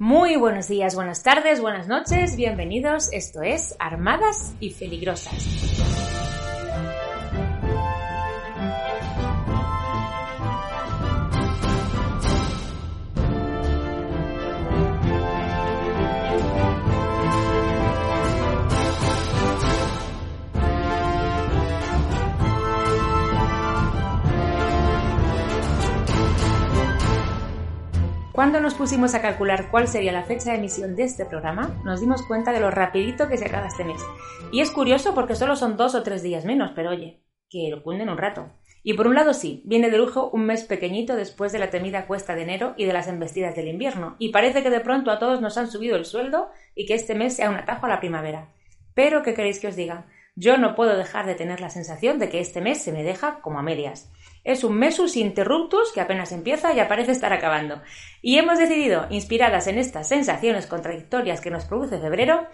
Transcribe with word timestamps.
Muy 0.00 0.36
buenos 0.36 0.68
días, 0.68 0.94
buenas 0.94 1.24
tardes, 1.24 1.60
buenas 1.60 1.88
noches, 1.88 2.36
bienvenidos. 2.36 3.12
Esto 3.12 3.42
es 3.42 3.74
Armadas 3.80 4.54
y 4.60 4.70
Peligrosas. 4.70 6.07
Cuando 28.38 28.60
nos 28.60 28.74
pusimos 28.74 29.16
a 29.16 29.20
calcular 29.20 29.68
cuál 29.68 29.88
sería 29.88 30.12
la 30.12 30.22
fecha 30.22 30.52
de 30.52 30.58
emisión 30.58 30.94
de 30.94 31.02
este 31.02 31.26
programa, 31.26 31.76
nos 31.84 31.98
dimos 31.98 32.22
cuenta 32.22 32.52
de 32.52 32.60
lo 32.60 32.70
rapidito 32.70 33.26
que 33.26 33.36
se 33.36 33.46
acaba 33.46 33.66
este 33.66 33.82
mes. 33.82 34.00
Y 34.52 34.60
es 34.60 34.70
curioso 34.70 35.12
porque 35.12 35.34
solo 35.34 35.56
son 35.56 35.76
dos 35.76 35.96
o 35.96 36.04
tres 36.04 36.22
días 36.22 36.44
menos, 36.44 36.70
pero 36.76 36.90
oye, 36.90 37.24
que 37.50 37.68
lo 37.68 37.82
cunden 37.82 38.10
un 38.10 38.16
rato. 38.16 38.52
Y 38.84 38.94
por 38.94 39.08
un 39.08 39.16
lado 39.16 39.34
sí, 39.34 39.64
viene 39.66 39.90
de 39.90 39.98
lujo 39.98 40.30
un 40.32 40.46
mes 40.46 40.62
pequeñito 40.62 41.16
después 41.16 41.50
de 41.50 41.58
la 41.58 41.70
temida 41.70 42.06
cuesta 42.06 42.36
de 42.36 42.42
enero 42.42 42.74
y 42.76 42.84
de 42.84 42.92
las 42.92 43.08
embestidas 43.08 43.56
del 43.56 43.66
invierno, 43.66 44.14
y 44.20 44.28
parece 44.28 44.62
que 44.62 44.70
de 44.70 44.78
pronto 44.78 45.10
a 45.10 45.18
todos 45.18 45.40
nos 45.40 45.58
han 45.58 45.68
subido 45.68 45.96
el 45.96 46.04
sueldo 46.04 46.48
y 46.76 46.86
que 46.86 46.94
este 46.94 47.16
mes 47.16 47.34
sea 47.34 47.50
un 47.50 47.56
atajo 47.56 47.86
a 47.86 47.88
la 47.88 47.98
primavera. 47.98 48.52
Pero, 48.94 49.24
¿qué 49.24 49.34
queréis 49.34 49.58
que 49.58 49.66
os 49.66 49.74
diga? 49.74 50.06
Yo 50.36 50.58
no 50.58 50.76
puedo 50.76 50.96
dejar 50.96 51.26
de 51.26 51.34
tener 51.34 51.60
la 51.60 51.70
sensación 51.70 52.20
de 52.20 52.28
que 52.28 52.38
este 52.38 52.60
mes 52.60 52.80
se 52.80 52.92
me 52.92 53.02
deja 53.02 53.40
como 53.40 53.58
a 53.58 53.62
medias. 53.62 54.12
Es 54.48 54.64
un 54.64 54.78
mesus 54.78 55.18
interruptus 55.18 55.92
que 55.92 56.00
apenas 56.00 56.32
empieza 56.32 56.72
y 56.72 56.80
aparece 56.80 57.12
estar 57.12 57.34
acabando. 57.34 57.82
Y 58.22 58.38
hemos 58.38 58.58
decidido, 58.58 59.04
inspiradas 59.10 59.66
en 59.66 59.76
estas 59.76 60.08
sensaciones 60.08 60.66
contradictorias 60.66 61.42
que 61.42 61.50
nos 61.50 61.66
produce 61.66 61.98
febrero, 61.98 62.46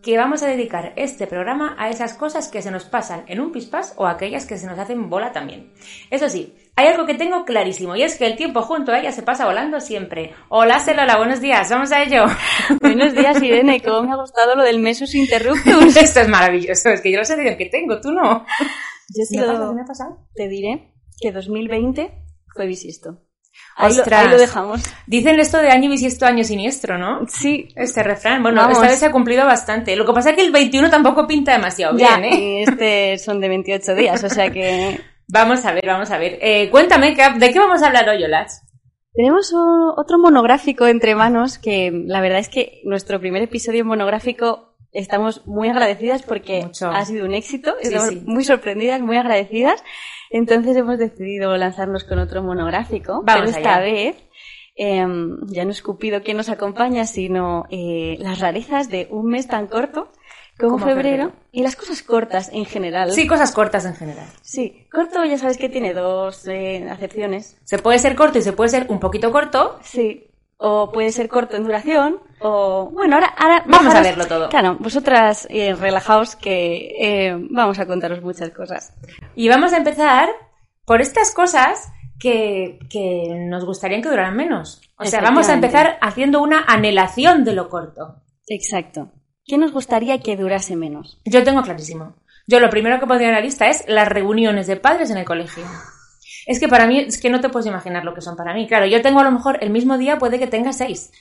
que 0.00 0.16
vamos 0.16 0.44
a 0.44 0.46
dedicar 0.46 0.92
este 0.94 1.26
programa 1.26 1.74
a 1.76 1.90
esas 1.90 2.14
cosas 2.14 2.46
que 2.46 2.62
se 2.62 2.70
nos 2.70 2.84
pasan 2.84 3.24
en 3.26 3.40
un 3.40 3.50
pispás 3.50 3.94
o 3.96 4.06
aquellas 4.06 4.46
que 4.46 4.58
se 4.58 4.68
nos 4.68 4.78
hacen 4.78 5.10
bola 5.10 5.32
también. 5.32 5.72
Eso 6.08 6.28
sí, 6.28 6.54
hay 6.76 6.86
algo 6.86 7.04
que 7.04 7.14
tengo 7.14 7.44
clarísimo 7.44 7.96
y 7.96 8.04
es 8.04 8.16
que 8.16 8.26
el 8.26 8.36
tiempo 8.36 8.62
junto 8.62 8.92
a 8.92 9.00
ella 9.00 9.10
se 9.10 9.24
pasa 9.24 9.44
volando 9.44 9.80
siempre. 9.80 10.32
Hola 10.50 10.78
Celola, 10.78 11.16
buenos 11.16 11.40
días, 11.40 11.68
vamos 11.68 11.90
a 11.90 12.04
ello. 12.04 12.26
buenos 12.80 13.12
días 13.12 13.42
Irene, 13.42 13.82
cómo 13.82 14.02
me 14.04 14.12
ha 14.12 14.20
gustado 14.20 14.54
lo 14.54 14.62
del 14.62 14.78
mesus 14.78 15.16
interruptus. 15.16 15.96
Esto 15.96 16.20
es 16.20 16.28
maravilloso, 16.28 16.90
es 16.90 17.00
que 17.00 17.10
yo 17.10 17.18
lo 17.18 17.24
sé 17.24 17.34
de 17.34 17.56
que 17.56 17.66
tengo, 17.66 18.00
tú 18.00 18.12
no. 18.12 18.46
Yo 19.08 19.24
sí 19.28 19.36
lo... 19.36 19.74
me 19.74 19.82
ha 19.82 19.84
pasado? 19.84 20.28
Te 20.36 20.46
diré 20.46 20.89
que 21.20 21.32
2020 21.32 22.12
fue 22.54 22.66
bisisto. 22.66 23.20
Ahí 23.76 23.94
lo, 24.28 24.38
dejamos. 24.38 24.82
Dicen 25.06 25.38
esto 25.40 25.58
de 25.58 25.70
año 25.70 25.90
bisiesto, 25.90 26.26
año 26.26 26.44
siniestro, 26.44 26.98
¿no? 26.98 27.26
Sí. 27.28 27.68
Este 27.74 28.02
refrán. 28.02 28.42
Bueno, 28.42 28.68
esta 28.70 28.86
vez 28.86 28.98
se 28.98 29.06
ha 29.06 29.12
cumplido 29.12 29.44
bastante. 29.44 29.96
Lo 29.96 30.04
que 30.04 30.12
pasa 30.12 30.30
es 30.30 30.36
que 30.36 30.42
el 30.42 30.52
21 30.52 30.90
tampoco 30.90 31.26
pinta 31.26 31.52
demasiado 31.52 31.96
bien, 31.96 32.24
¿eh? 32.24 32.38
Y 32.38 32.62
este 32.62 33.18
son 33.18 33.40
de 33.40 33.48
28 33.48 33.94
días, 33.94 34.22
o 34.22 34.28
sea 34.28 34.50
que... 34.50 35.00
vamos 35.28 35.64
a 35.64 35.72
ver, 35.72 35.86
vamos 35.86 36.10
a 36.10 36.18
ver. 36.18 36.38
Eh, 36.42 36.68
cuéntame, 36.70 37.14
¿de 37.14 37.52
qué 37.52 37.58
vamos 37.58 37.82
a 37.82 37.86
hablar 37.86 38.08
hoy, 38.08 38.22
Olas? 38.24 38.62
Tenemos 39.12 39.52
otro 39.96 40.18
monográfico 40.18 40.86
entre 40.86 41.14
manos 41.14 41.58
que 41.58 41.90
la 42.06 42.20
verdad 42.20 42.38
es 42.38 42.48
que 42.48 42.80
nuestro 42.84 43.18
primer 43.18 43.42
episodio 43.42 43.84
monográfico 43.84 44.76
estamos 44.92 45.46
muy 45.46 45.68
agradecidas 45.68 46.22
porque 46.22 46.68
ha 46.80 47.04
sido 47.04 47.24
un 47.26 47.34
éxito. 47.34 47.74
Estamos 47.80 48.22
muy 48.24 48.44
sorprendidas, 48.44 49.00
muy 49.00 49.16
agradecidas. 49.16 49.82
Entonces 50.30 50.76
hemos 50.76 50.98
decidido 50.98 51.56
lanzarnos 51.56 52.04
con 52.04 52.18
otro 52.20 52.42
monográfico, 52.42 53.22
pero 53.26 53.44
esta 53.44 53.80
vez 53.80 54.16
em, 54.76 55.38
ya 55.48 55.64
no 55.64 55.72
es 55.72 55.82
Cupido 55.82 56.22
quien 56.22 56.36
nos 56.36 56.48
acompaña, 56.48 57.04
sino 57.04 57.64
eh, 57.68 58.16
las 58.20 58.38
rarezas 58.38 58.88
de 58.88 59.08
un 59.10 59.26
mes 59.26 59.48
tan 59.48 59.66
corto 59.66 60.12
como, 60.58 60.78
febrero, 60.78 61.32
y 61.52 61.62
las 61.62 61.74
cosas 61.74 62.02
cortas 62.02 62.50
en 62.52 62.64
general. 62.64 63.10
Sí, 63.12 63.26
cosas 63.26 63.50
cortas 63.52 63.84
en 63.86 63.94
general. 63.94 64.26
Sí, 64.42 64.86
corto 64.92 65.24
ya 65.24 65.38
sabes 65.38 65.56
que 65.56 65.68
tiene 65.68 65.94
dos 65.94 66.46
eh, 66.46 66.86
acepciones. 66.90 67.58
Se 67.64 67.78
puede 67.78 67.98
ser 67.98 68.14
corto 68.14 68.38
y 68.38 68.42
se 68.42 68.52
puede 68.52 68.70
ser 68.70 68.86
un 68.88 69.00
poquito 69.00 69.32
corto. 69.32 69.78
Sí, 69.82 70.30
o 70.58 70.92
puede 70.92 71.10
ser 71.12 71.28
corto 71.28 71.56
en 71.56 71.64
duración, 71.64 72.20
o 72.40 72.90
bueno, 72.92 73.16
ahora, 73.16 73.28
ahora 73.36 73.64
vamos 73.66 73.94
a 73.94 74.00
verlo 74.00 74.26
todo. 74.26 74.48
Claro, 74.48 74.76
vosotras 74.78 75.46
eh, 75.50 75.74
relajaos 75.74 76.36
que 76.36 76.96
eh, 76.98 77.36
vamos 77.50 77.78
a 77.78 77.86
contaros 77.86 78.22
muchas 78.22 78.50
cosas. 78.50 78.94
Y 79.34 79.48
vamos 79.48 79.72
a 79.72 79.78
empezar 79.78 80.28
por 80.84 81.00
estas 81.00 81.32
cosas 81.34 81.92
que, 82.18 82.78
que 82.90 83.34
nos 83.48 83.64
gustaría 83.64 84.00
que 84.00 84.08
duraran 84.08 84.36
menos. 84.36 84.80
O 84.96 85.04
sea, 85.04 85.20
vamos 85.20 85.48
a 85.48 85.54
empezar 85.54 85.98
haciendo 86.00 86.42
una 86.42 86.64
anhelación 86.66 87.44
de 87.44 87.54
lo 87.54 87.68
corto. 87.68 88.22
Exacto. 88.46 89.12
¿Qué 89.44 89.58
nos 89.58 89.72
gustaría 89.72 90.20
que 90.20 90.36
durase 90.36 90.76
menos? 90.76 91.20
Yo 91.24 91.42
tengo 91.42 91.62
clarísimo. 91.62 92.16
Yo 92.46 92.60
lo 92.60 92.68
primero 92.68 92.98
que 93.00 93.06
pondría 93.06 93.28
en 93.28 93.34
la 93.34 93.40
lista 93.40 93.68
es 93.68 93.84
las 93.86 94.08
reuniones 94.08 94.66
de 94.66 94.76
padres 94.76 95.10
en 95.10 95.18
el 95.18 95.24
colegio. 95.24 95.64
Es 96.46 96.58
que 96.58 96.68
para 96.68 96.86
mí, 96.86 96.98
es 96.98 97.20
que 97.20 97.30
no 97.30 97.40
te 97.40 97.48
puedes 97.48 97.66
imaginar 97.66 98.04
lo 98.04 98.14
que 98.14 98.20
son 98.20 98.36
para 98.36 98.54
mí. 98.54 98.66
Claro, 98.66 98.86
yo 98.86 99.02
tengo 99.02 99.20
a 99.20 99.24
lo 99.24 99.30
mejor 99.30 99.58
el 99.60 99.70
mismo 99.70 99.98
día, 99.98 100.18
puede 100.18 100.38
que 100.38 100.46
tenga 100.46 100.72
seis. 100.72 101.12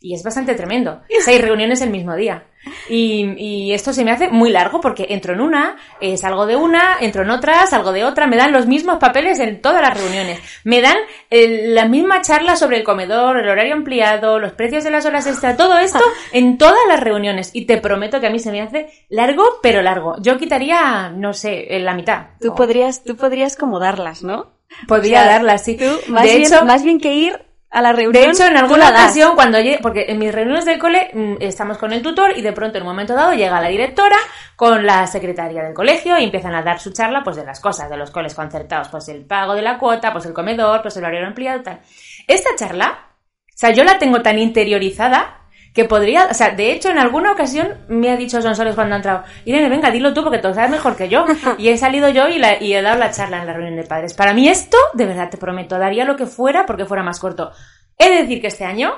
Y 0.00 0.14
es 0.14 0.22
bastante 0.22 0.54
tremendo. 0.54 1.00
Seis 1.20 1.40
reuniones 1.40 1.80
el 1.80 1.90
mismo 1.90 2.14
día. 2.14 2.44
Y, 2.88 3.72
esto 3.72 3.92
se 3.92 4.04
me 4.04 4.10
hace 4.10 4.28
muy 4.28 4.50
largo 4.50 4.80
porque 4.80 5.06
entro 5.10 5.34
en 5.34 5.40
una, 5.40 5.76
eh, 6.00 6.16
salgo 6.16 6.46
de 6.46 6.56
una, 6.56 6.96
entro 7.00 7.22
en 7.22 7.30
otra, 7.30 7.66
salgo 7.66 7.92
de 7.92 8.04
otra, 8.04 8.26
me 8.26 8.36
dan 8.36 8.52
los 8.52 8.66
mismos 8.66 8.98
papeles 8.98 9.38
en 9.38 9.60
todas 9.60 9.82
las 9.82 9.96
reuniones. 9.96 10.40
Me 10.64 10.80
dan 10.80 10.96
la 11.30 11.86
misma 11.86 12.22
charla 12.22 12.56
sobre 12.56 12.78
el 12.78 12.84
comedor, 12.84 13.38
el 13.38 13.48
horario 13.48 13.74
ampliado, 13.74 14.38
los 14.38 14.52
precios 14.52 14.84
de 14.84 14.90
las 14.90 15.06
horas 15.06 15.26
extra, 15.26 15.56
todo 15.56 15.78
esto 15.78 16.00
en 16.32 16.58
todas 16.58 16.80
las 16.88 17.00
reuniones. 17.00 17.50
Y 17.54 17.66
te 17.66 17.78
prometo 17.78 18.20
que 18.20 18.26
a 18.26 18.30
mí 18.30 18.38
se 18.38 18.50
me 18.50 18.62
hace 18.62 18.88
largo, 19.08 19.44
pero 19.62 19.82
largo. 19.82 20.16
Yo 20.20 20.38
quitaría, 20.38 21.10
no 21.10 21.32
sé, 21.32 21.66
la 21.80 21.94
mitad. 21.94 22.28
Tú 22.40 22.54
podrías, 22.54 23.04
tú 23.04 23.16
podrías 23.16 23.56
como 23.56 23.78
darlas, 23.78 24.22
¿no? 24.22 24.56
Podría 24.88 25.24
darlas, 25.24 25.64
sí. 25.64 25.78
más, 26.08 26.24
de 26.24 26.36
hecho, 26.36 26.64
más 26.64 26.82
bien 26.82 26.98
que 26.98 27.14
ir 27.14 27.46
a 27.76 27.82
la 27.82 27.92
reunión. 27.92 28.24
De 28.24 28.30
hecho, 28.30 28.46
en 28.46 28.56
alguna 28.56 28.88
ocasión, 28.88 29.34
cuando 29.34 29.60
llegue, 29.60 29.80
porque 29.82 30.06
en 30.08 30.18
mis 30.18 30.32
reuniones 30.32 30.64
del 30.64 30.78
cole 30.78 31.10
mm, 31.12 31.34
estamos 31.40 31.76
con 31.76 31.92
el 31.92 32.00
tutor 32.00 32.32
y 32.34 32.40
de 32.40 32.54
pronto 32.54 32.78
en 32.78 32.84
un 32.84 32.88
momento 32.88 33.14
dado 33.14 33.34
llega 33.34 33.60
la 33.60 33.68
directora 33.68 34.16
con 34.56 34.86
la 34.86 35.06
secretaria 35.06 35.62
del 35.62 35.74
colegio 35.74 36.18
y 36.18 36.24
empiezan 36.24 36.54
a 36.54 36.62
dar 36.62 36.80
su 36.80 36.94
charla 36.94 37.22
pues 37.22 37.36
de 37.36 37.44
las 37.44 37.60
cosas, 37.60 37.90
de 37.90 37.98
los 37.98 38.10
coles 38.10 38.34
concertados, 38.34 38.88
pues 38.88 39.10
el 39.10 39.26
pago 39.26 39.54
de 39.54 39.60
la 39.60 39.76
cuota, 39.76 40.10
pues 40.10 40.24
el 40.24 40.32
comedor, 40.32 40.80
pues 40.80 40.96
el 40.96 41.04
horario 41.04 41.26
ampliado, 41.26 41.62
tal. 41.62 41.80
Esta 42.26 42.56
charla, 42.56 43.10
o 43.20 43.58
sea, 43.58 43.72
yo 43.72 43.84
la 43.84 43.98
tengo 43.98 44.22
tan 44.22 44.38
interiorizada 44.38 45.35
que 45.76 45.84
podría, 45.84 46.28
o 46.30 46.34
sea, 46.34 46.52
de 46.52 46.72
hecho 46.72 46.88
en 46.88 46.98
alguna 46.98 47.32
ocasión 47.32 47.84
me 47.86 48.10
ha 48.10 48.16
dicho 48.16 48.40
Sonsoles 48.40 48.74
cuando 48.74 48.94
ha 48.94 48.96
entrado, 48.96 49.24
Irene, 49.44 49.68
venga, 49.68 49.90
dilo 49.90 50.14
tú 50.14 50.22
porque 50.22 50.38
tú 50.38 50.54
sabes 50.54 50.70
mejor 50.70 50.96
que 50.96 51.10
yo. 51.10 51.26
Y 51.58 51.68
he 51.68 51.76
salido 51.76 52.08
yo 52.08 52.28
y, 52.28 52.38
la, 52.38 52.62
y 52.62 52.72
he 52.72 52.80
dado 52.80 52.98
la 52.98 53.10
charla 53.10 53.40
en 53.40 53.46
la 53.46 53.52
reunión 53.52 53.76
de 53.76 53.84
padres. 53.84 54.14
Para 54.14 54.32
mí 54.32 54.48
esto, 54.48 54.78
de 54.94 55.04
verdad 55.04 55.28
te 55.28 55.36
prometo, 55.36 55.78
daría 55.78 56.06
lo 56.06 56.16
que 56.16 56.24
fuera 56.24 56.64
porque 56.64 56.86
fuera 56.86 57.02
más 57.02 57.20
corto. 57.20 57.52
He 57.98 58.08
de 58.08 58.22
decir 58.22 58.40
que 58.40 58.46
este 58.46 58.64
año 58.64 58.94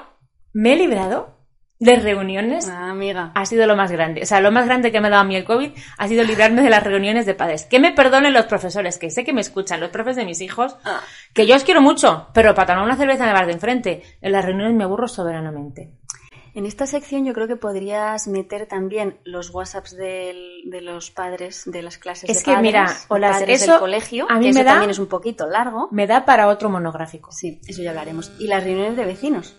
me 0.53 0.75
he 0.75 0.77
librado 0.77 1.37
de 1.81 1.97
reuniones. 1.97 2.69
Ah, 2.69 2.91
amiga. 2.91 3.33
Ha 3.35 3.45
sido 3.45 3.67
lo 3.67 3.75
más 3.75 3.91
grande. 3.91 4.23
O 4.23 4.27
sea, 4.27 4.41
lo 4.41 4.53
más 4.53 4.67
grande 4.67 4.93
que 4.93 5.01
me 5.01 5.09
ha 5.09 5.11
dado 5.11 5.23
a 5.23 5.27
mí 5.27 5.35
el 5.35 5.45
COVID 5.45 5.73
ha 5.99 6.09
sido 6.09 6.23
librarme 6.23 6.63
de 6.63 6.71
las 6.71 6.85
reuniones 6.85 7.27
de 7.27 7.35
padres. 7.35 7.65
Que 7.65 7.81
me 7.81 7.93
perdonen 7.93 8.33
los 8.33 8.47
profesores, 8.47 8.99
que 8.99 9.11
sé 9.11 9.25
que 9.25 9.33
me 9.33 9.41
escuchan, 9.41 9.81
los 9.81 9.91
profes 9.91 10.15
de 10.15 10.25
mis 10.25 10.41
hijos, 10.41 10.77
ah. 10.85 11.01
que 11.35 11.45
yo 11.45 11.57
os 11.57 11.65
quiero 11.65 11.81
mucho, 11.81 12.29
pero 12.35 12.55
para 12.55 12.75
tomar 12.75 12.85
una 12.85 12.97
cerveza 12.97 13.25
en 13.25 13.31
el 13.31 13.35
bar 13.35 13.47
de 13.47 13.53
enfrente, 13.53 14.03
en 14.21 14.31
las 14.31 14.45
reuniones 14.45 14.77
me 14.77 14.85
aburro 14.85 15.09
soberanamente. 15.09 15.98
En 16.59 16.67
esta 16.67 16.89
sección 16.89 17.25
yo 17.25 17.35
creo 17.35 17.47
que 17.47 17.55
podrías 17.55 18.27
meter 18.27 18.67
también 18.67 19.21
los 19.23 19.55
WhatsApps 19.55 19.97
de 19.97 20.35
los 20.83 21.13
padres 21.13 21.63
de 21.67 21.83
las 21.83 21.99
clases 21.99 22.29
es 22.29 22.39
de 22.39 22.53
que 22.53 22.61
mira, 22.61 22.97
o 23.07 23.17
las, 23.17 23.43
eso 23.43 23.71
del 23.71 23.81
colegio, 23.81 24.27
a 24.29 24.41
mí 24.41 24.53
me 24.53 24.65
da, 24.65 24.73
también 24.73 24.91
es 24.91 24.99
un 24.99 25.07
poquito 25.07 25.47
largo. 25.47 25.89
Me 25.93 26.09
da 26.09 26.25
para 26.25 26.49
otro 26.49 26.69
monográfico. 26.69 27.31
Sí, 27.31 27.61
eso 27.69 27.81
ya 27.81 27.91
hablaremos. 27.91 28.33
Y 28.41 28.49
las 28.49 28.65
reuniones 28.65 28.97
de 28.97 29.05
vecinos. 29.05 29.55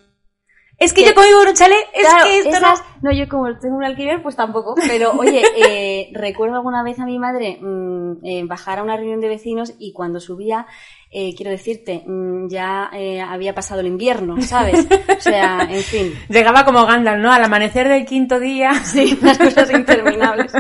Es 0.78 0.92
que, 0.92 1.06
yo 1.06 1.14
como 1.14 1.28
vivo 1.28 1.42
en 1.44 1.48
un 1.50 1.54
chalet, 1.54 1.88
es 1.94 2.08
que 2.24 2.38
esto 2.40 2.60
no... 2.60 2.74
no... 3.02 3.12
yo 3.14 3.30
como 3.30 3.58
tengo 3.60 3.78
un 3.78 3.86
alquiler, 3.86 4.22
pues 4.22 4.36
tampoco. 4.36 4.76
Pero 4.76 5.12
oye, 5.18 5.42
eh, 5.56 6.10
recuerdo 6.14 6.56
alguna 6.56 6.84
vez 6.84 7.00
a 7.00 7.06
mi 7.06 7.18
madre 7.18 7.60
mm, 7.62 8.26
eh, 8.26 8.44
bajar 8.46 8.80
a 8.80 8.84
una 8.84 8.98
reunión 8.98 9.22
de 9.22 9.30
vecinos 9.30 9.74
y 9.80 9.94
cuando 9.94 10.20
subía, 10.20 10.68
eh, 11.12 11.34
quiero 11.36 11.52
decirte, 11.52 12.04
mm, 12.06 12.50
ya 12.50 12.90
eh, 12.94 13.20
había 13.20 13.56
pasado 13.56 13.82
el 13.82 13.88
invierno, 13.88 14.42
¿sabes? 14.42 14.88
O 15.18 15.22
sea, 15.22 15.68
en 15.70 15.82
fin. 15.82 16.14
Llegaba 16.30 16.66
como 16.66 16.86
Gandalf, 16.86 17.20
¿no? 17.20 17.32
Al 17.32 17.44
amanecer 17.44 17.88
del 17.88 18.06
quinto 18.06 18.40
día. 18.40 18.72
Sí, 18.84 19.18
las 19.22 19.38
cosas 19.38 19.72
interminables. 19.72 20.52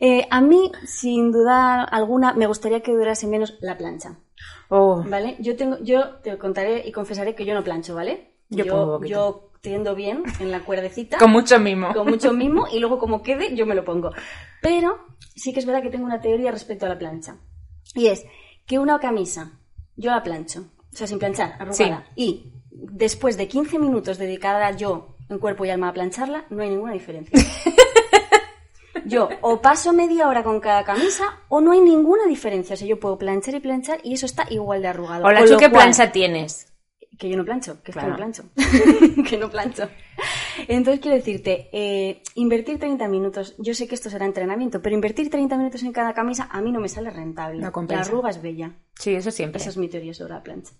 Eh, 0.00 0.26
a 0.30 0.40
mí, 0.40 0.70
sin 0.86 1.32
duda 1.32 1.82
alguna, 1.82 2.34
me 2.34 2.46
gustaría 2.46 2.80
que 2.80 2.92
durase 2.92 3.26
menos 3.26 3.56
la 3.60 3.76
plancha. 3.76 4.18
Oh. 4.68 5.02
¿Vale? 5.06 5.36
Yo 5.40 5.56
tengo, 5.56 5.78
yo 5.82 6.16
te 6.16 6.36
contaré 6.38 6.86
y 6.86 6.92
confesaré 6.92 7.34
que 7.34 7.44
yo 7.44 7.54
no 7.54 7.64
plancho, 7.64 7.94
¿vale? 7.94 8.34
Yo, 8.50 9.00
yo, 9.04 9.50
tiendo 9.60 9.94
bien 9.94 10.22
en 10.40 10.50
la 10.50 10.60
cuerdecita. 10.60 11.18
Con 11.18 11.30
mucho 11.32 11.58
mimo. 11.58 11.92
Con 11.94 12.08
mucho 12.08 12.32
mimo 12.32 12.66
y 12.70 12.78
luego 12.78 12.98
como 12.98 13.22
quede 13.22 13.56
yo 13.56 13.66
me 13.66 13.74
lo 13.74 13.84
pongo. 13.84 14.10
Pero 14.60 15.06
sí 15.34 15.52
que 15.52 15.60
es 15.60 15.66
verdad 15.66 15.82
que 15.82 15.90
tengo 15.90 16.04
una 16.04 16.20
teoría 16.20 16.50
respecto 16.50 16.86
a 16.86 16.90
la 16.90 16.98
plancha. 16.98 17.38
Y 17.94 18.08
es 18.08 18.26
que 18.66 18.78
una 18.78 18.98
camisa 18.98 19.52
yo 19.96 20.10
la 20.10 20.22
plancho, 20.22 20.66
o 20.92 20.96
sea, 20.96 21.06
sin 21.06 21.18
planchar, 21.18 21.56
arrugada. 21.58 22.06
Y 22.16 22.52
después 22.70 23.36
de 23.36 23.48
15 23.48 23.78
minutos 23.78 24.18
dedicada 24.18 24.70
yo 24.72 25.16
en 25.28 25.38
cuerpo 25.38 25.64
y 25.64 25.70
alma 25.70 25.88
a 25.88 25.92
plancharla, 25.92 26.44
no 26.50 26.62
hay 26.62 26.70
ninguna 26.70 26.92
diferencia. 26.92 27.38
Yo 29.06 29.28
o 29.42 29.60
paso 29.60 29.92
media 29.92 30.28
hora 30.28 30.42
con 30.42 30.60
cada 30.60 30.82
camisa 30.82 31.24
o 31.48 31.60
no 31.60 31.72
hay 31.72 31.80
ninguna 31.80 32.24
diferencia. 32.24 32.72
O 32.74 32.76
sea, 32.76 32.88
yo 32.88 32.98
puedo 32.98 33.18
planchar 33.18 33.54
y 33.54 33.60
planchar 33.60 34.00
y 34.02 34.14
eso 34.14 34.24
está 34.24 34.46
igual 34.48 34.80
de 34.80 34.88
arrugado. 34.88 35.26
Hola, 35.26 35.44
¿tú 35.44 35.58
qué 35.58 35.68
plancha 35.68 36.10
tienes? 36.10 36.72
Que 37.18 37.28
yo 37.28 37.36
no 37.36 37.44
plancho, 37.44 37.82
que 37.82 37.92
es 37.92 37.96
que 37.96 38.06
no 38.06 38.16
plancho. 38.16 38.44
que 39.28 39.38
no 39.38 39.50
plancho. 39.50 39.88
Entonces 40.68 41.00
quiero 41.00 41.16
decirte, 41.16 41.68
eh, 41.72 42.22
invertir 42.34 42.78
30 42.78 43.08
minutos, 43.08 43.54
yo 43.58 43.74
sé 43.74 43.86
que 43.86 43.94
esto 43.94 44.10
será 44.10 44.24
entrenamiento, 44.24 44.80
pero 44.82 44.94
invertir 44.94 45.30
30 45.30 45.56
minutos 45.56 45.82
en 45.82 45.92
cada 45.92 46.14
camisa 46.14 46.48
a 46.50 46.60
mí 46.60 46.72
no 46.72 46.80
me 46.80 46.88
sale 46.88 47.10
rentable. 47.10 47.60
la 47.60 48.00
arruga 48.00 48.30
es 48.30 48.42
bella. 48.42 48.72
Sí, 48.94 49.14
eso 49.14 49.30
siempre. 49.30 49.60
Esa 49.60 49.70
es 49.70 49.76
mi 49.76 49.88
teoría 49.88 50.14
sobre 50.14 50.34
la 50.34 50.42
plancha. 50.42 50.72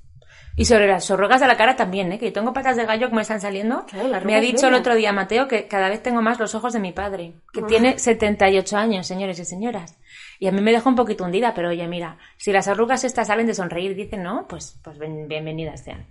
Y 0.56 0.66
sobre 0.66 0.86
las 0.86 1.10
arrugas 1.10 1.40
de 1.40 1.48
la 1.48 1.56
cara 1.56 1.74
también, 1.74 2.12
¿eh? 2.12 2.18
que 2.18 2.26
yo 2.26 2.32
tengo 2.32 2.52
patas 2.52 2.76
de 2.76 2.84
gallo 2.84 3.08
que 3.08 3.16
me 3.16 3.22
están 3.22 3.40
saliendo. 3.40 3.84
me 4.24 4.36
ha 4.36 4.40
dicho 4.40 4.68
el 4.68 4.74
otro 4.74 4.94
día 4.94 5.12
Mateo 5.12 5.48
que 5.48 5.66
cada 5.66 5.88
vez 5.88 6.00
tengo 6.00 6.22
más 6.22 6.38
los 6.38 6.54
ojos 6.54 6.72
de 6.72 6.78
mi 6.78 6.92
padre, 6.92 7.34
que 7.52 7.60
ah. 7.60 7.66
tiene 7.66 7.98
78 7.98 8.76
años, 8.76 9.06
señores 9.06 9.38
y 9.40 9.44
señoras. 9.44 9.98
Y 10.38 10.46
a 10.46 10.52
mí 10.52 10.60
me 10.60 10.70
deja 10.70 10.88
un 10.88 10.94
poquito 10.94 11.24
hundida, 11.24 11.54
pero 11.54 11.70
oye, 11.70 11.86
mira, 11.88 12.18
si 12.36 12.52
las 12.52 12.68
arrugas 12.68 13.02
estas 13.02 13.26
salen 13.26 13.48
de 13.48 13.54
sonreír 13.54 13.96
dicen 13.96 14.22
no, 14.22 14.46
pues, 14.46 14.78
pues 14.84 14.96
bienvenidas 14.98 15.82
sean. 15.82 16.06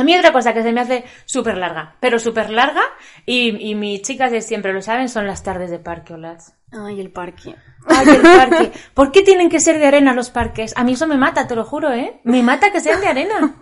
A 0.00 0.02
mí 0.04 0.16
otra 0.16 0.32
cosa 0.32 0.54
que 0.54 0.62
se 0.62 0.72
me 0.72 0.80
hace 0.80 1.04
súper 1.26 1.58
larga, 1.58 1.96
pero 2.00 2.18
súper 2.18 2.48
larga, 2.48 2.80
y, 3.26 3.74
mis 3.74 4.00
chicas 4.00 4.32
de 4.32 4.40
siempre 4.40 4.72
lo 4.72 4.80
saben, 4.80 5.10
son 5.10 5.26
las 5.26 5.42
tardes 5.42 5.70
de 5.70 5.78
parque, 5.78 6.14
Olas. 6.14 6.56
Ay, 6.72 7.00
el 7.00 7.10
parque. 7.10 7.54
Ay, 7.86 8.08
el 8.08 8.22
parque. 8.22 8.72
¿Por 8.94 9.12
qué 9.12 9.20
tienen 9.20 9.50
que 9.50 9.60
ser 9.60 9.78
de 9.78 9.86
arena 9.86 10.14
los 10.14 10.30
parques? 10.30 10.72
A 10.74 10.84
mí 10.84 10.92
eso 10.92 11.06
me 11.06 11.18
mata, 11.18 11.46
te 11.46 11.54
lo 11.54 11.64
juro, 11.64 11.92
¿eh? 11.92 12.18
Me 12.24 12.42
mata 12.42 12.72
que 12.72 12.80
sean 12.80 13.02
de 13.02 13.08
arena. 13.08 13.56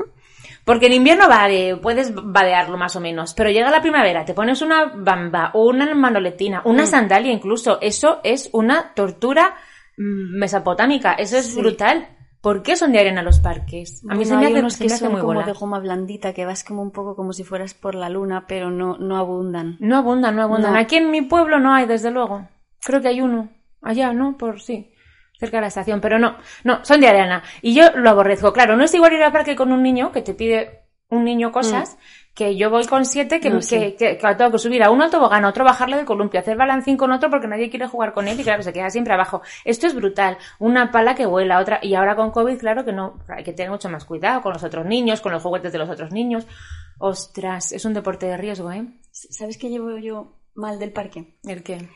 Porque 0.65 0.87
en 0.87 0.93
invierno 0.93 1.29
vale, 1.29 1.77
puedes 1.77 2.13
vadearlo 2.15 2.79
más 2.79 2.95
o 2.95 3.01
menos, 3.01 3.35
pero 3.35 3.51
llega 3.51 3.71
la 3.71 3.83
primavera, 3.83 4.25
te 4.25 4.35
pones 4.35 4.63
una 4.63 4.93
bamba 4.95 5.51
o 5.55 5.67
una 5.67 5.93
manoletina, 5.93 6.63
una 6.67 6.85
mm. 6.85 6.87
sandalia 6.87 7.33
incluso, 7.33 7.79
eso 7.81 8.21
es 8.23 8.49
una 8.53 8.95
tortura 8.95 9.57
mm, 9.97 10.39
mesopotámica, 10.39 11.15
eso 11.15 11.37
es 11.37 11.57
brutal. 11.57 12.18
¿Por 12.41 12.63
qué 12.63 12.77
son 12.77 12.93
de 12.93 13.01
arena 13.01 13.23
los 13.23 13.41
parques? 13.41 14.03
A 14.09 14.15
mí 14.15 14.25
se 14.25 14.37
me 14.37 14.47
hace, 14.47 14.59
unos 14.61 14.77
que 14.77 14.89
son 14.89 15.19
como 15.19 15.43
de 15.43 15.53
goma 15.53 15.81
blandita, 15.81 16.33
que 16.33 16.45
vas 16.45 16.63
como 16.63 16.83
un 16.83 16.93
poco 16.93 17.17
como 17.17 17.33
si 17.33 17.43
fueras 17.43 17.75
por 17.75 17.95
la 17.95 18.09
luna, 18.09 18.47
pero 18.47 18.71
no, 18.71 18.97
no 18.99 19.17
abundan. 19.17 19.77
No 19.81 19.97
abundan, 19.97 20.37
no 20.37 20.43
abundan. 20.43 20.77
Aquí 20.77 20.97
en 20.97 21.11
mi 21.11 21.23
pueblo 21.23 21.59
no 21.59 21.75
hay, 21.75 21.87
desde 21.87 22.11
luego. 22.11 22.49
Creo 22.81 23.01
que 23.01 23.09
hay 23.09 23.21
uno. 23.21 23.51
Allá, 23.83 24.13
¿no? 24.13 24.37
Por 24.37 24.61
sí. 24.61 24.93
Cerca 25.39 25.57
de 25.57 25.63
la 25.63 25.67
estación. 25.69 26.01
Pero 26.01 26.19
no, 26.19 26.37
no, 26.65 26.85
son 26.85 27.01
de 27.01 27.09
arena. 27.09 27.43
Y 27.61 27.75
yo 27.75 27.91
lo 27.97 28.11
aborrezco. 28.11 28.53
Claro, 28.53 28.77
no 28.77 28.85
es 28.85 28.95
igual 28.95 29.13
ir 29.13 29.23
al 29.23 29.33
parque 29.33 29.57
con 29.57 29.73
un 29.73 29.83
niño 29.83 30.13
que 30.13 30.23
te 30.23 30.35
pide 30.35 30.85
un 31.11 31.25
niño 31.25 31.53
cosas 31.53 31.97
mm 31.97 32.28
que 32.39 32.57
yo 32.57 32.71
voy 32.71 32.87
con 32.87 33.05
siete 33.05 33.41
que, 33.41 33.51
que, 33.51 33.97
que, 33.97 34.35
tengo 34.37 34.53
que 34.53 34.59
subir 34.59 34.85
a 34.85 34.93
uno 34.93 35.07
autobogán, 35.07 35.45
a 35.45 35.49
otro 35.49 35.65
bajarle 35.65 35.97
de 35.97 36.05
columpio, 36.05 36.39
hacer 36.39 36.57
balancín 36.57 36.97
con 36.97 37.11
otro 37.11 37.31
porque 37.31 37.49
nadie 37.49 37.69
quiere 37.69 37.89
jugar 37.89 38.13
con 38.13 38.29
él 38.29 38.39
y 38.39 38.45
claro, 38.45 38.63
se 38.63 38.73
queda 38.73 38.91
siempre 38.91 39.13
abajo. 39.13 39.43
Esto 39.65 39.89
es 39.89 39.95
brutal. 39.97 40.39
Una 40.61 40.93
pala 40.93 41.17
que 41.17 41.27
vuela, 41.27 41.59
otra, 41.59 41.81
y 41.83 41.97
ahora 41.97 42.15
con 42.15 42.31
COVID, 42.31 42.57
claro 42.57 42.85
que 42.85 42.93
no, 42.93 43.19
hay 43.27 43.43
que 43.43 43.53
tener 43.53 43.73
mucho 43.73 43.89
más 43.89 44.05
cuidado 44.05 44.41
con 44.41 44.53
los 44.53 44.63
otros 44.63 44.87
niños, 44.87 45.21
con 45.21 45.33
los 45.33 45.43
juguetes 45.43 45.73
de 45.73 45.79
los 45.79 45.91
otros 45.91 46.13
niños. 46.13 46.47
Ostras, 47.01 47.73
es 47.73 47.85
un 47.85 47.93
deporte 47.93 48.27
de 48.27 48.37
riesgo, 48.37 48.71
¿eh? 48.71 48.87
¿Sabes 49.11 49.59
qué 49.59 49.69
llevo 49.69 49.99
yo 49.99 50.37
mal 50.55 50.79
del 50.79 50.93
parque? 50.93 51.35
¿El 51.43 51.65
qué? 51.65 51.89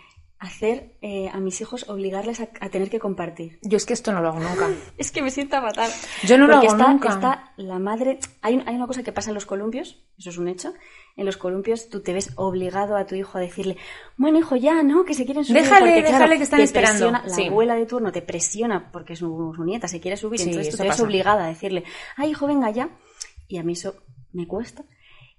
Hacer 0.43 0.97
eh, 1.03 1.31
a 1.33 1.39
mis 1.39 1.61
hijos 1.61 1.89
obligarles 1.89 2.41
a, 2.41 2.47
tener 2.69 2.91
que 2.91 2.99
compartir. 2.99 3.61
Yo 3.63 3.77
es 3.77 3.87
que 3.87 3.93
esto 3.93 4.13
no 4.13 4.21
lo 4.21 4.31
hago 4.31 4.41
nunca. 4.41 4.69
es 4.99 5.13
que 5.13 5.23
me 5.23 5.31
siento 5.31 5.61
fatal. 5.61 5.89
Yo 6.25 6.37
no 6.37 6.49
lo 6.49 6.57
hago 6.57 6.67
está, 6.67 6.89
nunca. 6.89 7.09
Está 7.11 7.53
la 7.57 7.79
madre. 7.79 8.19
Hay, 8.41 8.61
hay, 8.67 8.75
una 8.75 8.89
cosa 8.89 9.05
que 9.05 9.13
pasa 9.13 9.31
en 9.31 9.35
los 9.35 9.47
columpios, 9.47 10.05
eso 10.19 10.31
es 10.31 10.39
un 10.39 10.49
hecho. 10.49 10.75
En 11.17 11.27
los 11.27 11.37
columpios 11.37 11.89
tú 11.89 12.03
te 12.03 12.13
ves 12.13 12.33
obligado 12.35 12.97
a 12.97 13.07
tu 13.07 13.15
hijo 13.15 13.39
a 13.39 13.41
decirle, 13.41 13.77
bueno 14.17 14.41
hijo 14.41 14.57
ya, 14.57 14.83
¿no? 14.83 15.05
Que 15.05 15.15
se 15.15 15.25
quieren 15.25 15.45
subir. 15.45 15.63
Déjale, 15.63 16.03
déjale 16.03 16.37
que 16.39 16.43
están 16.43 16.61
esperando. 16.61 17.13
la 17.13 17.23
abuela 17.47 17.77
de 17.77 17.87
turno 17.87 18.11
te 18.11 18.23
presiona 18.23 18.91
porque 18.91 19.15
su, 19.15 19.53
su 19.55 19.65
nieta 19.65 19.87
se 19.87 20.01
quiere 20.01 20.17
subir, 20.17 20.41
entonces 20.41 20.73
tú 20.73 20.77
te 20.77 20.89
ves 20.89 20.99
obligada 20.99 21.45
a 21.45 21.49
decirle, 21.49 21.85
ay 22.17 22.31
hijo 22.31 22.49
venga 22.49 22.69
ya. 22.71 22.91
Y 23.47 23.59
a 23.59 23.63
mí 23.63 23.75
eso 23.75 23.95
me 24.33 24.49
cuesta. 24.49 24.83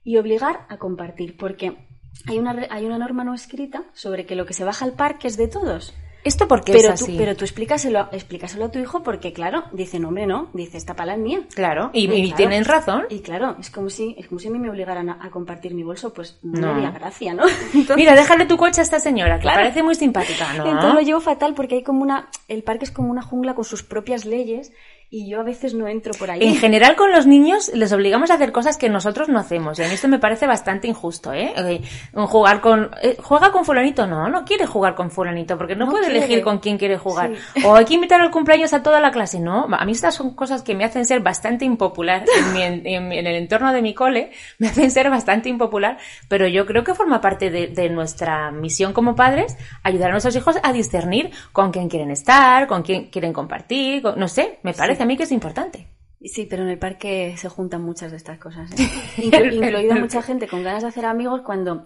Y 0.01 0.15
obligar 0.15 0.65
a 0.69 0.77
compartir, 0.77 1.35
porque 1.35 1.92
hay 2.27 2.39
una, 2.39 2.67
hay 2.69 2.85
una 2.85 2.97
norma 2.97 3.23
no 3.23 3.33
escrita 3.33 3.83
sobre 3.93 4.25
que 4.25 4.35
lo 4.35 4.45
que 4.45 4.53
se 4.53 4.63
baja 4.63 4.85
al 4.85 4.93
parque 4.93 5.27
es 5.27 5.37
de 5.37 5.47
todos. 5.47 5.93
¿Esto 6.23 6.47
por 6.47 6.63
qué 6.63 6.71
pero 6.71 6.93
es 6.93 7.01
así? 7.01 7.15
Pero 7.17 7.35
tú 7.35 7.43
explícaselo, 7.43 8.07
explícaselo 8.11 8.65
a 8.65 8.71
tu 8.71 8.79
hijo 8.79 9.03
porque, 9.03 9.33
claro, 9.33 9.65
dice, 9.73 9.99
no, 9.99 10.07
hombre, 10.07 10.25
no, 10.25 10.49
dice, 10.53 10.77
esta 10.77 10.95
pala 10.95 11.13
es 11.13 11.19
mía. 11.19 11.41
Claro, 11.53 11.89
y, 11.93 12.31
tienen 12.33 12.63
razón. 12.63 13.03
Y 13.09 13.19
claro, 13.19 13.57
es 13.59 13.69
como 13.69 13.89
si, 13.89 14.15
es 14.17 14.27
como 14.27 14.39
si 14.39 14.47
a 14.47 14.51
mí 14.51 14.57
me 14.57 14.69
obligaran 14.69 15.09
a, 15.09 15.29
compartir 15.31 15.73
mi 15.73 15.83
bolso, 15.83 16.13
pues 16.13 16.39
no, 16.41 16.69
había 16.69 16.91
gracia, 16.91 17.33
¿no? 17.33 17.43
Mira, 17.97 18.15
déjale 18.15 18.45
tu 18.45 18.55
coche 18.55 18.79
a 18.79 18.83
esta 18.83 18.99
señora, 18.99 19.39
que 19.39 19.47
parece 19.47 19.83
muy 19.83 19.95
simpática, 19.95 20.53
¿no? 20.53 20.65
Entonces 20.65 20.93
lo 20.93 21.01
llevo 21.01 21.19
fatal 21.19 21.53
porque 21.55 21.75
hay 21.75 21.83
como 21.83 22.01
una, 22.01 22.29
el 22.47 22.63
parque 22.63 22.85
es 22.85 22.91
como 22.91 23.11
una 23.11 23.21
jungla 23.21 23.53
con 23.53 23.65
sus 23.65 23.83
propias 23.83 24.25
leyes 24.25 24.71
y 25.15 25.29
yo 25.29 25.41
a 25.41 25.43
veces 25.43 25.75
no 25.75 25.87
entro 25.87 26.11
por 26.17 26.31
ahí. 26.31 26.39
En 26.41 26.55
general 26.55 26.95
con 26.95 27.11
los 27.11 27.27
niños 27.27 27.69
les 27.75 27.93
obligamos 27.93 28.31
a 28.31 28.33
hacer 28.33 28.51
cosas 28.51 28.77
que 28.77 28.89
nosotros 28.89 29.29
no 29.29 29.37
hacemos. 29.37 29.77
Y 29.77 29.83
a 29.83 29.87
mí 29.87 29.93
esto 29.93 30.07
me 30.07 30.17
parece 30.17 30.47
bastante 30.47 30.87
injusto, 30.87 31.31
¿eh? 31.31 31.53
eh 31.55 31.81
jugar 32.15 32.61
con... 32.61 32.89
Eh, 32.99 33.15
¿Juega 33.21 33.51
con 33.51 33.63
fulanito? 33.63 34.07
No, 34.07 34.27
no 34.27 34.43
quiere 34.43 34.65
jugar 34.65 34.95
con 34.95 35.11
fulanito 35.11 35.55
porque 35.55 35.75
no, 35.75 35.87
puede 35.87 36.07
elegir 36.07 36.41
con 36.41 36.57
quién 36.57 36.79
quiere 36.79 36.97
jugar. 36.97 37.33
O 37.63 37.75
hay 37.75 37.85
que 37.85 37.93
invitar 37.93 38.21
al 38.21 38.31
cumpleaños 38.31 38.73
a 38.73 38.81
toda 38.81 38.99
la 38.99 39.11
clase. 39.11 39.39
No, 39.39 39.67
a 39.69 39.85
mí 39.85 39.91
estas 39.91 40.15
son 40.15 40.33
cosas 40.33 40.63
que 40.63 40.73
me 40.73 40.83
hacen 40.83 41.05
ser 41.05 41.19
bastante 41.19 41.63
impopular 41.63 42.25
en, 42.55 42.81
en, 42.87 43.11
el 43.13 43.35
entorno 43.35 43.71
de 43.71 43.83
mi 43.83 43.93
cole. 43.93 44.31
Me 44.57 44.69
hacen 44.69 44.89
ser 44.89 45.11
bastante 45.11 45.47
impopular, 45.47 45.99
pero 46.27 46.47
yo 46.47 46.65
creo 46.65 46.83
que 46.83 46.95
forma 46.95 47.21
parte 47.21 47.51
de, 47.51 47.67
de 47.67 47.87
nuestra 47.91 48.49
misión 48.49 48.93
como 48.93 49.15
padres 49.15 49.57
ayudar 49.83 50.09
a 50.09 50.13
nuestros 50.13 50.35
hijos 50.35 50.57
a 50.63 50.73
discernir 50.73 51.29
con 51.51 51.71
quién 51.71 51.87
quieren 51.87 52.09
estar, 52.09 52.65
con 52.65 52.81
quién 52.81 53.11
quieren 53.11 53.31
compartir, 53.31 54.01
no 54.17 54.27
sé, 54.27 54.57
me 54.63 54.73
parece 54.73 55.02
mí 55.05 55.17
que 55.17 55.23
es 55.23 55.31
importante. 55.31 55.87
Sí, 56.21 56.47
pero 56.49 56.63
en 56.63 56.69
el 56.69 56.79
parque 56.79 57.35
se 57.37 57.49
juntan 57.49 57.81
muchas 57.81 58.11
de 58.11 58.17
estas 58.17 58.39
cosas. 58.39 58.69
¿eh? 58.79 58.89
Incluida 59.23 59.95
mucha 59.95 60.21
gente 60.21 60.47
con 60.47 60.63
ganas 60.63 60.83
de 60.83 60.89
hacer 60.89 61.05
amigos 61.05 61.41
cuando, 61.45 61.83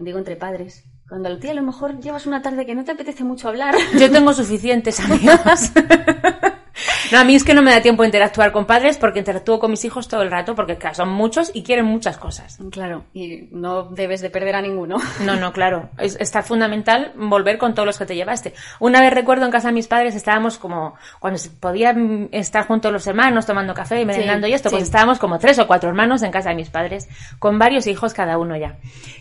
digo 0.00 0.18
entre 0.18 0.36
padres, 0.36 0.84
cuando 1.08 1.28
al 1.28 1.40
tío 1.40 1.50
a 1.50 1.54
lo 1.54 1.62
mejor 1.62 1.98
llevas 2.00 2.26
una 2.26 2.42
tarde 2.42 2.66
que 2.66 2.74
no 2.74 2.84
te 2.84 2.92
apetece 2.92 3.24
mucho 3.24 3.48
hablar. 3.48 3.74
Yo 3.98 4.10
tengo 4.10 4.32
suficientes 4.32 5.00
amigos. 5.00 5.72
No, 7.12 7.18
a 7.18 7.24
mí 7.24 7.34
es 7.34 7.44
que 7.44 7.52
no 7.52 7.60
me 7.60 7.72
da 7.72 7.82
tiempo 7.82 8.02
de 8.02 8.08
interactuar 8.08 8.52
con 8.52 8.64
padres 8.64 8.96
porque 8.96 9.18
interactúo 9.18 9.60
con 9.60 9.70
mis 9.70 9.84
hijos 9.84 10.08
todo 10.08 10.22
el 10.22 10.30
rato 10.30 10.54
porque 10.54 10.78
son 10.94 11.10
muchos 11.10 11.50
y 11.52 11.62
quieren 11.62 11.84
muchas 11.84 12.16
cosas. 12.16 12.58
Claro, 12.70 13.04
y 13.12 13.48
no 13.50 13.84
debes 13.84 14.22
de 14.22 14.30
perder 14.30 14.54
a 14.54 14.62
ninguno. 14.62 14.96
No, 15.20 15.36
no, 15.36 15.52
claro. 15.52 15.90
Es, 15.98 16.16
está 16.18 16.42
fundamental 16.42 17.12
volver 17.14 17.58
con 17.58 17.74
todos 17.74 17.86
los 17.86 17.98
que 17.98 18.06
te 18.06 18.16
llevaste. 18.16 18.54
Una 18.80 19.02
vez 19.02 19.12
recuerdo 19.12 19.44
en 19.44 19.50
casa 19.52 19.68
de 19.68 19.74
mis 19.74 19.88
padres 19.88 20.14
estábamos 20.14 20.56
como, 20.56 20.94
cuando 21.20 21.38
se 21.38 21.50
podían 21.50 22.30
estar 22.32 22.66
juntos 22.66 22.90
los 22.90 23.06
hermanos 23.06 23.44
tomando 23.44 23.74
café 23.74 24.00
y 24.00 24.06
merendando 24.06 24.46
y 24.46 24.54
esto, 24.54 24.70
pues 24.70 24.82
estábamos 24.82 25.18
como 25.18 25.38
tres 25.38 25.58
o 25.58 25.66
cuatro 25.66 25.90
hermanos 25.90 26.22
en 26.22 26.30
casa 26.30 26.48
de 26.48 26.54
mis 26.54 26.70
padres 26.70 27.08
con 27.38 27.58
varios 27.58 27.86
hijos 27.86 28.14
cada 28.14 28.38
uno 28.38 28.56
ya. 28.56 28.78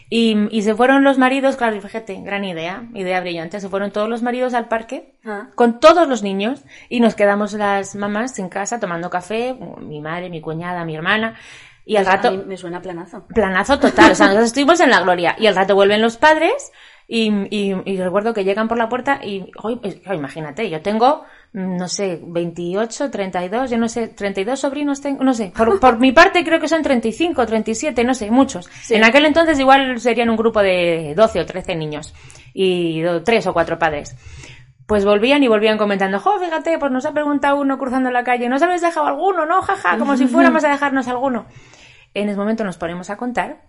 Y, 0.10 0.48
y 0.50 0.62
se 0.62 0.75
fueron 0.75 1.03
los 1.03 1.17
maridos, 1.17 1.57
claro, 1.57 1.79
fíjate, 1.81 2.21
gran 2.21 2.45
idea, 2.45 2.83
idea 2.93 3.19
brillante, 3.19 3.60
se 3.60 3.69
fueron 3.69 3.91
todos 3.91 4.07
los 4.10 4.21
maridos 4.21 4.53
al 4.53 4.67
parque 4.67 5.13
ah. 5.25 5.48
con 5.56 5.80
todos 5.80 6.08
los 6.08 6.24
niños 6.24 6.63
y 6.90 7.00
nos 7.00 7.16
quedamos 7.16 7.54
las 7.54 7.96
mamás 7.96 8.38
en 8.40 8.50
casa 8.50 8.80
tomando 8.80 9.10
café, 9.10 9.58
mi 9.80 10.01
madre, 10.01 10.30
mi 10.30 10.42
cuñada, 10.42 10.86
mi 10.86 10.96
hermana. 10.96 11.36
Y 11.84 11.98
al 11.98 12.06
rato. 12.06 12.32
me 12.46 12.58
suena 12.58 12.82
planazo. 12.82 13.25
Planazo 13.28 13.80
total. 13.80 14.12
O 14.12 14.16
sea, 14.16 14.28
nosotros 14.28 14.48
estuvimos 14.48 14.80
en 14.82 14.92
la 14.92 15.01
gloria. 15.01 15.36
Y 15.40 15.48
al 15.48 15.56
rato 15.56 15.74
vuelven 15.74 16.01
los 16.01 16.16
padres 16.16 16.72
y, 17.13 17.30
y, 17.50 17.98
recuerdo 17.98 18.34
que 18.34 18.46
llegan 18.46 18.70
por 18.70 18.78
la 18.78 18.88
puerta 18.88 19.20
y, 19.22 19.51
imagínate, 20.13 20.70
yo 20.70 20.82
tengo, 20.82 21.25
mm, 21.51 21.75
no 21.75 21.90
sé, 21.90 22.22
28, 22.24 23.12
32, 23.12 23.70
yo 23.70 23.78
no 23.78 23.90
sé, 23.90 24.08
32 24.08 24.58
sobrinos 24.58 25.01
tengo, 25.01 25.22
no 25.22 25.34
sé, 25.34 25.51
por, 25.54 25.78
por 25.82 26.00
mi 26.00 26.13
parte 26.13 26.46
creo 26.46 26.62
que 26.62 26.70
son 26.70 26.82
35, 26.82 27.46
37, 27.46 28.06
no 28.06 28.13
sé, 28.13 28.32
muchos. 28.32 28.70
En 28.90 29.04
aquel 29.04 29.25
entonces 29.25 29.60
igual 29.60 30.00
serían 30.00 30.30
un 30.30 30.38
grupo 30.38 30.62
de 30.62 31.13
12 31.13 31.42
o 31.42 31.46
13 31.46 31.75
niños 31.75 32.13
y 32.54 33.04
tres 33.25 33.46
o 33.46 33.51
cuatro 33.51 33.78
padres. 33.78 34.16
Pues 34.91 35.05
volvían 35.05 35.41
y 35.41 35.48
volvían 35.48 35.77
comentando, 35.77 36.19
jo, 36.19 36.38
fíjate, 36.38 36.77
pues 36.77 36.91
nos 36.91 37.05
ha 37.05 37.13
preguntado 37.13 37.55
uno 37.55 37.77
cruzando 37.77 38.12
la 38.12 38.25
calle, 38.25 38.50
¿nos 38.50 38.62
habéis 38.62 38.81
dejado 38.81 39.07
alguno? 39.07 39.45
No, 39.45 39.62
jaja, 39.62 39.98
como 39.98 40.17
si 40.17 40.27
fuéramos 40.27 40.65
a 40.65 40.67
dejarnos 40.71 41.07
alguno. 41.07 41.45
En 42.13 42.27
ese 42.27 42.38
momento 42.38 42.65
nos 42.65 42.75
ponemos 42.75 43.10
a 43.10 43.15
contar 43.15 43.62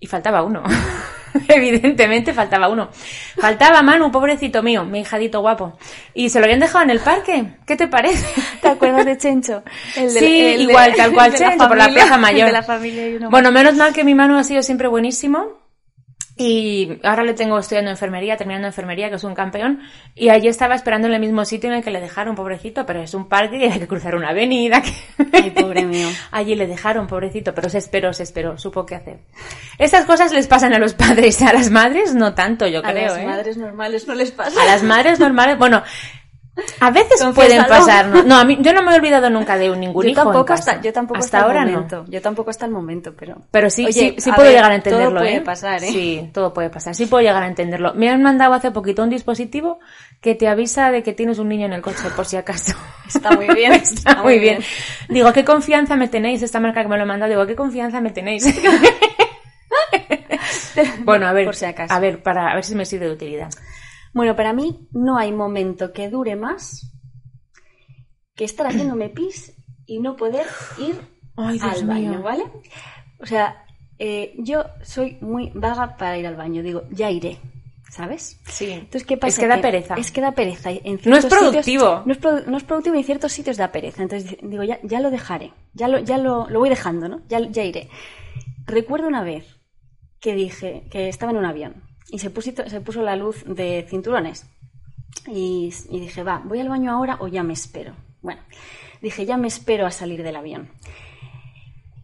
y 0.00 0.08
faltaba 0.08 0.42
uno. 0.42 0.64
Evidentemente 1.48 2.32
faltaba 2.34 2.66
uno. 2.66 2.88
Faltaba 3.36 3.80
Manu, 3.82 4.10
pobrecito 4.10 4.60
mío, 4.60 4.84
mi 4.84 5.02
hijadito 5.02 5.40
guapo. 5.40 5.78
Y 6.14 6.30
se 6.30 6.40
lo 6.40 6.46
habían 6.46 6.58
dejado 6.58 6.82
en 6.82 6.90
el 6.90 6.98
parque. 6.98 7.54
¿Qué 7.64 7.76
te 7.76 7.86
parece? 7.86 8.26
¿Te 8.60 8.70
acuerdas 8.70 9.06
de 9.06 9.16
Chencho? 9.16 9.62
sí, 9.92 10.56
igual, 10.58 10.96
tal 10.96 11.12
cual 11.12 11.32
Chencho, 11.32 11.68
por 11.68 11.76
la 11.76 11.86
plaza 11.90 12.18
mayor. 12.18 12.50
bueno, 13.30 13.52
menos 13.52 13.76
mal 13.76 13.92
que 13.92 14.02
mi 14.02 14.16
Manu 14.16 14.36
ha 14.36 14.42
sido 14.42 14.64
siempre 14.64 14.88
buenísimo 14.88 15.63
Y 16.36 16.98
ahora 17.04 17.22
le 17.22 17.34
tengo 17.34 17.56
estudiando 17.58 17.92
enfermería, 17.92 18.36
terminando 18.36 18.66
enfermería, 18.66 19.08
que 19.08 19.16
es 19.16 19.24
un 19.24 19.34
campeón. 19.34 19.80
Y 20.16 20.30
allí 20.30 20.48
estaba 20.48 20.74
esperando 20.74 21.06
en 21.06 21.14
el 21.14 21.20
mismo 21.20 21.44
sitio 21.44 21.70
en 21.70 21.76
el 21.76 21.84
que 21.84 21.92
le 21.92 22.00
dejaron, 22.00 22.34
pobrecito, 22.34 22.84
pero 22.86 23.00
es 23.00 23.14
un 23.14 23.28
parque 23.28 23.58
y 23.58 23.64
hay 23.64 23.78
que 23.78 23.86
cruzar 23.86 24.16
una 24.16 24.30
avenida. 24.30 24.82
Ay, 25.32 25.50
pobre 25.50 25.84
mío. 25.84 26.08
allí 26.32 26.56
le 26.56 26.66
dejaron, 26.66 27.06
pobrecito, 27.06 27.54
pero 27.54 27.68
se 27.68 27.78
esperó, 27.78 28.12
se 28.12 28.24
esperó, 28.24 28.58
supo 28.58 28.84
qué 28.84 28.96
hacer. 28.96 29.20
Estas 29.78 30.06
cosas 30.06 30.32
les 30.32 30.48
pasan 30.48 30.74
a 30.74 30.80
los 30.80 30.94
padres, 30.94 31.40
a 31.42 31.52
las 31.52 31.70
madres 31.70 32.14
no 32.16 32.34
tanto, 32.34 32.66
yo 32.66 32.82
creo. 32.82 33.12
A 33.12 33.16
las 33.16 33.18
¿eh? 33.18 33.26
madres 33.26 33.56
normales 33.56 34.08
no 34.08 34.14
les 34.14 34.32
pasa. 34.32 34.60
A 34.60 34.64
las 34.66 34.82
madres 34.82 35.20
normales, 35.20 35.56
bueno, 35.56 35.84
a 36.80 36.90
veces 36.90 37.24
pueden 37.34 37.64
pasar, 37.66 38.06
¿no? 38.06 38.22
no 38.22 38.36
a 38.36 38.44
mí, 38.44 38.56
yo 38.60 38.72
no 38.72 38.82
me 38.82 38.92
he 38.92 38.94
olvidado 38.96 39.28
nunca 39.28 39.56
de 39.58 39.70
un 39.70 39.80
ningún 39.80 40.04
yo 40.04 40.10
hijo 40.10 40.22
Tampoco 40.22 40.52
hasta, 40.52 40.80
yo 40.80 40.92
tampoco 40.92 41.18
hasta, 41.18 41.40
ahora 41.40 41.62
el 41.62 41.72
momento. 41.72 42.04
Yo 42.08 42.22
tampoco 42.22 42.50
hasta 42.50 42.66
el 42.66 42.72
momento, 42.72 43.12
pero... 43.18 43.38
Pero 43.50 43.70
sí, 43.70 43.92
sí, 43.92 44.14
sí 44.18 44.32
puedo 44.32 44.50
llegar 44.50 44.70
a 44.70 44.76
entenderlo, 44.76 45.10
todo 45.10 45.18
puede 45.20 45.36
¿eh? 45.36 45.40
pasar, 45.40 45.82
¿eh? 45.82 45.88
Sí, 45.88 46.30
todo 46.32 46.54
puede 46.54 46.70
pasar. 46.70 46.94
Sí 46.94 47.06
puedo 47.06 47.22
llegar 47.22 47.42
a 47.42 47.48
entenderlo. 47.48 47.94
Me 47.94 48.08
han 48.08 48.22
mandado 48.22 48.54
hace 48.54 48.70
poquito 48.70 49.02
un 49.02 49.10
dispositivo 49.10 49.80
que 50.20 50.34
te 50.34 50.46
avisa 50.46 50.92
de 50.92 51.02
que 51.02 51.12
tienes 51.12 51.38
un 51.38 51.48
niño 51.48 51.66
en 51.66 51.72
el 51.72 51.82
coche, 51.82 52.08
por 52.14 52.24
si 52.24 52.36
acaso. 52.36 52.76
Está 53.08 53.32
muy 53.32 53.48
bien. 53.48 53.72
Está, 53.72 54.22
muy 54.22 54.38
bien. 54.38 54.62
Digo, 55.08 55.32
¿qué 55.32 55.44
confianza 55.44 55.96
me 55.96 56.08
tenéis? 56.08 56.42
Esta 56.42 56.60
marca 56.60 56.82
que 56.82 56.88
me 56.88 56.96
lo 56.96 57.02
ha 57.02 57.06
mandado, 57.06 57.30
digo, 57.30 57.46
¿qué 57.46 57.56
confianza 57.56 58.00
me 58.00 58.10
tenéis? 58.10 58.46
bueno, 61.04 61.26
a 61.26 61.32
ver, 61.32 61.46
Por 61.46 61.56
si 61.56 61.64
acaso. 61.64 61.92
a 61.92 61.98
ver, 61.98 62.22
para 62.22 62.52
a 62.52 62.54
ver 62.54 62.64
si 62.64 62.74
me 62.74 62.84
sirve 62.84 63.06
de 63.06 63.12
utilidad. 63.12 63.50
Bueno, 64.14 64.34
para 64.36 64.52
mí 64.52 64.88
no 64.92 65.18
hay 65.18 65.32
momento 65.32 65.92
que 65.92 66.08
dure 66.08 66.36
más 66.36 66.92
que 68.34 68.44
estar 68.44 68.66
haciéndome 68.66 69.08
pis 69.10 69.54
y 69.86 69.98
no 70.00 70.16
poder 70.16 70.46
ir 70.78 71.00
Ay, 71.36 71.58
al 71.60 71.84
baño, 71.84 72.10
mío. 72.12 72.22
¿vale? 72.22 72.44
O 73.20 73.26
sea, 73.26 73.64
eh, 73.98 74.34
yo 74.38 74.64
soy 74.82 75.18
muy 75.20 75.50
vaga 75.54 75.96
para 75.96 76.16
ir 76.18 76.26
al 76.26 76.36
baño. 76.36 76.62
Digo, 76.62 76.82
ya 76.90 77.10
iré, 77.10 77.38
¿sabes? 77.90 78.40
Sí. 78.46 78.70
Entonces, 78.70 79.04
¿qué 79.04 79.16
pasa? 79.16 79.28
Es 79.30 79.38
que 79.38 79.48
da 79.48 79.60
pereza. 79.60 79.94
Es 79.94 80.10
que 80.12 80.20
da 80.20 80.32
pereza. 80.32 80.70
en 80.70 80.80
No 81.04 81.16
es 81.16 81.20
ciertos 81.26 81.28
productivo. 81.38 81.84
sitios- 82.02 82.06
no, 82.06 82.12
es 82.12 82.20
produ- 82.20 82.46
no 82.46 82.56
es 82.56 82.64
productivo 82.64 82.94
y 82.96 82.98
en 83.00 83.04
ciertos 83.04 83.32
sitios 83.32 83.56
da 83.56 83.72
pereza. 83.72 84.02
Entonces 84.02 84.36
digo, 84.42 84.62
ya, 84.62 84.78
ya 84.84 85.00
lo 85.00 85.10
dejaré. 85.10 85.52
Ya 85.74 85.88
lo, 85.88 85.98
ya 85.98 86.18
lo, 86.18 86.48
lo 86.48 86.58
voy 86.60 86.68
dejando, 86.68 87.08
¿no? 87.08 87.20
Ya, 87.28 87.40
ya 87.40 87.64
iré. 87.64 87.88
Recuerdo 88.66 89.08
una 89.08 89.22
vez 89.22 89.44
que 90.20 90.34
dije 90.34 90.86
que 90.90 91.08
estaba 91.08 91.32
en 91.32 91.38
un 91.38 91.44
avión 91.44 91.82
y 92.10 92.18
se 92.18 92.30
puso, 92.30 92.52
se 92.66 92.80
puso 92.80 93.02
la 93.02 93.16
luz 93.16 93.44
de 93.46 93.86
cinturones. 93.88 94.46
Y, 95.26 95.72
y 95.90 96.00
dije, 96.00 96.22
va, 96.22 96.42
¿voy 96.44 96.60
al 96.60 96.68
baño 96.68 96.92
ahora 96.92 97.18
o 97.20 97.28
ya 97.28 97.42
me 97.42 97.52
espero? 97.52 97.94
Bueno, 98.20 98.42
dije, 99.00 99.26
ya 99.26 99.36
me 99.36 99.48
espero 99.48 99.86
a 99.86 99.90
salir 99.90 100.22
del 100.22 100.36
avión. 100.36 100.70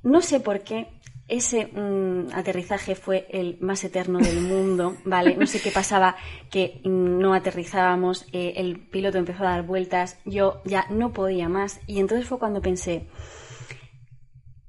No 0.02 0.22
sé 0.22 0.40
por 0.40 0.60
qué 0.60 0.88
ese 1.30 1.66
mm, 1.66 2.32
aterrizaje 2.34 2.96
fue 2.96 3.26
el 3.30 3.56
más 3.60 3.84
eterno 3.84 4.18
del 4.18 4.40
mundo, 4.48 4.96
¿vale? 5.04 5.36
No 5.36 5.46
sé 5.46 5.60
qué 5.60 5.70
pasaba, 5.70 6.16
que 6.50 6.80
no 6.84 7.34
aterrizábamos, 7.34 8.26
eh, 8.32 8.54
el 8.56 8.80
piloto 8.80 9.18
empezó 9.18 9.44
a 9.44 9.50
dar 9.50 9.62
vueltas, 9.62 10.18
yo 10.24 10.60
ya 10.64 10.86
no 10.90 11.12
podía 11.12 11.48
más. 11.48 11.80
Y 11.86 12.00
entonces 12.00 12.26
fue 12.26 12.38
cuando 12.38 12.60
pensé, 12.60 13.06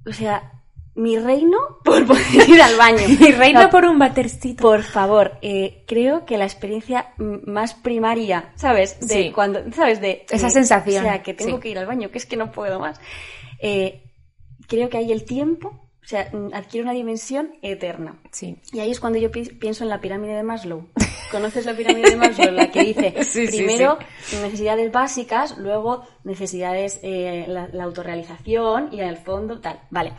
o 0.05 0.13
sea, 0.13 0.60
mi 0.95 1.17
reino 1.17 1.57
por 1.83 2.05
poder 2.07 2.49
ir 2.49 2.61
al 2.61 2.75
baño. 2.75 3.07
Mi 3.07 3.31
reino 3.31 3.61
No, 3.63 3.69
por 3.69 3.85
un 3.85 3.97
batercito. 3.99 4.61
por 4.61 4.83
favor, 4.83 5.33
eh, 5.41 5.83
creo 5.87 6.25
que 6.25 6.37
la 6.37 6.45
experiencia 6.45 7.13
más 7.17 7.73
primaria, 7.75 8.51
¿sabes? 8.55 8.99
De 8.99 9.07
Sí. 9.25 9.31
cuando, 9.31 9.61
¿sabes? 9.73 10.01
De 10.01 10.25
Esa 10.29 10.49
sensación, 10.49 11.05
O 11.05 11.07
sea, 11.07 11.23
que 11.23 11.33
tengo 11.33 11.57
sí. 11.57 11.61
que 11.61 11.69
ir 11.69 11.77
al 11.79 11.85
baño, 11.85 12.11
que 12.11 12.17
es 12.17 12.25
que 12.25 12.35
no 12.37 12.51
puedo 12.51 12.79
más. 12.79 12.99
Eh, 13.59 14.03
creo 14.67 14.89
que 14.89 14.97
ahí 14.97 15.11
el 15.11 15.23
tiempo, 15.23 15.69
o 16.03 16.05
sea, 16.07 16.29
mm, 16.33 16.53
adquiere 16.53 16.83
una 16.83 16.93
dimensión 16.93 17.53
eterna. 17.61 18.19
Sí. 18.31 18.57
Y 18.73 18.79
ahí 18.79 18.91
es 18.91 18.99
cuando 18.99 19.19
yo 19.19 19.31
pi- 19.31 19.49
pienso 19.53 19.83
en 19.83 19.89
la 19.89 20.01
pirámide 20.01 20.33
de 20.33 20.43
Maslow. 20.43 20.89
¿Conoces 21.31 21.65
la 21.65 21.73
pirámide 21.73 22.09
de 22.09 22.15
Maslow? 22.17 22.51
La 22.51 22.69
que 22.71 22.83
dice 22.83 23.13
Sí, 23.23 23.47
sí, 23.47 23.57
primero 23.63 23.97
necesidades 24.41 24.91
básicas, 24.91 25.57
luego 25.57 26.03
necesidades, 26.25 26.99
eh, 27.03 27.45
la, 27.47 27.69
la 27.71 27.83
autorrealización 27.85 28.89
y 28.91 28.99
al 29.01 29.17
fondo 29.17 29.61
tal. 29.61 29.79
Vale. 29.89 30.13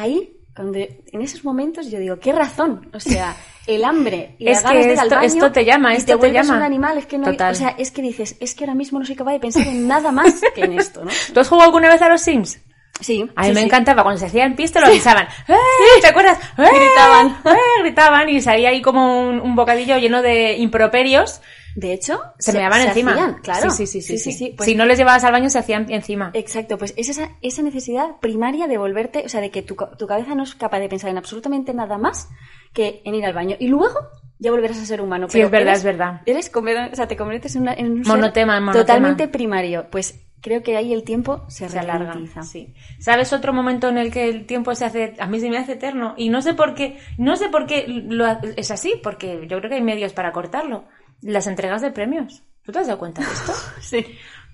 Ahí, 0.00 0.32
cuando, 0.54 0.78
en 0.78 1.22
esos 1.22 1.44
momentos 1.44 1.90
yo 1.90 1.98
digo, 1.98 2.18
¿qué 2.20 2.32
razón? 2.32 2.88
O 2.94 3.00
sea, 3.00 3.34
el 3.66 3.84
hambre 3.84 4.36
y 4.38 4.48
Es 4.48 4.62
las 4.62 4.62
ganas 4.64 4.78
que 4.82 4.86
de 4.88 4.92
ir 4.94 4.98
al 5.00 5.06
esto- 5.06 5.16
baño 5.16 5.26
esto 5.26 5.52
te 5.52 5.64
llama, 5.64 5.92
y 5.92 5.96
esto 5.96 6.06
te 6.06 6.12
te 6.12 6.16
vuelves 6.18 6.46
llama. 6.46 6.58
un 6.58 6.64
animal, 6.64 6.98
es 6.98 7.06
que 7.06 7.18
no 7.18 7.26
hay- 7.28 7.36
o 7.50 7.54
sea, 7.54 7.74
es 7.78 7.90
que 7.90 8.02
dices, 8.02 8.36
es 8.40 8.54
que 8.54 8.64
ahora 8.64 8.74
mismo 8.74 8.98
no 8.98 9.04
soy 9.04 9.16
capaz 9.16 9.32
de 9.32 9.40
pensar 9.40 9.66
en 9.66 9.86
nada 9.88 10.12
más 10.12 10.40
que 10.54 10.62
en 10.62 10.78
esto, 10.78 11.04
¿no? 11.04 11.10
¿Tú 11.34 11.40
has 11.40 11.48
jugado 11.48 11.66
alguna 11.66 11.88
vez 11.88 12.00
a 12.02 12.08
los 12.08 12.20
Sims? 12.22 12.60
Sí. 13.00 13.28
A 13.36 13.42
mí 13.42 13.48
sí, 13.48 13.54
me 13.54 13.60
sí. 13.60 13.66
encantaba 13.66 14.02
cuando 14.02 14.18
se 14.18 14.26
hacían 14.26 14.56
pis 14.56 14.72
te 14.72 14.80
lo 14.80 14.86
avisaban. 14.88 15.26
¡Eh! 15.48 15.54
¿Te 16.00 16.08
acuerdas? 16.08 16.36
¡Eh! 16.58 16.62
Gritaban. 16.74 17.28
¡Eh! 17.44 17.80
Gritaban 17.82 18.28
y 18.28 18.40
salía 18.40 18.70
ahí 18.70 18.82
como 18.82 19.20
un, 19.28 19.38
un 19.40 19.54
bocadillo 19.54 19.98
lleno 19.98 20.20
de 20.22 20.54
improperios. 20.56 21.40
De 21.80 21.92
hecho, 21.92 22.20
Se, 22.40 22.52
me 22.52 22.58
daban 22.58 22.80
encima. 22.80 23.12
hacían, 23.12 23.34
claro. 23.40 23.70
Sí, 23.70 23.86
sí, 23.86 24.02
sí. 24.02 24.18
sí, 24.18 24.32
sí. 24.32 24.52
Pues 24.56 24.68
si 24.68 24.74
no 24.74 24.84
les 24.84 24.98
llevabas 24.98 25.22
al 25.22 25.30
baño 25.30 25.48
se 25.48 25.60
hacían 25.60 25.86
encima. 25.92 26.32
Exacto, 26.34 26.76
pues 26.76 26.92
es 26.96 27.08
esa, 27.08 27.30
esa 27.40 27.62
necesidad 27.62 28.16
primaria 28.20 28.66
de 28.66 28.78
volverte, 28.78 29.22
o 29.24 29.28
sea, 29.28 29.40
de 29.40 29.52
que 29.52 29.62
tu, 29.62 29.76
tu 29.96 30.06
cabeza 30.08 30.34
no 30.34 30.42
es 30.42 30.56
capaz 30.56 30.80
de 30.80 30.88
pensar 30.88 31.10
en 31.10 31.18
absolutamente 31.18 31.72
nada 31.74 31.96
más 31.96 32.28
que 32.72 33.00
en 33.04 33.14
ir 33.14 33.24
al 33.24 33.32
baño. 33.32 33.54
Y 33.60 33.68
luego 33.68 33.94
ya 34.40 34.50
volverás 34.50 34.78
a 34.78 34.86
ser 34.86 35.00
humano. 35.00 35.28
Sí, 35.28 35.40
es 35.40 35.50
verdad, 35.52 35.68
eres- 35.68 35.78
es 35.78 35.84
verdad. 35.84 36.20
Eres, 36.26 36.50
o 36.52 36.96
sea, 36.96 37.06
te 37.06 37.16
conviertes 37.16 37.54
en, 37.54 37.62
una- 37.62 37.74
en 37.74 37.92
un 37.92 38.02
Monotema, 38.02 38.56
en 38.56 38.64
monotema. 38.64 38.84
totalmente 38.84 39.28
primario. 39.28 39.86
Pues 39.88 40.20
creo 40.40 40.64
que 40.64 40.76
ahí 40.76 40.92
el 40.92 41.04
tiempo 41.04 41.44
se, 41.48 41.68
se 41.68 41.78
alarga. 41.78 42.14
Sí. 42.42 42.74
¿Sabes 42.98 43.32
otro 43.32 43.52
momento 43.52 43.88
en 43.88 43.98
el 43.98 44.10
que 44.12 44.28
el 44.28 44.46
tiempo 44.46 44.74
se 44.74 44.84
hace, 44.84 45.14
a 45.20 45.26
mí 45.28 45.38
se 45.38 45.48
me 45.48 45.58
hace 45.58 45.74
eterno? 45.74 46.14
Y 46.16 46.28
no 46.28 46.42
sé 46.42 46.54
por 46.54 46.74
qué, 46.74 46.98
no 47.18 47.36
sé 47.36 47.48
por 47.50 47.66
qué 47.66 47.84
lo 47.88 48.26
es 48.56 48.70
así, 48.72 48.94
porque 49.00 49.46
yo 49.48 49.58
creo 49.58 49.70
que 49.70 49.76
hay 49.76 49.82
medios 49.82 50.12
para 50.12 50.32
cortarlo. 50.32 50.84
Las 51.22 51.46
entregas 51.46 51.82
de 51.82 51.90
premios. 51.90 52.42
¿Tú 52.62 52.72
te 52.72 52.78
has 52.80 52.86
dado 52.86 52.98
cuenta 52.98 53.22
de 53.22 53.28
esto? 53.32 53.52
Sí. 53.80 54.04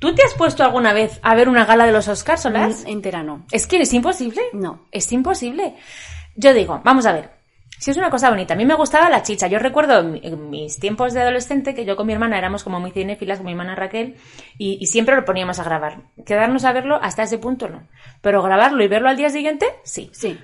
¿Tú 0.00 0.14
te 0.14 0.22
has 0.22 0.34
puesto 0.34 0.62
alguna 0.64 0.92
vez 0.92 1.18
a 1.22 1.34
ver 1.34 1.48
una 1.48 1.64
gala 1.64 1.86
de 1.86 1.92
los 1.92 2.08
Oscars, 2.08 2.42
Solas? 2.42 2.84
Mm, 2.84 2.88
Entera 2.88 3.22
no. 3.22 3.46
Es 3.50 3.66
que 3.66 3.80
es 3.80 3.92
imposible. 3.94 4.40
No. 4.52 4.86
Es 4.90 5.10
imposible. 5.12 5.76
Yo 6.36 6.52
digo, 6.52 6.80
vamos 6.84 7.06
a 7.06 7.12
ver. 7.12 7.30
Si 7.78 7.90
es 7.90 7.96
una 7.96 8.10
cosa 8.10 8.30
bonita, 8.30 8.54
a 8.54 8.56
mí 8.56 8.64
me 8.64 8.74
gustaba 8.74 9.08
la 9.10 9.22
chicha. 9.22 9.46
Yo 9.46 9.58
recuerdo 9.58 9.98
en 10.00 10.12
mi- 10.12 10.20
en 10.22 10.50
mis 10.50 10.78
tiempos 10.78 11.12
de 11.12 11.22
adolescente 11.22 11.74
que 11.74 11.84
yo 11.84 11.96
con 11.96 12.06
mi 12.06 12.12
hermana 12.12 12.38
éramos 12.38 12.64
como 12.64 12.80
muy 12.80 12.90
cinéfilas, 12.92 13.38
con 13.38 13.46
mi 13.46 13.52
hermana 13.52 13.74
Raquel, 13.74 14.16
y, 14.58 14.78
y 14.80 14.86
siempre 14.86 15.16
lo 15.16 15.24
poníamos 15.24 15.58
a 15.58 15.64
grabar. 15.64 16.02
Quedarnos 16.24 16.64
a 16.64 16.72
verlo 16.72 16.98
hasta 17.02 17.22
ese 17.24 17.38
punto 17.38 17.68
no. 17.68 17.86
Pero 18.20 18.42
grabarlo 18.42 18.82
y 18.84 18.88
verlo 18.88 19.08
al 19.08 19.16
día 19.16 19.28
siguiente, 19.30 19.66
sí. 19.84 20.10
Sí. 20.12 20.38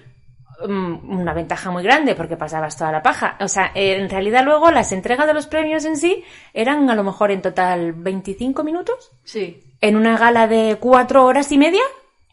Mm, 0.66 1.20
Una 1.20 1.32
ventaja 1.32 1.70
muy 1.70 1.82
grande 1.82 2.14
porque 2.14 2.36
pasabas 2.36 2.76
toda 2.76 2.92
la 2.92 3.02
paja. 3.02 3.36
O 3.40 3.48
sea, 3.48 3.72
eh, 3.74 3.96
en 3.96 4.10
realidad 4.10 4.44
luego 4.44 4.70
las 4.70 4.92
entregas 4.92 5.26
de 5.26 5.34
los 5.34 5.46
premios 5.46 5.84
en 5.84 5.96
sí 5.96 6.22
eran 6.52 6.88
a 6.90 6.94
lo 6.94 7.02
mejor 7.04 7.30
en 7.30 7.42
total 7.42 7.92
25 7.92 8.62
minutos. 8.64 9.10
Sí. 9.24 9.62
En 9.80 9.96
una 9.96 10.18
gala 10.18 10.46
de 10.46 10.76
cuatro 10.78 11.24
horas 11.24 11.50
y 11.52 11.58
media. 11.58 11.82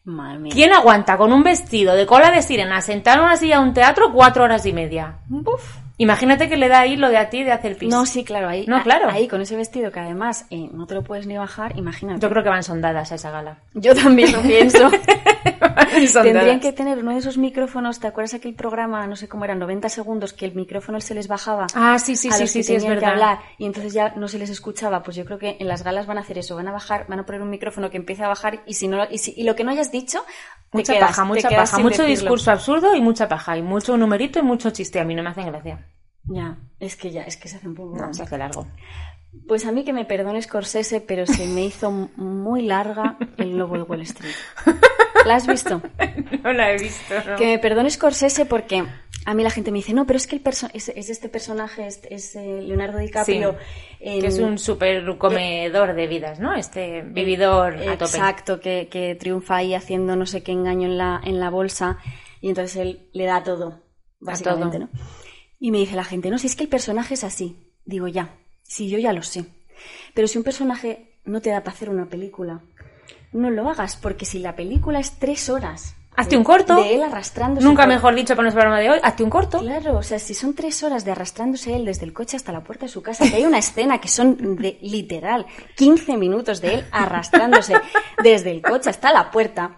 Madre 0.04 0.40
mía. 0.40 0.52
¿Quién 0.54 0.74
aguanta 0.74 1.18
con 1.18 1.32
un 1.34 1.44
vestido 1.44 1.94
de 1.96 2.06
cola 2.06 2.32
de 2.32 2.42
sirena 2.42 2.82
sentado 2.82 3.20
en 3.20 3.26
una 3.26 3.38
silla 3.38 3.58
a 3.58 3.62
un 3.62 3.74
teatro 3.74 4.12
cuatro 4.12 4.44
horas 4.44 4.66
y 4.66 4.74
media? 4.74 5.18
Buf. 5.28 5.78
Imagínate 6.00 6.48
que 6.48 6.58
le 6.58 6.68
da 6.68 6.82
ahí 6.82 6.96
lo 6.96 7.10
de 7.10 7.18
a 7.18 7.30
ti 7.30 7.44
de 7.44 7.52
hacer 7.52 7.76
pis. 7.78 7.90
No, 7.90 8.06
sí, 8.06 8.24
claro, 8.24 8.48
ahí. 8.50 8.66
No, 8.68 8.84
claro. 8.84 9.10
Ahí 9.10 9.28
con 9.28 9.42
ese 9.42 9.56
vestido 9.56 9.92
que 9.92 10.00
además 10.00 10.46
eh, 10.52 10.70
no 10.72 10.86
te 10.86 10.94
lo 10.94 11.04
puedes 11.04 11.26
ni 11.26 11.38
bajar, 11.38 11.76
imagínate. 11.78 12.20
Yo 12.20 12.30
creo 12.30 12.44
que 12.44 12.50
van 12.50 12.64
sondadas 12.64 13.12
a 13.12 13.16
esa 13.16 13.32
gala. 13.32 13.58
Yo 13.74 13.96
también 13.96 14.32
lo 14.32 14.42
pienso. 14.44 14.90
Tendrían 16.14 16.60
que 16.60 16.72
tener 16.74 17.00
uno 17.00 17.12
de 17.14 17.20
esos 17.20 17.38
micrófonos, 17.38 18.00
¿te 18.00 18.08
acuerdas 18.08 18.34
aquel 18.36 18.54
programa, 18.54 19.08
no 19.08 19.16
sé 19.16 19.28
cómo 19.28 19.46
eran, 19.46 19.60
90 19.60 19.90
segundos, 19.90 20.34
que 20.34 20.46
el 20.46 20.54
micrófono 20.54 21.00
se 21.02 21.14
les 21.16 21.28
bajaba 21.28 21.68
Ah, 21.74 21.98
sí, 22.00 22.16
sí, 22.16 22.30
a 22.30 22.34
sí, 22.34 22.42
los 22.44 22.52
sí, 22.52 22.60
que 22.60 22.64
sí, 22.64 22.76
es 22.76 22.84
que 22.84 22.90
verdad. 22.90 23.12
hablar 23.12 23.40
y 23.58 23.66
entonces 23.66 23.94
ya 23.94 24.14
no 24.16 24.28
se 24.28 24.38
les 24.40 24.50
escuchaba? 24.50 25.04
Pues 25.04 25.16
yo 25.18 25.26
creo 25.26 25.40
que 25.40 25.58
en 25.60 25.68
las 25.68 25.84
galas 25.84 26.06
van 26.06 26.18
a 26.18 26.22
hacer 26.22 26.38
eso, 26.38 26.56
van 26.56 26.68
a 26.68 26.72
bajar, 26.72 27.06
van 27.08 27.20
a 27.20 27.26
poner 27.26 27.42
un 27.42 27.50
micrófono 27.50 27.90
que 27.90 27.98
empiece 27.98 28.24
a 28.24 28.28
bajar 28.28 28.62
y 28.66 28.74
si 28.76 28.88
no 28.88 29.06
y, 29.10 29.18
si- 29.18 29.34
y 29.36 29.44
lo 29.44 29.56
que 29.56 29.64
no 29.64 29.72
hayas 29.72 29.92
dicho, 29.92 30.24
Mucha 30.74 30.94
quedas, 30.94 31.10
paja, 31.10 31.24
mucha 31.26 31.50
paja, 31.50 31.78
mucho 31.80 32.04
decirlo. 32.04 32.08
discurso 32.08 32.52
absurdo 32.52 32.96
y 32.96 33.02
mucha 33.02 33.28
paja. 33.28 33.58
Y 33.58 33.62
mucho 33.62 33.98
numerito 33.98 34.40
y 34.40 34.44
mucho 34.44 34.70
chiste. 34.72 35.00
A 35.00 35.06
mí 35.06 35.16
no 35.16 35.24
me 35.24 35.30
hacen 35.30 35.48
gracia. 35.48 35.86
Ya, 36.26 36.58
es 36.80 36.96
que 36.96 37.12
ya, 37.12 37.24
es 37.24 37.38
que 37.38 37.48
se 37.48 37.58
hace 37.58 37.68
un 37.68 37.76
poco... 37.76 37.98
No, 37.98 38.14
se 38.14 38.24
hace 38.24 38.38
largo. 38.38 38.68
Pues 39.48 39.66
a 39.66 39.72
mí 39.72 39.84
que 39.84 39.94
me 39.94 40.06
perdone 40.06 40.42
Scorsese, 40.42 41.00
pero 41.02 41.26
se 41.26 41.46
me 41.48 41.66
hizo 41.66 41.92
muy 41.92 42.64
larga 42.64 43.18
el 43.38 43.58
lobo 43.58 43.76
de 43.76 43.84
Wall 43.84 44.02
Street. 44.02 44.36
¿La 45.26 45.36
has 45.36 45.48
visto? 45.48 45.82
No 46.44 46.54
la 46.54 46.72
he 46.72 46.78
visto, 46.78 47.14
¿no? 47.28 47.36
Que 47.36 47.46
me 47.48 47.60
perdone 47.60 47.90
Scorsese 47.90 48.46
porque 48.46 48.86
a 49.30 49.34
mí 49.34 49.44
la 49.44 49.50
gente 49.50 49.72
me 49.72 49.80
dice, 49.80 49.94
no, 49.94 50.08
pero 50.08 50.16
es 50.16 50.26
que 50.26 50.38
el 50.38 50.42
es, 50.74 50.88
es 50.88 51.10
este 51.10 51.28
personaje, 51.28 51.86
es, 51.86 52.00
es, 52.10 52.34
eh, 52.38 52.62
Leonardo 52.62 52.98
DiCaprio. 52.98 53.58
en- 54.00 54.22
Que 54.22 54.28
es 54.28 54.40
un 54.40 54.58
súper 54.58 55.04
comedor 55.18 55.94
de 55.96 56.08
vidas, 56.08 56.40
¿no? 56.40 56.56
Este 56.56 57.02
vividor 57.02 57.74
a 57.76 57.98
tope. 57.98 58.06
Exacto, 58.06 58.62
que, 58.62 58.88
que 58.90 59.16
triunfa 59.16 59.58
ahí 59.58 59.74
haciendo 59.74 60.16
no 60.16 60.26
sé 60.26 60.44
qué 60.44 60.54
engaño 60.54 60.88
en 60.88 60.98
la, 60.98 61.20
en 61.26 61.42
la 61.42 61.50
bolsa 61.50 61.98
y 62.40 62.48
entonces 62.48 62.78
él 62.78 63.10
le 63.12 63.26
da 63.26 63.44
todo, 63.44 63.84
básicamente, 64.22 64.78
todo. 64.78 64.88
¿no? 64.94 65.00
Y 65.60 65.72
me 65.72 65.80
dice 65.80 65.98
la 65.98 66.06
gente, 66.06 66.30
no, 66.30 66.38
si 66.38 66.48
es 66.48 66.56
que 66.56 66.64
el 66.64 66.70
personaje 66.70 67.16
es 67.16 67.26
así. 67.26 67.74
Digo, 67.84 68.08
ya, 68.08 68.34
sí, 68.64 68.88
yo 68.88 68.98
ya 68.98 69.12
lo 69.12 69.24
sé. 69.24 69.44
Pero 70.14 70.30
si 70.30 70.38
un 70.38 70.46
personaje 70.46 71.20
no 71.26 71.42
te 71.42 71.50
da 71.50 71.66
para 71.66 71.76
hacer 71.76 71.90
una 71.90 72.06
película, 72.06 72.62
no 73.34 73.50
lo 73.50 73.70
hagas, 73.70 73.98
porque 73.98 74.24
si 74.24 74.40
la 74.40 74.56
película 74.56 75.02
es 75.02 75.20
tres 75.20 75.50
horas 75.50 75.97
Hazte 76.18 76.36
un 76.36 76.44
corto. 76.44 76.76
De 76.76 76.96
él 76.96 77.04
arrastrándose. 77.04 77.66
Nunca 77.66 77.86
mejor 77.86 78.16
dicho 78.16 78.36
para 78.36 78.42
nuestro 78.42 78.62
programa 78.62 78.82
de 78.82 78.90
hoy. 78.90 79.00
Hazte 79.04 79.24
un 79.24 79.30
corto. 79.30 79.60
Claro, 79.60 79.98
o 79.98 80.04
sea, 80.04 80.18
si 80.18 80.34
son 80.34 80.56
tres 80.56 80.82
horas 80.82 81.06
de 81.06 81.12
arrastrándose 81.12 81.76
él 81.76 81.86
desde 81.86 82.06
el 82.06 82.14
coche 82.14 82.36
hasta 82.36 82.52
la 82.52 82.64
puerta 82.64 82.88
de 82.88 82.92
su 82.92 83.04
casa, 83.04 83.30
que 83.30 83.36
hay 83.36 83.46
una 83.46 83.60
escena 83.60 84.02
que 84.02 84.08
son 84.08 84.56
de 84.56 84.80
literal 84.82 85.46
15 85.76 86.18
minutos 86.18 86.60
de 86.60 86.74
él 86.74 86.86
arrastrándose 86.92 87.76
desde 88.24 88.50
el 88.50 88.64
coche 88.64 88.90
hasta 88.90 89.14
la 89.14 89.30
puerta, 89.30 89.78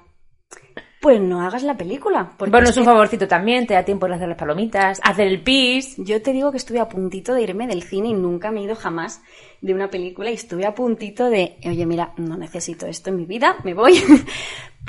pues 1.01 1.19
no 1.22 1.41
hagas 1.41 1.63
la 1.63 1.77
película. 1.77 2.31
Bueno, 2.38 2.69
es 2.69 2.77
un 2.77 2.86
favorcito 2.86 3.27
también, 3.27 3.67
te 3.67 3.74
da 3.74 3.84
tiempo 3.84 4.08
de 4.08 4.15
hacer 4.15 4.27
las 4.27 4.38
palomitas, 4.38 5.00
hacer 5.03 5.27
el 5.27 5.41
pis. 5.41 5.96
Yo 5.98 6.22
te 6.22 6.34
digo 6.34 6.51
que 6.51 6.58
estuve 6.58 6.79
a 6.79 6.89
puntito 6.89 7.34
de 7.34 7.41
irme 7.41 7.67
del 7.67 7.84
cine 7.84 8.10
y 8.10 8.13
nunca 8.13 8.51
me 8.51 8.62
he 8.62 8.63
ido 8.63 8.75
jamás 8.75 9.22
de 9.62 9.74
una 9.74 9.89
película 9.89 10.29
y 10.29 10.34
estuve 10.36 10.65
a 10.65 10.74
puntito 10.74 11.29
de, 11.29 11.58
oye, 11.65 11.86
mira, 11.86 12.13
no 12.17 12.38
necesito 12.38 12.86
esto 12.86 13.10
en 13.10 13.17
mi 13.17 13.25
vida, 13.25 13.58
me 13.63 13.74
voy. 13.74 14.01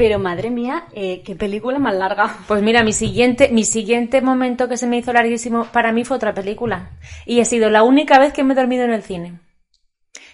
Pero 0.01 0.19
madre 0.19 0.49
mía, 0.49 0.85
eh, 0.95 1.21
qué 1.27 1.37
película 1.37 1.79
más 1.79 1.95
larga. 1.95 2.39
Pues 2.49 2.63
mira, 2.63 2.83
mi 2.83 2.95
siguiente, 2.95 3.51
mi 3.53 3.65
siguiente 3.65 4.23
momento 4.23 4.67
que 4.67 4.79
se 4.79 4.87
me 4.87 4.97
hizo 4.97 5.13
larguísimo 5.13 5.67
para 5.67 5.93
mí 5.93 6.07
fue 6.07 6.17
otra 6.17 6.33
película. 6.33 6.93
Y 7.27 7.43
ha 7.43 7.45
sido 7.45 7.69
la 7.69 7.83
única 7.83 8.19
vez 8.19 8.33
que 8.33 8.43
me 8.43 8.55
he 8.55 8.57
dormido 8.57 8.85
en 8.85 8.93
el 8.93 9.03
cine. 9.03 9.41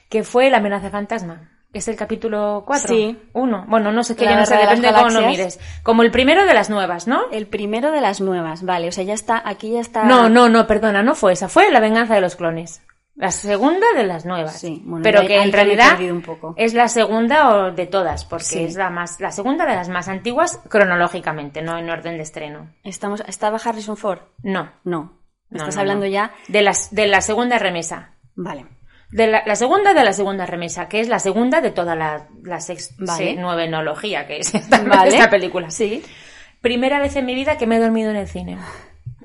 Que 0.09 0.23
fue 0.23 0.51
La 0.51 0.59
amenaza 0.59 0.91
fantasma. 0.91 1.51
Es 1.73 1.89
el 1.89 1.97
capítulo 1.97 2.63
4. 2.65 2.87
Sí. 2.87 3.19
Uno. 3.33 3.65
Bueno, 3.67 3.91
no 3.91 4.05
sé 4.05 4.15
qué, 4.15 4.27
ya 4.27 4.37
no 4.37 4.47
sé, 4.47 4.57
depende 4.57 4.87
de 4.87 4.95
cómo 4.95 5.09
lo 5.09 5.27
mires. 5.27 5.59
Como 5.83 6.05
el 6.05 6.13
primero 6.13 6.47
de 6.47 6.55
las 6.55 6.71
nuevas, 6.71 7.09
¿no? 7.09 7.29
El 7.33 7.49
primero 7.49 7.91
de 7.91 8.01
las 8.01 8.21
nuevas, 8.21 8.63
vale. 8.63 8.87
O 8.87 8.93
sea, 8.93 9.03
ya 9.03 9.15
está, 9.15 9.43
aquí 9.45 9.73
ya 9.73 9.81
está. 9.81 10.05
No, 10.05 10.29
no, 10.29 10.49
no, 10.49 10.69
perdona, 10.69 11.03
no 11.03 11.17
fue 11.17 11.33
esa. 11.33 11.49
Fue 11.49 11.73
La 11.73 11.81
venganza 11.81 12.15
de 12.15 12.21
los 12.21 12.37
clones. 12.37 12.83
La 13.17 13.31
segunda 13.31 13.87
de 13.97 14.05
las 14.05 14.27
nuevas. 14.27 14.61
Sí, 14.61 14.85
pero 15.03 15.27
que 15.27 15.43
en 15.43 15.51
realidad 15.51 15.99
es 16.57 16.75
la 16.75 16.89
segunda 16.89 17.71
de 17.71 17.87
todas, 17.87 18.27
porque 18.27 18.65
es 18.65 18.77
la 18.77 18.91
más, 18.91 19.21
la 19.21 19.33
segunda 19.33 19.65
de 19.65 19.75
las 19.75 19.89
más 19.89 20.09
antiguas 20.09 20.61
cronológicamente, 20.69 21.63
no 21.63 21.79
en 21.79 21.89
orden 21.89 22.19
de 22.19 22.23
estreno. 22.23 22.75
Estamos, 22.85 23.23
¿Estaba 23.27 23.57
Harrison 23.57 23.97
Ford? 23.97 24.21
No. 24.43 24.71
No. 24.85 25.23
Estás 25.51 25.79
hablando 25.79 26.05
ya 26.05 26.35
de 26.49 26.61
las, 26.61 26.95
de 26.95 27.07
la 27.07 27.23
segunda 27.23 27.59
remesa. 27.59 28.17
Vale. 28.35 28.67
De 29.11 29.29
la, 29.29 29.57
segunda 29.57 29.95
de 29.95 30.05
la 30.05 30.13
segunda 30.13 30.45
remesa, 30.45 30.89
que 30.89 31.01
es 31.01 31.09
la 31.09 31.19
segunda 31.19 31.63
de 31.63 31.71
toda 31.71 31.95
la, 31.95 32.29
la 32.43 32.61
sex, 32.61 32.97
nuevenología 32.99 34.27
que 34.27 34.41
es 34.41 34.55
esta, 34.55 35.07
esta 35.07 35.31
película. 35.31 35.71
Sí. 35.71 36.05
Primera 36.61 36.99
vez 36.99 37.17
en 37.17 37.25
mi 37.25 37.35
vida 37.35 37.57
que 37.57 37.67
me 37.67 37.77
he 37.77 37.81
dormido 37.81 38.11
en 38.11 38.17
el 38.17 38.29
cine. 38.29 38.59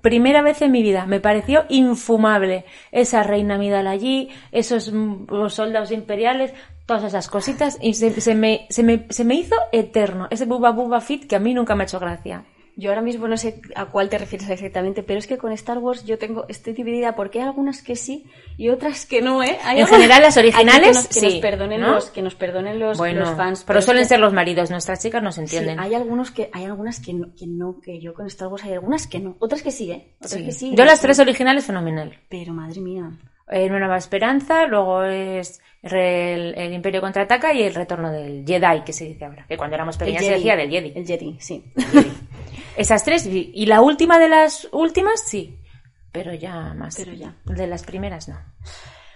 Primera 0.01 0.41
vez 0.41 0.61
en 0.61 0.71
mi 0.71 0.81
vida, 0.81 1.05
me 1.05 1.19
pareció 1.19 1.65
infumable 1.69 2.65
esa 2.91 3.23
reina 3.23 3.57
Midal 3.57 3.87
allí, 3.87 4.29
esos 4.51 4.91
mm, 4.91 5.47
soldados 5.49 5.91
imperiales, 5.91 6.53
todas 6.85 7.03
esas 7.03 7.27
cositas, 7.27 7.77
y 7.81 7.93
se, 7.93 8.35
me, 8.35 8.65
se, 8.69 8.83
me, 8.83 9.05
se 9.09 9.23
me 9.23 9.35
hizo 9.35 9.55
eterno, 9.71 10.27
ese 10.31 10.45
buba 10.45 10.71
buba 10.71 11.01
fit 11.01 11.27
que 11.27 11.35
a 11.35 11.39
mí 11.39 11.53
nunca 11.53 11.75
me 11.75 11.83
ha 11.83 11.85
hecho 11.85 11.99
gracia. 11.99 12.43
Yo 12.77 12.89
ahora 12.89 13.01
mismo 13.01 13.27
no 13.27 13.37
sé 13.37 13.61
a 13.75 13.85
cuál 13.85 14.09
te 14.09 14.17
refieres 14.17 14.49
exactamente, 14.49 15.03
pero 15.03 15.19
es 15.19 15.27
que 15.27 15.37
con 15.37 15.51
Star 15.51 15.77
Wars 15.77 16.05
yo 16.05 16.17
tengo 16.17 16.45
estoy 16.47 16.73
dividida 16.73 17.15
porque 17.15 17.39
hay 17.39 17.45
algunas 17.45 17.81
que 17.81 17.95
sí 17.95 18.25
y 18.57 18.69
otras 18.69 19.05
que 19.05 19.21
no, 19.21 19.43
¿eh? 19.43 19.57
en 19.75 19.85
general 19.87 20.21
las 20.21 20.37
originales 20.37 21.07
que 21.07 21.21
nos, 21.21 21.21
que 21.21 21.21
nos 21.21 21.35
perdonen 21.35 21.81
los 21.81 22.09
que 22.09 22.21
nos 22.21 22.35
perdonen 22.35 22.79
los, 22.79 22.97
fans, 22.97 23.63
pero, 23.65 23.81
suelen 23.81 24.05
ser 24.05 24.19
los 24.19 24.33
maridos, 24.33 24.71
nuestras 24.71 25.01
chicas 25.01 25.21
no 25.21 25.31
se 25.31 25.41
entienden. 25.41 25.79
hay 25.79 25.95
algunos 25.95 26.31
que 26.31 26.49
hay 26.53 26.65
algunas 26.65 26.99
que 26.99 27.13
no, 27.13 27.35
que 27.35 27.45
no, 27.45 27.79
que 27.81 27.99
yo 27.99 28.13
con 28.13 28.27
Star 28.27 28.47
Wars 28.47 28.63
hay 28.63 28.73
algunas 28.73 29.07
que 29.07 29.19
no, 29.19 29.35
otras 29.39 29.61
que 29.61 29.71
sí, 29.71 29.91
¿eh? 29.91 30.15
Otras 30.19 30.41
que 30.41 30.51
sí. 30.51 30.73
Yo 30.75 30.85
las 30.85 31.01
tres 31.01 31.19
originales 31.19 31.65
fenomenal. 31.65 32.17
Pero 32.29 32.53
madre 32.53 32.79
mía. 32.79 33.11
Eh, 33.51 33.65
Una 33.65 33.79
nueva 33.79 33.97
esperanza, 33.97 34.65
luego 34.65 35.03
es 35.03 35.61
el, 35.81 36.73
Imperio 36.73 37.01
contraataca 37.01 37.53
y 37.53 37.63
el 37.63 37.75
retorno 37.75 38.09
del 38.11 38.45
Jedi, 38.45 38.83
que 38.85 38.93
se 38.93 39.05
dice 39.05 39.25
ahora. 39.25 39.45
Que 39.45 39.57
cuando 39.57 39.75
éramos 39.75 39.97
pequeñas 39.97 40.23
se 40.23 40.31
decía 40.31 40.55
del 40.55 40.69
Jedi. 40.69 40.93
El 40.95 41.05
Jedi, 41.05 41.37
sí. 41.39 41.65
Esas 42.75 43.03
tres, 43.03 43.27
y 43.27 43.65
la 43.65 43.81
última 43.81 44.17
de 44.17 44.29
las 44.29 44.67
últimas, 44.71 45.21
sí. 45.21 45.57
Pero 46.11 46.33
ya 46.33 46.73
más. 46.73 46.95
Pero 46.95 47.13
ya. 47.13 47.35
De 47.45 47.67
las 47.67 47.83
primeras, 47.83 48.27
no. 48.27 48.37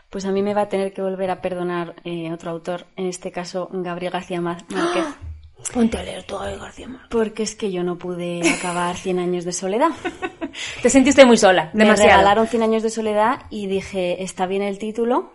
Pues 0.10 0.26
a 0.26 0.32
mí 0.32 0.42
me 0.42 0.54
va 0.54 0.62
a 0.62 0.70
tener 0.70 0.94
que 0.94 1.02
volver 1.02 1.30
a 1.30 1.42
perdonar 1.42 1.96
eh, 2.06 2.32
otro 2.32 2.52
autor, 2.52 2.86
en 2.96 3.08
este 3.08 3.32
caso 3.32 3.70
Gabriel 3.72 4.14
García 4.14 4.40
Márquez. 4.40 4.78
Ponte 5.74 5.98
a 5.98 6.04
leer 6.04 6.24
todo 6.24 6.40
García 6.58 6.88
Márquez. 6.88 7.10
Porque 7.10 7.44
es 7.44 7.56
que 7.56 7.72
yo 7.72 7.84
no 7.84 7.98
pude 7.98 8.42
acabar 8.50 8.96
100 8.96 9.20
años 9.20 9.46
de 9.46 9.52
soledad. 9.52 9.90
Te 10.82 10.90
sentiste 10.90 11.26
muy 11.26 11.38
sola, 11.38 11.70
demasiado. 11.74 12.12
Me 12.12 12.16
regalaron 12.16 12.48
100 12.48 12.64
años 12.64 12.84
de 12.84 12.90
soledad 12.90 13.42
y 13.50 13.68
dije, 13.68 14.24
está 14.24 14.46
bien 14.46 14.62
el 14.62 14.78
título, 14.78 15.34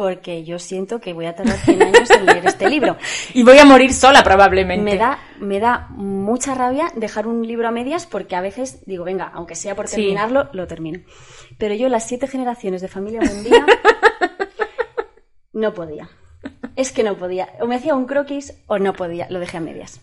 porque 0.00 0.44
yo 0.44 0.58
siento 0.58 0.98
que 0.98 1.12
voy 1.12 1.26
a 1.26 1.34
tardar 1.34 1.58
100 1.58 1.82
años 1.82 2.10
en 2.10 2.24
leer 2.24 2.46
este 2.46 2.70
libro. 2.70 2.96
Y 3.34 3.42
voy 3.42 3.58
a 3.58 3.66
morir 3.66 3.92
sola 3.92 4.24
probablemente. 4.24 4.82
Me 4.82 4.96
da, 4.96 5.18
me 5.38 5.60
da 5.60 5.88
mucha 5.90 6.54
rabia 6.54 6.90
dejar 6.96 7.26
un 7.26 7.46
libro 7.46 7.68
a 7.68 7.70
medias 7.70 8.06
porque 8.06 8.34
a 8.34 8.40
veces 8.40 8.82
digo, 8.86 9.04
venga, 9.04 9.30
aunque 9.34 9.54
sea 9.54 9.74
por 9.74 9.90
terminarlo, 9.90 10.48
lo 10.54 10.66
termino. 10.66 11.00
Pero 11.58 11.74
yo 11.74 11.90
las 11.90 12.08
siete 12.08 12.28
generaciones 12.28 12.80
de 12.80 12.88
familia 12.88 13.20
día 13.20 13.66
no 15.52 15.74
podía. 15.74 16.08
Es 16.76 16.92
que 16.92 17.02
no 17.02 17.18
podía. 17.18 17.50
O 17.60 17.66
me 17.66 17.74
hacía 17.74 17.94
un 17.94 18.06
croquis 18.06 18.54
o 18.68 18.78
no 18.78 18.94
podía. 18.94 19.26
Lo 19.28 19.38
dejé 19.38 19.58
a 19.58 19.60
medias. 19.60 20.00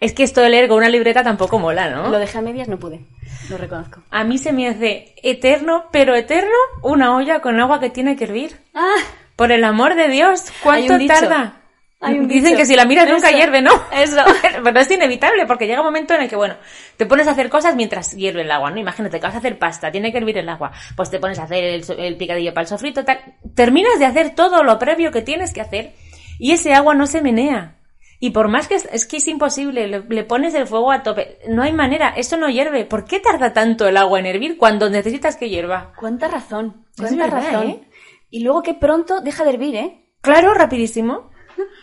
Es 0.00 0.12
que 0.12 0.24
esto 0.24 0.40
de 0.40 0.50
leer 0.50 0.66
con 0.66 0.78
una 0.78 0.88
libreta 0.88 1.22
tampoco 1.22 1.60
mola, 1.60 1.88
¿no? 1.88 2.10
Lo 2.10 2.18
dejé 2.18 2.38
a 2.38 2.42
medias, 2.42 2.66
no 2.66 2.80
pude. 2.80 3.06
Lo 3.48 3.58
reconozco. 3.58 4.02
A 4.10 4.24
mí 4.24 4.38
se 4.38 4.52
me 4.52 4.66
hace 4.66 5.14
eterno, 5.22 5.84
pero 5.92 6.16
eterno, 6.16 6.56
una 6.82 7.16
olla 7.16 7.38
con 7.40 7.60
agua 7.60 7.78
que 7.78 7.90
tiene 7.90 8.16
que 8.16 8.24
hervir. 8.24 8.56
¡Ah! 8.74 8.96
Por 9.36 9.52
el 9.52 9.64
amor 9.64 9.94
de 9.94 10.08
Dios, 10.08 10.52
¿cuánto 10.62 10.98
tarda? 11.06 11.62
Dicen 12.00 12.56
que 12.56 12.66
si 12.66 12.76
la 12.76 12.84
miras 12.84 13.08
nunca 13.08 13.30
hierve, 13.30 13.62
¿no? 13.62 13.72
Eso. 13.90 14.22
Pero 14.64 14.80
es 14.80 14.90
inevitable 14.90 15.46
porque 15.46 15.66
llega 15.66 15.80
un 15.80 15.86
momento 15.86 16.14
en 16.14 16.22
el 16.22 16.28
que, 16.28 16.36
bueno, 16.36 16.56
te 16.96 17.06
pones 17.06 17.26
a 17.26 17.30
hacer 17.30 17.48
cosas 17.48 17.74
mientras 17.74 18.12
hierve 18.12 18.42
el 18.42 18.50
agua, 18.50 18.70
¿no? 18.70 18.78
Imagínate 18.78 19.18
que 19.18 19.26
vas 19.26 19.34
a 19.34 19.38
hacer 19.38 19.58
pasta, 19.58 19.90
tiene 19.90 20.12
que 20.12 20.18
hervir 20.18 20.36
el 20.38 20.48
agua, 20.48 20.72
pues 20.94 21.10
te 21.10 21.18
pones 21.18 21.38
a 21.38 21.44
hacer 21.44 21.64
el, 21.64 22.16
picadillo 22.16 22.52
para 22.52 22.62
el 22.62 22.68
sofrito, 22.68 23.04
tal. 23.04 23.20
Terminas 23.54 23.98
de 23.98 24.04
hacer 24.04 24.34
todo 24.34 24.62
lo 24.62 24.78
previo 24.78 25.10
que 25.10 25.22
tienes 25.22 25.52
que 25.52 25.62
hacer 25.62 25.94
y 26.38 26.52
ese 26.52 26.74
agua 26.74 26.94
no 26.94 27.06
se 27.06 27.22
menea. 27.22 27.76
Y 28.18 28.30
por 28.30 28.48
más 28.48 28.66
que 28.68 28.76
es, 28.76 29.06
que 29.06 29.18
es 29.18 29.28
imposible, 29.28 29.88
le, 29.88 30.24
pones 30.24 30.54
el 30.54 30.66
fuego 30.66 30.92
a 30.92 31.02
tope, 31.02 31.38
no 31.48 31.62
hay 31.62 31.72
manera, 31.72 32.10
eso 32.16 32.36
no 32.36 32.48
hierve. 32.48 32.84
¿Por 32.84 33.04
qué 33.04 33.20
tarda 33.20 33.52
tanto 33.52 33.86
el 33.86 33.96
agua 33.96 34.18
en 34.18 34.26
hervir 34.26 34.56
cuando 34.56 34.88
necesitas 34.88 35.36
que 35.36 35.50
hierva? 35.50 35.92
¿Cuánta 35.98 36.28
razón? 36.28 36.86
¿Cuánta 36.96 37.26
razón? 37.26 37.68
¿eh? 37.68 37.85
Y 38.30 38.42
luego 38.42 38.62
que 38.62 38.74
pronto 38.74 39.20
deja 39.20 39.44
de 39.44 39.50
hervir, 39.50 39.76
¿eh? 39.76 40.12
Claro, 40.20 40.54
rapidísimo. 40.54 41.30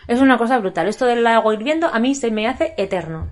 Es 0.08 0.22
una 0.22 0.38
cosa 0.38 0.60
brutal. 0.60 0.88
Esto 0.88 1.06
del 1.06 1.26
agua 1.26 1.54
hirviendo 1.54 1.88
a 1.88 2.00
mí 2.00 2.16
se 2.16 2.32
me 2.32 2.48
hace 2.48 2.74
eterno. 2.78 3.32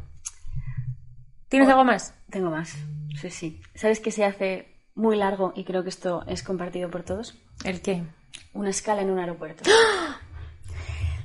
¿Tienes 1.50 1.70
algo 1.70 1.84
más? 1.84 2.16
Tengo 2.30 2.50
más. 2.50 2.76
Sí, 3.20 3.30
sí. 3.30 3.62
¿Sabes 3.76 4.00
qué 4.00 4.12
se 4.12 4.24
hace 4.24 4.68
muy 4.96 5.18
largo 5.18 5.54
y 5.56 5.66
creo 5.66 5.84
que 5.84 5.90
esto 5.90 6.24
es 6.28 6.44
compartido 6.44 6.90
por 6.90 7.04
todos? 7.04 7.38
¿El 7.64 7.82
qué? 7.82 8.04
Una 8.54 8.70
escala 8.70 9.02
en 9.02 9.10
un 9.10 9.20
aeropuerto. 9.20 9.70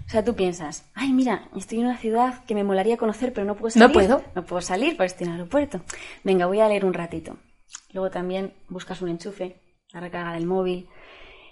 O 0.07 0.09
sea, 0.09 0.25
tú 0.25 0.37
piensas, 0.37 0.89
ay, 0.95 1.13
mira, 1.13 1.49
estoy 1.57 1.81
en 1.81 1.87
una 1.87 1.97
ciudad 1.97 2.45
que 2.45 2.55
me 2.55 2.63
molaría 2.63 2.97
conocer, 2.97 3.33
pero 3.33 3.45
no 3.45 3.57
puedo 3.57 3.71
salir. 3.71 3.89
No 3.89 3.93
puedo. 3.93 4.25
No 4.37 4.45
puedo 4.45 4.63
salir 4.63 4.97
porque 4.97 5.07
estoy 5.07 5.27
en 5.27 5.33
el 5.33 5.41
aeropuerto. 5.41 5.81
Venga, 6.23 6.47
voy 6.47 6.61
a 6.61 6.69
leer 6.69 6.85
un 6.85 6.95
ratito. 6.95 7.37
Luego 7.93 8.11
también 8.11 8.55
buscas 8.69 9.03
un 9.03 9.09
enchufe, 9.09 9.61
la 9.93 10.01
recarga 10.01 10.33
del 10.33 10.47
móvil, 10.47 10.89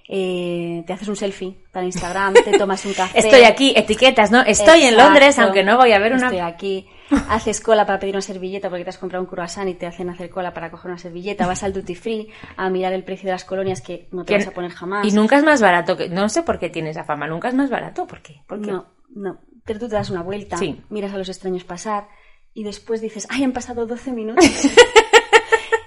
eh, 0.06 0.84
te 0.86 0.92
haces 0.92 1.08
un 1.08 1.16
selfie 1.16 1.64
para 1.72 1.86
Instagram, 1.86 2.34
te 2.34 2.52
tomas 2.58 2.84
un 2.84 2.92
café. 2.92 3.18
Estoy 3.18 3.44
aquí, 3.44 3.72
etiquetas, 3.74 4.30
¿no? 4.30 4.42
Estoy 4.42 4.82
en 4.82 4.96
Londres, 4.96 5.38
aunque 5.38 5.64
no 5.64 5.76
voy 5.76 5.92
a 5.92 5.98
ver 5.98 6.12
una. 6.12 6.26
Estoy 6.26 6.40
aquí. 6.40 6.88
Haces 7.28 7.60
cola 7.60 7.86
para 7.86 7.98
pedir 7.98 8.14
una 8.14 8.22
servilleta 8.22 8.68
porque 8.68 8.84
te 8.84 8.90
has 8.90 8.98
comprado 8.98 9.22
un 9.22 9.30
croissant 9.30 9.68
y 9.68 9.74
te 9.74 9.86
hacen 9.86 10.08
hacer 10.10 10.30
cola 10.30 10.52
para 10.52 10.70
coger 10.70 10.90
una 10.90 10.98
servilleta. 10.98 11.46
Vas 11.46 11.62
al 11.62 11.72
duty 11.72 11.94
free 11.94 12.28
a 12.56 12.68
mirar 12.70 12.92
el 12.92 13.04
precio 13.04 13.26
de 13.26 13.32
las 13.32 13.44
colonias 13.44 13.80
que 13.80 14.08
no 14.10 14.24
te 14.24 14.34
vas 14.34 14.46
a 14.46 14.50
poner 14.50 14.72
jamás. 14.72 15.06
Y 15.06 15.12
nunca 15.12 15.36
es 15.36 15.44
más 15.44 15.60
barato. 15.60 15.96
que 15.96 16.08
No 16.08 16.28
sé 16.28 16.42
por 16.42 16.58
qué 16.58 16.70
tienes 16.70 16.96
esa 16.96 17.04
fama. 17.04 17.26
Nunca 17.26 17.48
es 17.48 17.54
más 17.54 17.70
barato. 17.70 18.06
¿Por 18.06 18.20
qué? 18.20 18.42
No, 18.48 18.86
no. 19.14 19.38
Pero 19.64 19.80
tú 19.80 19.88
te 19.88 19.94
das 19.94 20.10
una 20.10 20.22
vuelta, 20.22 20.58
miras 20.90 21.14
a 21.14 21.18
los 21.18 21.28
extraños 21.28 21.64
pasar 21.64 22.08
y 22.52 22.62
después 22.62 23.00
dices, 23.00 23.26
ay, 23.30 23.44
han 23.44 23.52
pasado 23.52 23.86
12 23.86 24.12
minutos. 24.12 24.44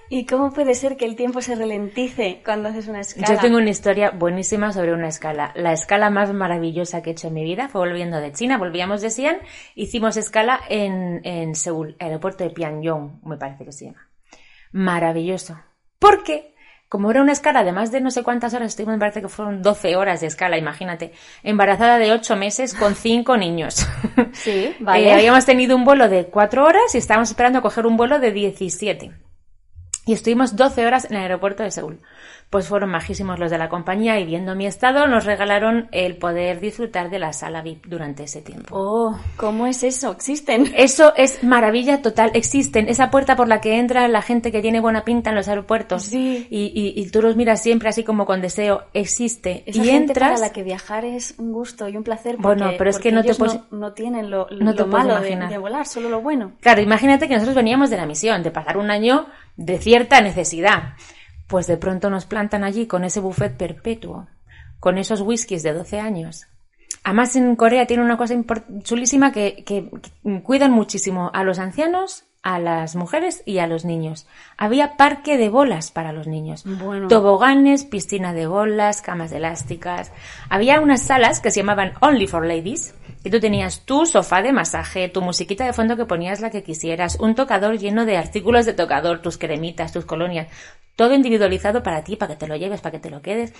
¿Y 0.09 0.25
cómo 0.25 0.51
puede 0.51 0.73
ser 0.73 0.95
que 0.95 1.05
el 1.05 1.15
tiempo 1.17 1.41
se 1.41 1.55
ralentice 1.55 2.41
cuando 2.45 2.69
haces 2.69 2.87
una 2.87 3.01
escala? 3.01 3.27
Yo 3.27 3.39
tengo 3.39 3.57
una 3.57 3.69
historia 3.69 4.11
buenísima 4.11 4.71
sobre 4.71 4.93
una 4.93 5.09
escala. 5.09 5.51
La 5.55 5.73
escala 5.73 6.09
más 6.09 6.31
maravillosa 6.33 7.01
que 7.01 7.09
he 7.09 7.13
hecho 7.13 7.27
en 7.27 7.33
mi 7.33 7.43
vida 7.43 7.67
fue 7.67 7.81
volviendo 7.81 8.17
de 8.21 8.31
China. 8.31 8.57
Volvíamos 8.57 9.01
de 9.01 9.09
Xi'an, 9.09 9.39
hicimos 9.75 10.15
escala 10.15 10.61
en, 10.69 11.19
en 11.25 11.55
Seúl, 11.55 11.97
aeropuerto 11.99 12.45
de 12.45 12.51
Pyongyang, 12.51 13.19
me 13.25 13.37
parece 13.37 13.65
que 13.65 13.73
se 13.73 13.85
llama. 13.85 14.07
Maravilloso. 14.71 15.59
Porque, 15.99 16.53
como 16.87 17.11
era 17.11 17.21
una 17.21 17.33
escala 17.33 17.65
de 17.65 17.73
más 17.73 17.91
de 17.91 17.99
no 17.99 18.09
sé 18.09 18.23
cuántas 18.23 18.53
horas, 18.53 18.69
estuvimos, 18.69 18.95
me 18.95 18.99
parece 18.99 19.21
que 19.21 19.27
fueron 19.27 19.61
12 19.61 19.97
horas 19.97 20.21
de 20.21 20.27
escala, 20.27 20.57
imagínate. 20.57 21.11
Embarazada 21.43 21.97
de 21.97 22.13
8 22.13 22.37
meses 22.37 22.73
con 22.73 22.95
5 22.95 23.37
niños. 23.37 23.85
Sí, 24.33 24.75
vale. 24.79 25.07
Eh, 25.07 25.13
habíamos 25.13 25.45
tenido 25.45 25.75
un 25.75 25.83
vuelo 25.83 26.09
de 26.09 26.27
4 26.27 26.63
horas 26.63 26.93
y 26.93 26.97
estábamos 26.97 27.29
esperando 27.29 27.59
a 27.59 27.61
coger 27.61 27.87
un 27.87 27.97
vuelo 27.97 28.19
de 28.19 28.31
17. 28.31 29.26
Y 30.07 30.13
estuvimos 30.13 30.55
12 30.55 30.87
horas 30.87 31.05
en 31.05 31.17
el 31.17 31.21
aeropuerto 31.23 31.61
de 31.61 31.69
Seúl. 31.69 31.99
Pues 32.49 32.69
fueron 32.69 32.91
majísimos 32.91 33.39
los 33.39 33.51
de 33.51 33.57
la 33.57 33.67
compañía 33.67 34.17
y 34.19 34.25
viendo 34.25 34.55
mi 34.55 34.65
estado 34.65 35.05
nos 35.05 35.25
regalaron 35.25 35.89
el 35.91 36.15
poder 36.15 36.61
disfrutar 36.61 37.09
de 37.09 37.19
la 37.19 37.33
sala 37.33 37.61
VIP 37.61 37.87
durante 37.87 38.23
ese 38.23 38.41
tiempo. 38.41 38.67
Oh, 38.71 39.19
¿cómo 39.35 39.67
es 39.67 39.83
eso? 39.83 40.11
¿Existen? 40.13 40.73
Eso 40.77 41.13
es 41.17 41.43
maravilla 41.43 42.01
total. 42.01 42.31
Existen. 42.33 42.87
Esa 42.87 43.11
puerta 43.11 43.35
por 43.35 43.49
la 43.49 43.59
que 43.59 43.77
entra 43.77 44.07
la 44.07 44.21
gente 44.21 44.51
que 44.51 44.61
tiene 44.61 44.79
buena 44.79 45.03
pinta 45.03 45.31
en 45.31 45.35
los 45.35 45.49
aeropuertos. 45.49 46.03
Sí. 46.03 46.47
Y, 46.49 46.93
y, 46.95 47.09
tú 47.09 47.21
los 47.21 47.35
miras 47.35 47.61
siempre 47.61 47.89
así 47.89 48.05
como 48.05 48.25
con 48.25 48.41
deseo. 48.41 48.85
Existe. 48.93 49.63
Esa 49.65 49.81
y 49.81 49.85
gente 49.85 50.13
entras. 50.13 50.35
para 50.35 50.47
la 50.47 50.53
que 50.53 50.63
viajar 50.63 51.03
es 51.03 51.35
un 51.37 51.51
gusto 51.51 51.89
y 51.89 51.97
un 51.97 52.03
placer. 52.03 52.37
bueno, 52.37 52.71
pero 52.77 52.89
es 52.89 52.99
que 52.99 53.11
no 53.11 53.23
te 53.23 53.35
puedes. 53.35 53.59
No, 53.71 53.91
tienen 53.91 54.29
lo, 54.29 54.47
lo 54.49 54.87
malo 54.87 55.19
de, 55.19 55.35
de 55.35 55.57
volar, 55.57 55.85
solo 55.85 56.09
lo 56.09 56.21
bueno. 56.21 56.53
Claro, 56.61 56.81
imagínate 56.81 57.27
que 57.27 57.33
nosotros 57.33 57.55
veníamos 57.55 57.89
de 57.89 57.97
la 57.97 58.05
misión, 58.05 58.41
de 58.41 58.51
pasar 58.51 58.77
un 58.77 58.89
año 58.89 59.27
de 59.57 59.79
cierta 59.79 60.21
necesidad. 60.21 60.93
Pues 61.47 61.67
de 61.67 61.77
pronto 61.77 62.09
nos 62.09 62.25
plantan 62.25 62.63
allí 62.63 62.87
con 62.87 63.03
ese 63.03 63.19
buffet 63.19 63.55
perpetuo, 63.55 64.27
con 64.79 64.97
esos 64.97 65.21
whiskies 65.21 65.63
de 65.63 65.73
12 65.73 65.99
años. 65.99 66.47
Además 67.03 67.35
en 67.35 67.55
Corea 67.55 67.87
tiene 67.87 68.03
una 68.03 68.17
cosa 68.17 68.35
chulísima 68.83 69.31
que, 69.31 69.63
que, 69.65 69.89
cuidan 70.43 70.71
muchísimo 70.71 71.31
a 71.33 71.43
los 71.43 71.57
ancianos, 71.57 72.25
a 72.43 72.59
las 72.59 72.95
mujeres 72.95 73.43
y 73.45 73.59
a 73.59 73.67
los 73.67 73.85
niños. 73.85 74.27
Había 74.57 74.97
parque 74.97 75.37
de 75.37 75.49
bolas 75.49 75.91
para 75.91 76.11
los 76.11 76.27
niños. 76.27 76.63
Bueno. 76.65 77.07
Toboganes, 77.07 77.85
piscina 77.85 78.33
de 78.33 78.47
bolas, 78.47 79.01
camas 79.01 79.31
elásticas. 79.31 80.11
Había 80.49 80.81
unas 80.81 81.01
salas 81.01 81.39
que 81.39 81.51
se 81.51 81.61
llamaban 81.61 81.93
Only 82.01 82.27
for 82.27 82.45
Ladies, 82.45 82.93
y 83.27 83.29
tú 83.29 83.39
tenías 83.41 83.81
tu 83.81 84.05
sofá 84.05 84.41
de 84.41 84.53
masaje, 84.53 85.09
tu 85.09 85.21
musiquita 85.21 85.65
de 85.65 85.73
fondo 85.73 85.97
que 85.97 86.05
ponías 86.05 86.39
la 86.39 86.49
que 86.49 86.63
quisieras, 86.63 87.17
un 87.19 87.35
tocador 87.35 87.77
lleno 87.77 88.05
de 88.05 88.15
artículos 88.15 88.65
de 88.65 88.73
tocador, 88.73 89.21
tus 89.21 89.37
cremitas, 89.37 89.91
tus 89.91 90.05
colonias, 90.05 90.47
todo 90.95 91.13
individualizado 91.13 91.83
para 91.83 92.03
ti, 92.03 92.15
para 92.15 92.33
que 92.33 92.39
te 92.39 92.47
lo 92.47 92.55
lleves, 92.55 92.79
para 92.79 92.93
que 92.93 92.99
te 92.99 93.09
lo 93.09 93.21
quedes, 93.21 93.53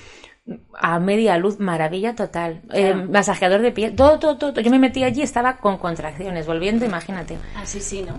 a 0.74 1.00
media 1.00 1.38
luz, 1.38 1.60
maravilla 1.60 2.16
total. 2.16 2.62
Eh, 2.72 2.94
masajeador 2.94 3.62
de 3.62 3.72
piel, 3.72 3.96
todo, 3.96 4.20
todo, 4.20 4.38
todo. 4.38 4.62
Yo 4.62 4.72
me 4.72 4.80
metí 4.80 5.04
allí, 5.04 5.22
estaba 5.22 5.58
con 5.58 5.78
contracciones, 5.78 6.48
volviendo, 6.48 6.86
imagínate. 6.86 7.38
Así 7.56 7.82
sí, 7.82 8.04
¿no? 8.08 8.18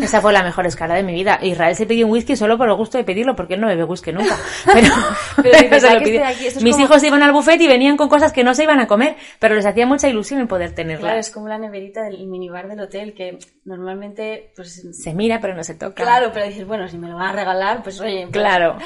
Esa 0.00 0.20
fue 0.20 0.32
la 0.32 0.42
mejor 0.42 0.66
escala 0.66 0.94
de 0.94 1.02
mi 1.02 1.12
vida. 1.12 1.38
Israel 1.42 1.76
se 1.76 1.86
pidió 1.86 2.06
un 2.06 2.12
whisky 2.12 2.36
solo 2.36 2.56
por 2.56 2.68
el 2.68 2.74
gusto 2.74 2.98
de 2.98 3.04
pedirlo, 3.04 3.36
porque 3.36 3.54
él 3.54 3.60
no 3.60 3.66
bebe 3.66 3.84
whisky 3.84 4.12
nunca. 4.12 4.36
Pero, 4.72 4.88
pero 5.42 5.80
se 5.80 5.94
lo 5.94 6.02
pidió. 6.02 6.22
Mis 6.62 6.78
hijos 6.78 7.02
iban 7.02 7.22
al 7.22 7.32
buffet 7.32 7.60
y 7.60 7.66
venían 7.66 7.96
con 7.96 8.08
cosas 8.08 8.32
que 8.32 8.44
no 8.44 8.54
se 8.54 8.64
iban 8.64 8.80
a 8.80 8.86
comer, 8.86 9.16
pero 9.38 9.54
les 9.54 9.66
hacía 9.66 9.86
mucha 9.86 10.08
ilusión 10.08 10.40
el 10.40 10.46
poder 10.46 10.74
tenerla. 10.74 11.00
Claro, 11.00 11.20
es 11.20 11.30
como 11.30 11.48
la 11.48 11.58
neverita 11.58 12.02
del 12.02 12.26
minibar 12.26 12.68
del 12.68 12.80
hotel, 12.80 13.14
que 13.14 13.38
normalmente 13.64 14.52
pues 14.54 14.86
se 14.92 15.14
mira 15.14 15.40
pero 15.40 15.54
no 15.54 15.64
se 15.64 15.74
toca. 15.74 16.02
Claro, 16.02 16.30
pero 16.32 16.46
dices, 16.46 16.66
bueno, 16.66 16.88
si 16.88 16.96
me 16.98 17.08
lo 17.08 17.16
van 17.16 17.30
a 17.30 17.32
regalar, 17.32 17.82
pues 17.82 18.00
oye. 18.00 18.22
Pues, 18.22 18.32
claro. 18.32 18.78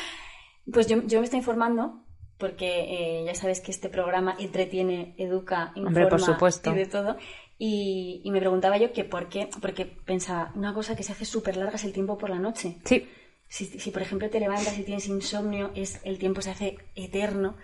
Pues 0.73 0.87
yo, 0.87 1.03
yo 1.07 1.21
me 1.21 1.25
estoy 1.25 1.39
informando 1.39 2.03
porque 2.39 3.21
eh, 3.21 3.25
ya 3.25 3.35
sabes 3.35 3.61
que 3.61 3.71
este 3.71 3.89
programa 3.89 4.37
entretiene, 4.39 5.15
educa, 5.19 5.73
informa 5.75 5.89
Hombre, 5.89 6.07
por 6.07 6.21
supuesto. 6.21 6.71
y 6.71 6.75
de 6.75 6.87
todo. 6.87 7.17
Y, 7.59 8.21
y, 8.23 8.31
me 8.31 8.41
preguntaba 8.41 8.77
yo 8.77 8.93
que 8.93 9.05
por 9.05 9.29
qué, 9.29 9.49
porque 9.63 9.87
pensaba, 9.87 10.53
una 10.55 10.75
cosa 10.75 10.95
que 10.95 11.03
se 11.03 11.13
hace 11.13 11.25
súper 11.25 11.57
larga 11.57 11.77
es 11.77 11.85
el 11.85 11.93
tiempo 11.93 12.19
por 12.19 12.29
la 12.29 12.39
noche. 12.39 12.77
Sí. 12.85 13.09
Si, 13.49 13.65
si, 13.65 13.91
por 13.91 14.03
ejemplo 14.03 14.29
te 14.29 14.41
levantas 14.41 14.79
y 14.79 14.83
tienes 14.83 15.07
insomnio, 15.07 15.71
es 15.75 16.01
el 16.05 16.19
tiempo 16.19 16.43
se 16.43 16.51
hace 16.51 16.79
eterno. 16.95 17.57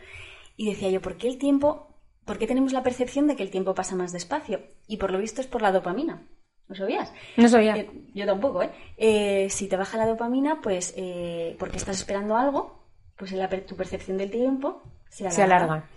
Y 0.56 0.70
decía 0.70 0.88
yo, 0.90 1.02
¿por 1.02 1.16
qué 1.16 1.28
el 1.28 1.38
tiempo, 1.38 1.98
por 2.24 2.38
qué 2.38 2.46
tenemos 2.46 2.72
la 2.72 2.82
percepción 2.82 3.26
de 3.26 3.36
que 3.36 3.42
el 3.42 3.50
tiempo 3.50 3.74
pasa 3.74 3.96
más 3.96 4.12
despacio? 4.12 4.62
Y 4.86 4.96
por 4.96 5.10
lo 5.10 5.18
visto 5.18 5.40
es 5.40 5.46
por 5.46 5.60
la 5.60 5.72
dopamina. 5.72 6.26
¿No 6.68 6.76
sabías? 6.76 7.12
No 7.36 7.48
sabía. 7.48 7.76
Eh, 7.76 7.90
yo 8.14 8.24
tampoco, 8.24 8.62
¿eh? 8.62 8.70
¿eh? 8.96 9.48
Si 9.50 9.68
te 9.68 9.76
baja 9.76 9.98
la 9.98 10.06
dopamina, 10.06 10.60
pues 10.62 10.94
eh, 10.96 11.56
porque 11.58 11.76
estás 11.76 11.98
esperando 11.98 12.36
algo, 12.36 12.82
pues 13.16 13.32
la, 13.32 13.48
tu 13.48 13.76
percepción 13.76 14.16
del 14.16 14.30
tiempo 14.30 14.82
se 15.10 15.24
alarga. 15.24 15.36
Se 15.36 15.42
alarga. 15.42 15.90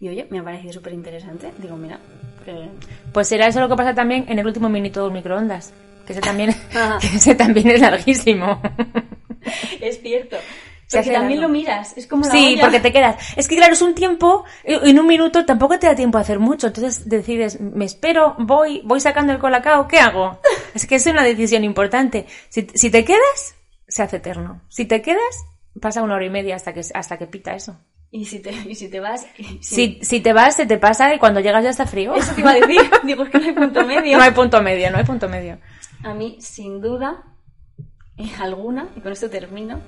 Y 0.00 0.08
oye, 0.08 0.26
me 0.30 0.38
ha 0.38 0.44
parecido 0.44 0.72
súper 0.72 0.92
interesante. 0.92 1.52
Digo, 1.58 1.76
mira. 1.76 1.98
Pues 3.12 3.28
será 3.28 3.46
eso 3.46 3.60
lo 3.60 3.68
que 3.68 3.76
pasa 3.76 3.94
también 3.94 4.24
en 4.28 4.38
el 4.38 4.46
último 4.46 4.68
minuto 4.68 5.04
del 5.04 5.12
microondas. 5.12 5.72
Que 6.06 6.12
ese 6.12 6.22
también, 6.22 6.54
que 7.00 7.06
ese 7.16 7.34
también 7.34 7.70
es 7.70 7.80
larguísimo. 7.80 8.60
es 9.80 10.00
cierto. 10.00 10.36
Porque 10.90 11.10
también 11.10 11.42
lo 11.42 11.50
miras, 11.50 11.94
es 11.98 12.06
como 12.06 12.24
la 12.24 12.30
Sí, 12.30 12.54
olla. 12.54 12.62
porque 12.62 12.80
te 12.80 12.90
quedas. 12.90 13.16
Es 13.36 13.46
que 13.46 13.56
claro, 13.56 13.74
es 13.74 13.82
un 13.82 13.94
tiempo, 13.94 14.44
en 14.64 14.98
un 14.98 15.06
minuto 15.06 15.44
tampoco 15.44 15.78
te 15.78 15.86
da 15.86 15.94
tiempo 15.94 16.16
a 16.16 16.22
hacer 16.22 16.38
mucho. 16.38 16.68
Entonces 16.68 17.06
decides, 17.06 17.60
me 17.60 17.84
espero, 17.84 18.36
voy, 18.38 18.80
voy 18.86 18.98
sacando 18.98 19.34
el 19.34 19.38
colacao, 19.38 19.86
¿qué 19.86 19.98
hago? 19.98 20.40
es 20.74 20.86
que 20.86 20.94
es 20.94 21.04
una 21.06 21.22
decisión 21.24 21.62
importante. 21.62 22.24
Si, 22.48 22.66
si 22.72 22.88
te 22.90 23.04
quedas, 23.04 23.54
se 23.86 24.02
hace 24.02 24.16
eterno. 24.16 24.62
Si 24.70 24.86
te 24.86 25.02
quedas, 25.02 25.44
pasa 25.78 26.02
una 26.02 26.14
hora 26.14 26.24
y 26.24 26.30
media 26.30 26.56
hasta 26.56 26.72
que, 26.72 26.80
hasta 26.94 27.18
que 27.18 27.26
pita 27.26 27.54
eso. 27.54 27.76
Y 28.10 28.24
si 28.24 28.40
te, 28.40 28.50
y 28.52 28.74
si 28.74 28.88
te 28.88 29.00
vas... 29.00 29.26
Si, 29.60 29.98
si 30.00 30.20
te 30.20 30.32
vas, 30.32 30.56
se 30.56 30.66
te 30.66 30.78
pasa 30.78 31.14
y 31.14 31.18
cuando 31.18 31.40
llegas 31.40 31.62
ya 31.62 31.70
está 31.70 31.86
frío. 31.86 32.14
Eso 32.14 32.34
te 32.34 32.40
iba 32.40 32.52
a 32.52 32.54
decir. 32.54 32.80
Digo, 33.04 33.24
es 33.24 33.30
que 33.30 33.38
no 33.38 33.44
hay 33.44 33.52
punto 33.52 33.84
medio. 33.84 34.16
No 34.16 34.24
hay 34.24 34.30
punto 34.30 34.62
medio, 34.62 34.90
no 34.90 34.98
hay 34.98 35.04
punto 35.04 35.28
medio. 35.28 35.58
A 36.02 36.14
mí, 36.14 36.38
sin 36.40 36.80
duda, 36.80 37.24
alguna, 38.38 38.88
y 38.96 39.00
con 39.00 39.12
esto 39.12 39.28
termino, 39.28 39.80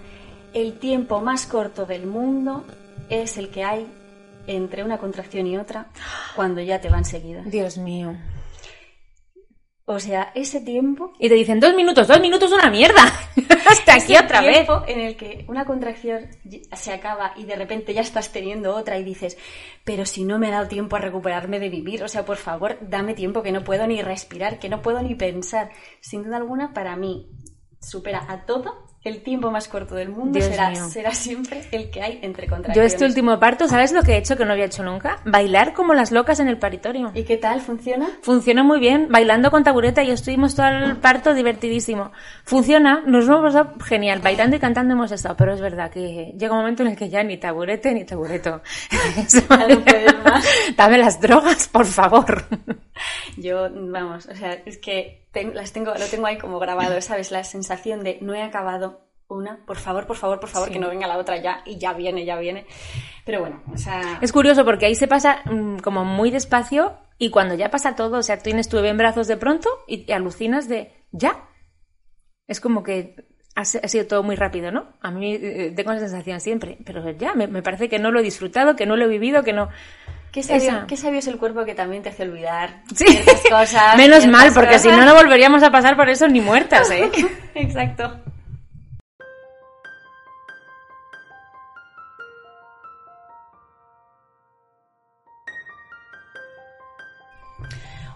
el 0.53 0.79
tiempo 0.79 1.21
más 1.21 1.47
corto 1.47 1.87
del 1.87 2.07
mundo 2.07 2.67
es 3.09 3.39
el 3.39 3.49
que 3.51 3.65
hay 3.65 3.87
entre 4.47 4.85
una 4.85 4.99
contracción 4.99 5.47
y 5.47 5.57
otra 5.57 5.87
cuando 6.35 6.61
ya 6.61 6.81
te 6.81 6.89
van 6.89 7.05
seguidas. 7.05 7.51
Dios 7.51 7.79
mío. 7.79 8.17
O 9.93 9.99
sea, 9.99 10.31
ese 10.37 10.61
tiempo... 10.61 11.15
Y 11.19 11.29
te 11.29 11.35
dicen, 11.35 11.59
dos 11.59 11.75
minutos, 11.75 12.07
dos 12.07 12.21
minutos 12.21 12.53
una 12.53 12.71
mierda. 12.71 13.03
Hasta 13.67 13.95
aquí 13.97 14.17
otra 14.17 14.41
vez. 14.41 14.69
en 14.87 15.01
el 15.01 15.17
que 15.17 15.45
una 15.49 15.65
contracción 15.65 16.29
se 16.73 16.93
acaba 16.93 17.33
y 17.37 17.43
de 17.43 17.57
repente 17.57 17.93
ya 17.93 18.01
estás 18.01 18.31
teniendo 18.31 18.77
otra 18.77 18.99
y 18.99 19.03
dices, 19.03 19.37
pero 19.83 20.07
si 20.07 20.23
no 20.23 20.39
me 20.39 20.47
he 20.47 20.53
dado 20.53 20.69
tiempo 20.69 20.95
a 20.95 21.01
recuperarme 21.01 21.59
de 21.59 21.71
vivir, 21.71 22.05
o 22.05 22.09
sea, 22.09 22.25
por 22.25 22.37
favor, 22.37 22.79
dame 22.83 23.15
tiempo 23.15 23.43
que 23.43 23.51
no 23.51 23.65
puedo 23.65 23.85
ni 23.89 24.01
respirar, 24.01 24.61
que 24.61 24.69
no 24.69 24.81
puedo 24.81 25.03
ni 25.03 25.17
pensar. 25.17 25.71
Sin 26.01 26.23
duda 26.23 26.37
alguna, 26.37 26.73
para 26.73 26.95
mí, 26.95 27.29
supera 27.81 28.25
a 28.29 28.47
todo 28.47 28.90
el 29.03 29.23
tiempo 29.23 29.51
más 29.51 29.67
corto 29.67 29.95
del 29.95 30.11
mundo 30.11 30.39
será, 30.39 30.75
será, 30.75 31.15
siempre 31.15 31.63
el 31.73 31.91
que 31.91 32.03
hay 32.03 32.19
entre 32.21 32.47
contracciones. 32.47 32.77
Yo 32.77 32.83
este 32.95 33.07
último 33.07 33.41
parto, 33.41 33.67
¿sabes 33.67 33.93
lo 33.93 34.03
que 34.03 34.13
he 34.13 34.19
hecho 34.19 34.37
que 34.37 34.45
no 34.45 34.53
había 34.53 34.67
hecho 34.67 34.83
nunca? 34.83 35.21
Bailar 35.25 35.73
como 35.73 35.95
las 35.95 36.13
locas 36.13 36.39
en 36.39 36.49
el 36.49 36.59
paritorio. 36.59 37.11
¿Y 37.15 37.23
qué 37.25 37.39
tal? 37.39 37.63
¿Funciona? 37.63 38.11
Funciona 38.21 38.63
muy 38.63 38.79
bien, 38.79 39.09
bailando 39.11 39.51
con 39.51 39.65
tabureta 39.65 40.03
y 40.03 40.11
estuvimos 40.11 40.55
todo 40.55 40.69
el 40.69 40.99
parto 40.99 41.33
divertidísimo. 41.33 42.13
Funciona, 42.45 43.03
nos 43.07 43.25
hemos 43.27 43.41
pasado 43.41 43.75
genial, 43.83 44.21
bailando 44.21 44.57
y 44.57 44.59
cantando 44.59 44.93
hemos 44.93 45.11
estado, 45.13 45.35
pero 45.35 45.55
es 45.55 45.63
verdad 45.63 45.91
que 45.91 46.35
llega 46.39 46.53
un 46.53 46.59
momento 46.59 46.83
en 46.83 46.91
el 46.91 46.97
que 46.97 47.09
ya 47.09 47.23
ni 47.23 47.39
taburete 47.39 47.95
ni 47.95 48.05
tabureto. 48.05 48.61
no 49.51 49.81
puedes 49.81 50.25
más. 50.25 50.47
Dame 50.77 50.99
las 50.99 51.19
drogas, 51.19 51.69
por 51.69 51.87
favor. 51.87 52.45
Yo, 53.39 53.69
vamos, 53.73 54.27
o 54.27 54.35
sea, 54.35 54.53
es 54.67 54.77
que 54.77 55.20
ten, 55.33 55.55
las 55.55 55.73
tengo, 55.73 55.93
lo 55.95 56.07
tengo 56.07 56.27
ahí 56.27 56.39
como 56.39 56.59
grabado, 56.59 57.01
¿sabes? 57.01 57.31
La 57.31 57.45
sensación 57.45 58.03
de 58.03 58.19
no 58.21 58.35
he 58.35 58.43
acabado 58.43 59.07
una, 59.29 59.65
por 59.65 59.77
favor, 59.77 60.07
por 60.07 60.17
favor, 60.17 60.41
por 60.41 60.49
favor, 60.49 60.69
sí. 60.69 60.75
que 60.75 60.81
no 60.81 60.89
venga 60.89 61.07
la 61.07 61.17
otra 61.17 61.37
ya, 61.37 61.63
y 61.65 61.79
ya 61.79 61.93
viene, 61.93 62.25
ya 62.25 62.37
viene. 62.37 62.67
Pero 63.25 63.41
bueno, 63.41 63.63
o 63.73 63.79
sea... 63.79 64.19
Es 64.21 64.33
curioso 64.33 64.65
porque 64.65 64.87
ahí 64.87 64.95
se 64.95 65.07
pasa 65.07 65.43
mmm, 65.45 65.79
como 65.79 66.05
muy 66.05 66.31
despacio 66.31 66.99
y 67.17 67.31
cuando 67.31 67.55
ya 67.55 67.71
pasa 67.71 67.95
todo, 67.95 68.19
o 68.19 68.23
sea, 68.23 68.39
tienes 68.39 68.69
tu 68.69 68.77
bebé 68.77 68.89
en 68.89 68.99
brazos 68.99 69.29
de 69.29 69.37
pronto 69.37 69.69
y, 69.87 70.05
y 70.09 70.13
alucinas 70.13 70.69
de, 70.69 70.93
ya. 71.13 71.49
Es 72.49 72.61
como 72.61 72.83
que 72.83 73.15
ha, 73.55 73.61
ha, 73.61 73.65
sido 73.65 74.07
todo 74.07 74.23
muy 74.23 74.37
rápido, 74.37 74.73
¿no? 74.73 74.95
A 75.01 75.11
mí 75.11 75.35
eh, 75.35 75.73
tengo 75.77 75.93
esa 75.93 76.09
sensación 76.09 76.41
siempre, 76.41 76.79
pero 76.85 77.09
ya, 77.11 77.35
me, 77.35 77.47
me 77.47 77.63
parece 77.63 77.89
que 77.89 77.99
no 77.99 78.11
lo 78.11 78.21
he 78.21 78.25
disfrutado, 78.25 78.75
que 78.75 78.87
no 78.87 78.97
lo 78.97 79.05
he 79.05 79.09
vivido, 79.09 79.43
que 79.45 79.53
no... 79.53 79.69
Qué 80.33 80.45
sabio, 80.45 80.85
qué 80.87 80.97
sabio, 80.97 81.19
es 81.19 81.27
el 81.27 81.39
cuerpo 81.39 81.65
que 81.65 81.75
también 81.75 82.05
te 82.05 82.11
hace 82.11 82.23
olvidar 82.23 82.83
sí. 82.95 83.05
ciertas 83.05 83.43
cosas. 83.43 83.97
Menos 83.97 84.21
ciertas 84.21 84.41
mal, 84.41 84.53
porque 84.55 84.79
si 84.79 84.89
no, 84.89 85.05
no 85.05 85.15
volveríamos 85.15 85.63
a 85.65 85.73
pasar 85.73 85.97
por 85.97 86.09
eso 86.09 86.29
ni 86.29 86.41
muertas, 86.41 86.89
¿eh? 86.93 87.11
Exacto. 87.55 88.21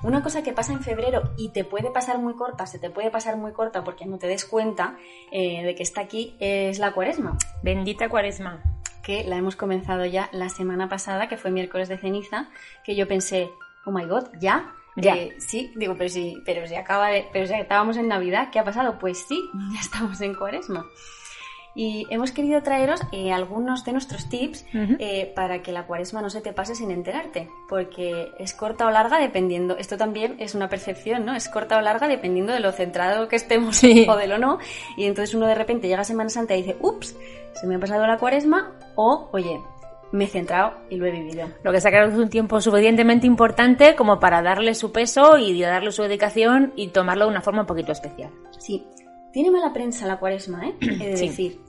Una 0.05 0.23
cosa 0.23 0.43
que 0.43 0.53
pasa 0.53 0.73
en 0.73 0.83
febrero 0.83 1.33
y 1.37 1.49
te 1.49 1.65
puede 1.65 1.91
pasar 1.91 2.19
muy 2.19 2.35
corta, 2.35 2.67
se 2.67 2.79
te 2.79 2.91
puede 2.91 3.11
pasar 3.11 3.39
muy 3.39 3.53
corta 3.53 3.83
porque 3.83 4.05
no 4.05 4.19
te 4.19 4.29
des 4.29 4.45
cuenta 4.45 4.97
eh, 5.33 5.65
de 5.65 5.75
que 5.75 5.83
está 5.83 6.03
aquí, 6.03 6.37
es 6.39 6.79
la 6.79 6.93
cuaresma. 6.93 7.39
Bendita 7.63 8.09
cuaresma 8.09 8.63
que 9.05 9.25
la 9.25 9.37
hemos 9.37 9.55
comenzado 9.55 10.05
ya 10.07 10.29
la 10.33 10.49
semana 10.49 10.89
pasada, 10.89 11.29
que 11.29 11.37
fue 11.37 11.51
miércoles 11.51 11.89
de 11.89 11.99
ceniza, 11.99 12.49
que 12.85 12.97
yo 12.97 13.07
pensé, 13.07 13.51
oh 13.85 13.93
my 13.93 14.07
god, 14.07 14.25
¿ya? 14.41 14.73
Ya. 14.97 15.17
Eh, 15.17 15.37
sí, 15.39 15.73
digo, 15.77 15.95
pero 15.97 16.09
sí, 16.09 16.41
pero 16.45 16.67
si 16.67 16.75
acaba 16.75 17.09
de, 17.09 17.29
pero 17.33 17.47
si 17.47 17.55
estábamos 17.55 17.97
en 17.97 18.09
Navidad, 18.09 18.49
¿qué 18.51 18.59
ha 18.59 18.65
pasado? 18.65 18.99
Pues 18.99 19.19
sí, 19.19 19.51
ya 19.75 19.81
estamos 19.81 20.21
en 20.21 20.35
Cuaresma. 20.35 20.87
Y 21.75 22.07
hemos 22.11 22.33
querido 22.33 22.63
traeros 22.63 23.01
eh, 23.13 23.33
algunos 23.33 23.85
de 23.85 23.93
nuestros 23.93 24.29
tips 24.29 24.65
eh, 24.73 25.33
para 25.35 25.63
que 25.63 25.73
la 25.73 25.87
cuaresma 25.87 26.23
no 26.23 26.31
se 26.31 26.41
te 26.41 26.53
pase 26.53 26.75
sin 26.75 26.91
enterarte, 26.91 27.49
porque 27.69 28.31
es 28.39 28.55
corta 28.55 28.87
o 28.87 28.91
larga 28.91 29.19
dependiendo, 29.19 29.77
esto 29.77 29.97
también 29.97 30.37
es 30.39 30.55
una 30.55 30.69
percepción, 30.69 31.25
¿no? 31.25 31.35
Es 31.35 31.49
corta 31.49 31.79
o 31.79 31.81
larga 31.81 32.07
dependiendo 32.07 32.53
de 32.53 32.61
lo 32.61 32.71
centrado 32.71 33.27
que 33.29 33.37
estemos 33.37 33.83
o 33.83 34.17
de 34.17 34.27
lo 34.27 34.39
no, 34.39 34.59
y 34.97 35.05
entonces 35.05 35.35
uno 35.35 35.47
de 35.47 35.55
repente 35.55 35.89
llega 35.89 36.03
a 36.03 36.05
Semana 36.05 36.31
Santa 36.31 36.55
y 36.55 36.63
dice, 36.63 36.77
ups, 36.81 37.17
se 37.55 37.67
me 37.67 37.75
ha 37.77 37.81
pasado 37.81 38.07
la 38.07 38.19
cuaresma, 38.19 38.73
o, 38.95 39.29
oye, 39.33 39.61
me 40.13 40.25
he 40.25 40.29
centrado 40.29 40.75
y 40.91 40.97
lo 40.97 41.07
he 41.07 41.11
vivido. 41.11 41.49
Lo 41.65 41.73
que 41.73 41.81
sacaron 41.81 42.13
es 42.13 42.19
un 42.19 42.29
tiempo 42.29 42.61
suficientemente 42.61 43.27
importante 43.27 43.97
como 43.97 44.21
para 44.21 44.43
darle 44.43 44.75
su 44.75 44.93
peso 44.93 45.39
y 45.39 45.61
darle 45.61 45.91
su 45.91 46.03
dedicación 46.03 46.73
y 46.77 46.89
tomarlo 46.89 47.25
de 47.25 47.33
una 47.33 47.41
forma 47.41 47.63
un 47.63 47.67
poquito 47.67 47.91
especial. 47.91 48.31
Sí, 48.59 48.87
tiene 49.35 49.51
mala 49.51 49.73
prensa 49.73 50.07
la 50.07 50.19
cuaresma, 50.19 50.69
¿eh? 50.69 50.75
He 50.81 50.87
de 50.87 51.17
decir. 51.17 51.61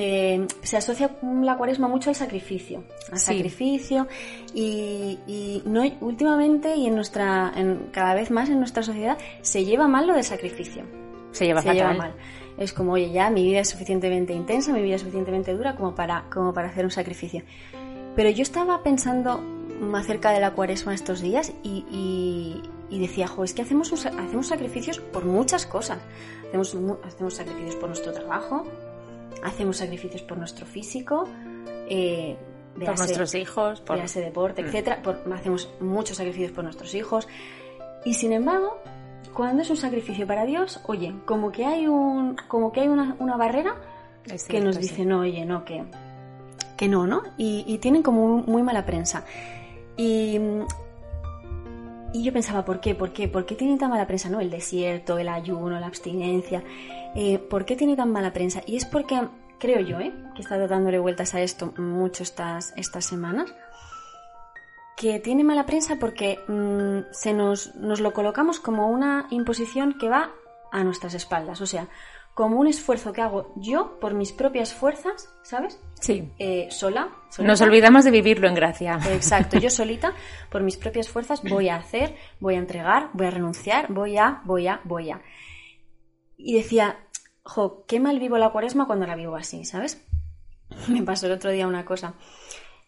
Eh, 0.00 0.46
se 0.62 0.76
asocia 0.76 1.10
la 1.42 1.56
cuaresma 1.56 1.88
mucho 1.88 2.10
al 2.10 2.14
sacrificio, 2.14 2.84
al 3.10 3.18
sacrificio 3.18 4.06
y, 4.54 5.60
no 5.64 5.82
últimamente 6.00 6.76
y 6.76 6.86
en 6.86 6.94
nuestra, 6.94 7.52
en, 7.56 7.88
cada 7.90 8.14
vez 8.14 8.30
más 8.30 8.48
en 8.48 8.60
nuestra 8.60 8.84
sociedad 8.84 9.18
se 9.42 9.64
lleva 9.64 9.88
mal 9.88 10.06
lo 10.06 10.14
del 10.14 10.22
sacrificio. 10.22 10.84
Se 11.32 11.46
lleva, 11.46 11.62
se 11.62 11.74
lleva 11.74 11.94
mal. 11.94 12.14
Es 12.58 12.72
como, 12.72 12.92
oye, 12.92 13.10
ya 13.10 13.28
mi 13.30 13.42
vida 13.42 13.58
es 13.58 13.70
suficientemente 13.70 14.32
intensa, 14.32 14.72
mi 14.72 14.82
vida 14.82 14.94
es 14.94 15.00
suficientemente 15.00 15.52
dura 15.52 15.74
como 15.74 15.96
para, 15.96 16.26
como 16.30 16.52
para 16.52 16.68
hacer 16.68 16.84
un 16.84 16.92
sacrificio. 16.92 17.42
Pero 18.14 18.30
yo 18.30 18.42
estaba 18.42 18.84
pensando 18.84 19.42
acerca 19.94 20.30
de 20.30 20.38
la 20.38 20.52
cuaresma 20.52 20.94
estos 20.94 21.20
días 21.20 21.52
y, 21.64 22.62
decía, 22.90 23.28
jo, 23.28 23.44
es 23.44 23.52
que 23.52 23.62
hacemos, 23.62 23.92
hacemos 23.92 24.46
sacrificios 24.46 24.98
por 24.98 25.24
muchas 25.24 25.66
cosas. 25.66 25.98
Hacemos, 26.48 26.76
hacemos 27.04 27.34
sacrificios 27.34 27.76
por 27.76 27.88
nuestro 27.88 28.12
trabajo, 28.12 28.64
hacemos 29.42 29.76
sacrificios 29.76 30.22
por 30.22 30.38
nuestro 30.38 30.64
físico, 30.64 31.28
eh, 31.88 32.36
por 32.74 32.96
nuestros 32.96 33.34
hijos, 33.34 33.80
por 33.80 33.98
ese 33.98 34.20
deporte, 34.20 34.62
mm. 34.62 34.66
etcétera. 34.66 35.02
hacemos 35.34 35.70
muchos 35.80 36.16
sacrificios 36.16 36.52
por 36.52 36.64
nuestros 36.64 36.94
hijos. 36.94 37.28
Y 38.04 38.14
sin 38.14 38.32
embargo, 38.32 38.80
cuando 39.34 39.62
es 39.62 39.70
un 39.70 39.76
sacrificio 39.76 40.26
para 40.26 40.46
Dios, 40.46 40.80
oye, 40.86 41.14
como 41.24 41.52
que 41.52 41.66
hay 41.66 41.86
un, 41.86 42.36
como 42.48 42.72
que 42.72 42.80
hay 42.80 42.88
una, 42.88 43.36
barrera 43.36 43.76
que 44.48 44.60
nos 44.60 44.78
dice, 44.78 45.04
no, 45.04 45.20
oye, 45.20 45.44
no, 45.44 45.64
que, 45.64 45.84
que 46.76 46.88
no, 46.88 47.06
¿no? 47.06 47.22
Y, 47.36 47.78
tienen 47.78 48.02
como 48.02 48.38
muy 48.38 48.62
mala 48.62 48.86
prensa. 48.86 49.24
Y, 49.96 50.40
y 52.12 52.22
yo 52.22 52.32
pensaba, 52.32 52.64
¿por 52.64 52.80
qué? 52.80 52.94
¿Por 52.94 53.12
qué? 53.12 53.28
¿Por 53.28 53.44
qué 53.44 53.54
tienen 53.54 53.78
tan 53.78 53.90
mala 53.90 54.06
prensa? 54.06 54.28
¿No? 54.28 54.40
El 54.40 54.50
desierto, 54.50 55.18
el 55.18 55.28
ayuno, 55.28 55.78
la 55.78 55.86
abstinencia. 55.86 56.62
Eh, 57.14 57.38
¿Por 57.38 57.64
qué 57.64 57.76
tiene 57.76 57.96
tan 57.96 58.10
mala 58.10 58.32
prensa? 58.32 58.62
Y 58.66 58.76
es 58.76 58.84
porque, 58.84 59.20
creo 59.58 59.80
yo, 59.80 60.00
¿eh? 60.00 60.12
que 60.34 60.38
he 60.38 60.42
estado 60.42 60.68
dándole 60.68 60.98
vueltas 60.98 61.34
a 61.34 61.42
esto 61.42 61.72
mucho 61.76 62.22
estas, 62.22 62.72
estas 62.76 63.04
semanas, 63.04 63.52
que 64.96 65.20
tiene 65.20 65.44
mala 65.44 65.66
prensa 65.66 65.96
porque 66.00 66.40
mm, 66.48 67.12
se 67.12 67.32
nos, 67.34 67.74
nos 67.76 68.00
lo 68.00 68.12
colocamos 68.12 68.58
como 68.58 68.88
una 68.88 69.26
imposición 69.30 69.98
que 69.98 70.08
va 70.08 70.32
a 70.72 70.84
nuestras 70.84 71.14
espaldas, 71.14 71.60
o 71.60 71.66
sea, 71.66 71.88
como 72.34 72.58
un 72.58 72.66
esfuerzo 72.66 73.12
que 73.12 73.22
hago 73.22 73.52
yo 73.56 73.98
por 74.00 74.14
mis 74.14 74.32
propias 74.32 74.72
fuerzas, 74.72 75.28
¿sabes? 75.42 75.80
Sí. 76.00 76.30
Eh, 76.38 76.68
sola, 76.70 77.08
Nos 77.38 77.60
olvidamos 77.60 78.04
de 78.04 78.10
vivirlo 78.10 78.48
en 78.48 78.54
gracia. 78.54 78.98
Exacto, 79.10 79.58
yo 79.58 79.70
solita, 79.70 80.12
por 80.50 80.62
mis 80.62 80.76
propias 80.76 81.08
fuerzas, 81.08 81.42
voy 81.42 81.68
a 81.68 81.76
hacer, 81.76 82.14
voy 82.40 82.54
a 82.54 82.58
entregar, 82.58 83.10
voy 83.12 83.26
a 83.26 83.30
renunciar, 83.30 83.92
voy 83.92 84.16
a, 84.16 84.40
voy 84.44 84.66
a, 84.68 84.80
voy 84.84 85.10
a. 85.10 85.20
Y 86.36 86.54
decía, 86.54 86.98
jo, 87.42 87.84
qué 87.86 88.00
mal 88.00 88.18
vivo 88.18 88.38
la 88.38 88.50
cuaresma 88.50 88.86
cuando 88.86 89.06
la 89.06 89.16
vivo 89.16 89.36
así, 89.36 89.64
¿sabes? 89.64 90.06
Me 90.88 91.02
pasó 91.02 91.26
el 91.26 91.32
otro 91.32 91.50
día 91.50 91.66
una 91.66 91.84
cosa. 91.84 92.14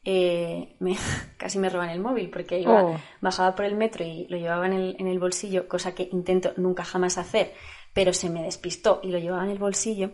Eh, 0.03 0.77
me, 0.79 0.97
casi 1.37 1.59
me 1.59 1.69
roban 1.69 1.91
el 1.91 2.01
móvil 2.01 2.31
porque 2.31 2.59
iba, 2.59 2.85
oh. 2.85 3.01
bajaba 3.21 3.55
por 3.55 3.67
el 3.67 3.77
metro 3.77 4.03
y 4.03 4.27
lo 4.31 4.39
llevaba 4.39 4.65
en 4.65 4.73
el, 4.73 4.97
en 4.99 5.07
el, 5.09 5.19
bolsillo, 5.19 5.69
cosa 5.69 5.95
que 5.95 6.09
intento 6.11 6.55
nunca 6.57 6.85
jamás 6.85 7.19
hacer, 7.19 7.53
pero 7.93 8.15
se 8.15 8.31
me 8.31 8.43
despistó 8.43 9.01
y 9.03 9.11
lo 9.11 9.19
llevaba 9.19 9.45
en 9.45 9.51
el 9.51 9.59
bolsillo 9.59 10.13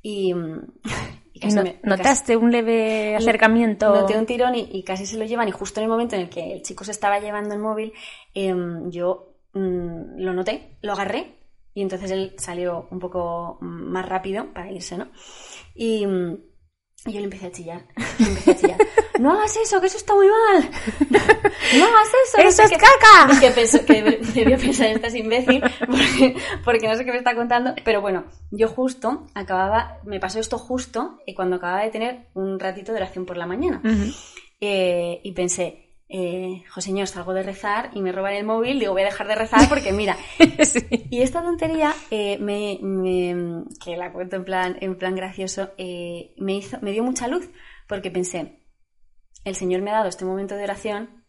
y... 0.00 0.32
¿Notaste 1.82 2.36
un 2.36 2.50
leve 2.50 3.16
acercamiento? 3.16 3.94
Noté 3.94 4.18
un 4.18 4.26
tirón 4.26 4.54
y, 4.54 4.82
casi 4.82 5.06
se 5.06 5.16
lo 5.16 5.24
llevan 5.24 5.48
y 5.48 5.52
justo 5.52 5.80
en 5.80 5.84
el 5.84 5.90
momento 5.90 6.16
en 6.16 6.22
el 6.22 6.28
que 6.28 6.54
el 6.54 6.62
chico 6.62 6.84
se 6.84 6.90
estaba 6.90 7.20
llevando 7.20 7.54
el 7.54 7.60
móvil, 7.60 7.92
em, 8.34 8.90
yo 8.90 9.34
mm, 9.52 10.18
lo 10.18 10.32
noté, 10.32 10.76
lo 10.82 10.92
agarré 10.92 11.36
y 11.74 11.82
entonces 11.82 12.10
él 12.10 12.34
salió 12.36 12.88
un 12.90 12.98
poco 12.98 13.58
más 13.60 14.06
rápido 14.08 14.52
para 14.52 14.70
irse, 14.70 14.98
¿no? 14.98 15.08
Y 15.74 16.06
mm, 16.06 16.36
y 17.06 17.12
yo 17.12 17.18
le 17.18 17.24
empecé 17.24 17.46
a 17.46 17.52
chillar. 17.52 17.84
empecé 18.18 18.50
a 18.50 18.56
chillar. 18.56 18.78
No 19.18 19.32
hagas 19.32 19.56
eso, 19.56 19.80
que 19.80 19.86
eso 19.86 19.96
está 19.96 20.14
muy 20.14 20.26
mal. 20.28 20.70
No 21.78 21.84
hagas 21.84 22.08
eso. 22.26 22.38
¡Eso 22.38 22.62
es 22.64 22.70
caca! 22.72 23.38
Que, 23.38 23.50
pensó, 23.50 23.84
que 23.84 24.02
debió 24.34 24.58
pensar, 24.58 24.88
estás 24.88 25.14
imbécil, 25.14 25.62
porque, 26.64 26.88
no 26.88 26.96
sé 26.96 27.04
qué 27.04 27.12
me 27.12 27.18
está 27.18 27.36
contando. 27.36 27.74
Pero 27.84 28.00
bueno, 28.00 28.24
yo 28.50 28.66
justo 28.66 29.26
acababa, 29.34 29.98
me 30.04 30.18
pasó 30.18 30.40
esto 30.40 30.58
justo 30.58 31.20
y 31.26 31.34
cuando 31.34 31.56
acababa 31.56 31.84
de 31.84 31.90
tener 31.90 32.26
un 32.34 32.58
ratito 32.58 32.90
de 32.90 32.98
oración 32.98 33.24
por 33.24 33.36
la 33.36 33.46
mañana. 33.46 33.80
Eh, 34.60 35.20
y 35.22 35.32
pensé, 35.32 35.89
eh, 36.12 36.64
Señor, 36.78 37.06
salgo 37.06 37.32
de 37.32 37.44
rezar 37.44 37.90
y 37.94 38.02
me 38.02 38.10
roban 38.10 38.34
el 38.34 38.44
móvil, 38.44 38.80
digo, 38.80 38.92
voy 38.92 39.02
a 39.02 39.06
dejar 39.06 39.28
de 39.28 39.36
rezar 39.36 39.68
porque 39.68 39.92
mira. 39.92 40.16
Y 41.10 41.22
esta 41.22 41.42
tontería, 41.42 41.92
eh, 42.10 42.38
me, 42.38 42.78
que 43.82 43.96
la 43.96 44.12
cuento 44.12 44.36
en 44.36 44.44
plan, 44.44 44.76
en 44.80 44.96
plan 44.96 45.14
gracioso, 45.14 45.70
eh, 45.78 46.34
me, 46.36 46.54
hizo, 46.54 46.78
me 46.80 46.90
dio 46.92 47.04
mucha 47.04 47.28
luz 47.28 47.48
porque 47.86 48.10
pensé, 48.10 48.60
el 49.44 49.54
Señor 49.54 49.82
me 49.82 49.90
ha 49.90 49.94
dado 49.94 50.08
este 50.08 50.24
momento 50.24 50.56
de 50.56 50.64
oración 50.64 51.24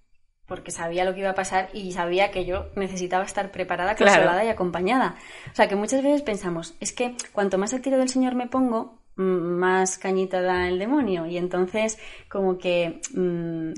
porque 0.48 0.72
sabía 0.72 1.06
lo 1.06 1.14
que 1.14 1.22
iba 1.22 1.30
a 1.30 1.36
pasar 1.36 1.70
y 1.74 1.92
sabía 1.94 2.32
que 2.32 2.46
yo 2.46 2.70
necesitaba 2.76 3.24
estar 3.24 3.52
preparada, 3.52 3.96
consolada 3.96 4.44
y 4.44 4.50
acompañada. 4.50 5.16
O 5.52 5.56
sea, 5.56 5.68
que 5.68 5.76
muchas 5.76 6.04
veces 6.04 6.24
pensamos, 6.24 6.76
es 6.80 6.92
que 6.92 7.16
cuanto 7.32 7.58
más 7.58 7.74
al 7.74 7.82
tiro 7.82 7.98
del 7.98 8.10
Señor 8.10 8.36
me 8.36 8.48
pongo, 8.48 9.01
más 9.16 9.98
cañita 9.98 10.42
da 10.42 10.68
el 10.68 10.80
demonio. 10.80 11.26
Y 11.26 11.38
entonces, 11.38 11.98
como 12.30 12.58
que 12.58 13.02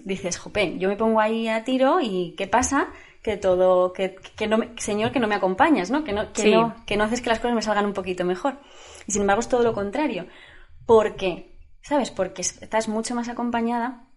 dices, 0.04 0.38
jope, 0.38 0.78
yo 0.78 0.90
me 0.90 0.96
pongo 0.96 1.20
ahí 1.20 1.48
a 1.48 1.64
tiro 1.64 2.00
y 2.02 2.36
¿qué 2.38 2.48
pasa? 2.48 2.88
Que 3.22 3.38
todo, 3.38 3.94
que, 3.94 4.16
que 4.36 4.48
no 4.48 4.58
Señor, 4.78 5.12
que 5.12 5.20
no 5.20 5.28
me 5.28 5.36
acompañas, 5.36 5.92
¿no? 5.92 6.04
Que 6.04 6.14
no, 6.14 6.34
que 6.34 6.52
no, 6.52 6.76
que 6.86 6.98
no 6.98 7.06
haces 7.06 7.22
que 7.22 7.30
las 7.30 7.40
cosas 7.40 7.56
me 7.56 7.62
salgan 7.62 7.86
un 7.86 7.94
poquito 7.94 8.26
mejor. 8.26 8.60
Y 9.08 9.12
sin 9.12 9.22
embargo 9.22 9.40
es 9.42 9.50
todo 9.50 9.64
lo 9.64 9.74
contrario. 9.74 10.28
¿Por 10.86 11.16
qué? 11.16 11.58
¿Sabes? 11.82 12.12
Porque 12.12 12.42
estás 12.42 12.88
mucho 12.88 13.16
más 13.16 13.30
acompañada 13.30 14.08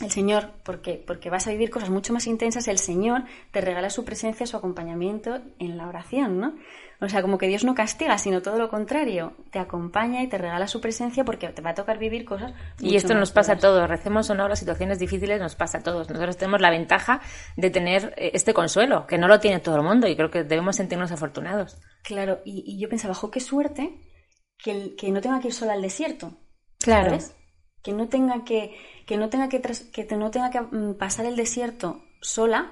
el 0.00 0.10
Señor, 0.10 0.50
porque, 0.64 1.02
porque 1.06 1.30
vas 1.30 1.46
a 1.46 1.50
vivir 1.50 1.70
cosas 1.70 1.90
mucho 1.90 2.12
más 2.12 2.26
intensas, 2.26 2.68
el 2.68 2.78
Señor 2.78 3.24
te 3.50 3.60
regala 3.60 3.90
su 3.90 4.04
presencia, 4.04 4.46
su 4.46 4.56
acompañamiento 4.56 5.40
en 5.58 5.76
la 5.76 5.88
oración, 5.88 6.38
¿no? 6.38 6.54
O 7.00 7.08
sea, 7.08 7.22
como 7.22 7.38
que 7.38 7.46
Dios 7.46 7.62
no 7.62 7.76
castiga, 7.76 8.18
sino 8.18 8.42
todo 8.42 8.58
lo 8.58 8.68
contrario, 8.68 9.32
te 9.52 9.60
acompaña 9.60 10.20
y 10.22 10.28
te 10.28 10.36
regala 10.36 10.66
su 10.66 10.80
presencia 10.80 11.24
porque 11.24 11.48
te 11.48 11.62
va 11.62 11.70
a 11.70 11.74
tocar 11.74 11.96
vivir 11.98 12.24
cosas. 12.24 12.52
Y 12.80 12.96
esto 12.96 13.14
nos 13.14 13.30
pasa 13.30 13.52
a 13.52 13.58
todos, 13.58 13.88
recemos 13.88 14.28
o 14.30 14.34
no, 14.34 14.48
las 14.48 14.58
situaciones 14.58 14.98
difíciles 14.98 15.40
nos 15.40 15.54
pasa 15.54 15.78
a 15.78 15.82
todos. 15.82 16.10
Nosotros 16.10 16.36
tenemos 16.36 16.60
la 16.60 16.70
ventaja 16.70 17.20
de 17.56 17.70
tener 17.70 18.14
eh, 18.16 18.32
este 18.34 18.52
consuelo, 18.52 19.06
que 19.06 19.16
no 19.16 19.28
lo 19.28 19.38
tiene 19.38 19.60
todo 19.60 19.76
el 19.76 19.82
mundo 19.82 20.08
y 20.08 20.16
creo 20.16 20.30
que 20.30 20.42
debemos 20.42 20.74
sentirnos 20.74 21.12
afortunados. 21.12 21.78
Claro, 22.02 22.40
y, 22.44 22.80
yo 22.80 22.88
pensaba, 22.88 23.14
jo, 23.14 23.30
qué 23.30 23.40
suerte 23.40 24.00
que, 24.58 24.96
que 24.96 25.12
no 25.12 25.20
tenga 25.20 25.38
que 25.38 25.48
ir 25.48 25.54
sola 25.54 25.74
al 25.74 25.82
desierto. 25.82 26.36
Claro. 26.80 27.16
Que 27.80 27.92
no 27.92 28.08
tenga 28.08 28.42
que, 28.44 28.76
que 29.08 29.16
no 29.16 29.30
tenga 29.30 29.48
que, 29.48 29.62
que 29.90 30.16
no 30.16 30.30
tenga 30.30 30.50
que 30.50 30.60
mm, 30.60 30.94
pasar 30.94 31.24
el 31.24 31.34
desierto 31.34 32.02
sola 32.20 32.70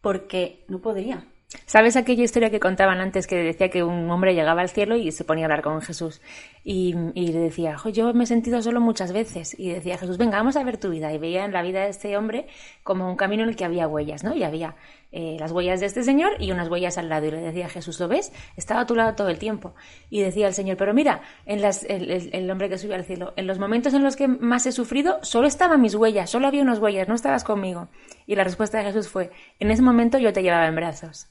porque 0.00 0.64
no 0.66 0.80
podría. 0.80 1.24
¿Sabes 1.64 1.94
aquella 1.94 2.24
historia 2.24 2.50
que 2.50 2.58
contaban 2.58 3.00
antes 3.00 3.28
que 3.28 3.36
decía 3.36 3.70
que 3.70 3.84
un 3.84 4.10
hombre 4.10 4.34
llegaba 4.34 4.62
al 4.62 4.68
cielo 4.68 4.96
y 4.96 5.12
se 5.12 5.22
ponía 5.22 5.44
a 5.44 5.46
hablar 5.46 5.62
con 5.62 5.80
Jesús? 5.80 6.20
Y, 6.64 6.92
le 7.14 7.38
decía, 7.38 7.76
yo 7.92 8.12
me 8.14 8.24
he 8.24 8.26
sentido 8.26 8.60
solo 8.62 8.80
muchas 8.80 9.12
veces. 9.12 9.54
Y 9.56 9.70
decía 9.70 9.96
Jesús, 9.96 10.18
venga, 10.18 10.38
vamos 10.38 10.56
a 10.56 10.64
ver 10.64 10.76
tu 10.76 10.90
vida. 10.90 11.12
Y 11.12 11.18
veía 11.18 11.44
en 11.44 11.52
la 11.52 11.62
vida 11.62 11.84
de 11.84 11.90
este 11.90 12.16
hombre 12.16 12.48
como 12.82 13.08
un 13.08 13.16
camino 13.16 13.44
en 13.44 13.50
el 13.50 13.56
que 13.56 13.64
había 13.64 13.86
huellas, 13.86 14.24
¿no? 14.24 14.34
Y 14.34 14.42
había 14.42 14.74
eh, 15.18 15.38
las 15.40 15.50
huellas 15.50 15.80
de 15.80 15.86
este 15.86 16.02
señor 16.02 16.32
y 16.38 16.52
unas 16.52 16.68
huellas 16.68 16.98
al 16.98 17.08
lado. 17.08 17.24
Y 17.24 17.30
le 17.30 17.40
decía 17.40 17.70
Jesús, 17.70 17.98
¿lo 17.98 18.06
ves? 18.06 18.34
Estaba 18.54 18.82
a 18.82 18.86
tu 18.86 18.94
lado 18.94 19.14
todo 19.14 19.30
el 19.30 19.38
tiempo. 19.38 19.74
Y 20.10 20.20
decía 20.20 20.46
el 20.46 20.52
Señor, 20.52 20.76
pero 20.76 20.92
mira, 20.92 21.22
el, 21.46 22.50
hombre 22.50 22.68
que 22.68 22.76
subió 22.76 22.96
al 22.96 23.04
cielo, 23.06 23.32
en 23.36 23.46
los 23.46 23.58
momentos 23.58 23.94
en 23.94 24.02
los 24.02 24.14
que 24.14 24.28
más 24.28 24.66
he 24.66 24.72
sufrido, 24.72 25.18
solo 25.22 25.46
estaban 25.46 25.80
mis 25.80 25.94
huellas, 25.94 26.28
solo 26.28 26.46
había 26.46 26.60
unas 26.60 26.80
huellas, 26.80 27.08
no 27.08 27.14
estabas 27.14 27.44
conmigo. 27.44 27.88
Y 28.26 28.34
la 28.34 28.44
respuesta 28.44 28.76
de 28.76 28.84
Jesús 28.84 29.08
fue, 29.08 29.30
en 29.58 29.70
ese 29.70 29.80
momento 29.80 30.18
yo 30.18 30.34
te 30.34 30.42
llevaba 30.42 30.66
en 30.66 30.76
brazos 30.76 31.30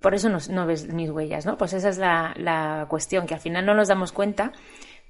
por 0.00 0.14
eso 0.14 0.28
no, 0.28 0.66
ves 0.66 0.92
mis 0.92 1.10
huellas, 1.10 1.46
¿no? 1.46 1.56
Pues 1.56 1.72
esa 1.72 1.88
es 1.88 1.98
la, 1.98 2.86
cuestión, 2.88 3.26
que 3.26 3.34
al 3.34 3.40
final 3.40 3.64
no 3.64 3.74
nos 3.74 3.88
damos 3.88 4.12
cuenta, 4.12 4.52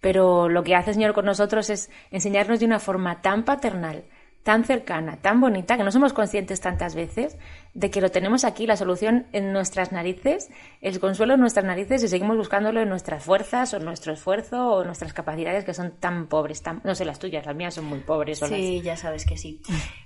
pero 0.01 0.49
lo 0.49 0.63
que 0.63 0.75
hace 0.75 0.91
el 0.91 0.95
Señor 0.95 1.13
con 1.13 1.25
nosotros 1.25 1.71
es 1.71 1.91
enseñarnos 2.11 2.61
de 2.61 2.67
una 2.67 2.79
forma 2.79 3.21
tan 3.21 3.45
paternal, 3.45 4.05
tan 4.47 4.63
cercana, 4.63 5.17
tan 5.17 5.41
bonita, 5.41 5.77
que 5.77 5.83
no 5.83 5.91
somos 5.91 6.13
conscientes 6.13 6.61
tantas 6.61 6.95
veces 6.95 7.37
de 7.75 7.91
que 7.91 8.01
lo 8.01 8.13
tenemos 8.13 8.45
aquí, 8.45 8.65
la 8.65 8.77
solución 8.77 9.27
en 9.33 9.53
nuestras 9.53 9.91
narices, 9.91 10.51
el 10.81 11.01
consuelo 11.01 11.35
en 11.35 11.41
nuestras 11.41 11.67
narices 11.67 12.05
y 12.05 12.07
seguimos 12.07 12.37
buscándolo 12.37 12.81
en 12.81 12.89
nuestras 12.89 13.25
fuerzas 13.25 13.75
o 13.75 13.81
nuestro 13.81 14.13
esfuerzo 14.13 14.71
o 14.71 14.85
nuestras 14.85 15.13
capacidades 15.13 15.65
que 15.65 15.75
son 15.75 15.97
tan 15.99 16.29
pobres, 16.29 16.63
tan, 16.63 16.81
no 16.85 16.95
sé 16.95 17.05
las 17.05 17.19
tuyas, 17.19 17.45
las 17.45 17.57
mías 17.57 17.75
son 17.75 17.87
muy 17.87 17.99
pobres. 17.99 18.39
sí, 18.39 18.81
ya 18.83 18.97
sabes 18.97 19.27
que 19.27 19.37
sí. 19.37 19.63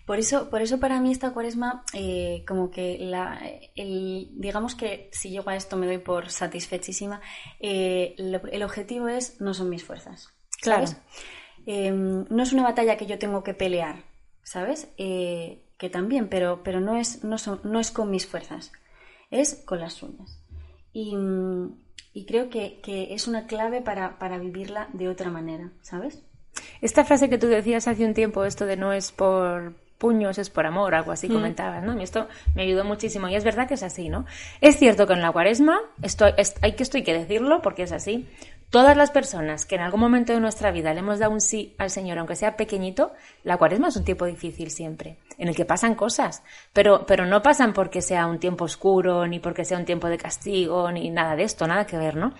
Por 0.06 0.18
eso, 0.18 0.48
por 0.48 0.62
eso 0.62 0.80
para 0.80 1.02
mí 1.02 1.12
esta 1.12 1.32
cuaresma, 1.32 1.84
eh, 1.92 2.42
como 2.48 2.70
que 2.70 2.96
la, 2.98 3.38
el, 3.76 4.30
digamos 4.32 4.74
que 4.74 5.10
si 5.12 5.28
llego 5.28 5.50
a 5.50 5.56
esto 5.56 5.76
me 5.76 5.84
doy 5.84 5.98
por 5.98 6.30
satisfechísima, 6.30 7.20
eh, 7.60 8.14
el 8.16 8.62
objetivo 8.62 9.06
es, 9.08 9.38
no 9.38 9.52
son 9.52 9.68
mis 9.68 9.84
fuerzas. 9.84 10.32
Claro. 10.62 10.86
Em, 11.66 12.24
no 12.30 12.42
es 12.42 12.52
una 12.54 12.62
batalla 12.62 12.96
que 12.96 13.06
yo 13.06 13.18
tengo 13.18 13.42
que 13.42 13.52
pelear, 13.52 14.09
¿sabes? 14.42 14.88
Eh, 14.98 15.62
que 15.78 15.88
también, 15.88 16.28
pero, 16.28 16.62
pero 16.62 16.80
no, 16.80 16.96
es, 16.96 17.24
no, 17.24 17.38
son, 17.38 17.60
no 17.64 17.80
es 17.80 17.90
con 17.90 18.10
mis 18.10 18.26
fuerzas, 18.26 18.72
es 19.30 19.62
con 19.64 19.80
las 19.80 20.02
uñas. 20.02 20.38
Y, 20.92 21.16
y 22.12 22.26
creo 22.26 22.50
que, 22.50 22.80
que, 22.82 23.14
es 23.14 23.28
una 23.28 23.46
clave 23.46 23.80
para, 23.80 24.18
para 24.18 24.38
vivirla 24.38 24.88
de 24.92 25.08
otra 25.08 25.30
manera, 25.30 25.70
¿sabes? 25.82 26.22
Esta 26.80 27.04
frase 27.04 27.30
que 27.30 27.38
tú 27.38 27.46
decías 27.46 27.88
hace 27.88 28.04
un 28.04 28.14
tiempo, 28.14 28.44
esto 28.44 28.66
de 28.66 28.76
no 28.76 28.92
es 28.92 29.12
por 29.12 29.74
puños 30.00 30.38
es 30.38 30.48
por 30.48 30.66
amor, 30.66 30.94
algo 30.94 31.12
así 31.12 31.28
mm. 31.28 31.32
comentabas, 31.32 31.84
¿no? 31.84 31.96
Y 32.00 32.02
esto 32.02 32.26
me 32.54 32.62
ayudó 32.62 32.84
muchísimo 32.84 33.28
y 33.28 33.36
es 33.36 33.44
verdad 33.44 33.68
que 33.68 33.74
es 33.74 33.82
así, 33.82 34.08
¿no? 34.08 34.24
Es 34.60 34.78
cierto 34.78 35.06
que 35.06 35.12
en 35.12 35.20
la 35.20 35.30
cuaresma, 35.30 35.78
esto, 36.02 36.24
hay 36.62 36.72
que 36.72 36.82
esto 36.82 36.96
hay 36.96 37.04
que 37.04 37.12
decirlo 37.12 37.60
porque 37.62 37.82
es 37.82 37.92
así, 37.92 38.26
Todas 38.70 38.96
las 38.96 39.10
personas 39.10 39.66
que 39.66 39.74
en 39.74 39.80
algún 39.80 39.98
momento 39.98 40.32
de 40.32 40.38
nuestra 40.38 40.70
vida 40.70 40.94
le 40.94 41.00
hemos 41.00 41.18
dado 41.18 41.32
un 41.32 41.40
sí 41.40 41.74
al 41.76 41.90
Señor, 41.90 42.18
aunque 42.18 42.36
sea 42.36 42.56
pequeñito, 42.56 43.12
la 43.42 43.56
cuaresma 43.56 43.88
es 43.88 43.96
un 43.96 44.04
tiempo 44.04 44.26
difícil 44.26 44.70
siempre, 44.70 45.16
en 45.38 45.48
el 45.48 45.56
que 45.56 45.64
pasan 45.64 45.96
cosas, 45.96 46.44
pero, 46.72 47.04
pero 47.04 47.26
no 47.26 47.42
pasan 47.42 47.72
porque 47.72 48.00
sea 48.00 48.28
un 48.28 48.38
tiempo 48.38 48.66
oscuro, 48.66 49.26
ni 49.26 49.40
porque 49.40 49.64
sea 49.64 49.76
un 49.76 49.84
tiempo 49.84 50.06
de 50.06 50.18
castigo, 50.18 50.92
ni 50.92 51.10
nada 51.10 51.34
de 51.34 51.42
esto, 51.42 51.66
nada 51.66 51.84
que 51.84 51.98
ver, 51.98 52.14
¿no? 52.14 52.32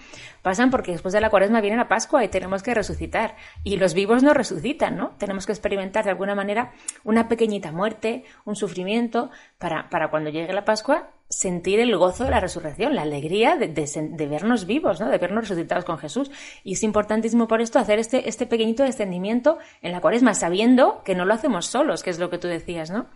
Pasan 0.42 0.70
porque 0.70 0.92
después 0.92 1.12
de 1.12 1.20
la 1.20 1.31
cuaresma 1.31 1.61
viene 1.61 1.76
la 1.76 1.88
Pascua 1.88 2.24
y 2.24 2.29
tenemos 2.29 2.62
que 2.62 2.74
resucitar. 2.74 3.37
Y 3.64 3.76
los 3.76 3.94
vivos 3.94 4.22
no 4.22 4.35
resucitan, 4.35 4.96
¿no? 4.96 5.11
Tenemos 5.18 5.46
que 5.46 5.53
experimentar 5.53 6.05
de 6.05 6.11
alguna 6.11 6.35
manera 6.35 6.72
una 7.05 7.29
pequeñita 7.29 7.72
muerte, 7.72 8.24
un 8.44 8.57
sufrimiento, 8.57 9.31
para, 9.59 9.90
para 9.90 10.11
cuando 10.11 10.31
llegue 10.31 10.53
la 10.53 10.64
Pascua 10.64 11.11
sentir 11.31 11.79
el 11.79 11.96
gozo 11.96 12.24
de 12.24 12.31
la 12.31 12.40
resurrección, 12.40 12.96
la 12.96 13.03
alegría 13.03 13.57
de, 13.57 13.68
de, 13.68 14.26
vernos 14.26 14.66
vivos, 14.66 15.00
¿no? 15.00 15.09
de 15.09 15.16
vernos 15.16 15.48
resucitados 15.48 15.85
con 15.85 15.96
Jesús. 15.96 16.31
Y 16.64 16.72
es 16.72 16.83
importantísimo 16.83 17.46
por 17.46 17.61
esto 17.61 17.79
hacer 17.79 18.00
este, 18.00 18.29
este 18.29 18.46
pequeñito 18.46 18.83
descendimiento 18.83 19.59
en 19.81 19.92
la 19.92 20.00
cuaresma, 20.00 20.35
sabiendo 20.35 21.03
que 21.05 21.14
no 21.14 21.24
lo 21.24 21.33
hacemos 21.33 21.66
solos, 21.66 22.03
que 22.03 22.11
es 22.11 22.18
lo 22.18 22.31
que 22.31 22.38
tú 22.38 22.48
decías, 22.48 22.90
¿no? 22.90 23.07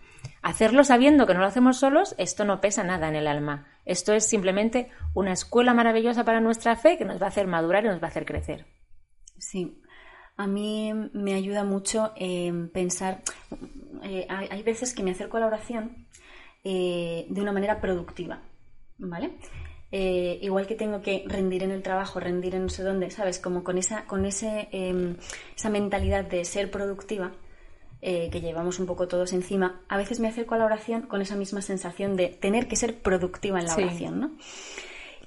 Hacerlo 0.41 0.85
sabiendo 0.85 1.27
que 1.27 1.33
no 1.33 1.41
lo 1.41 1.47
hacemos 1.47 1.77
solos, 1.77 2.15
esto 2.17 2.45
no 2.45 2.61
pesa 2.61 2.83
nada 2.83 3.09
en 3.09 3.15
el 3.15 3.27
alma. 3.27 3.67
Esto 3.85 4.13
es 4.13 4.25
simplemente 4.25 4.89
una 5.13 5.33
escuela 5.33 5.73
maravillosa 5.73 6.25
para 6.25 6.41
nuestra 6.41 6.75
fe 6.75 6.97
que 6.97 7.05
nos 7.05 7.21
va 7.21 7.25
a 7.25 7.29
hacer 7.29 7.47
madurar 7.47 7.85
y 7.85 7.87
nos 7.87 8.01
va 8.01 8.07
a 8.07 8.09
hacer 8.09 8.25
crecer. 8.25 8.65
Sí, 9.37 9.81
a 10.37 10.47
mí 10.47 10.91
me 11.13 11.33
ayuda 11.33 11.63
mucho 11.63 12.11
en 12.15 12.69
pensar, 12.69 13.21
eh, 14.03 14.27
hay 14.29 14.63
veces 14.63 14.93
que 14.93 15.03
me 15.03 15.11
acerco 15.11 15.37
a 15.37 15.41
la 15.41 15.47
oración 15.47 16.07
eh, 16.63 17.27
de 17.29 17.41
una 17.41 17.51
manera 17.51 17.79
productiva, 17.79 18.41
¿vale? 18.97 19.37
Eh, 19.91 20.39
igual 20.41 20.65
que 20.65 20.75
tengo 20.75 21.01
que 21.01 21.23
rendir 21.27 21.61
en 21.61 21.71
el 21.71 21.83
trabajo, 21.83 22.19
rendir 22.19 22.55
en 22.55 22.63
no 22.63 22.69
sé 22.69 22.83
dónde, 22.83 23.11
¿sabes? 23.11 23.39
Como 23.39 23.63
con 23.63 23.77
esa, 23.77 24.05
con 24.05 24.25
ese, 24.25 24.67
em, 24.71 25.15
esa 25.55 25.69
mentalidad 25.69 26.25
de 26.25 26.43
ser 26.43 26.71
productiva, 26.71 27.31
eh, 28.07 28.29
que 28.31 28.39
llevamos 28.39 28.79
un 28.79 28.85
poco 28.85 29.07
todos 29.07 29.33
encima, 29.33 29.81
a 29.89 29.97
veces 29.97 30.19
me 30.19 30.27
acerco 30.27 30.53
a 30.53 30.59
la 30.59 30.65
oración 30.65 31.01
con 31.03 31.21
esa 31.21 31.35
misma 31.35 31.61
sensación 31.61 32.15
de 32.15 32.27
tener 32.27 32.67
que 32.67 32.75
ser 32.75 33.01
productiva 33.01 33.59
en 33.59 33.65
la 33.65 33.73
oración, 33.73 34.19
¿no? 34.19 34.31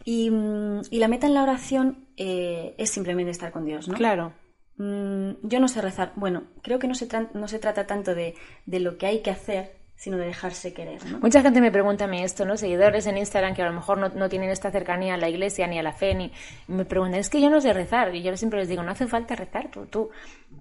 Y, 0.05 0.31
mm, 0.31 0.83
y, 0.91 0.99
la 0.99 1.09
meta 1.09 1.27
en 1.27 1.35
la 1.35 1.43
oración 1.43 2.07
es 2.17 2.91
simplemente 2.91 3.33
estar 3.33 3.51
con 3.51 3.64
Dios, 3.64 3.88
¿no? 3.88 3.95
Claro. 3.95 4.33
Mm, 4.77 5.33
yo 5.43 5.59
no 5.59 5.67
sé 5.67 5.83
rezar. 5.83 6.12
Bueno, 6.14 6.45
creo 6.62 6.79
que 6.79 6.87
no 6.87 6.95
se, 6.95 7.09
no 7.35 7.49
se 7.49 7.59
trata 7.59 7.87
tanto 7.87 8.14
de, 8.14 8.37
de 8.64 8.81
lo 8.81 8.97
que 8.97 9.07
hay 9.07 9.23
que 9.23 9.31
hacer, 9.31 9.77
sino 9.99 10.17
de 10.17 10.27
dejarse 10.27 10.73
querer. 10.73 11.05
¿no? 11.07 11.19
Mucha 11.19 11.43
gente 11.43 11.61
me 11.61 11.73
pregunta 11.73 12.05
a 12.05 12.07
mí 12.07 12.23
esto, 12.23 12.45
¿no? 12.45 12.57
Seguidores 12.57 13.07
en 13.09 13.19
Instagram 13.19 13.55
que 13.55 13.62
a 13.62 13.67
lo 13.67 13.73
mejor 13.73 13.99
no, 13.99 14.09
no, 14.11 14.29
tienen 14.29 14.51
esta 14.51 14.71
cercanía 14.71 15.14
a 15.14 15.17
la 15.17 15.29
iglesia 15.29 15.67
ni 15.67 15.77
a 15.77 15.83
la 15.83 15.93
fe, 15.93 16.14
ni 16.14 16.33
me 16.69 16.85
preguntan, 16.85 17.19
es 17.19 17.29
que 17.29 17.41
yo 17.41 17.51
no 17.51 17.61
sé 17.61 17.73
rezar. 17.73 18.14
Y 18.14 18.23
yo 18.23 18.37
siempre 18.37 18.61
les 18.61 18.69
digo, 18.69 18.85
no 18.85 18.93
hace 18.93 19.09
falta 19.09 19.35
rezar. 19.35 19.69
Tú, 19.73 19.87
tú, 19.87 20.11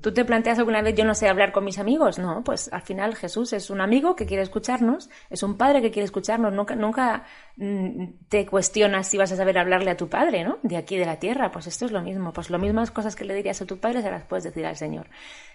tú 0.01 0.13
te 0.13 0.25
planteas 0.25 0.59
alguna 0.59 0.81
vez, 0.81 0.95
yo 0.95 1.05
no 1.05 1.15
sé 1.15 1.27
hablar 1.27 1.51
con 1.51 1.63
mis 1.63 1.79
amigos. 1.79 2.19
No, 2.19 2.43
pues 2.43 2.71
al 2.71 2.81
final 2.81 3.15
Jesús 3.15 3.53
es 3.53 3.69
un 3.69 3.81
amigo 3.81 4.15
que 4.15 4.25
quiere 4.25 4.43
escucharnos, 4.43 5.09
es 5.29 5.43
un 5.43 5.57
padre 5.57 5.81
que 5.81 5.91
quiere 5.91 6.05
escucharnos. 6.05 6.53
Nunca, 6.53 6.75
nunca 6.75 7.25
mm, 7.55 8.05
te 8.29 8.45
cuestionas 8.45 9.07
si 9.07 9.17
vas 9.17 9.31
a 9.31 9.35
saber 9.35 9.57
hablarle 9.57 9.91
a 9.91 9.97
tu 9.97 10.07
padre, 10.07 10.43
¿no? 10.43 10.59
De 10.63 10.77
aquí 10.77 10.97
de 10.97 11.05
la 11.05 11.17
tierra. 11.17 11.51
Pues 11.51 11.67
esto 11.67 11.85
es 11.85 11.91
lo 11.91 12.01
mismo. 12.01 12.33
Pues 12.33 12.49
lo 12.49 12.59
mismas 12.59 12.91
cosas 12.91 13.15
que 13.15 13.25
le 13.25 13.33
dirías 13.33 13.61
a 13.61 13.65
tu 13.65 13.79
padre 13.79 14.01
se 14.01 14.11
las 14.11 14.23
puedes 14.23 14.43
decir 14.43 14.65
al 14.65 14.75
Señor. 14.75 15.07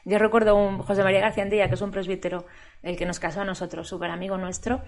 Yo 0.04 0.18
recuerdo 0.18 0.56
un 0.56 0.78
José 0.78 1.02
María 1.04 1.20
García 1.20 1.44
Andía, 1.44 1.68
que 1.68 1.74
es 1.74 1.82
un 1.82 1.90
presbítero, 1.90 2.46
el 2.82 2.96
que 2.96 3.06
nos 3.06 3.20
casó 3.20 3.42
a 3.42 3.44
nosotros, 3.44 3.86
súper 3.86 4.10
amigo 4.10 4.36
nuestro, 4.36 4.82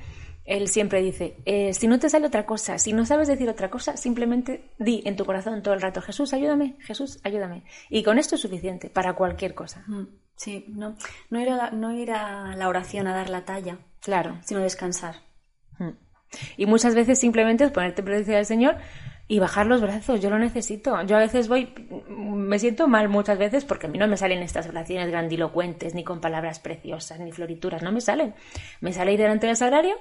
él 0.44 0.66
siempre 0.66 1.00
dice, 1.00 1.36
eh, 1.44 1.72
si 1.72 1.86
no 1.86 2.00
te 2.00 2.10
sale 2.10 2.26
otra 2.26 2.44
cosa, 2.44 2.78
si 2.78 2.92
no 2.92 3.06
sabes 3.06 3.28
decir 3.28 3.48
otra 3.48 3.70
cosa, 3.70 3.96
simplemente 3.96 4.72
di 4.78 5.02
en 5.06 5.14
tu 5.14 5.24
corazón 5.24 5.62
todo 5.62 5.72
el 5.72 5.80
rato, 5.80 6.02
Jesús, 6.02 6.34
ayúdame, 6.34 6.74
Jesús, 6.80 7.20
ayúdame. 7.22 7.62
Y 7.88 8.02
con 8.02 8.18
esto 8.18 8.34
es 8.34 8.40
suficiente 8.40 8.90
para 8.90 9.14
cualquier 9.14 9.33
cosa. 9.54 9.84
Sí, 10.36 10.66
no, 10.68 10.96
no, 11.30 11.40
ir 11.40 11.50
a 11.50 11.56
la, 11.56 11.70
no 11.70 11.92
ir 11.92 12.10
a 12.10 12.56
la 12.56 12.68
oración 12.68 13.06
a 13.06 13.14
dar 13.14 13.30
la 13.30 13.44
talla, 13.44 13.78
claro, 14.00 14.38
sino 14.44 14.60
descansar. 14.60 15.16
Y 16.56 16.66
muchas 16.66 16.94
veces 16.94 17.18
simplemente 17.18 17.64
es 17.64 17.70
ponerte 17.70 18.02
presencia 18.02 18.36
del 18.36 18.46
Señor 18.46 18.76
y 19.26 19.38
bajar 19.38 19.66
los 19.66 19.80
brazos, 19.80 20.20
yo 20.20 20.30
lo 20.30 20.38
necesito. 20.38 21.00
Yo 21.02 21.16
a 21.16 21.20
veces 21.20 21.48
voy, 21.48 21.72
me 22.08 22.58
siento 22.58 22.88
mal 22.88 23.08
muchas 23.08 23.38
veces 23.38 23.64
porque 23.64 23.86
a 23.86 23.90
mí 23.90 23.98
no 23.98 24.08
me 24.08 24.16
salen 24.16 24.42
estas 24.42 24.68
oraciones 24.68 25.08
grandilocuentes, 25.10 25.94
ni 25.94 26.04
con 26.04 26.20
palabras 26.20 26.58
preciosas, 26.58 27.20
ni 27.20 27.32
florituras, 27.32 27.82
no 27.82 27.92
me 27.92 28.00
salen. 28.00 28.34
Me 28.80 28.92
sale 28.92 29.12
ir 29.12 29.20
delante 29.20 29.46
del 29.46 29.56
sagrario, 29.56 29.94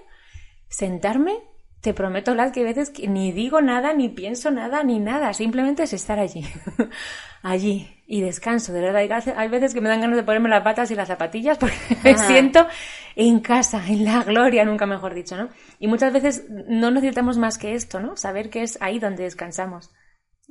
sentarme, 0.67 1.37
te 1.81 1.93
prometo, 1.93 2.33
Vlad, 2.33 2.51
que 2.51 2.61
hay 2.61 2.65
veces 2.65 2.89
que 2.89 3.07
ni 3.07 3.31
digo 3.31 3.61
nada, 3.61 3.93
ni 3.93 4.09
pienso 4.09 4.51
nada, 4.51 4.83
ni 4.83 4.99
nada, 4.99 5.33
simplemente 5.33 5.83
es 5.83 5.93
estar 5.93 6.19
allí. 6.19 6.45
allí 7.43 8.02
y 8.13 8.21
descanso, 8.21 8.71
de 8.73 8.79
verdad. 8.79 9.23
Hay 9.37 9.49
veces 9.49 9.73
que 9.73 9.81
me 9.81 9.89
dan 9.89 9.99
ganas 9.99 10.15
de 10.15 10.21
ponerme 10.21 10.47
las 10.47 10.61
patas 10.61 10.91
y 10.91 10.95
las 10.95 11.07
zapatillas 11.07 11.57
porque 11.57 11.75
me 12.03 12.15
siento 12.15 12.67
en 13.15 13.39
casa, 13.39 13.83
en 13.87 14.05
la 14.05 14.23
gloria, 14.23 14.63
nunca 14.65 14.85
mejor 14.85 15.15
dicho, 15.15 15.35
¿no? 15.35 15.49
Y 15.79 15.87
muchas 15.87 16.13
veces 16.13 16.45
no 16.47 16.91
necesitamos 16.91 17.39
más 17.39 17.57
que 17.57 17.73
esto, 17.73 17.99
¿no? 17.99 18.15
Saber 18.15 18.51
que 18.51 18.61
es 18.61 18.77
ahí 18.81 18.99
donde 18.99 19.23
descansamos. 19.23 19.89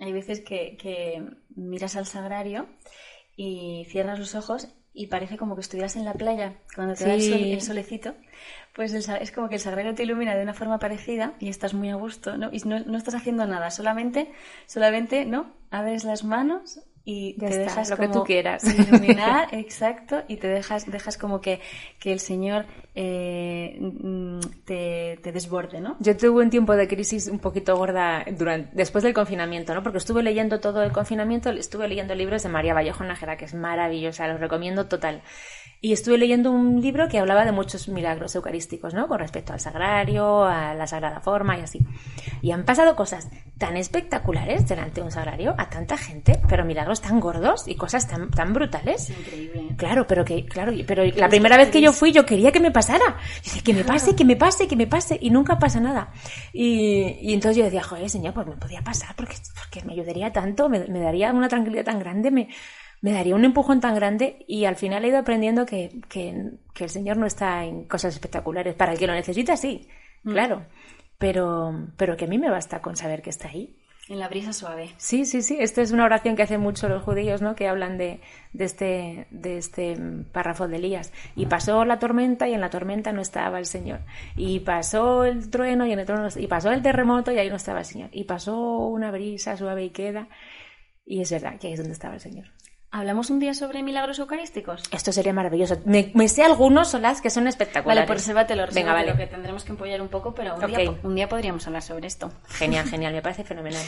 Hay 0.01 0.13
veces 0.13 0.41
que, 0.41 0.77
que 0.77 1.25
miras 1.55 1.95
al 1.95 2.07
sagrario 2.07 2.67
y 3.37 3.87
cierras 3.89 4.19
los 4.19 4.35
ojos 4.35 4.75
y 4.93 5.07
parece 5.07 5.37
como 5.37 5.55
que 5.55 5.61
estuvieras 5.61 5.95
en 5.95 6.05
la 6.05 6.15
playa 6.15 6.57
cuando 6.75 6.95
te 6.95 7.05
da 7.05 7.15
el, 7.15 7.61
solecito, 7.61 8.17
pues 8.75 8.93
es 8.93 9.31
como 9.31 9.49
que 9.49 9.55
el 9.55 9.61
sagrario 9.61 9.95
te 9.95 10.03
ilumina 10.03 10.35
de 10.35 10.43
una 10.43 10.53
forma 10.53 10.81
parecida 10.81 11.35
y 11.39 11.49
estás 11.49 11.75
muy 11.75 11.91
a 11.91 11.95
gusto, 11.95 12.37
¿no? 12.37 12.49
Y 12.51 12.59
no, 12.65 12.81
no 12.81 12.99
estás 12.99 13.15
haciendo 13.15 13.47
nada, 13.47 13.71
solamente, 13.71 14.33
solamente, 14.67 15.27
¿no? 15.27 15.55
Abres 15.71 16.03
las 16.03 16.25
manos 16.25 16.81
y 17.05 17.35
te 17.35 17.47
dejas 17.47 17.91
lo 17.91 17.97
que 17.97 18.09
tú 18.09 18.23
quieras 18.25 18.63
iluminar, 18.89 19.49
exacto, 19.53 20.23
y 20.29 20.37
te 20.37 20.47
dejas, 20.47 20.91
dejas 20.91 21.19
como 21.19 21.41
que, 21.41 21.61
que 21.99 22.13
el 22.13 22.21
Señor 22.21 22.67
eh, 22.95 23.77
mm, 23.81 24.41
te, 24.65 25.19
te, 25.23 25.33
desborde, 25.33 25.81
¿no? 25.81 25.97
Yo 25.99 26.17
tuve 26.17 26.45
un 26.45 26.51
tiempo 26.51 26.77
de 26.77 26.87
crisis 26.87 27.27
un 27.27 27.41
poquito 27.41 27.77
gorda 27.77 28.25
durante, 28.31 28.71
después 28.75 29.03
del 29.03 29.15
confinamiento, 29.15 29.75
¿no? 29.75 29.83
Porque 29.83 29.99
estuve 29.99 30.23
leyendo 30.23 30.61
todo 30.61 30.83
el 30.83 30.93
confinamiento, 30.93 31.51
estuve 31.51 31.89
leyendo 31.89 32.15
libros 32.15 32.43
de 32.45 32.49
María 32.49 32.75
Vallejo 32.75 33.03
Nájera, 33.03 33.37
que 33.37 33.47
es 33.47 33.55
maravillosa, 33.55 34.29
los 34.29 34.39
recomiendo 34.39 34.87
total. 34.87 35.23
Y 35.85 35.93
estuve 35.93 36.17
leyendo 36.17 36.53
un 36.53 36.81
libro 36.81 37.09
que 37.09 37.19
hablaba 37.19 37.45
de 37.45 37.51
muchos 37.51 37.89
milagros 37.89 38.37
eucarísticos, 38.37 38.95
¿no? 38.95 39.09
Con 39.09 39.19
respecto 39.19 39.53
al 39.53 39.59
sagrario, 39.59 40.45
a 40.45 40.75
la 40.75 40.87
sagrada 40.87 41.21
forma 41.21 41.59
y 41.59 41.63
así. 41.63 41.81
Y 42.41 42.53
han 42.53 42.65
pasado 42.65 42.95
cosas 42.95 43.29
tan 43.59 43.77
espectaculares 43.77 44.69
delante 44.69 45.01
de 45.01 45.07
un 45.07 45.11
sagrario 45.11 45.57
a 45.59 45.69
tanta 45.69 45.97
gente, 45.97 46.41
pero 46.49 46.65
milagros 46.65 47.01
tan 47.01 47.19
gordos 47.19 47.67
y 47.67 47.75
cosas 47.75 48.07
tan, 48.07 48.31
tan 48.31 48.53
brutales. 48.53 49.11
increíble. 49.11 49.75
Claro, 49.77 50.07
pero 50.07 50.25
que, 50.25 50.47
claro, 50.47 50.73
pero 50.87 51.05
la 51.05 51.29
primera 51.29 51.57
vez 51.57 51.71
que 51.71 51.81
yo 51.81 51.93
fui 51.93 52.13
yo 52.13 52.25
quería 52.25 52.53
que 52.53 52.61
me 52.61 52.71
pasara. 52.71 53.17
Yo 53.43 53.43
decía, 53.43 53.63
que 53.65 53.75
me 53.75 53.83
pase, 53.83 54.15
que 54.15 54.25
me 54.25 54.37
pase, 54.37 54.69
que 54.69 54.77
me 54.77 54.87
pase, 54.87 55.19
y 55.21 55.31
nunca 55.31 55.59
pasa 55.59 55.81
nada. 55.81 56.13
Y, 56.53 57.19
y 57.23 57.35
entonces 57.35 57.57
yo 57.57 57.65
decía, 57.65 57.83
joder, 57.83 58.09
señor, 58.09 58.35
pues 58.35 58.47
me 58.47 58.57
podía 58.57 58.83
pasar 58.83 59.17
porque, 59.17 59.35
porque 59.57 59.85
me 59.85 59.95
ayudaría 59.95 60.33
tanto, 60.33 60.69
me, 60.69 60.87
me 60.87 61.01
daría 61.01 61.33
una 61.33 61.49
tranquilidad 61.49 61.87
tan 61.87 61.99
grande, 61.99 62.31
me, 62.31 62.49
me 63.03 63.13
daría 63.13 63.35
un 63.35 63.45
empujón 63.45 63.81
tan 63.81 63.97
grande 63.97 64.45
y 64.47 64.65
al 64.65 64.77
final 64.77 65.05
he 65.05 65.09
ido 65.09 65.19
aprendiendo 65.19 65.67
que, 65.67 65.91
que, 66.09 66.31
el 66.79 66.89
Señor 66.89 67.17
no 67.17 67.27
está 67.27 67.65
en 67.65 67.85
cosas 67.85 68.15
espectaculares. 68.15 68.75
Para 68.75 68.93
el 68.93 68.99
que 68.99 69.09
lo 69.09 69.13
necesita, 69.13 69.57
sí, 69.57 69.89
mm. 70.23 70.31
claro. 70.31 70.67
Pero, 71.19 71.89
pero 71.97 72.17
que 72.17 72.25
a 72.25 72.29
mí 72.29 72.39
me 72.39 72.51
basta 72.51 72.81
con 72.81 72.97
saber 72.97 73.21
que 73.21 73.31
está 73.31 73.49
ahí. 73.49 73.77
En 74.09 74.19
la 74.19 74.29
brisa 74.29 74.53
suave. 74.53 74.91
Sí, 74.99 75.25
sí, 75.25 75.43
sí. 75.43 75.57
Esta 75.61 75.83
es 75.83 75.91
una 75.91 76.05
oración 76.05 76.37
que 76.37 76.43
hacen 76.43 76.61
mucho 76.61 76.89
los 76.89 77.03
judíos, 77.03 77.41
¿no? 77.43 77.55
Que 77.55 77.69
hablan 77.69 77.99
de, 77.99 78.21
de, 78.53 78.65
este, 78.65 79.27
de 79.31 79.59
este 79.59 79.97
párrafo 80.33 80.67
de 80.69 80.77
Elías. 80.77 81.13
Y 81.37 81.47
pasó 81.47 81.85
la 81.85 81.99
tormenta 81.99 82.49
y 82.49 82.55
en 82.55 82.61
la 82.61 82.71
tormenta 82.71 83.13
no 83.13 83.21
estaba 83.21 83.59
el 83.59 83.67
Señor. 83.67 84.01
Y 84.37 84.61
pasó 84.61 85.25
el 85.25 85.51
trueno 85.51 85.87
y 85.87 85.93
en 85.93 86.01
el 86.01 86.07
trueno 86.07 86.29
y 86.37 86.47
pasó 86.47 86.71
el 86.71 86.83
terremoto 86.83 87.33
y 87.33 87.39
ahí 87.39 87.49
no 87.49 87.57
estaba 87.57 87.81
el 87.81 87.85
Señor. 87.85 88.11
Y 88.13 88.25
pasó 88.25 88.87
una 88.87 89.11
brisa 89.11 89.57
suave 89.57 89.85
y 89.85 89.91
queda. 89.91 90.29
Y 91.05 91.21
es 91.21 91.31
verdad 91.31 91.59
que 91.59 91.69
ahí 91.69 91.73
es 91.73 91.79
donde 91.79 91.95
estaba 91.95 92.15
el 92.15 92.21
Señor. 92.21 92.47
¿Hablamos 92.95 93.31
un 93.31 93.39
día 93.41 93.55
sobre 93.55 93.83
milagros 93.83 94.19
eucarísticos? 94.19 94.83
Esto 94.91 95.13
sería 95.13 95.33
maravilloso. 95.33 95.79
Me, 95.87 96.29
sé 96.29 96.43
algunos, 96.43 96.91
Solas, 96.91 97.23
que 97.23 97.31
son 97.31 97.49
espectaculares. 97.49 98.07
Vale, 98.07 98.35
por 98.35 98.47
te 98.47 98.55
lo 98.55 98.67
Venga, 98.71 98.93
vale. 98.93 99.17
que 99.17 99.27
tendremos 99.27 99.65
que 99.65 99.71
empollar 99.71 100.03
un 100.03 100.09
poco, 100.09 100.35
pero 100.35 100.57
un, 100.57 100.67
día, 100.67 100.95
un 101.03 101.15
día 101.15 101.27
podríamos 101.27 101.67
hablar 101.67 101.81
sobre 101.81 102.07
esto. 102.07 102.31
Genial, 102.49 102.87
genial, 102.91 103.15
me 103.15 103.23
parece 103.23 103.45
fenomenal. 103.45 103.83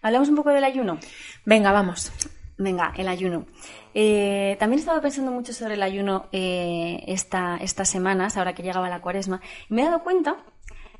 ¿Hablamos 0.00 0.30
un 0.30 0.36
poco 0.36 0.48
del 0.50 0.64
ayuno? 0.64 0.98
Venga, 1.44 1.70
vamos. 1.70 2.12
Venga, 2.56 2.94
el 2.96 3.08
ayuno. 3.08 3.44
Eh, 3.92 4.56
también 4.58 4.78
he 4.78 4.80
estado 4.80 5.02
pensando 5.02 5.30
mucho 5.30 5.52
sobre 5.52 5.74
el 5.74 5.82
ayuno 5.82 6.30
eh, 6.32 7.04
esta, 7.06 7.58
estas 7.60 7.90
semanas, 7.90 8.38
ahora 8.38 8.54
que 8.54 8.62
llegaba 8.62 8.88
la 8.88 9.02
cuaresma, 9.02 9.42
y 9.68 9.74
me 9.74 9.82
he 9.82 9.84
dado 9.84 10.02
cuenta 10.02 10.38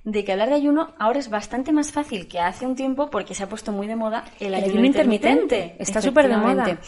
de 0.05 0.23
que 0.23 0.33
hablar 0.33 0.51
de 0.51 0.57
ayuno 0.57 0.93
ahora 0.99 1.19
es 1.19 1.31
bastante 1.31 1.73
más 1.73 1.91
fácil 1.91 2.29
que 2.29 2.39
hace 2.39 2.67
un 2.67 2.77
tiempo 2.77 3.09
porque 3.09 3.35
se 3.35 3.43
ha 3.43 3.49
puesto 3.49 3.73
muy 3.73 3.87
de 3.87 3.97
moda 3.97 4.25
el, 4.39 4.55
ayuno, 4.55 4.85
intermitente. 4.85 5.77
Está 5.79 6.03
súper 6.03 6.29
de 6.29 6.37
moda. 6.37 6.79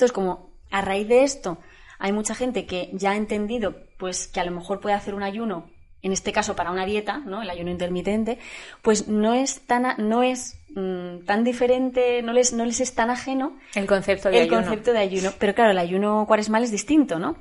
Entonces, 0.00 0.14
como 0.14 0.50
a 0.70 0.80
raíz 0.80 1.08
de 1.08 1.24
esto 1.24 1.58
hay 1.98 2.12
mucha 2.12 2.34
gente 2.34 2.64
que 2.64 2.88
ya 2.94 3.10
ha 3.10 3.16
entendido 3.16 3.74
pues 3.98 4.28
que 4.28 4.40
a 4.40 4.44
lo 4.46 4.50
mejor 4.50 4.80
puede 4.80 4.94
hacer 4.94 5.14
un 5.14 5.22
ayuno, 5.22 5.68
en 6.00 6.12
este 6.12 6.32
caso 6.32 6.56
para 6.56 6.70
una 6.70 6.86
dieta, 6.86 7.18
¿no? 7.18 7.42
El 7.42 7.50
ayuno 7.50 7.70
intermitente, 7.70 8.38
pues 8.80 9.08
no 9.08 9.34
es 9.34 9.60
tan 9.66 9.96
no 9.98 10.22
es 10.22 10.58
mm, 10.74 11.26
tan 11.26 11.44
diferente, 11.44 12.22
no 12.22 12.32
les 12.32 12.54
no 12.54 12.64
les 12.64 12.80
es 12.80 12.94
tan 12.94 13.10
ajeno 13.10 13.58
el 13.74 13.86
concepto 13.86 14.30
de 14.30 14.40
el 14.40 14.48
concepto 14.48 14.94
de 14.94 15.00
ayuno, 15.00 15.32
pero 15.38 15.54
claro, 15.54 15.72
el 15.72 15.78
ayuno 15.78 16.24
cuaresmal 16.26 16.64
es 16.64 16.70
distinto, 16.70 17.18
¿no? 17.18 17.36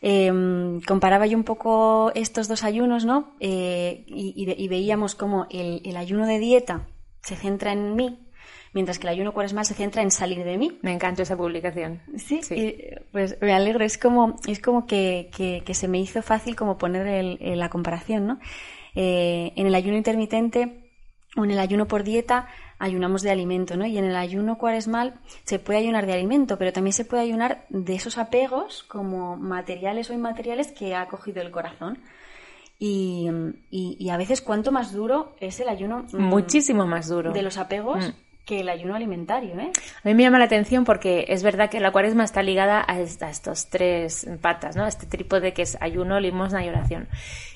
Em, 0.00 0.80
comparaba 0.82 1.26
yo 1.26 1.36
un 1.36 1.42
poco 1.42 2.12
estos 2.14 2.46
dos 2.46 2.62
ayunos, 2.62 3.04
¿no? 3.04 3.34
Eh, 3.40 4.04
y, 4.06 4.68
veíamos 4.68 5.16
cómo 5.16 5.48
el, 5.50 5.96
ayuno 5.96 6.28
de 6.28 6.38
dieta 6.38 6.86
se 7.22 7.34
centra 7.34 7.72
en 7.72 7.96
mí, 7.96 8.27
mientras 8.72 8.98
que 8.98 9.06
el 9.06 9.14
ayuno 9.14 9.32
cuaresmal 9.32 9.64
se 9.64 9.74
centra 9.74 10.02
en 10.02 10.10
salir 10.10 10.44
de 10.44 10.58
mí. 10.58 10.78
Me 10.82 10.92
encanta 10.92 11.22
esa 11.22 11.36
publicación. 11.36 12.00
Sí, 12.16 12.40
pues 13.12 13.36
me 13.40 13.52
alegro. 13.52 13.84
Es 13.84 13.98
como, 13.98 14.36
es 14.46 14.60
como 14.60 14.86
que, 14.86 15.30
se 15.72 15.88
me 15.88 15.98
hizo 15.98 16.22
fácil 16.22 16.56
como 16.56 16.78
poner 16.78 17.38
la 17.40 17.70
comparación, 17.70 18.26
¿no? 18.26 18.38
Eh, 18.94 19.52
en 19.56 19.66
el 19.66 19.74
ayuno 19.74 19.96
intermitente 19.96 20.90
o 21.36 21.44
en 21.44 21.50
el 21.50 21.58
ayuno 21.58 21.86
por 21.86 22.02
dieta 22.02 22.48
ayunamos 22.78 23.22
de 23.22 23.30
alimento, 23.30 23.76
¿no? 23.76 23.86
Y 23.86 23.98
en 23.98 24.04
el 24.04 24.16
ayuno 24.16 24.58
cuaresmal 24.58 25.20
se 25.44 25.58
puede 25.58 25.80
ayunar 25.80 26.06
de 26.06 26.14
alimento, 26.14 26.58
pero 26.58 26.72
también 26.72 26.92
se 26.92 27.04
puede 27.04 27.22
ayunar 27.22 27.64
de 27.68 27.94
esos 27.94 28.18
apegos 28.18 28.84
como 28.84 29.36
materiales 29.36 30.10
o 30.10 30.14
inmateriales 30.14 30.72
que 30.72 30.94
ha 30.94 31.06
cogido 31.06 31.42
el 31.42 31.50
corazón. 31.50 31.98
Y, 32.80 33.28
a 34.08 34.16
veces 34.16 34.40
cuánto 34.40 34.70
más 34.70 34.92
duro 34.92 35.34
es 35.40 35.58
el 35.58 35.68
ayuno. 35.68 36.06
Mm, 36.12 36.22
Muchísimo 36.22 36.86
más 36.86 37.08
duro. 37.08 37.32
De 37.32 37.42
los 37.42 37.58
apegos. 37.58 38.06
Mm 38.06 38.27
que 38.48 38.60
el 38.60 38.70
ayuno 38.70 38.94
alimentario. 38.94 39.60
¿eh? 39.60 39.70
A 40.02 40.08
mí 40.08 40.14
me 40.14 40.22
llama 40.22 40.38
la 40.38 40.46
atención 40.46 40.86
porque 40.86 41.26
es 41.28 41.42
verdad 41.42 41.68
que 41.68 41.80
la 41.80 41.92
cuaresma 41.92 42.24
está 42.24 42.42
ligada 42.42 42.82
a, 42.88 42.98
estos 42.98 43.68
tres 43.68 44.26
patas, 44.40 44.74
¿no? 44.74 44.86
este 44.86 45.04
trípode 45.06 45.52
que 45.52 45.60
es 45.62 45.76
ayuno, 45.82 46.18
limosna 46.18 46.64
y 46.64 46.70
oración. 46.70 47.08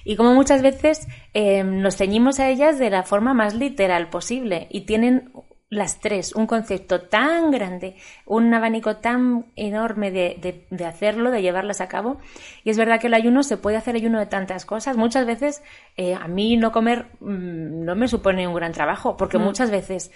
Y 0.04 0.16
como 0.16 0.34
muchas 0.34 0.60
veces 0.60 1.08
eh, 1.32 1.64
nos 1.64 1.96
ceñimos 1.96 2.40
a 2.40 2.50
ellas 2.50 2.78
de 2.78 2.90
la 2.90 3.04
forma 3.04 3.32
más 3.32 3.54
literal 3.54 4.10
posible 4.10 4.66
y 4.70 4.82
tienen 4.82 5.32
las 5.72 6.00
tres, 6.00 6.34
un 6.34 6.46
concepto 6.46 7.00
tan 7.00 7.50
grande, 7.50 7.96
un 8.26 8.52
abanico 8.52 8.98
tan 8.98 9.46
enorme 9.56 10.10
de, 10.10 10.66
de, 10.68 10.84
hacerlo, 10.84 11.30
de 11.30 11.40
llevarlas 11.40 11.80
a 11.80 11.88
cabo. 11.88 12.18
Y 12.62 12.68
es 12.68 12.76
verdad 12.76 13.00
que 13.00 13.06
el 13.06 13.14
ayuno 13.14 13.42
se 13.42 13.56
puede 13.56 13.78
hacer 13.78 13.94
ayuno 13.94 14.18
de 14.18 14.26
tantas 14.26 14.66
cosas. 14.66 14.98
Muchas 14.98 15.24
veces 15.24 15.62
eh, 15.96 16.14
a 16.14 16.28
mí 16.28 16.58
no 16.58 16.72
comer 16.72 17.06
mm, 17.20 17.86
no 17.86 17.96
me 17.96 18.06
supone 18.06 18.46
un 18.46 18.54
gran 18.54 18.72
trabajo, 18.72 19.16
porque 19.16 19.38
mm. 19.38 19.42
muchas 19.42 19.70
veces 19.70 20.12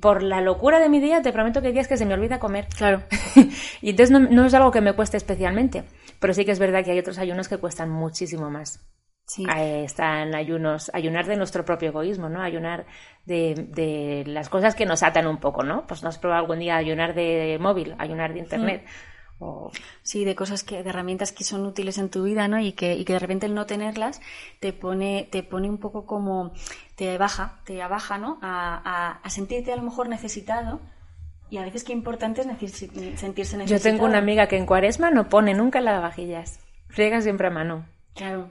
por 0.00 0.24
la 0.24 0.40
locura 0.40 0.80
de 0.80 0.88
mi 0.88 0.98
día 0.98 1.22
te 1.22 1.32
prometo 1.32 1.60
que 1.62 1.68
hay 1.68 1.72
días 1.72 1.86
que 1.86 1.96
se 1.96 2.04
me 2.04 2.14
olvida 2.14 2.40
comer. 2.40 2.66
Claro. 2.76 3.04
y 3.80 3.90
entonces 3.90 4.10
no, 4.10 4.18
no 4.18 4.44
es 4.44 4.54
algo 4.54 4.72
que 4.72 4.80
me 4.80 4.94
cueste 4.94 5.18
especialmente. 5.18 5.84
Pero 6.18 6.34
sí 6.34 6.44
que 6.44 6.50
es 6.50 6.58
verdad 6.58 6.84
que 6.84 6.90
hay 6.90 6.98
otros 6.98 7.18
ayunos 7.18 7.46
que 7.46 7.58
cuestan 7.58 7.90
muchísimo 7.90 8.50
más. 8.50 8.84
Sí. 9.26 9.44
están 9.48 10.36
ayunos, 10.36 10.90
ayunar 10.94 11.26
de 11.26 11.36
nuestro 11.36 11.64
propio 11.64 11.88
egoísmo, 11.88 12.28
¿no? 12.28 12.42
Ayunar 12.42 12.86
de, 13.24 13.54
de, 13.54 14.24
las 14.26 14.48
cosas 14.48 14.76
que 14.76 14.86
nos 14.86 15.02
atan 15.02 15.26
un 15.26 15.38
poco, 15.38 15.64
¿no? 15.64 15.84
Pues 15.86 16.04
no 16.04 16.08
has 16.08 16.18
probado 16.18 16.42
algún 16.42 16.60
día 16.60 16.76
ayunar 16.76 17.12
de 17.14 17.58
móvil, 17.60 17.96
ayunar 17.98 18.32
de 18.32 18.38
internet. 18.38 18.84
Mm. 18.84 19.16
O... 19.38 19.70
Sí, 20.02 20.24
de 20.24 20.34
cosas 20.34 20.64
que, 20.64 20.82
de 20.82 20.88
herramientas 20.88 21.32
que 21.32 21.44
son 21.44 21.66
útiles 21.66 21.98
en 21.98 22.08
tu 22.08 22.22
vida, 22.22 22.48
¿no? 22.48 22.58
Y 22.58 22.72
que, 22.72 22.94
y 22.94 23.04
que 23.04 23.12
de 23.14 23.18
repente 23.18 23.46
el 23.46 23.54
no 23.54 23.66
tenerlas 23.66 24.20
te 24.60 24.72
pone, 24.72 25.28
te 25.30 25.42
pone 25.42 25.68
un 25.68 25.78
poco 25.78 26.06
como, 26.06 26.52
te 26.94 27.18
baja, 27.18 27.60
te 27.64 27.82
abaja, 27.82 28.18
¿no? 28.18 28.38
A, 28.42 29.20
a, 29.22 29.30
sentirte 29.30 29.72
a 29.72 29.76
lo 29.76 29.82
mejor 29.82 30.08
necesitado, 30.08 30.80
y 31.50 31.58
a 31.58 31.62
veces 31.62 31.84
qué 31.84 31.92
importante 31.92 32.40
es 32.40 32.46
sentirse 32.46 33.56
necesitado. 33.56 33.66
Yo 33.66 33.80
tengo 33.80 34.04
una 34.04 34.18
amiga 34.18 34.48
que 34.48 34.56
en 34.56 34.66
cuaresma 34.66 35.10
no 35.10 35.28
pone 35.28 35.52
nunca 35.52 35.80
lavavajillas. 35.80 36.58
Friega 36.88 37.20
siempre 37.20 37.48
a 37.48 37.50
mano. 37.50 37.86
Claro. 38.14 38.48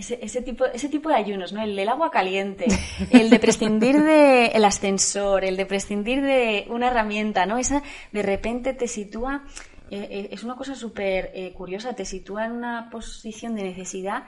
Ese, 0.00 0.40
tipo, 0.40 0.64
ese 0.64 0.88
tipo 0.88 1.10
de 1.10 1.16
ayunos, 1.16 1.52
¿no? 1.52 1.62
El 1.62 1.76
del 1.76 1.88
agua 1.88 2.10
caliente, 2.10 2.66
el 3.10 3.28
de 3.28 3.38
prescindir 3.38 4.02
del 4.02 4.64
ascensor, 4.64 5.44
el 5.44 5.58
de 5.58 5.66
prescindir 5.66 6.22
de 6.22 6.66
una 6.70 6.88
herramienta, 6.88 7.44
¿no? 7.44 7.58
Esa 7.58 7.82
de 8.10 8.22
repente 8.22 8.72
te 8.72 8.88
sitúa, 8.88 9.44
eh, 9.90 10.08
eh, 10.10 10.28
es 10.32 10.42
una 10.42 10.56
cosa 10.56 10.74
súper 10.74 11.30
eh, 11.34 11.52
curiosa, 11.52 11.94
te 11.94 12.06
sitúa 12.06 12.46
en 12.46 12.52
una 12.52 12.88
posición 12.90 13.54
de 13.54 13.64
necesidad 13.64 14.24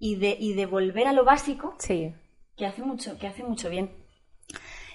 y 0.00 0.16
de, 0.16 0.36
y 0.38 0.54
de 0.54 0.66
volver 0.66 1.06
a 1.06 1.12
lo 1.12 1.24
básico 1.24 1.76
sí. 1.78 2.12
que, 2.56 2.66
hace 2.66 2.82
mucho, 2.82 3.16
que 3.16 3.28
hace 3.28 3.44
mucho 3.44 3.70
bien. 3.70 3.90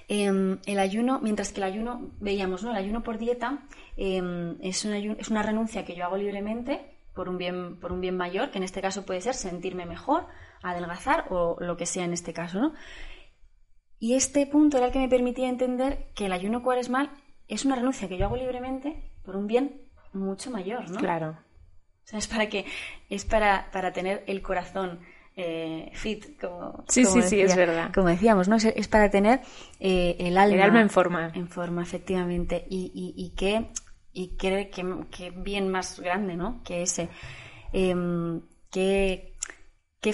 Em, 0.10 0.60
el 0.66 0.80
ayuno, 0.80 1.20
mientras 1.22 1.54
que 1.54 1.62
el 1.62 1.64
ayuno, 1.64 2.12
veíamos, 2.20 2.64
¿no? 2.64 2.72
El 2.72 2.78
ayuno 2.78 3.02
por 3.02 3.18
dieta 3.18 3.66
em, 3.96 4.58
es, 4.62 4.84
es 4.84 5.30
una 5.30 5.42
renuncia 5.42 5.86
que 5.86 5.96
yo 5.96 6.04
hago 6.04 6.18
libremente 6.18 6.95
por 7.16 7.30
un 7.30 7.38
bien, 7.38 7.80
por 7.80 7.92
un 7.92 8.02
bien 8.02 8.18
mayor, 8.18 8.52
que 8.52 8.58
en 8.58 8.64
este 8.64 8.82
caso 8.82 9.06
puede 9.06 9.22
ser 9.22 9.34
sentirme 9.34 9.86
mejor, 9.86 10.28
adelgazar 10.62 11.26
o 11.30 11.56
lo 11.60 11.78
que 11.78 11.86
sea 11.86 12.04
en 12.04 12.14
este 12.14 12.34
caso, 12.34 12.60
¿no? 12.60 12.74
Y 13.98 14.16
este 14.16 14.46
punto 14.46 14.78
era 14.78 14.88
el 14.88 14.92
que 14.92 15.00
me 15.00 15.10
permitía 15.10 15.48
entender 15.48 16.10
que 16.14 16.26
el 16.26 16.34
ayuno 16.34 16.62
cuaresmal 16.62 17.12
es 17.48 17.66
una 17.66 17.76
renuncia 17.76 18.10
que 18.10 18.18
yo 18.18 18.26
hago 18.26 18.36
libremente 18.36 19.12
por 19.24 19.36
un 19.36 19.48
bien 19.48 19.82
mucho 20.14 20.52
mayor, 20.52 20.90
¿no? 20.90 21.00
Claro. 21.00 21.38
O 22.04 22.08
sea, 22.08 22.20
es 22.20 22.28
para 22.28 22.50
que, 22.50 22.66
es 23.10 23.26
para, 23.26 23.72
para 23.72 23.94
tener 23.94 24.24
el 24.28 24.42
corazón 24.42 25.00
eh, 25.38 25.90
fit, 25.94 26.40
como, 26.40 26.86
sí, 26.88 27.04
sí, 27.06 27.22
sí, 27.22 27.42
es 27.42 27.56
verdad. 27.56 27.92
Como 27.94 28.08
decíamos, 28.08 28.48
¿no? 28.48 28.58
Es, 28.58 28.88
para 28.88 29.10
tener 29.10 29.42
eh, 29.80 30.16
el 30.20 30.38
alma. 30.38 30.56
El 30.56 30.62
alma 30.62 30.82
en 30.82 30.90
forma. 30.90 31.32
En 31.34 31.48
forma, 31.48 31.82
efectivamente. 31.82 32.66
Y, 32.70 32.92
y, 32.94 33.14
y 33.18 33.36
que 33.36 33.70
y 34.16 34.38
qué, 34.38 34.72
que, 35.12 35.30
bien 35.32 35.70
más 35.70 36.00
grande, 36.00 36.36
¿no? 36.36 36.64
Que 36.64 36.82
ese. 36.82 37.10
Em, 37.74 38.42
qué, 38.72 39.34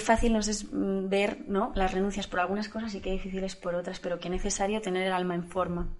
fácil 0.00 0.32
nos 0.32 0.48
es 0.48 0.66
mm, 0.72 1.08
ver 1.08 1.44
¿no? 1.46 1.72
las 1.76 1.92
renuncias 1.92 2.26
por 2.26 2.40
algunas 2.40 2.68
cosas 2.68 2.94
y 2.94 3.00
qué 3.00 3.12
difíciles 3.12 3.54
por 3.54 3.76
otras, 3.76 4.00
pero 4.00 4.18
qué 4.18 4.28
necesario 4.28 4.82
tener 4.82 5.06
el 5.06 5.12
alma 5.12 5.36
en 5.36 5.44
forma. 5.44 5.96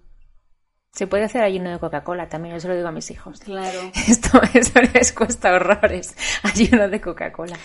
Se 0.91 1.07
puede 1.07 1.23
hacer 1.23 1.43
ayuno 1.43 1.71
de 1.71 1.79
Coca-Cola 1.79 2.27
también, 2.27 2.53
yo 2.53 2.59
se 2.59 2.67
lo 2.67 2.75
digo 2.75 2.89
a 2.89 2.91
mis 2.91 3.09
hijos. 3.09 3.39
Claro. 3.39 3.79
Esto, 4.07 4.41
eso 4.53 4.81
les 4.93 5.13
cuesta 5.13 5.53
horrores, 5.53 6.15
ayuno 6.43 6.89
de 6.89 6.99
Coca-Cola. 6.99 7.57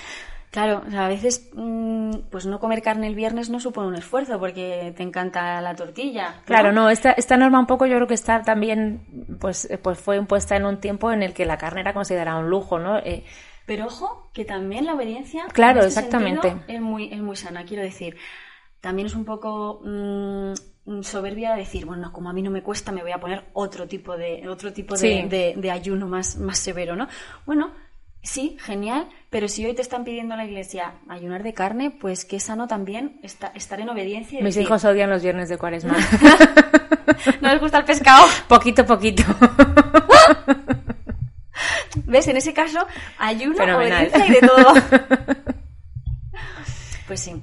Claro, 0.51 0.82
a 0.96 1.09
veces 1.09 1.51
mm, 1.53 2.11
pues 2.30 2.46
no 2.46 2.59
comer 2.59 2.80
carne 2.80 3.07
el 3.07 3.14
viernes 3.14 3.51
no 3.51 3.61
supone 3.61 3.88
un 3.88 3.96
esfuerzo 3.96 4.38
porque 4.38 4.94
te 4.96 5.03
encanta 5.03 5.61
la 5.61 5.74
tortilla. 5.76 6.40
Claro, 6.46 6.72
no, 6.72 6.88
esta, 6.88 7.12
esta 7.12 7.36
norma 7.36 7.61
un 7.61 7.66
poco 7.66 7.84
yo 7.84 7.96
creo 7.96 8.07
que 8.07 8.14
está 8.14 8.42
también, 8.42 9.36
pues, 9.40 9.68
pues 9.82 9.99
fue 9.99 10.16
impuesta 10.16 10.57
en 10.57 10.64
un 10.64 10.80
tiempo 10.80 11.12
en 11.12 11.22
el 11.22 11.34
que 11.34 11.44
la 11.44 11.59
carne 11.59 11.82
era 11.82 11.92
considerada 11.92 12.38
un 12.38 12.49
lujo, 12.49 12.78
¿no? 12.78 12.99
Eh, 12.99 13.24
pero 13.66 13.86
ojo, 13.86 14.30
que 14.32 14.46
también 14.46 14.86
la 14.86 14.94
obediencia 14.94 15.44
claro, 15.53 15.80
este 15.80 16.01
exactamente. 16.01 16.57
es 16.66 16.80
muy, 16.80 17.12
es 17.12 17.20
muy 17.20 17.36
sana, 17.36 17.64
quiero 17.66 17.82
decir. 17.82 18.16
También 18.80 19.07
es 19.07 19.14
un 19.14 19.26
poco 19.26 19.82
mm, 19.84 21.03
soberbia 21.03 21.55
decir, 21.57 21.84
bueno, 21.84 22.11
como 22.11 22.30
a 22.30 22.32
mí 22.32 22.40
no 22.40 22.51
me 22.51 22.62
cuesta, 22.62 22.90
me 22.90 23.03
voy 23.03 23.12
a 23.12 23.20
poner 23.20 23.44
otro 23.53 23.86
tipo 23.86 24.16
de, 24.16 24.49
otro 24.49 24.72
tipo 24.72 24.96
de, 24.96 25.55
de 25.55 25.70
ayuno 25.70 26.09
más, 26.09 26.38
más 26.38 26.59
severo, 26.59 26.96
¿no? 26.96 27.07
Bueno, 27.44 27.72
Sí, 28.22 28.56
genial, 28.60 29.08
pero 29.30 29.48
si 29.48 29.64
hoy 29.64 29.74
te 29.74 29.82
están 29.82 30.04
pidiendo 30.04 30.34
a 30.34 30.36
la 30.36 30.44
iglesia 30.44 30.94
ayunar 31.08 31.42
de 31.42 31.54
carne, 31.54 31.90
pues 31.90 32.24
qué 32.24 32.40
sano 32.40 32.66
también 32.66 33.20
estar 33.22 33.80
en 33.80 33.88
obediencia. 33.88 34.42
Mis 34.42 34.56
hijos 34.56 34.84
odian 34.84 35.08
los 35.08 35.22
viernes 35.22 35.48
de 35.48 35.56
cuaresma. 35.56 35.96
¿No 37.40 37.48
les 37.50 37.60
gusta 37.60 37.78
el 37.78 37.84
pescado? 37.84 38.26
Poquito, 38.48 38.84
poquito. 38.84 39.22
¿Ves? 42.04 42.28
En 42.28 42.36
ese 42.36 42.52
caso, 42.52 42.86
ayuno, 43.18 43.56
obediencia 43.76 44.26
y 44.26 44.30
de 44.30 44.40
todo. 44.40 44.74
Pues 47.06 47.20
sí. 47.20 47.40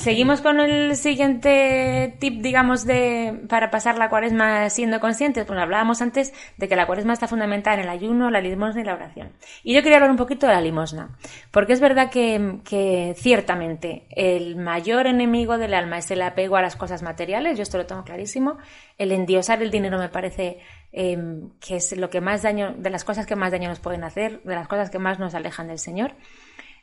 Seguimos 0.00 0.40
con 0.40 0.60
el 0.60 0.96
siguiente 0.96 2.16
tip, 2.20 2.40
digamos, 2.40 2.86
de 2.86 3.38
para 3.50 3.70
pasar 3.70 3.98
la 3.98 4.08
cuaresma 4.08 4.70
siendo 4.70 4.98
conscientes. 4.98 5.44
Pues 5.44 5.58
hablábamos 5.58 6.00
antes 6.00 6.32
de 6.56 6.68
que 6.68 6.74
la 6.74 6.86
cuaresma 6.86 7.12
está 7.12 7.28
fundamentada 7.28 7.76
en 7.76 7.82
el 7.82 7.90
ayuno, 7.90 8.30
la 8.30 8.40
limosna 8.40 8.80
y 8.80 8.84
la 8.84 8.94
oración. 8.94 9.32
Y 9.62 9.74
yo 9.74 9.82
quería 9.82 9.98
hablar 9.98 10.10
un 10.10 10.16
poquito 10.16 10.46
de 10.46 10.54
la 10.54 10.62
limosna, 10.62 11.18
porque 11.50 11.74
es 11.74 11.80
verdad 11.80 12.10
que, 12.10 12.60
que 12.64 13.14
ciertamente 13.18 14.06
el 14.08 14.56
mayor 14.56 15.06
enemigo 15.06 15.58
del 15.58 15.74
alma 15.74 15.98
es 15.98 16.10
el 16.10 16.22
apego 16.22 16.56
a 16.56 16.62
las 16.62 16.76
cosas 16.76 17.02
materiales, 17.02 17.58
yo 17.58 17.62
esto 17.62 17.76
lo 17.76 17.84
tengo 17.84 18.02
clarísimo. 18.02 18.56
El 18.96 19.12
endiosar 19.12 19.62
el 19.62 19.70
dinero 19.70 19.98
me 19.98 20.08
parece 20.08 20.60
em, 20.92 21.50
que 21.60 21.76
es 21.76 21.94
lo 21.94 22.08
que 22.08 22.22
más 22.22 22.40
daño, 22.40 22.72
de 22.72 22.88
las 22.88 23.04
cosas 23.04 23.26
que 23.26 23.36
más 23.36 23.52
daño 23.52 23.68
nos 23.68 23.80
pueden 23.80 24.04
hacer, 24.04 24.42
de 24.44 24.54
las 24.54 24.66
cosas 24.66 24.88
que 24.88 24.98
más 24.98 25.18
nos 25.18 25.34
alejan 25.34 25.68
del 25.68 25.78
Señor. 25.78 26.14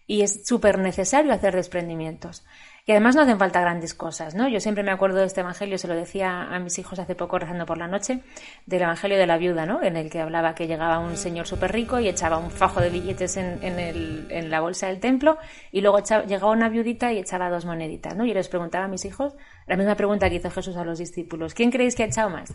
Y 0.06 0.22
es 0.22 0.46
súper 0.48 0.78
necesario 0.78 1.34
hacer 1.34 1.56
desprendimientos. 1.56 2.46
Y 2.88 2.94
además 2.94 3.18
no 3.18 3.24
hacen 3.24 3.38
falta 3.38 3.60
grandes 3.60 3.94
cosas, 3.94 4.34
¿no? 4.34 4.48
Yo 4.48 4.62
siempre 4.62 4.82
me 4.82 4.92
acuerdo 4.92 5.18
de 5.18 5.26
este 5.26 5.42
evangelio, 5.42 5.78
se 5.78 5.90
lo 5.90 5.94
decía 5.94 6.44
a 6.44 6.58
mis 6.58 6.80
hijos 6.80 6.98
hace 7.00 7.16
poco 7.16 7.38
rezando 7.38 7.66
por 7.66 7.78
la 7.78 7.90
noche, 7.90 8.22
del 8.66 8.82
evangelio 8.82 9.18
de 9.18 9.28
la 9.28 9.38
viuda, 9.38 9.66
¿no? 9.66 9.84
En 9.84 9.98
el 9.98 10.10
que 10.10 10.22
hablaba 10.22 10.56
que 10.56 10.68
llegaba 10.68 11.00
un 11.00 11.18
señor 11.18 11.48
súper 11.48 11.74
rico 11.74 12.00
y 12.00 12.08
echaba 12.08 12.38
un 12.38 12.50
fajo 12.50 12.80
de 12.80 12.90
billetes 12.90 13.36
en, 13.36 13.60
en, 13.62 14.50
la 14.50 14.62
bolsa 14.62 14.88
del 14.88 15.02
templo 15.02 15.38
y 15.70 15.82
luego 15.82 16.00
llegaba 16.00 16.50
una 16.50 16.70
viudita 16.70 17.12
y 17.12 17.18
echaba 17.18 17.50
dos 17.50 17.66
moneditas, 17.66 18.16
¿no? 18.16 18.24
Y 18.24 18.34
les 18.34 18.48
preguntaba 18.48 18.86
a 18.86 18.88
mis 18.88 19.04
hijos 19.04 19.36
la 19.66 19.76
misma 19.76 19.96
pregunta 19.96 20.30
que 20.30 20.38
hizo 20.38 20.50
Jesús 20.50 20.78
a 20.78 20.86
los 20.86 20.98
discípulos. 20.98 21.54
¿Quién 21.54 21.72
creéis 21.72 21.94
que 21.94 22.04
ha 22.04 22.06
echado 22.06 22.30
más? 22.30 22.54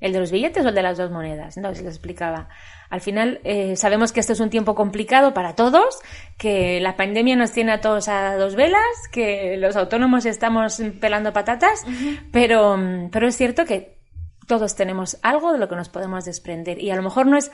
¿El 0.00 0.12
de 0.12 0.20
los 0.20 0.30
billetes 0.30 0.64
o 0.64 0.68
el 0.68 0.74
de 0.74 0.82
las 0.82 0.96
dos 0.96 1.10
monedas? 1.10 1.56
No, 1.56 1.74
se 1.74 1.82
les 1.82 1.94
explicaba. 1.94 2.48
Al 2.88 3.00
final, 3.00 3.40
eh, 3.44 3.74
sabemos 3.76 4.12
que 4.12 4.20
este 4.20 4.32
es 4.32 4.40
un 4.40 4.48
tiempo 4.48 4.74
complicado 4.74 5.34
para 5.34 5.54
todos, 5.54 5.98
que 6.36 6.80
la 6.80 6.96
pandemia 6.96 7.34
nos 7.36 7.52
tiene 7.52 7.72
a 7.72 7.80
todos 7.80 8.08
a 8.08 8.36
dos 8.36 8.54
velas, 8.54 8.80
que 9.10 9.56
los 9.56 9.76
autónomos 9.76 10.24
estamos 10.24 10.80
pelando 11.00 11.32
patatas, 11.32 11.84
pero, 12.32 12.78
pero 13.10 13.26
es 13.26 13.36
cierto 13.36 13.64
que 13.64 13.98
todos 14.46 14.76
tenemos 14.76 15.18
algo 15.22 15.52
de 15.52 15.58
lo 15.58 15.68
que 15.68 15.76
nos 15.76 15.88
podemos 15.88 16.24
desprender 16.24 16.80
y 16.80 16.90
a 16.90 16.96
lo 16.96 17.02
mejor 17.02 17.26
no 17.26 17.36
es 17.36 17.50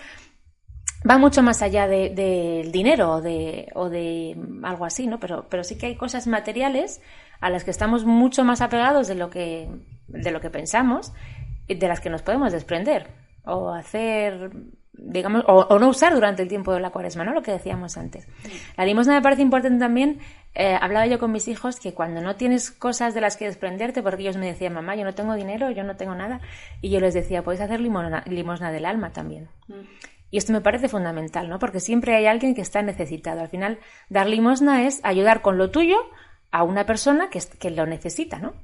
va 1.08 1.18
mucho 1.18 1.42
más 1.42 1.60
allá 1.60 1.86
del 1.86 2.14
de, 2.14 2.68
dinero 2.72 3.14
o 3.14 3.20
de, 3.20 3.68
o 3.74 3.90
de 3.90 4.36
algo 4.62 4.84
así, 4.84 5.06
¿no? 5.06 5.20
Pero, 5.20 5.48
pero 5.50 5.64
sí 5.64 5.76
que 5.76 5.86
hay 5.86 5.96
cosas 5.96 6.26
materiales 6.26 7.02
a 7.40 7.50
las 7.50 7.64
que 7.64 7.70
estamos 7.70 8.04
mucho 8.04 8.44
más 8.44 8.60
apegados 8.60 9.06
de 9.06 9.14
lo 9.14 9.28
que, 9.28 9.68
de 10.08 10.30
lo 10.30 10.40
que 10.40 10.50
pensamos 10.50 11.12
de 11.68 11.88
las 11.88 12.00
que 12.00 12.10
nos 12.10 12.22
podemos 12.22 12.52
desprender 12.52 13.08
o 13.44 13.70
hacer 13.70 14.50
digamos, 14.96 15.44
o, 15.46 15.78
no 15.78 15.88
usar 15.88 16.14
durante 16.14 16.42
el 16.42 16.48
tiempo 16.48 16.72
de 16.72 16.80
la 16.80 16.90
cuaresma, 16.90 17.24
¿no? 17.24 17.32
Lo 17.32 17.42
que 17.42 17.52
decíamos 17.52 17.96
antes. 17.96 18.26
La 18.76 18.84
limosna 18.84 19.14
me 19.14 19.22
parece 19.22 19.42
importante 19.42 19.78
también, 19.78 20.20
eh, 20.54 20.76
hablaba 20.80 21.06
yo 21.06 21.18
con 21.18 21.32
mis 21.32 21.48
hijos 21.48 21.80
que 21.80 21.94
cuando 21.94 22.20
no 22.20 22.36
tienes 22.36 22.70
cosas 22.70 23.14
de 23.14 23.20
las 23.20 23.36
que 23.36 23.46
desprenderte, 23.46 24.02
porque 24.02 24.22
ellos 24.22 24.36
me 24.36 24.46
decían, 24.46 24.72
mamá, 24.72 24.94
yo 24.94 25.04
no 25.04 25.14
tengo 25.14 25.34
dinero, 25.34 25.70
yo 25.70 25.82
no 25.82 25.96
tengo 25.96 26.14
nada, 26.14 26.40
y 26.80 26.90
yo 26.90 27.00
les 27.00 27.14
decía, 27.14 27.42
puedes 27.42 27.60
hacer 27.60 27.80
limosna, 27.80 28.22
limosna 28.26 28.70
del 28.70 28.86
alma 28.86 29.12
también. 29.12 29.48
Y 30.30 30.38
esto 30.38 30.52
me 30.52 30.60
parece 30.60 30.88
fundamental, 30.88 31.48
¿no? 31.48 31.58
Porque 31.58 31.80
siempre 31.80 32.14
hay 32.14 32.26
alguien 32.26 32.54
que 32.54 32.62
está 32.62 32.82
necesitado. 32.82 33.40
Al 33.40 33.48
final, 33.48 33.78
dar 34.08 34.28
limosna 34.28 34.86
es 34.86 35.00
ayudar 35.04 35.42
con 35.42 35.58
lo 35.58 35.70
tuyo 35.70 35.96
a 36.50 36.62
una 36.62 36.86
persona 36.86 37.30
que, 37.30 37.40
que 37.58 37.70
lo 37.70 37.86
necesita, 37.86 38.38
¿no? 38.38 38.54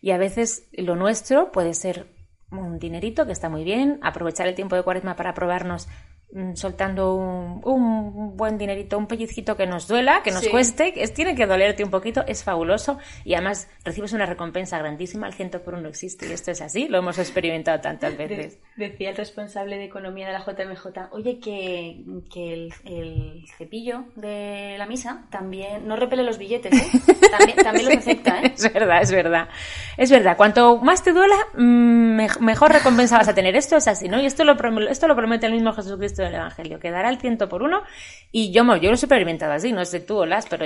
Y 0.00 0.12
a 0.12 0.18
veces 0.18 0.68
lo 0.72 0.96
nuestro 0.96 1.50
puede 1.50 1.74
ser 1.74 2.17
un 2.50 2.78
dinerito 2.78 3.26
que 3.26 3.32
está 3.32 3.48
muy 3.48 3.64
bien, 3.64 3.98
aprovechar 4.02 4.46
el 4.46 4.54
tiempo 4.54 4.76
de 4.76 4.82
cuaresma 4.82 5.16
para 5.16 5.34
probarnos 5.34 5.88
soltando 6.54 7.14
un, 7.14 8.36
buen 8.36 8.58
dinerito, 8.58 8.98
un 8.98 9.06
pellizquito 9.06 9.56
que 9.56 9.66
nos 9.66 9.88
duela, 9.88 10.22
que 10.22 10.30
nos 10.30 10.46
cueste, 10.48 10.92
que 10.92 11.06
tiene 11.08 11.34
que 11.34 11.46
dolerte 11.46 11.82
un 11.82 11.90
poquito, 11.90 12.22
es 12.26 12.44
fabuloso 12.44 12.98
y 13.24 13.34
además 13.34 13.68
recibes 13.82 14.12
una 14.12 14.26
recompensa 14.26 14.78
grandísima, 14.78 15.26
el 15.26 15.32
ciento 15.32 15.62
por 15.62 15.74
uno 15.74 15.88
existe 15.88 16.28
y 16.28 16.32
esto 16.32 16.50
es 16.50 16.60
así, 16.60 16.86
lo 16.88 16.98
hemos 16.98 17.18
experimentado 17.18 17.80
tantas 17.80 18.16
veces. 18.16 18.58
decía 18.76 19.10
el 19.10 19.16
responsable 19.16 19.78
de 19.78 19.84
economía 19.84 20.26
de 20.26 20.34
la 20.34 20.40
JMJ, 20.40 21.12
oye, 21.12 21.38
que, 21.40 22.04
que 22.30 22.52
el, 22.84 23.44
cepillo 23.56 24.04
de 24.14 24.76
la 24.76 24.86
misa 24.86 25.24
también 25.30 25.88
no 25.88 25.96
repele 25.96 26.24
los 26.24 26.36
billetes, 26.36 26.72
¿eh? 26.72 27.16
también, 27.30 27.56
también 27.56 27.86
los 27.86 27.96
acepta, 27.98 28.42
¿eh? 28.42 28.52
Es 28.54 28.72
verdad, 28.72 29.00
es 29.00 29.10
verdad. 29.10 29.48
Es 29.96 30.10
verdad, 30.10 30.36
cuanto 30.36 30.76
más 30.78 31.02
te 31.02 31.12
duela, 31.12 31.36
mm, 31.54 32.44
mejor 32.44 32.72
recompensa 32.72 33.16
vas 33.16 33.28
a 33.28 33.34
tener. 33.34 33.56
Esto 33.56 33.76
es 33.76 33.88
así, 33.88 34.08
¿no? 34.08 34.20
Y 34.20 34.26
esto 34.26 34.44
lo, 34.44 34.56
esto 34.88 35.08
lo 35.08 35.16
promete 35.16 35.46
el 35.46 35.52
mismo 35.52 35.72
Jesucristo 35.72 36.17
del 36.22 36.34
Evangelio, 36.34 36.78
que 36.78 36.90
dará 36.90 37.10
el 37.10 37.18
ciento 37.18 37.48
por 37.48 37.62
uno. 37.62 37.82
Y 38.32 38.50
yo, 38.52 38.62
yo 38.76 38.82
lo 38.82 38.90
he 38.90 38.92
experimentado 38.94 39.52
así, 39.52 39.72
no 39.72 39.84
sé 39.84 40.00
tú 40.00 40.18
o 40.18 40.26
las, 40.26 40.46
pero, 40.46 40.64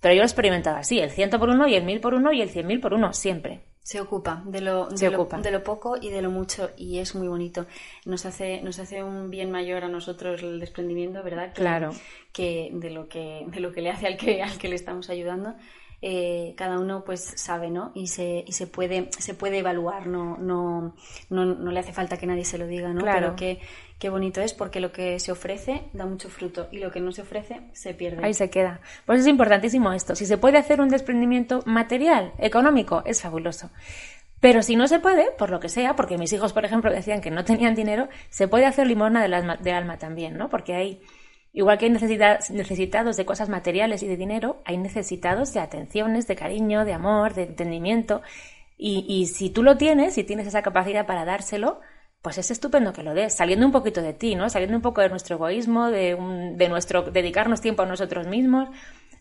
pero 0.00 0.14
yo 0.14 0.18
lo 0.18 0.24
he 0.24 0.26
experimentado 0.26 0.76
así, 0.76 0.98
el 0.98 1.10
ciento 1.10 1.38
por 1.38 1.50
uno 1.50 1.66
y 1.66 1.74
el 1.74 1.84
mil 1.84 2.00
por 2.00 2.14
uno 2.14 2.32
y 2.32 2.42
el 2.42 2.50
cien 2.50 2.66
mil 2.66 2.80
por 2.80 2.94
uno, 2.94 3.12
siempre. 3.12 3.60
Se 3.82 4.00
ocupa 4.00 4.42
de 4.44 4.60
lo, 4.60 4.88
de, 4.88 5.10
lo, 5.10 5.24
de 5.24 5.50
lo 5.50 5.64
poco 5.64 5.96
y 6.00 6.10
de 6.10 6.20
lo 6.20 6.30
mucho 6.30 6.70
y 6.76 6.98
es 6.98 7.14
muy 7.14 7.28
bonito. 7.28 7.66
Nos 8.04 8.26
hace, 8.26 8.60
nos 8.62 8.78
hace 8.78 9.02
un 9.02 9.30
bien 9.30 9.50
mayor 9.50 9.84
a 9.84 9.88
nosotros 9.88 10.42
el 10.42 10.60
desprendimiento, 10.60 11.22
¿verdad? 11.22 11.52
claro. 11.54 11.90
Que 12.32 12.70
de 12.72 12.90
lo 12.90 13.08
que, 13.08 13.44
de 13.48 13.58
lo 13.58 13.72
que 13.72 13.80
le 13.80 13.90
hace 13.90 14.06
al 14.06 14.16
que, 14.16 14.42
al 14.42 14.58
que 14.58 14.68
le 14.68 14.76
estamos 14.76 15.10
ayudando. 15.10 15.54
Eh, 16.02 16.54
cada 16.56 16.78
uno 16.78 17.04
pues 17.04 17.20
sabe, 17.36 17.70
¿no? 17.70 17.92
Y 17.94 18.06
se, 18.06 18.42
y 18.46 18.52
se 18.52 18.66
puede, 18.66 19.10
se 19.18 19.34
puede 19.34 19.58
evaluar, 19.58 20.06
no, 20.06 20.38
no, 20.38 20.94
no, 21.28 21.44
no, 21.44 21.70
le 21.70 21.78
hace 21.78 21.92
falta 21.92 22.16
que 22.16 22.26
nadie 22.26 22.46
se 22.46 22.56
lo 22.56 22.66
diga, 22.66 22.88
¿no? 22.94 23.02
Claro. 23.02 23.18
Pero 23.18 23.36
que, 23.36 23.60
qué 23.98 24.08
bonito 24.08 24.40
es 24.40 24.54
porque 24.54 24.80
lo 24.80 24.92
que 24.92 25.20
se 25.20 25.30
ofrece 25.30 25.82
da 25.92 26.06
mucho 26.06 26.30
fruto 26.30 26.68
y 26.72 26.78
lo 26.78 26.90
que 26.90 27.00
no 27.00 27.12
se 27.12 27.20
ofrece 27.20 27.60
se 27.72 27.92
pierde. 27.92 28.24
Ahí 28.24 28.32
se 28.32 28.48
queda. 28.48 28.80
Pues 29.04 29.20
es 29.20 29.26
importantísimo 29.26 29.92
esto. 29.92 30.14
Si 30.14 30.24
se 30.24 30.38
puede 30.38 30.56
hacer 30.56 30.80
un 30.80 30.88
desprendimiento 30.88 31.62
material, 31.66 32.32
económico, 32.38 33.02
es 33.04 33.20
fabuloso. 33.20 33.70
Pero 34.40 34.62
si 34.62 34.74
no 34.74 34.88
se 34.88 35.00
puede, 35.00 35.30
por 35.32 35.50
lo 35.50 35.60
que 35.60 35.68
sea, 35.68 35.96
porque 35.96 36.16
mis 36.16 36.32
hijos, 36.32 36.54
por 36.54 36.64
ejemplo, 36.64 36.90
decían 36.90 37.20
que 37.20 37.30
no 37.30 37.44
tenían 37.44 37.74
dinero, 37.74 38.08
se 38.30 38.48
puede 38.48 38.64
hacer 38.64 38.86
limosna 38.86 39.20
del 39.20 39.34
alma, 39.34 39.56
de 39.58 39.72
alma 39.72 39.98
también, 39.98 40.38
¿no? 40.38 40.48
Porque 40.48 40.74
hay 40.74 41.02
Igual 41.52 41.78
que 41.78 41.86
hay 41.86 41.90
necesitados 41.90 43.16
de 43.16 43.24
cosas 43.24 43.48
materiales 43.48 44.02
y 44.02 44.06
de 44.08 44.16
dinero, 44.16 44.62
hay 44.64 44.76
necesitados 44.76 45.52
de 45.52 45.60
atenciones, 45.60 46.28
de 46.28 46.36
cariño, 46.36 46.84
de 46.84 46.92
amor, 46.92 47.34
de 47.34 47.42
entendimiento. 47.42 48.22
Y, 48.82 49.26
si 49.26 49.50
tú 49.50 49.62
lo 49.62 49.76
tienes, 49.76 50.14
si 50.14 50.24
tienes 50.24 50.46
esa 50.46 50.62
capacidad 50.62 51.06
para 51.06 51.24
dárselo, 51.26 51.80
pues 52.22 52.38
es 52.38 52.50
estupendo 52.50 52.92
que 52.92 53.02
lo 53.02 53.14
des, 53.14 53.34
saliendo 53.34 53.66
un 53.66 53.72
poquito 53.72 54.00
de 54.00 54.14
ti, 54.14 54.36
¿no? 54.36 54.48
Saliendo 54.48 54.76
un 54.76 54.82
poco 54.82 55.00
de 55.02 55.10
nuestro 55.10 55.36
egoísmo, 55.36 55.90
de, 55.90 56.16
de 56.56 56.68
nuestro 56.68 57.02
dedicarnos 57.02 57.60
tiempo 57.60 57.82
a 57.82 57.86
nosotros 57.86 58.26
mismos, 58.26 58.70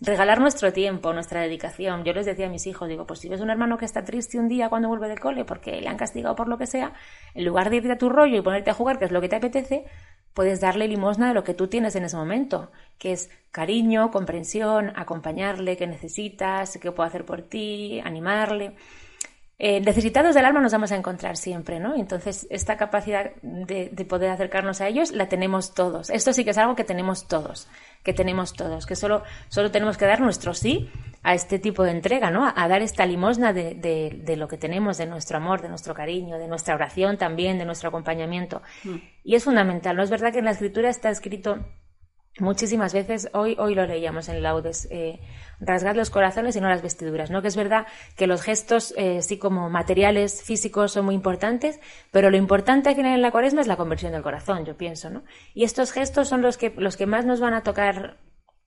regalar 0.01 0.39
nuestro 0.39 0.71
tiempo, 0.71 1.11
nuestra 1.13 1.41
dedicación. 1.41 2.03
Yo 2.03 2.13
les 2.13 2.25
decía 2.25 2.45
a 2.45 2.49
mis 2.49 2.67
hijos, 2.67 2.87
digo, 2.87 3.05
pues 3.05 3.19
si 3.19 3.27
ves 3.27 3.41
un 3.41 3.49
hermano 3.49 3.77
que 3.77 3.85
está 3.85 4.03
triste 4.03 4.39
un 4.39 4.47
día 4.47 4.69
cuando 4.69 4.87
vuelve 4.87 5.09
del 5.09 5.19
cole 5.19 5.43
porque 5.45 5.81
le 5.81 5.87
han 5.89 5.97
castigado 5.97 6.35
por 6.35 6.47
lo 6.47 6.57
que 6.57 6.67
sea, 6.67 6.93
en 7.33 7.45
lugar 7.45 7.69
de 7.69 7.77
irte 7.77 7.91
a 7.91 7.97
tu 7.97 8.09
rollo 8.09 8.37
y 8.37 8.41
ponerte 8.41 8.69
a 8.69 8.73
jugar, 8.73 8.97
que 8.99 9.05
es 9.05 9.11
lo 9.11 9.19
que 9.19 9.29
te 9.29 9.35
apetece, 9.35 9.85
puedes 10.33 10.61
darle 10.61 10.87
limosna 10.87 11.29
de 11.29 11.33
lo 11.33 11.43
que 11.43 11.53
tú 11.53 11.67
tienes 11.67 11.95
en 11.95 12.05
ese 12.05 12.17
momento, 12.17 12.71
que 12.97 13.11
es 13.11 13.29
cariño, 13.51 14.11
comprensión, 14.11 14.91
acompañarle, 14.95 15.77
que 15.77 15.87
necesitas, 15.87 16.77
qué 16.77 16.91
puedo 16.91 17.07
hacer 17.07 17.25
por 17.25 17.41
ti, 17.41 17.99
animarle. 18.03 18.75
Eh, 19.61 19.81
necesitados 19.81 20.35
del 20.35 20.45
alma 20.45 20.61
nos 20.61 20.71
vamos 20.71 20.93
a 20.93 20.95
encontrar 20.95 21.35
siempre, 21.35 21.81
¿no? 21.81 21.93
Entonces, 21.93 22.47
esta 22.49 22.77
capacidad 22.77 23.31
de, 23.41 23.89
poder 24.07 24.29
acercarnos 24.29 24.79
a 24.79 24.87
ellos 24.87 25.11
la 25.11 25.27
tenemos 25.27 25.73
todos. 25.73 26.09
Esto 26.09 26.31
sí 26.31 26.45
que 26.45 26.51
es 26.51 26.57
algo 26.57 26.77
que 26.77 26.85
tenemos 26.85 27.27
todos, 27.27 27.67
que 28.01 28.13
tenemos 28.13 28.53
todos, 28.53 28.85
que 28.85 28.95
solo, 28.95 29.21
solo 29.49 29.69
tenemos 29.69 29.97
que 29.97 30.05
dar 30.05 30.21
nuestro 30.21 30.53
sí 30.53 30.89
a 31.23 31.33
este 31.33 31.59
tipo 31.59 31.83
de 31.83 31.91
entrega, 31.91 32.31
¿no? 32.31 32.49
A, 32.55 32.67
dar 32.69 32.81
esta 32.81 33.05
limosna 33.05 33.51
de, 33.51 33.75
de, 33.75 34.37
lo 34.37 34.47
que 34.47 34.57
tenemos, 34.57 34.97
de 34.97 35.07
nuestro 35.07 35.35
amor, 35.35 35.61
de 35.61 35.67
nuestro 35.67 35.93
cariño, 35.93 36.37
de 36.37 36.47
nuestra 36.47 36.75
oración 36.75 37.17
también, 37.17 37.57
de 37.57 37.65
nuestro 37.65 37.89
acompañamiento. 37.89 38.61
Mm. 38.85 38.95
Y 39.25 39.35
es 39.35 39.43
fundamental, 39.43 39.97
¿no? 39.97 40.03
Es 40.03 40.09
verdad 40.09 40.31
que 40.31 40.39
en 40.39 40.45
la 40.45 40.51
escritura 40.51 40.89
está 40.89 41.09
escrito 41.09 41.59
muchísimas 42.39 42.93
veces, 42.93 43.29
hoy, 43.33 43.55
hoy 43.59 43.75
lo 43.75 43.85
leíamos 43.85 44.29
en 44.29 44.41
Laudes, 44.41 44.87
eh, 44.91 45.19
rasgar 45.59 45.95
los 45.95 46.09
corazones 46.09 46.55
y 46.55 46.61
no 46.61 46.69
las 46.69 46.81
vestiduras, 46.81 47.31
¿no? 47.31 47.41
Que 47.41 47.47
es 47.47 47.55
verdad 47.55 47.87
que 48.15 48.27
los 48.27 48.41
gestos, 48.41 48.93
eh, 48.97 49.21
sí 49.21 49.37
como 49.37 49.69
materiales, 49.69 50.43
físicos, 50.43 50.93
son 50.93 51.05
muy 51.05 51.15
importantes, 51.15 51.79
pero 52.11 52.29
lo 52.29 52.37
importante 52.37 52.89
al 52.89 52.95
final 52.95 53.13
en 53.13 53.21
la 53.21 53.31
cuaresma 53.31 53.61
es 53.61 53.67
la 53.67 53.77
conversión 53.77 54.11
del 54.11 54.21
corazón, 54.21 54.65
yo 54.65 54.77
pienso, 54.77 55.09
¿no? 55.09 55.23
Y 55.53 55.63
estos 55.63 55.91
gestos 55.91 56.27
son 56.27 56.41
los 56.41 56.57
que, 56.57 56.73
los 56.77 56.97
que 56.97 57.05
más 57.05 57.25
nos 57.25 57.39
van 57.39 57.53
a 57.53 57.63
tocar 57.63 58.17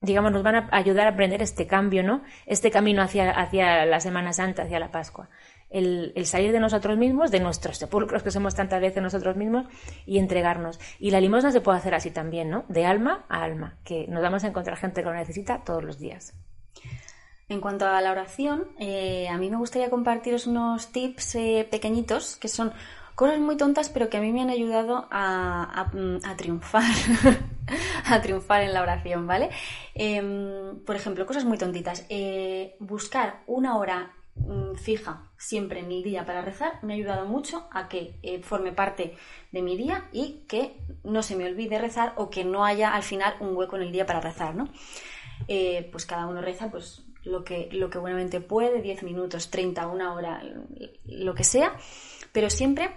digamos, 0.04 0.32
nos 0.32 0.42
van 0.42 0.56
a 0.56 0.68
ayudar 0.72 1.06
a 1.06 1.10
aprender 1.10 1.42
este 1.42 1.68
cambio, 1.68 2.02
¿no? 2.02 2.24
Este 2.46 2.72
camino 2.72 3.02
hacia, 3.02 3.30
hacia 3.30 3.86
la 3.86 4.00
Semana 4.00 4.32
Santa, 4.32 4.64
hacia 4.64 4.80
la 4.80 4.90
Pascua 4.90 5.28
el, 5.72 6.12
salir 6.26 6.52
de 6.52 6.60
nosotros 6.60 6.96
mismos, 6.96 7.30
de 7.30 7.40
nuestros 7.40 7.78
sepulcros 7.78 8.22
que 8.22 8.30
somos 8.30 8.54
tantas 8.54 8.80
veces 8.80 9.02
nosotros 9.02 9.36
mismos, 9.36 9.66
y 10.06 10.18
entregarnos. 10.18 10.78
Y 10.98 11.10
la 11.10 11.20
limosna 11.20 11.50
se 11.50 11.60
puede 11.60 11.78
hacer 11.78 11.94
así 11.94 12.10
también, 12.10 12.50
¿no? 12.50 12.64
De 12.68 12.86
alma 12.86 13.24
a 13.28 13.42
alma, 13.42 13.78
que 13.84 14.06
nos 14.08 14.22
vamos 14.22 14.44
a 14.44 14.48
encontrar 14.48 14.76
gente 14.76 15.02
que 15.02 15.08
lo 15.08 15.14
necesita 15.14 15.62
todos 15.64 15.82
los 15.82 15.98
días. 15.98 16.34
En 17.48 17.60
cuanto 17.60 17.86
a 17.86 18.00
la 18.00 18.12
oración, 18.12 18.68
eh, 18.78 19.28
a 19.28 19.36
mí 19.36 19.50
me 19.50 19.56
gustaría 19.56 19.90
compartiros 19.90 20.46
unos 20.46 20.90
tips 20.92 21.34
eh, 21.34 21.68
pequeñitos 21.70 22.36
que 22.36 22.48
son 22.48 22.72
cosas 23.14 23.40
muy 23.40 23.56
tontas, 23.56 23.88
pero 23.88 24.08
que 24.08 24.16
a 24.16 24.20
mí 24.20 24.32
me 24.32 24.40
han 24.40 24.50
ayudado 24.50 25.06
a, 25.10 25.90
a, 26.24 26.36
triunfar, 26.36 26.82
a 28.06 28.20
triunfar 28.22 28.62
en 28.62 28.72
la 28.72 28.82
oración, 28.82 29.26
¿vale? 29.26 29.50
Em, 29.94 30.78
por 30.84 30.96
ejemplo, 30.96 31.26
cosas 31.26 31.44
muy 31.44 31.58
tontitas. 31.58 32.06
Eh, 32.08 32.74
buscar 32.80 33.42
una 33.46 33.76
hora 33.76 34.12
mm, 34.14 34.21
fija 34.76 35.30
siempre 35.36 35.80
en 35.80 35.92
el 35.92 36.02
día 36.02 36.24
para 36.24 36.42
rezar 36.42 36.78
me 36.82 36.94
ha 36.94 36.96
ayudado 36.96 37.26
mucho 37.26 37.68
a 37.70 37.88
que 37.88 38.18
eh, 38.22 38.42
forme 38.42 38.72
parte 38.72 39.14
de 39.50 39.62
mi 39.62 39.76
día 39.76 40.08
y 40.12 40.44
que 40.48 40.76
no 41.04 41.22
se 41.22 41.36
me 41.36 41.44
olvide 41.46 41.78
rezar 41.78 42.14
o 42.16 42.30
que 42.30 42.44
no 42.44 42.64
haya 42.64 42.94
al 42.94 43.02
final 43.02 43.34
un 43.40 43.56
hueco 43.56 43.76
en 43.76 43.82
el 43.82 43.92
día 43.92 44.06
para 44.06 44.20
rezar, 44.20 44.54
¿no? 44.54 44.68
Eh, 45.48 45.88
pues 45.92 46.06
cada 46.06 46.26
uno 46.26 46.40
reza 46.40 46.70
pues 46.70 47.02
lo 47.24 47.44
que, 47.44 47.68
lo 47.72 47.90
que 47.90 47.98
buenamente 47.98 48.40
puede, 48.40 48.82
10 48.82 49.02
minutos, 49.02 49.50
30, 49.50 49.86
una 49.86 50.14
hora, 50.14 50.42
lo 51.06 51.34
que 51.34 51.44
sea, 51.44 51.76
pero 52.32 52.50
siempre 52.50 52.90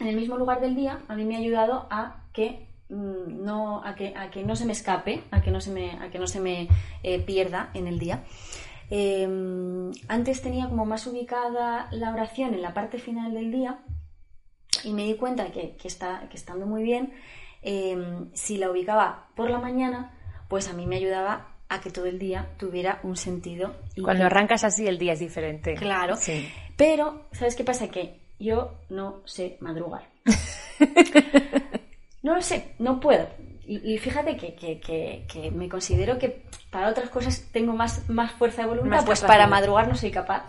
en 0.00 0.08
el 0.08 0.16
mismo 0.16 0.36
lugar 0.36 0.60
del 0.60 0.74
día 0.74 1.02
a 1.08 1.14
mí 1.14 1.24
me 1.24 1.36
ha 1.36 1.38
ayudado 1.38 1.86
a 1.90 2.24
que 2.32 2.66
mm, 2.88 3.44
no, 3.44 3.82
a 3.84 3.94
que, 3.94 4.14
a 4.16 4.30
que 4.30 4.42
no 4.42 4.56
se 4.56 4.66
me 4.66 4.72
escape, 4.72 5.22
a 5.30 5.40
que 5.40 5.50
no 5.50 5.60
se 5.60 5.70
me, 5.70 5.92
a 5.92 6.10
que 6.10 6.18
no 6.18 6.26
se 6.26 6.40
me 6.40 6.68
eh, 7.02 7.20
pierda 7.20 7.70
en 7.74 7.86
el 7.86 7.98
día. 7.98 8.24
Em, 8.96 9.90
antes 10.06 10.40
tenía 10.40 10.68
como 10.68 10.86
más 10.86 11.04
ubicada 11.08 11.88
la 11.90 12.12
oración 12.12 12.54
en 12.54 12.62
la 12.62 12.72
parte 12.72 12.98
final 13.00 13.34
del 13.34 13.50
día 13.50 13.80
y 14.84 14.92
me 14.92 15.02
di 15.02 15.16
cuenta 15.16 15.50
que, 15.50 15.74
que, 15.74 15.88
está, 15.88 16.28
que 16.30 16.36
estando 16.36 16.64
muy 16.64 16.84
bien, 16.84 17.12
em, 17.62 18.28
si 18.34 18.56
la 18.56 18.70
ubicaba 18.70 19.30
por 19.34 19.50
la 19.50 19.58
mañana, 19.58 20.16
pues 20.48 20.68
a 20.68 20.74
mí 20.74 20.86
me 20.86 20.94
ayudaba 20.94 21.48
a 21.68 21.80
que 21.80 21.90
todo 21.90 22.06
el 22.06 22.20
día 22.20 22.50
tuviera 22.56 23.00
un 23.02 23.16
sentido. 23.16 23.74
Cuando 24.00 24.26
arrancas 24.26 24.62
así 24.62 24.86
el 24.86 24.96
día 24.96 25.14
es 25.14 25.18
diferente. 25.18 25.74
Claro. 25.74 26.14
Sí. 26.14 26.48
Pero, 26.76 27.26
¿sabes 27.32 27.56
qué 27.56 27.64
pasa? 27.64 27.88
Que 27.88 28.20
yo 28.38 28.74
no 28.90 29.22
sé 29.24 29.56
madrugar. 29.58 30.08
no 32.22 32.36
lo 32.36 32.42
sé, 32.42 32.76
no 32.78 33.00
puedo. 33.00 33.26
Y, 33.66 33.98
fíjate 33.98 34.36
que, 34.36 35.52
me 35.54 35.68
considero 35.68 36.18
que 36.18 36.44
para 36.70 36.88
otras 36.88 37.08
cosas 37.08 37.48
tengo 37.52 37.72
más, 37.72 38.08
más 38.08 38.32
fuerza 38.32 38.62
de 38.62 38.68
voluntad, 38.68 39.04
pues 39.04 39.22
para 39.22 39.46
madrugar 39.46 39.88
no 39.88 39.94
soy 39.94 40.10
capaz. 40.10 40.44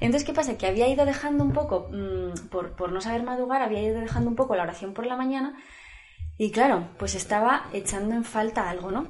Entonces, 0.00 0.24
¿qué 0.26 0.32
pasa? 0.32 0.56
Que 0.56 0.66
había 0.66 0.88
ido 0.88 1.04
dejando 1.04 1.44
un 1.44 1.52
poco, 1.52 1.88
mm, 1.90 2.48
por, 2.48 2.72
por 2.72 2.92
no 2.92 3.00
saber 3.00 3.22
madrugar, 3.22 3.62
había 3.62 3.82
ido 3.82 4.00
dejando 4.00 4.30
un 4.30 4.36
poco 4.36 4.56
la 4.56 4.62
oración 4.62 4.94
por 4.94 5.06
la 5.06 5.16
mañana 5.16 5.56
y 6.36 6.50
claro, 6.50 6.88
pues 6.98 7.14
estaba 7.14 7.68
echando 7.72 8.14
en 8.14 8.24
falta 8.24 8.68
algo, 8.68 8.90
¿no? 8.90 9.08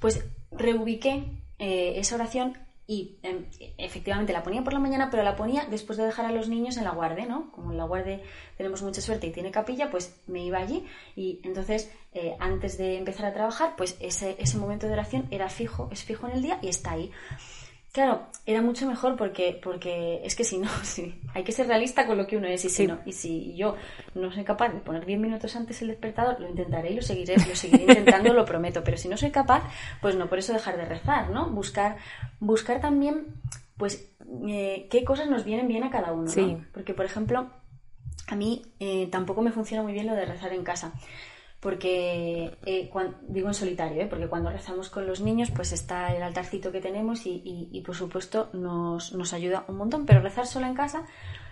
Pues 0.00 0.24
reubiqué 0.50 1.24
eh, 1.58 1.94
esa 1.96 2.16
oración 2.16 2.58
y 2.86 3.18
em, 3.22 3.44
efectivamente 3.78 4.32
la 4.32 4.42
ponía 4.42 4.64
por 4.64 4.72
la 4.72 4.80
mañana, 4.80 5.10
pero 5.10 5.22
la 5.22 5.36
ponía 5.36 5.66
después 5.70 5.96
de 5.96 6.04
dejar 6.04 6.26
a 6.26 6.32
los 6.32 6.48
niños 6.48 6.76
en 6.76 6.84
la 6.84 6.90
guardia, 6.90 7.24
¿no? 7.24 7.52
Como 7.52 7.70
en 7.70 7.78
la 7.78 7.84
guardia 7.84 8.20
tenemos 8.56 8.82
mucha 8.82 9.00
suerte 9.00 9.28
y 9.28 9.30
tiene 9.30 9.52
capilla, 9.52 9.90
pues 9.90 10.20
me 10.26 10.44
iba 10.44 10.58
allí 10.58 10.84
y 11.14 11.40
entonces 11.44 11.92
eh, 12.12 12.34
antes 12.40 12.76
de 12.76 12.98
empezar 12.98 13.26
a 13.26 13.32
trabajar, 13.32 13.74
pues 13.76 13.96
ese, 14.00 14.36
ese 14.38 14.58
momento 14.58 14.86
de 14.86 14.94
oración 14.94 15.26
era 15.30 15.48
fijo, 15.48 15.88
es 15.92 16.02
fijo 16.02 16.26
en 16.26 16.34
el 16.34 16.42
día 16.42 16.58
y 16.62 16.68
está 16.68 16.92
ahí. 16.92 17.10
Claro, 17.92 18.28
era 18.46 18.62
mucho 18.62 18.86
mejor 18.86 19.16
porque, 19.16 19.58
porque 19.60 20.20
es 20.24 20.36
que 20.36 20.44
si 20.44 20.58
no, 20.58 20.68
sí, 20.82 21.20
hay 21.34 21.42
que 21.42 21.52
ser 21.52 21.66
realista 21.66 22.06
con 22.06 22.16
lo 22.16 22.26
que 22.26 22.36
uno 22.36 22.46
es 22.46 22.64
y 22.64 22.68
si 22.68 22.86
no, 22.86 23.00
y 23.04 23.12
si 23.12 23.56
yo 23.56 23.76
no 24.14 24.30
soy 24.30 24.44
capaz 24.44 24.68
de 24.68 24.80
poner 24.80 25.04
10 25.04 25.18
minutos 25.18 25.56
antes 25.56 25.82
el 25.82 25.88
despertador, 25.88 26.40
lo 26.40 26.48
intentaré 26.48 26.90
y 26.90 26.96
lo 26.96 27.02
seguiré, 27.02 27.36
lo 27.36 27.56
seguiré 27.56 27.84
intentando, 27.84 28.32
lo 28.32 28.44
prometo, 28.44 28.84
pero 28.84 28.96
si 28.96 29.08
no 29.08 29.16
soy 29.16 29.30
capaz, 29.30 29.62
pues 30.00 30.14
no 30.14 30.28
por 30.28 30.38
eso 30.38 30.52
dejar 30.52 30.76
de 30.76 30.84
rezar, 30.84 31.30
¿no? 31.30 31.50
Buscar, 31.50 31.96
buscar 32.38 32.80
también, 32.80 33.26
pues, 33.76 34.12
eh, 34.48 34.86
qué 34.88 35.04
cosas 35.04 35.28
nos 35.28 35.44
vienen 35.44 35.66
bien 35.66 35.82
a 35.82 35.90
cada 35.90 36.12
uno, 36.12 36.30
¿no? 36.32 36.64
Porque, 36.72 36.94
por 36.94 37.06
ejemplo, 37.06 37.50
a 38.28 38.36
mí 38.36 38.62
eh, 38.78 39.08
tampoco 39.10 39.42
me 39.42 39.50
funciona 39.50 39.82
muy 39.82 39.92
bien 39.92 40.06
lo 40.06 40.14
de 40.14 40.26
rezar 40.26 40.52
en 40.52 40.62
casa 40.62 40.92
porque 41.60 42.56
eh, 42.64 42.90
digo 43.28 43.48
en 43.48 43.54
solitario, 43.54 44.02
¿eh? 44.02 44.06
porque 44.06 44.28
cuando 44.28 44.50
rezamos 44.50 44.88
con 44.88 45.06
los 45.06 45.20
niños, 45.20 45.50
pues 45.54 45.72
está 45.72 46.14
el 46.14 46.22
altarcito 46.22 46.72
que 46.72 46.80
tenemos 46.80 47.22
y, 47.26 47.82
por 47.84 47.94
supuesto 47.94 48.48
nos, 48.54 49.12
nos, 49.12 49.32
ayuda 49.34 49.64
un 49.68 49.76
montón, 49.76 50.06
pero 50.06 50.22
rezar 50.22 50.46
sola 50.46 50.68
en 50.68 50.74
casa 50.74 51.04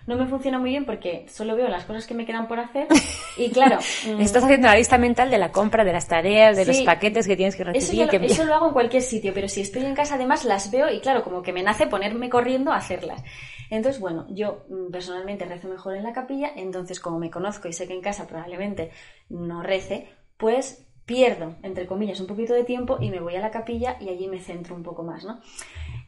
no 0.09 0.17
me 0.17 0.27
funciona 0.27 0.59
muy 0.59 0.71
bien 0.71 0.87
porque 0.87 1.27
solo 1.29 1.55
veo 1.55 1.69
las 1.69 1.85
cosas 1.85 2.07
que 2.07 2.15
me 2.15 2.25
quedan 2.25 2.49
por 2.49 2.59
hacer 2.59 2.89
y 3.37 3.51
claro... 3.51 3.79
Mm, 4.07 4.23
Estás 4.23 4.43
haciendo 4.43 4.67
la 4.67 4.75
lista 4.75 4.97
mental 4.97 5.31
de 5.31 5.37
la 5.37 5.53
compra, 5.53 5.85
de 5.85 5.93
las 5.93 6.09
tareas, 6.09 6.57
de 6.57 6.65
los 6.65 6.81
paquetes 6.81 7.27
que 7.27 7.37
tienes 7.37 7.55
que 7.55 7.65
recibir. 7.65 8.09
Eso, 8.09 8.25
eso 8.25 8.45
lo 8.47 8.55
hago 8.55 8.69
en 8.69 8.73
cualquier 8.73 9.03
sitio, 9.03 9.33
pero 9.35 9.49
si 9.49 9.61
estoy 9.61 9.85
en 9.85 9.95
casa 9.95 10.15
además 10.15 10.47
las 10.47 10.71
veo 10.71 10.91
y 10.91 11.01
claro, 11.01 11.23
como 11.23 11.43
que 11.43 11.53
me 11.53 11.63
nace 11.63 11.87
ponerme 11.87 12.31
corriendo 12.31 12.73
a 12.73 12.77
hacerlas. 12.77 13.23
Entonces, 13.69 14.01
bueno, 14.01 14.27
yo 14.31 14.65
mm, 14.71 14.91
personalmente 14.91 15.45
rezo 15.45 15.69
mejor 15.69 15.95
en 15.95 16.05
la 16.05 16.15
capilla, 16.15 16.53
entonces 16.57 17.01
como 17.01 17.19
me 17.19 17.31
conozco 17.31 17.69
y 17.69 17.75
sé 17.75 17.87
que 17.87 17.93
en 17.93 18.01
casa 18.01 18.27
probablemente 18.27 18.91
no 19.29 19.63
rece, 19.63 20.09
pues 20.39 20.87
pierdo, 21.05 21.57
entre 21.63 21.87
comillas, 21.87 22.21
un 22.21 22.27
poquito 22.27 22.55
de 22.55 22.65
tiempo 22.65 22.97
y 23.01 23.11
me 23.11 23.21
voy 23.21 23.37
a 23.37 23.41
la 23.41 23.51
capilla 23.51 23.97
y 24.01 24.09
allí 24.09 24.27
me 24.27 24.41
centro 24.41 24.75
un 24.75 24.83
poco 24.83 25.03
más, 25.03 25.25
¿no? 25.25 25.41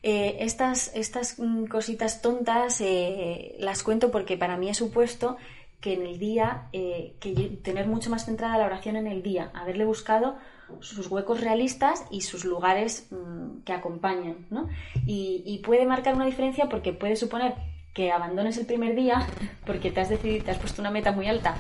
Eh, 0.02 0.38
estas, 0.40 0.90
estas 0.94 1.38
mm, 1.38 1.66
cositas 1.66 2.22
tontas 2.22 2.80
eh, 2.80 3.54
las 3.58 3.82
cuento 3.82 4.10
porque 4.10 4.38
para 4.38 4.56
mí 4.56 4.70
he 4.70 4.74
supuesto 4.74 5.36
que 5.80 5.94
en 5.94 6.02
el 6.02 6.18
día, 6.18 6.68
eh, 6.72 7.14
que 7.20 7.32
tener 7.62 7.86
mucho 7.86 8.10
más 8.10 8.26
centrada 8.26 8.58
la 8.58 8.66
oración 8.66 8.96
en 8.96 9.06
el 9.06 9.22
día, 9.22 9.50
haberle 9.54 9.84
buscado 9.84 10.36
sus 10.80 11.10
huecos 11.10 11.40
realistas 11.40 12.04
y 12.10 12.20
sus 12.20 12.44
lugares 12.44 13.08
mm, 13.10 13.62
que 13.64 13.72
acompañan, 13.72 14.46
¿no? 14.50 14.68
Y, 15.06 15.60
puede 15.64 15.84
marcar 15.86 16.14
una 16.14 16.26
diferencia 16.26 16.68
porque 16.68 16.92
puede 16.92 17.16
suponer 17.16 17.54
que 17.94 18.12
abandones 18.12 18.56
el 18.56 18.66
primer 18.66 18.94
día 18.94 19.26
porque 19.66 19.90
te 19.90 20.00
has 20.00 20.08
decidido, 20.08 20.44
te 20.44 20.50
has 20.52 20.58
puesto 20.58 20.80
una 20.80 20.90
meta 20.90 21.12
muy 21.12 21.26
alta 21.26 21.56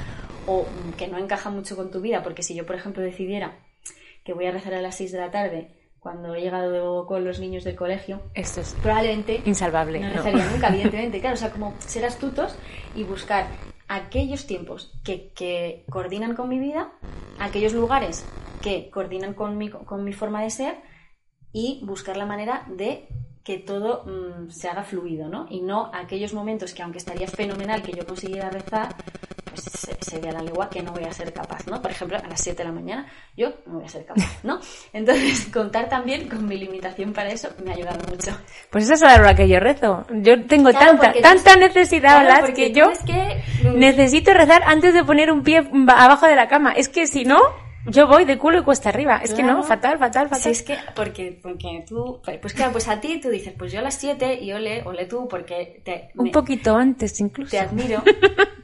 o 0.46 0.62
mm, 0.62 0.92
que 0.92 1.08
no 1.08 1.18
encaja 1.18 1.50
mucho 1.50 1.76
con 1.76 1.90
tu 1.90 2.00
vida, 2.00 2.22
porque 2.22 2.42
si 2.42 2.54
yo, 2.54 2.64
por 2.66 2.76
ejemplo, 2.76 3.02
decidiera 3.02 3.58
que 4.24 4.32
voy 4.32 4.46
a 4.46 4.50
rezar 4.50 4.74
a 4.74 4.82
las 4.82 4.96
6 4.96 5.12
de 5.12 5.18
la 5.18 5.30
tarde 5.30 5.79
cuando 6.00 6.34
he 6.34 6.40
llegado 6.40 7.06
con 7.06 7.24
los 7.24 7.40
niños 7.40 7.62
del 7.64 7.76
colegio, 7.76 8.22
esto 8.34 8.62
es 8.62 8.74
probablemente 8.82 9.42
insalvable. 9.44 10.00
No 10.00 10.10
rezaría 10.10 10.50
nunca, 10.50 10.68
evidentemente. 10.74 11.20
Claro, 11.20 11.34
o 11.34 11.38
sea, 11.38 11.50
como 11.50 11.74
ser 11.78 12.04
astutos 12.06 12.56
y 12.94 13.04
buscar 13.04 13.46
aquellos 13.86 14.46
tiempos 14.46 14.92
que, 15.04 15.30
que 15.34 15.84
coordinan 15.90 16.34
con 16.34 16.48
mi 16.48 16.58
vida, 16.58 16.92
aquellos 17.38 17.74
lugares 17.74 18.24
que 18.62 18.90
coordinan 18.90 19.34
con 19.34 19.58
mi, 19.58 19.68
con 19.68 20.04
mi 20.04 20.12
forma 20.12 20.42
de 20.42 20.50
ser 20.50 20.76
y 21.52 21.80
buscar 21.84 22.16
la 22.16 22.26
manera 22.26 22.64
de 22.68 23.08
que 23.44 23.58
todo 23.58 24.04
mm, 24.04 24.50
se 24.50 24.68
haga 24.68 24.84
fluido, 24.84 25.28
¿no? 25.28 25.46
Y 25.50 25.60
no 25.60 25.90
aquellos 25.92 26.34
momentos 26.34 26.74
que 26.74 26.82
aunque 26.82 26.98
estaría 26.98 27.26
fenomenal 27.26 27.82
que 27.82 27.92
yo 27.92 28.06
consiguiera 28.06 28.50
rezar, 28.50 28.94
pues 29.50 29.64
se, 30.00 30.20
la 30.20 30.42
lengua 30.42 30.68
que 30.68 30.82
no 30.82 30.92
voy 30.92 31.04
a 31.04 31.12
ser 31.12 31.32
capaz, 31.32 31.66
¿no? 31.66 31.80
Por 31.80 31.90
ejemplo, 31.90 32.18
a 32.18 32.26
las 32.28 32.40
7 32.40 32.58
de 32.58 32.64
la 32.64 32.72
mañana 32.72 33.06
yo 33.36 33.48
no 33.66 33.74
voy 33.74 33.84
a 33.84 33.88
ser 33.88 34.04
capaz, 34.04 34.42
¿no? 34.42 34.60
Entonces, 34.92 35.48
contar 35.52 35.88
también 35.88 36.28
con 36.28 36.46
mi 36.46 36.56
limitación 36.56 37.12
para 37.12 37.30
eso 37.30 37.48
me 37.64 37.72
ha 37.72 37.74
ayudado 37.74 38.00
mucho. 38.08 38.36
Pues 38.70 38.84
esa 38.84 38.94
es 38.94 39.00
la 39.00 39.14
hora 39.14 39.34
que 39.34 39.48
yo 39.48 39.60
rezo. 39.60 40.06
Yo 40.10 40.44
tengo 40.46 40.72
tanta, 40.72 41.12
tanta 41.20 41.56
necesidad, 41.56 42.24
claro, 42.24 42.54
que 42.54 42.72
yo 42.72 42.90
que... 43.06 43.42
necesito 43.74 44.32
rezar 44.32 44.62
antes 44.66 44.94
de 44.94 45.04
poner 45.04 45.30
un 45.30 45.42
pie 45.42 45.68
abajo 45.88 46.26
de 46.26 46.36
la 46.36 46.48
cama. 46.48 46.72
Es 46.72 46.88
que 46.88 47.06
si 47.06 47.24
no 47.24 47.38
yo 47.86 48.06
voy 48.06 48.24
de 48.24 48.38
culo 48.38 48.58
y 48.58 48.62
cuesta 48.62 48.88
arriba. 48.88 49.20
Es 49.22 49.32
que 49.32 49.42
no, 49.42 49.62
fatal, 49.62 49.98
fatal, 49.98 50.28
fatal. 50.28 50.42
Sí, 50.42 50.50
es 50.50 50.62
que, 50.62 50.78
porque, 50.94 51.38
porque 51.42 51.84
tú, 51.88 52.20
pues 52.40 52.52
claro, 52.52 52.72
pues 52.72 52.88
a 52.88 53.00
ti 53.00 53.20
tú 53.20 53.30
dices, 53.30 53.54
pues 53.56 53.72
yo 53.72 53.80
a 53.80 53.82
las 53.82 53.94
7 53.94 54.38
y 54.42 54.52
ole, 54.52 54.82
ole 54.84 55.06
tú, 55.06 55.26
porque 55.28 55.80
te... 55.84 56.10
Un 56.14 56.30
poquito 56.30 56.76
antes 56.76 57.18
incluso. 57.20 57.50
Te 57.50 57.58
admiro, 57.58 58.02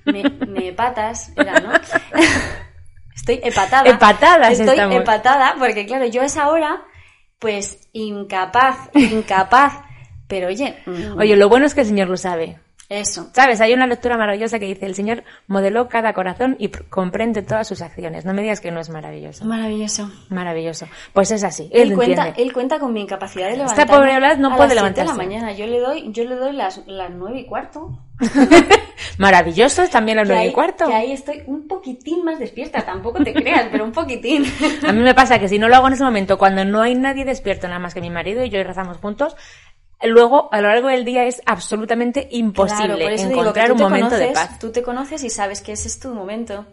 me, 0.04 0.22
me 0.46 0.72
patas, 0.72 1.32
era, 1.36 1.60
¿no? 1.60 1.72
Estoy 3.14 3.40
empatada. 3.42 3.88
Empatada, 3.88 4.50
Estoy 4.50 4.78
empatada, 4.78 5.54
porque 5.58 5.86
claro, 5.86 6.06
yo 6.06 6.22
a 6.22 6.26
esa 6.26 6.48
hora, 6.48 6.84
pues 7.38 7.88
incapaz, 7.92 8.90
incapaz. 8.94 9.80
Pero 10.28 10.48
oye... 10.48 10.76
Mm. 10.86 11.18
Oye, 11.18 11.36
lo 11.36 11.48
bueno 11.48 11.66
es 11.66 11.74
que 11.74 11.82
el 11.82 11.86
Señor 11.86 12.08
lo 12.08 12.16
sabe. 12.16 12.58
Eso. 12.88 13.30
¿Sabes? 13.32 13.60
Hay 13.60 13.72
una 13.72 13.86
lectura 13.86 14.16
maravillosa 14.16 14.58
que 14.58 14.66
dice, 14.66 14.86
el 14.86 14.94
Señor 14.94 15.24
modeló 15.48 15.88
cada 15.88 16.12
corazón 16.12 16.56
y 16.58 16.68
comprende 16.68 17.42
todas 17.42 17.66
sus 17.66 17.82
acciones. 17.82 18.24
No 18.24 18.32
me 18.32 18.42
digas 18.42 18.60
que 18.60 18.70
no 18.70 18.80
es 18.80 18.90
maravilloso. 18.90 19.44
Maravilloso. 19.44 20.10
Maravilloso. 20.28 20.86
Pues 21.12 21.30
es 21.32 21.42
así. 21.42 21.68
Él, 21.72 21.94
cuenta, 21.94 22.28
él 22.36 22.52
cuenta 22.52 22.78
con 22.78 22.92
mi 22.92 23.00
incapacidad 23.00 23.46
de 23.46 23.56
levantar. 23.56 23.80
Esta 23.80 23.96
pobre 23.96 24.16
Blas 24.16 24.38
no 24.38 24.56
puede 24.56 24.74
levantarse. 24.74 25.12
de 25.12 25.18
la 25.18 25.24
mañana. 25.24 25.52
Yo 25.52 25.66
le 25.66 25.80
doy, 25.80 26.12
yo 26.12 26.24
le 26.24 26.36
doy 26.36 26.52
las, 26.52 26.86
las 26.86 27.10
nueve 27.10 27.40
y 27.40 27.46
cuarto. 27.46 27.98
Maravilloso 29.18 29.82
es 29.82 29.90
también 29.90 30.16
las 30.16 30.28
nueve 30.28 30.46
y 30.46 30.52
cuarto. 30.52 30.86
Que 30.86 30.94
ahí 30.94 31.12
estoy 31.12 31.42
un 31.46 31.66
poquitín 31.66 32.24
más 32.24 32.38
despierta, 32.38 32.84
tampoco 32.84 33.22
te 33.22 33.32
creas, 33.32 33.68
pero 33.70 33.84
un 33.84 33.92
poquitín. 33.92 34.44
A 34.86 34.92
mí 34.92 35.00
me 35.00 35.14
pasa 35.14 35.38
que 35.38 35.48
si 35.48 35.58
no 35.58 35.68
lo 35.68 35.76
hago 35.76 35.88
en 35.88 35.94
ese 35.94 36.04
momento, 36.04 36.38
cuando 36.38 36.64
no 36.64 36.82
hay 36.82 36.94
nadie 36.94 37.24
despierto, 37.24 37.66
nada 37.66 37.78
más 37.78 37.94
que 37.94 38.00
mi 38.00 38.10
marido 38.10 38.44
y 38.44 38.50
yo 38.50 38.58
y 38.58 38.62
rezamos 38.62 38.98
juntos, 38.98 39.36
luego 40.02 40.48
a 40.52 40.60
lo 40.60 40.68
largo 40.68 40.88
del 40.88 41.04
día 41.04 41.24
es 41.24 41.42
absolutamente 41.46 42.28
imposible 42.30 43.14
encontrar 43.14 43.72
un 43.72 43.78
momento 43.78 44.16
de 44.16 44.28
paz. 44.28 44.58
Tú 44.58 44.70
te 44.70 44.82
conoces 44.82 45.24
y 45.24 45.30
sabes 45.30 45.60
que 45.60 45.72
ese 45.72 45.88
es 45.88 45.98
tu 45.98 46.14
momento. 46.14 46.66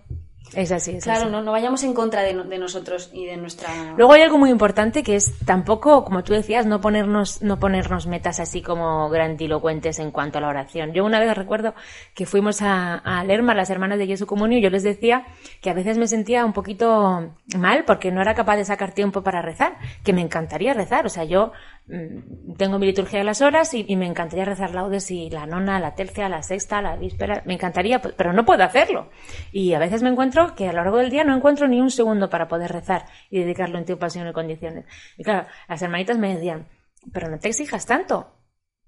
Es 0.56 0.72
así, 0.72 0.92
es 0.92 1.04
claro, 1.04 1.24
así. 1.24 1.32
No, 1.32 1.42
no 1.42 1.52
vayamos 1.52 1.84
en 1.84 1.94
contra 1.94 2.22
de, 2.22 2.36
de, 2.36 2.58
nosotros 2.58 3.10
y 3.12 3.26
de 3.26 3.38
nuestra. 3.38 3.70
Luego 3.98 4.14
hay 4.14 4.22
algo 4.22 4.38
muy 4.38 4.52
importante 4.52 5.02
que 5.02 5.16
es 5.16 5.34
tampoco, 5.46 6.06
como 6.06 6.24
tú 6.24 6.34
decías, 6.34 6.66
no 6.66 6.80
ponernos, 6.80 7.42
no 7.42 7.60
ponernos 7.60 8.06
metas 8.06 8.40
así 8.40 8.62
como 8.62 9.10
grandilocuentes 9.10 10.00
en 10.00 10.12
cuanto 10.12 10.38
a 10.38 10.42
la 10.42 10.50
oración. 10.50 10.94
Yo 10.94 11.06
una 11.06 11.20
vez 11.20 11.36
recuerdo 11.36 11.74
que 12.14 12.26
fuimos 12.26 12.62
a, 12.62 12.96
a 12.96 13.24
Lerma, 13.24 13.56
las 13.56 13.70
hermanas 13.70 13.98
de 13.98 14.06
Jesús 14.06 14.28
Comunio, 14.28 14.60
y 14.60 14.62
yo 14.62 14.70
les 14.70 14.84
decía 14.84 15.26
que 15.62 15.70
a 15.70 15.74
veces 15.74 15.98
me 15.98 16.08
sentía 16.08 16.46
un 16.46 16.54
poquito 16.54 17.34
mal 17.58 17.84
porque 17.86 18.12
no 18.12 18.22
era 18.22 18.36
capaz 18.36 18.58
de 18.58 18.66
sacar 18.66 18.94
tiempo 18.94 19.24
para 19.24 19.42
rezar, 19.42 19.78
que 20.04 20.14
me 20.14 20.22
encantaría 20.22 20.74
rezar. 20.74 21.06
O 21.06 21.10
sea, 21.10 21.24
yo 21.24 21.52
tengo 21.86 22.80
mi 22.80 22.86
liturgia 22.86 23.20
de 23.20 23.26
las 23.26 23.42
horas 23.42 23.74
y, 23.74 23.96
me 23.96 24.08
encantaría 24.08 24.46
rezar 24.46 24.74
laudes 24.74 25.12
y 25.12 25.30
la 25.30 25.46
nona, 25.46 25.80
la 25.80 25.96
tercia, 25.96 26.30
la 26.30 26.42
sexta, 26.42 26.82
la 26.82 26.96
víspera, 26.96 27.44
me 27.46 27.56
encantaría, 27.56 28.02
pero 28.02 28.32
no 28.32 28.46
puedo 28.46 28.64
hacerlo. 28.64 29.10
Y 29.52 29.74
a 29.74 29.80
veces 29.80 30.02
me 30.02 30.10
encuentro 30.10 30.56
que 30.56 30.70
a 30.70 30.72
lo 30.72 30.78
largo 30.78 30.98
del 30.98 31.10
día 31.10 31.24
no 31.24 31.36
encuentro 31.36 31.68
ni 31.68 31.82
un 31.82 31.92
segundo 31.92 32.30
para 32.30 32.48
poder 32.48 32.72
rezar 32.72 33.06
y 33.30 33.40
dedicarlo 33.40 33.78
en 33.78 33.86
tu 33.86 33.98
pasión 33.98 34.28
y 34.28 34.34
condiciones. 34.34 34.86
Y 35.18 35.24
claro, 35.24 35.48
las 35.68 35.82
hermanitas 35.82 36.18
me 36.18 36.34
decían, 36.34 36.68
pero 37.12 37.30
no 37.30 37.38
te 37.38 37.50
exijas 37.50 37.86
tanto. 37.86 38.34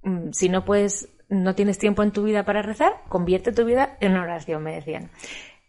Mm, 0.03 0.31
si 0.31 0.47
no 0.47 0.63
puedes, 0.63 1.09
no 1.27 1.53
tienes 1.53 1.77
tiempo 1.77 2.01
en 2.01 2.11
tu 2.11 2.23
vida 2.23 2.45
para 2.45 2.61
rezar, 2.61 2.93
convierte 3.09 3.51
tu 3.51 3.65
vida 3.65 3.97
en 3.99 4.15
oración, 4.15 4.63
me 4.63 4.75
decían. 4.75 5.11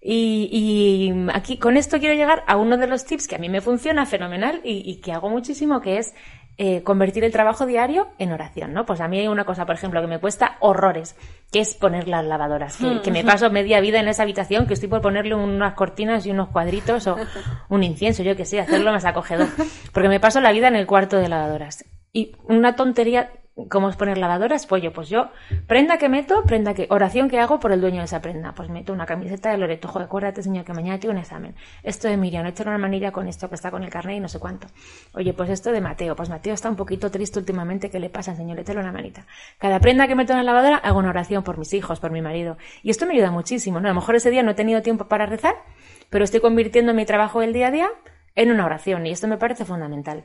Y, 0.08 1.12
aquí 1.34 1.58
con 1.58 1.76
esto 1.76 1.98
quiero 1.98 2.14
llegar 2.14 2.44
a 2.46 2.56
uno 2.56 2.76
de 2.76 2.86
los 2.86 3.04
tips 3.04 3.26
que 3.26 3.34
a 3.34 3.38
mí 3.38 3.48
me 3.48 3.60
funciona 3.60 4.06
fenomenal 4.06 4.60
y, 4.62 5.00
que 5.00 5.12
hago 5.12 5.28
muchísimo, 5.28 5.80
que 5.80 5.98
es 5.98 6.14
eh, 6.58 6.82
convertir 6.82 7.22
el 7.22 7.32
trabajo 7.32 7.66
diario 7.66 8.08
en 8.18 8.32
oración, 8.32 8.72
¿no? 8.72 8.86
Pues 8.86 9.02
a 9.02 9.08
mí 9.08 9.18
hay 9.18 9.28
una 9.28 9.44
cosa, 9.44 9.66
por 9.66 9.74
ejemplo, 9.74 10.00
que 10.00 10.06
me 10.06 10.18
cuesta 10.18 10.56
horrores, 10.60 11.14
que 11.52 11.60
es 11.60 11.74
poner 11.74 12.08
las 12.08 12.24
lavadoras, 12.24 12.78
que, 13.02 13.10
me 13.10 13.24
paso 13.24 13.50
media 13.50 13.78
vida 13.80 14.00
en 14.00 14.08
esa 14.08 14.22
habitación, 14.22 14.66
que 14.66 14.72
estoy 14.72 14.88
por 14.88 15.02
ponerle 15.02 15.34
unas 15.34 15.74
cortinas 15.74 16.24
y 16.24 16.30
unos 16.30 16.48
cuadritos 16.48 17.06
o 17.08 17.16
un 17.68 17.82
incienso, 17.84 18.22
yo 18.22 18.36
que 18.36 18.46
sé, 18.46 18.58
hacerlo 18.58 18.90
más 18.90 19.04
acogedor, 19.04 19.48
porque 19.92 20.08
me 20.08 20.18
paso 20.18 20.40
la 20.40 20.50
vida 20.50 20.68
en 20.68 20.76
el 20.76 20.86
cuarto 20.86 21.18
de 21.18 21.28
lavadoras. 21.28 21.84
Y 22.12 22.34
una 22.48 22.74
tontería 22.74 23.30
¿Cómo 23.70 23.88
es 23.88 23.96
poner 23.96 24.18
lavadoras? 24.18 24.66
Pollo, 24.66 24.92
pues 24.92 25.08
yo, 25.08 25.30
prenda 25.66 25.96
que 25.96 26.10
meto, 26.10 26.42
prenda 26.42 26.74
que, 26.74 26.86
oración 26.90 27.30
que 27.30 27.40
hago 27.40 27.58
por 27.58 27.72
el 27.72 27.80
dueño 27.80 28.00
de 28.00 28.04
esa 28.04 28.20
prenda. 28.20 28.52
Pues 28.54 28.68
meto 28.68 28.92
una 28.92 29.06
camiseta 29.06 29.50
de 29.50 29.56
Loreto, 29.56 29.88
joder, 29.88 30.04
acuérdate 30.04 30.42
señor 30.42 30.66
que 30.66 30.74
mañana 30.74 31.00
tengo 31.00 31.12
un 31.12 31.18
examen. 31.18 31.54
Esto 31.82 32.06
de 32.06 32.18
Miriam, 32.18 32.44
hecho 32.44 32.64
una 32.64 32.76
manilla 32.76 33.12
con 33.12 33.28
esto 33.28 33.48
que 33.48 33.54
está 33.54 33.70
con 33.70 33.82
el 33.82 33.88
carnet 33.88 34.18
y 34.18 34.20
no 34.20 34.28
sé 34.28 34.38
cuánto. 34.38 34.66
Oye, 35.14 35.32
pues 35.32 35.48
esto 35.48 35.72
de 35.72 35.80
Mateo, 35.80 36.14
pues 36.14 36.28
Mateo 36.28 36.52
está 36.52 36.68
un 36.68 36.76
poquito 36.76 37.10
triste 37.10 37.38
últimamente, 37.38 37.88
¿qué 37.88 37.98
le 37.98 38.10
pasa, 38.10 38.36
señor? 38.36 38.60
Échale 38.60 38.80
una 38.80 38.92
manita. 38.92 39.24
Cada 39.56 39.80
prenda 39.80 40.06
que 40.06 40.14
meto 40.14 40.34
en 40.34 40.38
la 40.38 40.44
lavadora 40.44 40.76
hago 40.76 40.98
una 40.98 41.08
oración 41.08 41.42
por 41.42 41.56
mis 41.56 41.72
hijos, 41.72 41.98
por 41.98 42.10
mi 42.10 42.20
marido. 42.20 42.58
Y 42.82 42.90
esto 42.90 43.06
me 43.06 43.14
ayuda 43.14 43.30
muchísimo, 43.30 43.80
¿no? 43.80 43.88
A 43.88 43.92
lo 43.92 43.94
mejor 43.94 44.16
ese 44.16 44.30
día 44.30 44.42
no 44.42 44.50
he 44.50 44.54
tenido 44.54 44.82
tiempo 44.82 45.08
para 45.08 45.24
rezar, 45.24 45.54
pero 46.10 46.24
estoy 46.24 46.40
convirtiendo 46.40 46.92
mi 46.92 47.06
trabajo 47.06 47.40
del 47.40 47.54
día 47.54 47.68
a 47.68 47.70
día 47.70 47.88
en 48.34 48.50
una 48.50 48.66
oración 48.66 49.06
y 49.06 49.12
esto 49.12 49.28
me 49.28 49.38
parece 49.38 49.64
fundamental. 49.64 50.24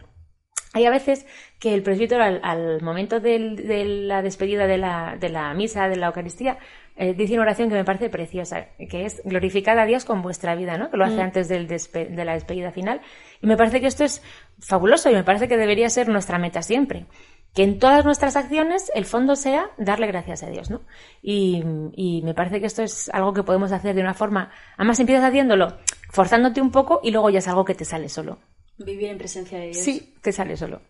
Hay 0.73 0.85
a 0.85 0.89
veces 0.89 1.25
que 1.59 1.73
el 1.73 1.83
presbítero 1.83 2.23
al, 2.23 2.81
momento 2.81 3.19
de 3.19 3.85
la 4.05 4.21
despedida 4.21 4.67
de 4.67 4.77
la, 4.77 5.17
de 5.19 5.29
la, 5.29 5.53
misa, 5.53 5.89
de 5.89 5.97
la 5.97 6.07
Eucaristía, 6.07 6.57
eh, 6.95 7.13
dice 7.13 7.33
una 7.33 7.43
oración 7.43 7.69
que 7.69 7.75
me 7.75 7.83
parece 7.83 8.09
preciosa, 8.09 8.67
que 8.89 9.05
es 9.05 9.21
glorificad 9.25 9.77
a 9.79 9.85
Dios 9.85 10.05
con 10.05 10.21
vuestra 10.21 10.55
vida, 10.55 10.77
¿no? 10.77 10.89
Que 10.89 10.97
lo 10.97 11.03
hace 11.03 11.17
mm. 11.17 11.21
antes 11.21 11.49
del 11.49 11.67
de 11.67 12.25
la 12.25 12.33
despedida 12.33 12.71
final. 12.71 13.01
Y 13.41 13.47
me 13.47 13.57
parece 13.57 13.81
que 13.81 13.87
esto 13.87 14.05
es 14.05 14.21
fabuloso 14.59 15.09
y 15.09 15.13
me 15.13 15.23
parece 15.23 15.47
que 15.47 15.57
debería 15.57 15.89
ser 15.89 16.07
nuestra 16.07 16.37
meta 16.37 16.61
siempre. 16.61 17.05
Que 17.53 17.63
en 17.63 17.79
todas 17.79 18.05
nuestras 18.05 18.37
acciones 18.37 18.89
el 18.95 19.05
fondo 19.05 19.35
sea 19.35 19.71
darle 19.77 20.07
gracias 20.07 20.41
a 20.43 20.49
Dios, 20.49 20.69
¿no? 20.69 20.83
Y, 21.21 21.63
y 21.95 22.21
me 22.21 22.33
parece 22.33 22.61
que 22.61 22.67
esto 22.67 22.81
es 22.81 23.09
algo 23.09 23.33
que 23.33 23.43
podemos 23.43 23.73
hacer 23.73 23.93
de 23.93 24.01
una 24.01 24.13
forma, 24.13 24.51
además 24.77 24.99
empiezas 25.01 25.25
haciéndolo 25.25 25.77
forzándote 26.11 26.61
un 26.61 26.71
poco 26.71 26.99
y 27.03 27.11
luego 27.11 27.29
ya 27.29 27.39
es 27.39 27.47
algo 27.47 27.65
que 27.65 27.75
te 27.75 27.83
sale 27.83 28.07
solo. 28.09 28.39
Vivir 28.85 29.09
en 29.09 29.17
presencia 29.17 29.59
de 29.59 29.67
Dios. 29.67 29.77
Sí, 29.77 30.15
te 30.21 30.31
sale 30.31 30.57
solo. 30.57 30.81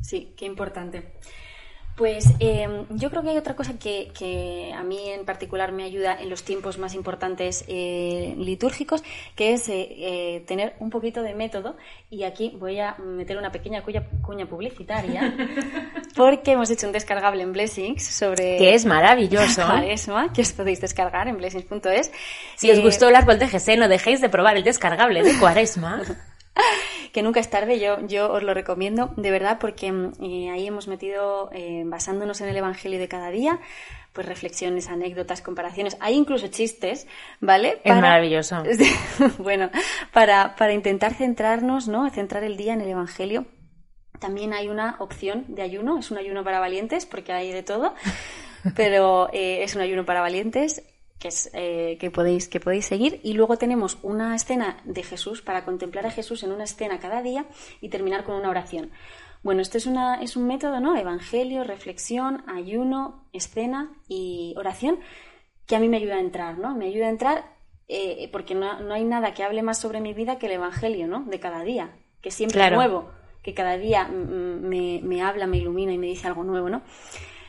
Sí, 0.00 0.34
qué 0.36 0.46
importante. 0.46 1.12
Pues 1.96 2.24
em, 2.38 2.86
yo 2.88 3.10
creo 3.10 3.22
que 3.22 3.30
hay 3.30 3.36
otra 3.36 3.54
cosa 3.54 3.74
que, 3.78 4.72
a 4.74 4.82
mí 4.82 5.10
en 5.10 5.26
particular 5.26 5.72
me 5.72 5.84
ayuda 5.84 6.18
en 6.18 6.30
los 6.30 6.42
tiempos 6.42 6.78
más 6.78 6.94
importantes 6.94 7.64
eh, 7.68 8.34
litúrgicos, 8.38 9.02
que 9.36 9.52
es 9.52 9.68
eh, 9.68 9.88
eh, 9.98 10.44
tener 10.46 10.74
un 10.78 10.88
poquito 10.88 11.22
de 11.22 11.34
método. 11.34 11.76
Y 12.08 12.24
aquí 12.24 12.56
voy 12.58 12.80
a 12.80 12.96
meter 12.96 13.36
una 13.36 13.52
pequeña 13.52 13.82
cuña, 13.82 14.08
cuña 14.22 14.46
publicitaria, 14.46 15.36
porque 16.16 16.52
hemos 16.52 16.70
hecho 16.70 16.86
un 16.86 16.92
descargable 16.92 17.42
en 17.42 17.52
Blessings 17.52 18.02
sobre... 18.02 18.56
Que 18.56 18.74
es 18.74 18.86
maravilloso. 18.86 19.62
Cuaresma, 19.66 20.32
que 20.32 20.42
os 20.42 20.52
podéis 20.52 20.80
descargar 20.80 21.28
en 21.28 21.36
blessings.es. 21.36 22.10
Si 22.56 22.70
os 22.70 22.80
gustó 22.80 23.10
el 23.10 23.16
árbol 23.16 23.38
de 23.38 23.48
GC, 23.48 23.76
no 23.76 23.88
dejéis 23.88 24.22
de 24.22 24.30
probar 24.30 24.56
el 24.56 24.64
descargable 24.64 25.22
de 25.22 25.38
Cuaresma. 25.38 26.02
que 27.12 27.22
nunca 27.22 27.40
es 27.40 27.50
tarde, 27.50 27.78
yo, 27.78 28.00
yo 28.06 28.32
os 28.32 28.42
lo 28.42 28.54
recomiendo, 28.54 29.12
de 29.16 29.30
verdad, 29.30 29.58
porque 29.60 29.92
mm, 29.92 30.12
eh, 30.20 30.50
ahí 30.50 30.66
hemos 30.66 30.88
metido, 30.88 31.50
eh, 31.52 31.82
basándonos 31.84 32.40
en 32.40 32.48
el 32.48 32.56
Evangelio 32.56 32.98
de 32.98 33.06
cada 33.06 33.30
día, 33.30 33.60
pues 34.12 34.26
reflexiones, 34.26 34.88
anécdotas, 34.88 35.42
comparaciones, 35.42 35.96
hay 36.00 36.14
incluso 36.14 36.48
chistes, 36.48 37.06
¿vale? 37.40 37.80
es 37.84 37.94
maravilloso. 37.94 38.62
bueno, 39.38 39.70
para, 40.12 40.56
para 40.56 40.72
intentar 40.72 41.14
centrarnos, 41.14 41.86
¿no? 41.86 42.08
Centrar 42.10 42.44
el 42.44 42.56
día 42.56 42.72
en 42.72 42.80
el 42.80 42.88
Evangelio. 42.88 43.46
También 44.18 44.52
hay 44.52 44.68
una 44.68 44.96
opción 44.98 45.44
de 45.48 45.62
ayuno, 45.62 45.98
es 45.98 46.10
un 46.10 46.18
ayuno 46.18 46.44
para 46.44 46.60
valientes, 46.60 47.06
porque 47.06 47.32
hay 47.32 47.52
de 47.52 47.62
todo, 47.62 47.94
pero 48.76 49.28
eh, 49.32 49.62
es 49.62 49.74
un 49.74 49.82
ayuno 49.82 50.04
para 50.06 50.20
valientes 50.20 50.82
que, 51.22 51.28
es, 51.28 51.50
eh, 51.54 51.98
que, 52.00 52.10
podéis, 52.10 52.48
que 52.48 52.58
podéis 52.58 52.86
seguir. 52.86 53.20
Y 53.22 53.34
luego 53.34 53.56
tenemos 53.56 53.96
una 54.02 54.34
escena 54.34 54.78
de 54.84 55.04
Jesús 55.04 55.40
para 55.40 55.64
contemplar 55.64 56.04
a 56.04 56.10
Jesús 56.10 56.42
en 56.42 56.50
una 56.50 56.64
escena 56.64 56.98
cada 56.98 57.22
día 57.22 57.46
y 57.80 57.90
terminar 57.90 58.24
con 58.24 58.34
una 58.34 58.50
oración. 58.50 58.90
Bueno, 59.44 59.62
esto 59.62 59.78
es, 59.78 59.86
una, 59.86 60.20
es 60.20 60.36
un 60.36 60.48
método, 60.48 60.80
¿no? 60.80 60.96
Evangelio, 60.96 61.62
reflexión, 61.62 62.42
ayuno, 62.48 63.28
escena 63.32 63.92
y 64.08 64.54
oración 64.56 64.98
que 65.66 65.76
a 65.76 65.78
mí 65.78 65.88
me 65.88 65.98
ayuda 65.98 66.16
a 66.16 66.20
entrar, 66.20 66.58
¿no? 66.58 66.74
Me 66.74 66.86
ayuda 66.86 67.06
a 67.06 67.10
entrar 67.10 67.56
eh, 67.86 68.28
porque 68.32 68.56
no, 68.56 68.80
no, 68.80 68.94
hay 68.94 69.04
nada 69.04 69.32
que 69.32 69.44
hable 69.44 69.62
más 69.62 69.78
sobre 69.78 70.00
mi 70.00 70.14
vida 70.14 70.38
que 70.38 70.46
el 70.46 70.52
Evangelio, 70.52 71.06
¿no? 71.06 71.22
De 71.22 71.38
cada 71.38 71.62
día, 71.62 71.96
que 72.20 72.32
siempre 72.32 72.64
es 72.64 72.72
nuevo, 72.72 73.12
que 73.44 73.54
cada 73.54 73.78
día 73.78 74.08
me, 74.08 75.00
me 75.04 75.22
habla, 75.22 75.46
me 75.46 75.58
ilumina 75.58 75.92
y 75.92 75.98
me 75.98 76.08
dice 76.08 76.26
algo 76.26 76.42
nuevo, 76.42 76.68
¿no? 76.68 76.82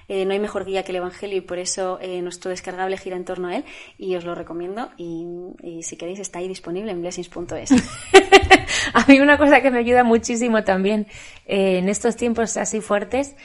Eh, 0.07 0.25
no 0.25 0.33
hay 0.33 0.39
mejor 0.39 0.65
guía 0.65 0.83
que 0.83 0.91
el 0.91 0.97
Evangelio 0.97 1.37
y 1.37 1.41
por 1.41 1.59
eso 1.59 1.99
eh, 2.01 2.21
nuestro 2.21 2.49
descargable 2.49 2.97
gira 2.97 3.15
en 3.15 3.25
torno 3.25 3.47
a 3.47 3.55
él 3.55 3.65
y 3.97 4.15
os 4.15 4.25
lo 4.25 4.35
recomiendo 4.35 4.89
y, 4.97 5.81
si 5.81 5.97
queréis 5.97 6.19
está 6.19 6.39
ahí 6.39 6.47
disponible 6.47 6.91
en 6.91 7.01
blessings.es. 7.01 7.71
a 8.93 9.05
mí 9.07 9.19
una 9.19 9.37
cosa 9.37 9.61
que 9.61 9.71
me 9.71 9.79
ayuda 9.79 10.03
muchísimo 10.03 10.63
también 10.63 11.07
eh, 11.45 11.77
en 11.77 11.89
estos 11.89 12.15
tiempos 12.15 12.57
así 12.57 12.81
fuertes 12.81 13.35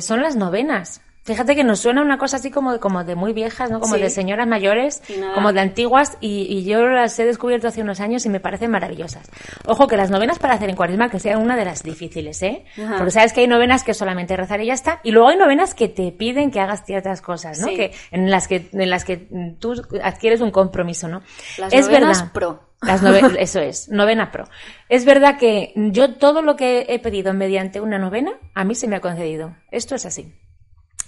son 0.00 0.22
las 0.22 0.34
novenas. 0.34 1.02
Fíjate 1.28 1.54
que 1.54 1.62
nos 1.62 1.80
suena 1.80 2.00
una 2.00 2.16
cosa 2.16 2.38
así 2.38 2.50
como, 2.50 2.80
como 2.80 3.04
de 3.04 3.14
muy 3.14 3.34
viejas, 3.34 3.70
¿no? 3.70 3.80
Como 3.80 3.98
de 3.98 4.08
señoras 4.08 4.46
mayores, 4.46 5.02
como 5.34 5.52
de 5.52 5.60
antiguas, 5.60 6.16
y, 6.22 6.64
yo 6.64 6.86
las 6.86 7.18
he 7.18 7.26
descubierto 7.26 7.68
hace 7.68 7.82
unos 7.82 8.00
años 8.00 8.24
y 8.24 8.30
me 8.30 8.40
parecen 8.40 8.70
maravillosas. 8.70 9.30
Ojo, 9.66 9.86
que 9.88 9.98
las 9.98 10.10
novenas 10.10 10.38
para 10.38 10.54
hacer 10.54 10.70
en 10.70 10.76
cuaresma 10.76 11.10
que 11.10 11.20
sean 11.20 11.42
una 11.42 11.54
de 11.54 11.66
las 11.66 11.82
difíciles, 11.82 12.42
¿eh? 12.42 12.64
Porque 12.96 13.10
sabes 13.10 13.34
que 13.34 13.42
hay 13.42 13.46
novenas 13.46 13.84
que 13.84 13.92
solamente 13.92 14.38
rezar 14.38 14.62
y 14.62 14.68
ya 14.68 14.72
está, 14.72 15.00
y 15.04 15.10
luego 15.10 15.28
hay 15.28 15.36
novenas 15.36 15.74
que 15.74 15.88
te 15.88 16.12
piden 16.12 16.50
que 16.50 16.60
hagas 16.60 16.86
ciertas 16.86 17.20
cosas, 17.20 17.60
¿no? 17.60 17.66
Que, 17.66 17.92
en 18.10 18.30
las 18.30 18.48
que, 18.48 18.70
en 18.72 18.88
las 18.88 19.04
que 19.04 19.28
tú 19.58 19.74
adquieres 20.02 20.40
un 20.40 20.50
compromiso, 20.50 21.08
¿no? 21.08 21.20
Las 21.58 21.74
es 21.74 21.88
novenas 21.88 22.20
verdad. 22.20 22.32
pro. 22.32 22.68
Las 22.80 23.02
eso 23.38 23.60
es, 23.60 23.90
novena 23.90 24.30
pro. 24.30 24.44
Es 24.88 25.04
verdad 25.04 25.36
que 25.36 25.74
yo 25.76 26.14
todo 26.14 26.40
lo 26.40 26.56
que 26.56 26.86
he 26.88 26.98
pedido 26.98 27.34
mediante 27.34 27.82
una 27.82 27.98
novena, 27.98 28.32
a 28.54 28.64
mí 28.64 28.74
se 28.74 28.88
me 28.88 28.96
ha 28.96 29.00
concedido. 29.00 29.54
Esto 29.70 29.94
es 29.94 30.06
así. 30.06 30.32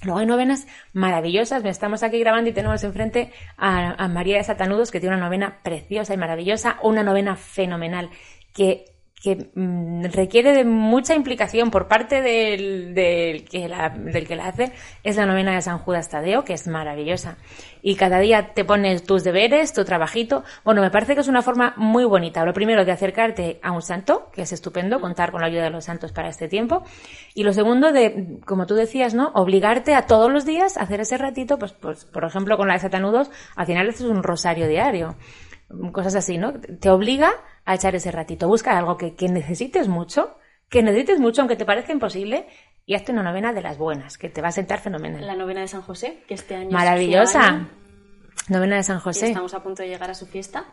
Luego 0.03 0.19
hay 0.19 0.27
novenas 0.27 0.67
maravillosas. 0.93 1.65
Estamos 1.65 2.03
aquí 2.03 2.19
grabando 2.19 2.51
y 2.51 2.53
tenemos 2.53 2.83
enfrente 2.85 3.33
a, 3.57 4.09
María 4.09 4.39
de 4.39 4.45
Satanudos, 4.45 4.91
que 4.91 5.01
tiene 5.01 5.17
una 5.17 5.27
novena 5.27 5.59
preciosa 5.63 6.15
y 6.15 6.17
maravillosa, 6.17 6.79
una 6.83 7.03
novena 7.03 7.37
fenomenal, 7.37 8.11
que 8.55 8.87
que 9.23 9.51
mm, 9.55 10.05
requiere 10.13 10.53
de 10.55 10.65
mucha 10.65 11.15
implicación 11.15 11.71
por 11.71 11.89
parte 11.89 12.23
del, 12.23 12.95
del, 12.95 13.45
que 13.45 13.69
la, 13.69 13.91
del 13.91 14.27
que 14.27 14.35
la 14.35 14.49
hace, 14.49 14.73
es 15.03 15.17
la 15.17 15.27
novena 15.27 15.55
de 15.55 15.61
San 15.61 15.79
Judas 15.79 16.09
Tadeo, 16.09 16.43
que 16.43 16.55
es 16.55 16.67
maravillosa. 16.67 17.37
Y 17.83 17.97
cada 17.97 18.19
día 18.19 18.55
te 18.55 18.65
pones 18.65 19.05
tus 19.05 19.23
deberes, 19.23 19.75
tu 19.75 19.85
trabajito. 19.85 20.43
Bueno, 20.65 20.81
me 20.81 20.91
parece 20.91 21.15
que 21.15 21.21
es 21.21 21.29
una 21.29 21.43
forma 21.43 21.75
muy 21.77 22.05
bonita. 22.05 22.45
Lo 22.45 22.55
primero, 22.55 22.85
de 22.85 22.93
acercarte 22.93 23.61
a 23.63 23.73
un 23.73 23.83
santo, 23.83 24.31
que 24.33 24.43
es 24.43 24.53
estupendo, 24.53 25.01
contar 25.01 25.33
con 25.33 25.43
la 25.43 25.49
ayuda 25.49 25.65
de 25.65 25.71
los 25.71 25.85
santos 25.85 26.13
para 26.13 26.29
este 26.29 26.49
tiempo. 26.49 26.83
Y 27.35 27.45
lo 27.45 27.53
segundo, 27.53 27.93
de, 27.93 28.39
como 28.47 28.67
tú 28.67 28.75
decías, 28.75 29.13
¿no? 29.13 29.33
Obligarte 29.35 29.95
a 29.95 30.07
todos 30.07 30.31
los 30.33 30.47
días 30.47 30.79
a 30.79 30.83
hacer 30.83 31.01
ese 31.01 31.19
ratito, 31.19 31.59
pues, 31.59 31.73
pues 31.73 32.07
por 32.07 32.25
ejemplo, 32.25 32.57
con 32.57 32.69
la 32.69 32.75
de 32.75 32.81
Satanudos, 32.81 33.31
al 33.57 33.67
final 33.67 33.89
es 33.89 34.01
un 34.01 34.23
rosario 34.23 34.67
diario 34.67 35.17
cosas 35.93 36.15
así, 36.15 36.39
¿no? 36.39 36.53
Te 36.53 36.91
obliga 36.91 37.33
a 37.65 37.75
echar 37.75 37.95
ese 37.95 38.11
ratito. 38.11 38.49
Busca 38.49 38.77
algo 38.77 38.97
que, 38.97 39.15
necesites 39.29 39.89
mucho, 39.89 40.37
que 40.69 40.83
necesites 40.83 41.21
mucho 41.21 41.43
aunque 41.43 41.57
te 41.57 41.65
parezca 41.65 41.93
imposible, 41.93 42.47
y 42.87 42.95
hazte 42.95 43.13
una 43.13 43.23
novena 43.23 43.53
de 43.53 43.63
las 43.63 43.79
buenas, 43.79 44.19
que 44.19 44.29
te 44.29 44.43
va 44.43 44.49
a 44.49 44.53
sentar 44.53 44.81
fenomenal. 44.81 45.25
La 45.27 45.37
novena 45.37 45.61
de 45.61 45.69
San 45.69 45.83
José, 45.83 46.25
que 46.27 46.35
este 46.35 46.57
año 46.57 46.71
Maravillosa. 46.71 47.69
Novena 48.49 48.77
de 48.77 48.83
San 48.83 48.99
José. 48.99 49.29
estamos 49.29 49.55
a 49.55 49.63
punto 49.63 49.83
de 49.83 49.89
llegar 49.89 50.11
a 50.11 50.15
su 50.15 50.27
fiesta. 50.27 50.65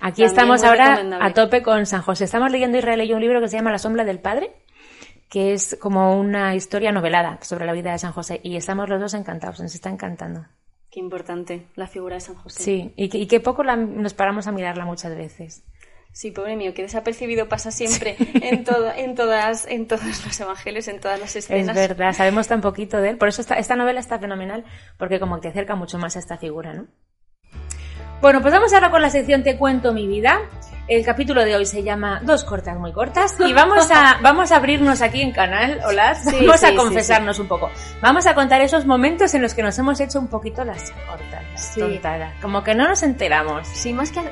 Aquí 0.00 0.22
estamos 0.22 0.62
ahora 0.62 1.02
a 1.20 1.34
tope 1.34 1.62
con 1.62 1.84
San 1.84 2.02
José. 2.02 2.24
Estamos 2.24 2.50
leyendo 2.50 2.78
Israel 2.78 3.02
y 3.02 3.12
un 3.12 3.20
libro 3.20 3.40
que 3.40 3.48
se 3.48 3.56
llama 3.56 3.72
La 3.72 3.78
sombra 3.78 4.04
del 4.04 4.20
Padre, 4.20 4.52
que 5.28 5.52
es 5.52 5.76
como 5.80 6.18
una 6.18 6.54
historia 6.54 6.92
novelada 6.92 7.38
sobre 7.42 7.66
la 7.66 7.72
vida 7.72 7.92
de 7.92 7.98
San 7.98 8.12
José. 8.12 8.40
Y 8.42 8.56
estamos 8.56 8.88
los 8.88 9.00
dos 9.00 9.14
encantados, 9.14 9.60
nos 9.60 9.74
está 9.74 9.90
encantando. 9.90 10.46
Qué 10.90 11.00
importante 11.00 11.66
la 11.74 11.86
figura 11.86 12.14
de 12.14 12.20
San 12.20 12.34
José. 12.34 12.62
Sí, 12.62 12.92
y 12.96 13.26
que, 13.26 13.40
poco 13.40 13.62
la, 13.62 13.76
nos 13.76 14.14
paramos 14.14 14.46
a 14.46 14.52
mirarla 14.52 14.84
muchas 14.86 15.14
veces. 15.16 15.64
Sí, 16.12 16.30
pobre 16.30 16.56
mío, 16.56 16.72
que 16.74 16.82
desapercibido 16.82 17.48
pasa 17.48 17.70
siempre 17.70 18.16
en, 18.34 18.64
todo, 18.64 18.90
en, 18.92 19.14
todas, 19.14 19.66
en 19.66 19.86
todos 19.86 20.24
los 20.24 20.40
evangelios, 20.40 20.88
en 20.88 21.00
todas 21.00 21.20
las 21.20 21.36
escenas. 21.36 21.76
Es 21.76 21.88
verdad, 21.88 22.12
sabemos 22.12 22.48
tan 22.48 22.60
poquito 22.60 22.96
de 23.00 23.10
él. 23.10 23.18
Por 23.18 23.28
eso 23.28 23.42
esta, 23.42 23.56
esta 23.56 23.76
novela 23.76 24.00
está 24.00 24.18
fenomenal, 24.18 24.64
porque 24.96 25.20
como 25.20 25.36
que 25.36 25.42
te 25.42 25.48
acerca 25.48 25.76
mucho 25.76 25.98
más 25.98 26.16
a 26.16 26.18
esta 26.18 26.38
figura, 26.38 26.72
¿no? 26.72 26.86
Bueno, 28.20 28.40
pues 28.40 28.52
vamos 28.52 28.72
ahora 28.72 28.90
con 28.90 29.00
la 29.00 29.10
sección 29.10 29.44
Te 29.44 29.56
cuento 29.56 29.92
mi 29.92 30.08
vida. 30.08 30.40
El 30.88 31.04
capítulo 31.04 31.44
de 31.44 31.54
hoy 31.54 31.66
se 31.66 31.82
llama 31.82 32.22
Dos 32.24 32.44
cortas 32.44 32.78
muy 32.78 32.92
cortas 32.92 33.36
y 33.46 33.52
vamos 33.52 33.90
a, 33.90 34.18
vamos 34.22 34.50
a 34.52 34.56
abrirnos 34.56 35.02
aquí 35.02 35.20
en 35.20 35.32
canal, 35.32 35.80
hola, 35.86 36.16
vamos 36.24 36.64
a 36.64 36.74
confesarnos 36.74 37.38
un 37.38 37.46
poco. 37.46 37.70
Vamos 38.00 38.26
a 38.26 38.34
contar 38.34 38.62
esos 38.62 38.86
momentos 38.86 39.34
en 39.34 39.42
los 39.42 39.52
que 39.52 39.62
nos 39.62 39.78
hemos 39.78 40.00
hecho 40.00 40.18
un 40.18 40.28
poquito 40.28 40.64
las 40.64 40.90
cortas, 41.06 41.74
tontadas, 41.74 42.32
como 42.40 42.64
que 42.64 42.74
no 42.74 42.88
nos 42.88 43.02
enteramos. 43.02 43.68
Sí, 43.68 43.92
más 43.92 44.10
que 44.10 44.22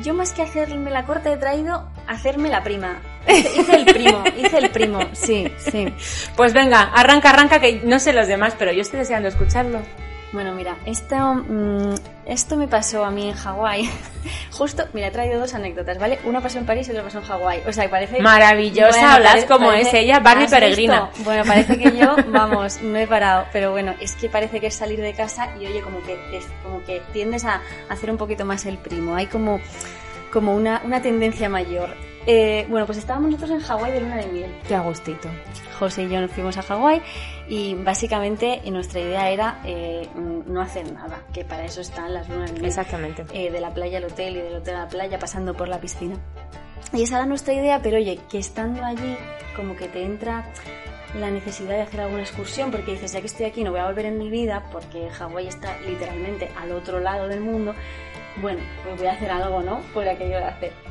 yo 0.00 0.14
más 0.14 0.32
que 0.32 0.42
hacerme 0.42 0.92
la 0.92 1.04
corta 1.04 1.32
he 1.32 1.36
traído 1.38 1.88
hacerme 2.06 2.50
la 2.50 2.62
prima. 2.62 3.00
Hice 3.26 3.74
el 3.74 3.86
primo, 3.86 4.22
hice 4.36 4.58
el 4.58 4.70
primo, 4.70 5.00
sí, 5.12 5.52
sí. 5.58 5.92
Pues 6.36 6.52
venga, 6.52 6.82
arranca, 6.82 7.30
arranca, 7.30 7.58
que 7.58 7.80
no 7.82 7.98
sé 7.98 8.12
los 8.12 8.28
demás, 8.28 8.54
pero 8.56 8.70
yo 8.70 8.82
estoy 8.82 9.00
deseando 9.00 9.26
escucharlo. 9.28 9.80
Bueno, 10.36 10.52
mira, 10.52 10.76
esto, 10.84 11.16
mm, 11.16 11.94
esto 12.26 12.56
me 12.56 12.68
pasó 12.68 13.06
a 13.06 13.10
mí 13.10 13.30
en 13.30 13.34
Hawái. 13.34 13.88
Justo, 14.52 14.84
mira, 14.92 15.06
he 15.06 15.10
traído 15.10 15.40
dos 15.40 15.54
anécdotas, 15.54 15.98
¿vale? 15.98 16.18
Una 16.24 16.42
pasó 16.42 16.58
en 16.58 16.66
París 16.66 16.86
y 16.86 16.90
otra 16.90 17.04
pasó 17.04 17.20
en 17.20 17.24
Hawái. 17.24 17.62
O 17.66 17.72
sea, 17.72 17.88
parece... 17.88 18.20
Maravillosa, 18.20 19.14
hablas 19.14 19.46
como 19.46 19.72
es 19.72 19.94
ella, 19.94 20.20
Barbie 20.20 20.46
Peregrina. 20.46 21.08
Bueno, 21.24 21.42
parece 21.46 21.78
que 21.78 21.96
yo, 21.96 22.16
vamos, 22.26 22.82
no 22.82 22.98
he 22.98 23.06
parado. 23.06 23.46
Pero 23.50 23.70
bueno, 23.70 23.94
es 23.98 24.12
que 24.12 24.28
parece 24.28 24.60
que 24.60 24.66
es 24.66 24.74
salir 24.74 25.00
de 25.00 25.14
casa 25.14 25.56
y 25.58 25.64
oye, 25.64 25.80
como 25.80 26.02
que, 26.02 26.18
como 26.62 26.84
que 26.84 27.00
tiendes 27.14 27.46
a 27.46 27.62
hacer 27.88 28.10
un 28.10 28.18
poquito 28.18 28.44
más 28.44 28.66
el 28.66 28.76
primo. 28.76 29.14
Hay 29.16 29.28
como, 29.28 29.58
como 30.30 30.54
una, 30.54 30.82
una 30.84 31.00
tendencia 31.00 31.48
mayor. 31.48 31.96
Eh, 32.26 32.66
bueno, 32.68 32.86
pues 32.86 32.98
estábamos 32.98 33.30
nosotros 33.30 33.50
en 33.52 33.60
Hawái 33.60 33.92
de 33.92 34.00
luna 34.00 34.16
de 34.16 34.26
miel. 34.26 34.54
Qué 34.66 34.74
agustito. 34.74 35.28
José 35.78 36.04
y 36.04 36.08
yo 36.08 36.20
nos 36.20 36.30
fuimos 36.32 36.56
a 36.56 36.62
Hawái 36.62 37.00
y 37.48 37.74
básicamente 37.74 38.60
nuestra 38.70 39.00
idea 39.00 39.30
era 39.30 39.60
eh, 39.64 40.08
no 40.14 40.60
hacer 40.60 40.90
nada, 40.92 41.20
que 41.32 41.44
para 41.44 41.64
eso 41.64 41.80
están 41.80 42.12
las 42.12 42.28
lunas 42.28 42.50
de 42.50 42.54
miel. 42.54 42.66
Exactamente. 42.66 43.24
Eh, 43.32 43.50
de 43.52 43.60
la 43.60 43.72
playa 43.72 43.98
al 43.98 44.04
hotel 44.04 44.36
y 44.36 44.40
del 44.40 44.56
hotel 44.56 44.74
a 44.74 44.84
la 44.84 44.88
playa 44.88 45.18
pasando 45.18 45.54
por 45.54 45.68
la 45.68 45.80
piscina. 45.80 46.16
Y 46.92 47.02
esa 47.02 47.16
era 47.16 47.26
nuestra 47.26 47.54
idea, 47.54 47.80
pero 47.80 47.96
oye, 47.96 48.18
que 48.28 48.38
estando 48.38 48.84
allí 48.84 49.16
como 49.54 49.76
que 49.76 49.88
te 49.88 50.02
entra 50.02 50.44
la 51.18 51.30
necesidad 51.30 51.76
de 51.76 51.82
hacer 51.82 52.00
alguna 52.00 52.22
excursión 52.22 52.70
porque 52.70 52.92
dices, 52.92 53.12
ya 53.12 53.20
que 53.20 53.26
estoy 53.26 53.46
aquí 53.46 53.64
no 53.64 53.70
voy 53.70 53.80
a 53.80 53.86
volver 53.86 54.06
en 54.06 54.18
mi 54.18 54.30
vida 54.30 54.64
porque 54.72 55.08
Hawái 55.10 55.46
está 55.46 55.78
literalmente 55.80 56.50
al 56.56 56.72
otro 56.72 57.00
lado 57.00 57.28
del 57.28 57.40
mundo, 57.40 57.74
bueno, 58.42 58.60
pues 58.84 58.98
voy 58.98 59.06
a 59.06 59.12
hacer 59.12 59.30
algo, 59.30 59.62
¿no? 59.62 59.80
Por 59.94 60.06
aquello 60.08 60.36
de 60.36 60.44
hacer. 60.44 60.85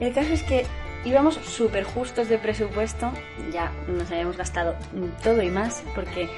El 0.00 0.12
caso 0.12 0.32
es 0.32 0.42
que 0.42 0.66
íbamos 1.04 1.34
súper 1.36 1.84
justos 1.84 2.28
de 2.28 2.38
presupuesto, 2.38 3.12
ya 3.52 3.70
nos 3.86 4.10
habíamos 4.10 4.36
gastado 4.36 4.74
todo 5.22 5.42
y 5.42 5.50
más, 5.50 5.82
porque 5.94 6.28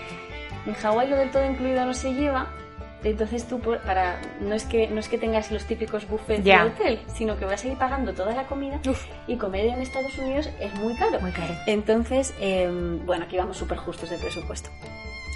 en 0.67 0.75
Hawái 0.75 1.09
lo 1.09 1.17
del 1.17 1.31
todo 1.31 1.49
incluido 1.49 1.85
no 1.85 1.95
se 1.95 2.13
lleva, 2.13 2.49
entonces 3.05 3.49
tú 3.49 3.61
para 3.61 4.21
no 4.41 4.55
es 4.55 4.65
que 4.65 4.87
no 4.89 5.01
es 5.01 5.09
que 5.09 5.19
tengas 5.19 5.51
los 5.51 5.65
típicos 5.65 6.09
buffets 6.09 6.45
de 6.45 6.57
hotel, 6.57 7.01
sino 7.13 7.37
que 7.37 7.45
vas 7.45 7.65
a 7.65 7.69
ir 7.69 7.77
pagando 7.77 8.13
toda 8.13 8.33
la 8.33 8.47
comida. 8.47 8.81
Y 9.27 9.37
comer 9.37 9.67
en 9.67 9.81
Estados 9.81 10.17
Unidos 10.19 10.49
es 10.61 10.73
muy 10.75 10.95
caro. 10.97 11.21
Muy 11.21 11.33
caro. 11.33 11.55
Entonces, 11.67 12.33
em, 12.39 13.05
bueno, 13.05 13.25
aquí 13.25 13.37
vamos 13.37 13.57
súper 13.57 13.79
justos 13.79 14.11
de 14.11 14.19
presupuesto. 14.19 14.71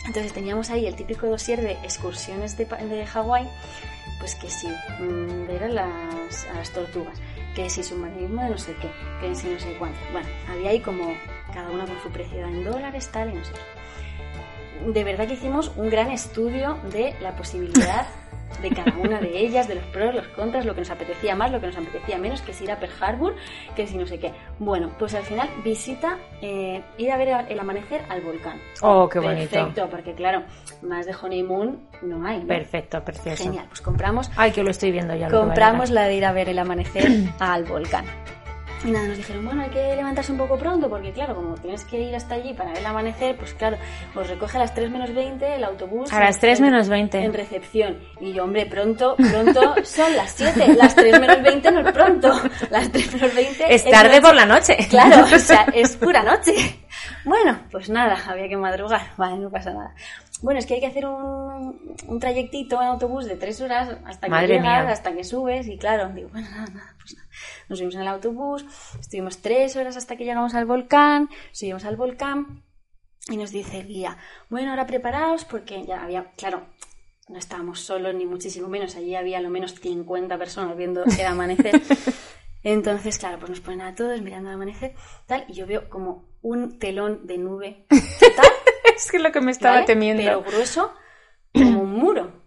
Entonces 0.06 0.32
teníamos 0.32 0.70
ahí 0.70 0.86
el 0.86 0.94
típico 0.94 1.26
dossier 1.26 1.60
de 1.60 1.72
excursiones 1.72 2.56
de, 2.56 2.66
de 2.66 3.06
Hawái, 3.06 3.48
pues 4.20 4.36
que 4.36 4.48
sí, 4.48 4.68
mm, 5.00 5.48
ver 5.48 5.64
a 5.64 5.68
las, 5.68 6.46
a 6.46 6.54
las 6.54 6.70
tortugas, 6.70 7.20
que 7.56 7.70
si 7.70 7.82
submarinismo 7.82 8.42
de 8.42 8.50
no 8.50 8.58
sé 8.58 8.74
qué, 8.74 8.90
que 9.20 9.34
si 9.34 9.48
no 9.48 9.58
sé 9.58 9.74
cuánto. 9.78 9.98
Bueno, 10.12 10.28
había 10.48 10.70
ahí 10.70 10.80
como 10.80 11.14
cada 11.52 11.70
una 11.70 11.86
con 11.86 12.00
su 12.02 12.10
precio 12.10 12.46
en 12.46 12.62
dólares, 12.62 13.08
tal 13.10 13.30
y 13.30 13.32
no 13.32 13.44
sé 13.44 13.52
De 14.92 15.04
verdad 15.04 15.26
que 15.26 15.34
hicimos 15.34 15.72
un 15.74 15.88
gran 15.88 16.10
estudio 16.10 16.78
de 16.92 17.16
la 17.20 17.34
posibilidad 17.34 18.06
de 18.62 18.70
cada 18.70 18.96
una 18.96 19.20
de 19.20 19.38
ellas, 19.38 19.68
de 19.68 19.76
los 19.76 19.84
pros, 19.86 20.14
los 20.14 20.26
contras, 20.28 20.64
lo 20.64 20.74
que 20.74 20.80
nos 20.80 20.90
apetecía 20.90 21.34
más, 21.34 21.50
lo 21.50 21.60
que 21.60 21.66
nos 21.66 21.76
apetecía 21.76 22.18
menos, 22.18 22.40
que 22.42 22.52
si 22.52 22.64
ir 22.64 22.72
a 22.72 22.78
Pearl 22.78 22.92
Harbor, 23.00 23.36
que 23.74 23.86
si 23.86 23.96
no 23.96 24.06
sé 24.06 24.18
qué. 24.18 24.32
Bueno, 24.58 24.90
pues 24.98 25.14
al 25.14 25.24
final 25.24 25.48
visita, 25.64 26.18
eh, 26.40 26.82
ir 26.98 27.10
a 27.10 27.16
ver 27.16 27.46
el 27.48 27.58
amanecer 27.58 28.02
al 28.08 28.22
volcán. 28.22 28.60
Oh, 28.82 29.08
qué 29.08 29.18
bonito. 29.18 29.50
Perfecto, 29.50 29.88
porque 29.90 30.14
claro, 30.14 30.42
más 30.82 31.06
de 31.06 31.14
honeymoon 31.14 31.78
no 32.02 32.26
hay. 32.26 32.40
Perfecto, 32.40 33.02
perfecto. 33.04 33.44
Genial, 33.44 33.66
pues 33.68 33.80
compramos. 33.80 34.30
Ay, 34.36 34.52
que 34.52 34.62
lo 34.62 34.70
estoy 34.70 34.92
viendo 34.92 35.14
ya. 35.14 35.28
Compramos 35.28 35.90
la 35.90 36.04
de 36.04 36.16
ir 36.16 36.24
a 36.24 36.32
ver 36.32 36.48
el 36.48 36.58
amanecer 36.58 37.06
al 37.38 37.64
volcán. 37.64 38.04
Y 38.86 38.90
nada, 38.92 39.08
nos 39.08 39.16
dijeron, 39.16 39.44
bueno, 39.44 39.62
hay 39.62 39.70
que 39.70 39.96
levantarse 39.96 40.30
un 40.30 40.38
poco 40.38 40.56
pronto 40.56 40.88
porque, 40.88 41.12
claro, 41.12 41.34
como 41.34 41.54
tienes 41.56 41.84
que 41.84 41.98
ir 41.98 42.14
hasta 42.14 42.36
allí 42.36 42.54
para 42.54 42.70
ver 42.70 42.78
el 42.78 42.86
amanecer, 42.86 43.36
pues 43.36 43.52
claro, 43.54 43.78
os 44.14 44.28
recoge 44.28 44.58
a 44.58 44.60
las 44.60 44.74
3 44.74 44.90
menos 44.90 45.12
20 45.12 45.56
el 45.56 45.64
autobús. 45.64 46.12
A 46.12 46.20
las 46.20 46.38
3 46.38 46.60
menos 46.60 46.88
20. 46.88 47.18
En 47.18 47.34
recepción. 47.34 47.98
Y 48.20 48.32
yo, 48.32 48.44
hombre, 48.44 48.64
pronto, 48.66 49.16
pronto 49.16 49.74
son 49.84 50.14
las 50.14 50.30
7. 50.30 50.74
Las 50.76 50.94
3 50.94 51.20
menos 51.20 51.42
20 51.42 51.72
no 51.72 51.80
es 51.80 51.92
pronto. 51.92 52.40
Las 52.70 52.92
3 52.92 53.14
menos 53.14 53.34
20 53.34 53.74
es 53.74 53.90
tarde 53.90 54.20
por 54.20 54.36
la 54.36 54.46
noche. 54.46 54.76
Claro, 54.88 55.24
o 55.34 55.38
sea, 55.38 55.66
es 55.74 55.96
pura 55.96 56.22
noche. 56.22 56.52
Bueno, 57.24 57.58
pues 57.72 57.90
nada, 57.90 58.16
había 58.28 58.48
que 58.48 58.56
madrugar. 58.56 59.10
Vale, 59.16 59.36
no 59.38 59.50
pasa 59.50 59.72
nada. 59.72 59.94
Bueno, 60.42 60.60
es 60.60 60.66
que 60.66 60.74
hay 60.74 60.80
que 60.80 60.86
hacer 60.86 61.06
un, 61.06 61.96
un 62.06 62.20
trayectito 62.20 62.80
en 62.80 62.88
autobús 62.88 63.26
de 63.26 63.34
3 63.34 63.60
horas 63.62 63.96
hasta 64.06 64.28
que 64.28 64.46
llegas, 64.46 64.92
hasta 64.92 65.12
que 65.12 65.24
subes. 65.24 65.66
Y 65.66 65.76
claro, 65.76 66.08
digo, 66.10 66.28
bueno, 66.30 66.48
nada, 66.50 66.66
nada, 66.72 66.94
pues 67.00 67.16
nada. 67.16 67.25
Nos 67.68 67.78
subimos 67.78 67.94
en 67.94 68.02
el 68.02 68.08
autobús, 68.08 68.64
estuvimos 69.00 69.38
tres 69.38 69.76
horas 69.76 69.96
hasta 69.96 70.16
que 70.16 70.24
llegamos 70.24 70.54
al 70.54 70.64
volcán, 70.64 71.28
subimos 71.52 71.84
al 71.84 71.96
volcán 71.96 72.62
y 73.28 73.36
nos 73.36 73.50
dice 73.50 73.80
el 73.80 73.88
guía, 73.88 74.18
bueno, 74.48 74.70
ahora 74.70 74.86
preparaos 74.86 75.44
porque 75.44 75.84
ya 75.84 76.04
había, 76.04 76.32
claro, 76.32 76.66
no 77.28 77.38
estábamos 77.38 77.80
solos 77.80 78.14
ni 78.14 78.24
muchísimo 78.24 78.68
menos, 78.68 78.94
allí 78.94 79.16
había 79.16 79.40
lo 79.40 79.50
menos 79.50 79.74
50 79.74 80.38
personas 80.38 80.76
viendo 80.76 81.04
el 81.04 81.26
amanecer. 81.26 81.80
Entonces, 82.62 83.18
claro, 83.18 83.38
pues 83.38 83.50
nos 83.50 83.60
ponen 83.60 83.82
a 83.82 83.94
todos 83.94 84.20
mirando 84.22 84.48
el 84.48 84.54
amanecer, 84.54 84.94
tal, 85.26 85.44
y 85.48 85.54
yo 85.54 85.66
veo 85.66 85.88
como 85.88 86.28
un 86.42 86.78
telón 86.78 87.26
de 87.26 87.38
nube, 87.38 87.86
tal. 87.90 88.46
es 88.94 89.10
que 89.10 89.16
es 89.16 89.22
lo 89.22 89.32
que 89.32 89.40
me 89.40 89.50
estaba 89.52 89.84
temiendo. 89.84 90.22
Pero 90.22 90.42
grueso, 90.42 90.92
como 91.52 91.82
un 91.82 91.92
muro. 91.92 92.42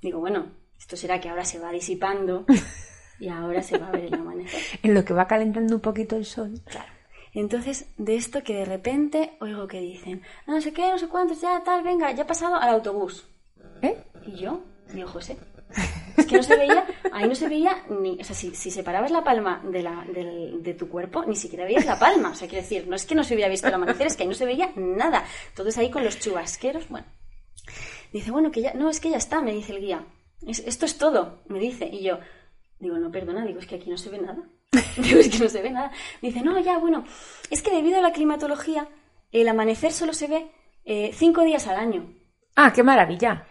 Digo, 0.00 0.20
bueno, 0.20 0.52
esto 0.78 0.96
será 0.96 1.20
que 1.20 1.28
ahora 1.28 1.44
se 1.44 1.58
va 1.58 1.72
disipando 1.72 2.46
y 3.18 3.28
ahora 3.28 3.62
se 3.62 3.78
va 3.78 3.88
a 3.88 3.92
ver 3.92 4.04
el 4.04 4.14
amanecer. 4.14 4.60
en 4.82 4.94
lo 4.94 5.04
que 5.04 5.14
va 5.14 5.26
calentando 5.26 5.74
un 5.74 5.80
poquito 5.80 6.16
el 6.16 6.24
sol. 6.24 6.60
Claro. 6.64 6.92
Entonces, 7.34 7.86
de 7.98 8.16
esto 8.16 8.42
que 8.42 8.54
de 8.54 8.64
repente 8.64 9.36
oigo 9.40 9.66
que 9.68 9.80
dicen, 9.80 10.22
no 10.46 10.60
sé 10.60 10.72
qué, 10.72 10.88
no 10.88 10.98
sé 10.98 11.08
cuántos, 11.08 11.40
ya 11.40 11.62
tal, 11.62 11.82
venga, 11.82 12.10
ya 12.12 12.24
ha 12.24 12.26
pasado 12.26 12.56
al 12.56 12.70
autobús. 12.70 13.26
¿Eh? 13.82 13.96
Y 14.26 14.36
yo, 14.36 14.64
digo, 14.92 15.08
José, 15.08 15.36
es 16.16 16.26
que 16.26 16.36
no 16.36 16.42
se 16.42 16.56
veía, 16.56 16.86
ahí 17.12 17.28
no 17.28 17.34
se 17.34 17.48
veía 17.48 17.84
ni, 17.90 18.18
o 18.20 18.24
sea, 18.24 18.34
si, 18.34 18.54
si 18.54 18.70
separabas 18.70 19.10
la 19.10 19.22
palma 19.22 19.62
de, 19.64 19.82
la, 19.82 20.04
de, 20.04 20.74
tu 20.74 20.88
cuerpo, 20.88 21.24
ni 21.24 21.36
siquiera 21.36 21.64
veías 21.64 21.86
la 21.86 21.98
palma. 21.98 22.30
O 22.30 22.34
sea, 22.34 22.48
quiero 22.48 22.62
decir, 22.62 22.88
no 22.88 22.96
es 22.96 23.06
que 23.06 23.14
no 23.14 23.22
se 23.22 23.34
hubiera 23.34 23.50
visto 23.50 23.68
el 23.68 23.74
amanecer, 23.74 24.06
es 24.06 24.16
que 24.16 24.22
ahí 24.22 24.28
no 24.28 24.34
se 24.34 24.46
veía 24.46 24.72
nada. 24.76 25.24
Entonces 25.48 25.76
ahí 25.78 25.90
con 25.90 26.04
los 26.04 26.18
chubasqueros, 26.18 26.88
bueno. 26.88 27.06
Dice, 28.12 28.30
bueno, 28.30 28.50
que 28.50 28.62
ya, 28.62 28.72
no, 28.74 28.88
es 28.88 29.00
que 29.00 29.10
ya 29.10 29.18
está, 29.18 29.42
me 29.42 29.52
dice 29.52 29.72
el 29.74 29.80
guía. 29.80 30.06
esto 30.46 30.86
es 30.86 30.96
todo, 30.96 31.42
me 31.48 31.58
dice. 31.58 31.86
Y 31.86 32.02
yo, 32.02 32.18
Digo, 32.80 32.98
no, 32.98 33.10
perdona, 33.10 33.44
digo, 33.44 33.58
es 33.58 33.66
que 33.66 33.76
aquí 33.76 33.90
no 33.90 33.98
se 33.98 34.10
ve 34.10 34.18
nada. 34.18 34.42
digo, 34.96 35.18
es 35.18 35.28
que 35.28 35.38
no 35.38 35.48
se 35.48 35.62
ve 35.62 35.70
nada. 35.70 35.90
Dice, 36.22 36.42
no, 36.42 36.58
ya, 36.60 36.78
bueno, 36.78 37.04
es 37.50 37.62
que 37.62 37.70
debido 37.70 37.98
a 37.98 38.02
la 38.02 38.12
climatología, 38.12 38.88
el 39.32 39.48
amanecer 39.48 39.92
solo 39.92 40.12
se 40.12 40.28
ve 40.28 40.50
eh, 40.84 41.10
cinco 41.12 41.42
días 41.42 41.66
al 41.66 41.76
año. 41.76 42.14
Ah, 42.56 42.72
qué 42.72 42.82
maravilla. 42.82 43.46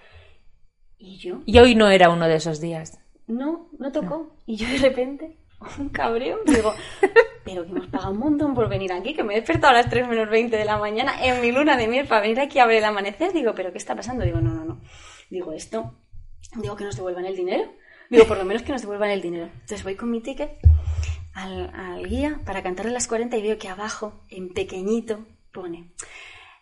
¿Y 0.97 1.17
yo? 1.17 1.41
Y 1.45 1.59
hoy 1.59 1.75
no 1.75 1.89
era 1.89 2.09
uno 2.09 2.28
de 2.28 2.36
esos 2.36 2.59
días. 2.59 2.99
No, 3.28 3.69
no 3.78 3.91
tocó. 3.91 4.36
Y 4.45 4.55
yo 4.55 4.67
de 4.67 4.78
repente, 4.78 5.38
un 5.80 5.89
cabreo, 5.89 6.39
digo, 6.45 6.73
pero 7.45 7.65
que 7.65 7.71
hemos 7.71 7.88
pagado 7.88 8.11
un 8.11 8.19
montón 8.19 8.53
por 8.53 8.69
venir 8.69 8.91
aquí, 8.93 9.13
que 9.13 9.23
me 9.23 9.34
he 9.34 9.38
despertado 9.38 9.73
a 9.73 9.78
las 9.78 9.89
3 9.89 10.07
menos 10.07 10.30
20 10.30 10.55
de 10.55 10.65
la 10.65 10.78
mañana 10.78 11.23
en 11.23 11.41
mi 11.41 11.51
luna 11.51 11.78
de 11.78 11.88
miel 11.88 12.07
para 12.07 12.21
venir 12.21 12.39
aquí 12.39 12.59
a 12.59 12.65
ver 12.65 12.78
el 12.78 12.86
amanecer. 12.86 13.34
Digo, 13.34 13.53
pero 13.53 13.71
¿qué 13.71 13.78
está 13.78 13.95
pasando? 13.95 14.23
Digo, 14.23 14.39
no, 14.39 14.53
no, 14.53 14.65
no. 14.65 14.82
Digo, 15.30 15.51
esto, 15.51 15.93
digo 16.55 16.75
que 16.75 16.86
nos 16.86 16.95
devuelvan 16.95 17.25
el 17.25 17.36
dinero. 17.36 17.71
Digo, 18.10 18.26
por 18.26 18.38
lo 18.38 18.45
menos 18.45 18.64
que 18.64 18.72
nos 18.72 18.82
devuelvan 18.82 19.10
el 19.10 19.22
dinero. 19.22 19.45
Entonces 19.45 19.84
voy 19.84 19.95
con 19.95 20.10
mi 20.12 20.22
ticket 20.22 20.58
al, 21.34 22.08
guía 22.08 22.39
para 22.45 22.64
cantarle 22.64 22.91
las 22.91 23.08
40 23.08 23.38
y 23.38 23.41
veo 23.41 23.58
que 23.58 23.70
abajo, 23.70 24.22
en 24.30 24.49
pequeñito, 24.49 25.26
pone 25.51 25.91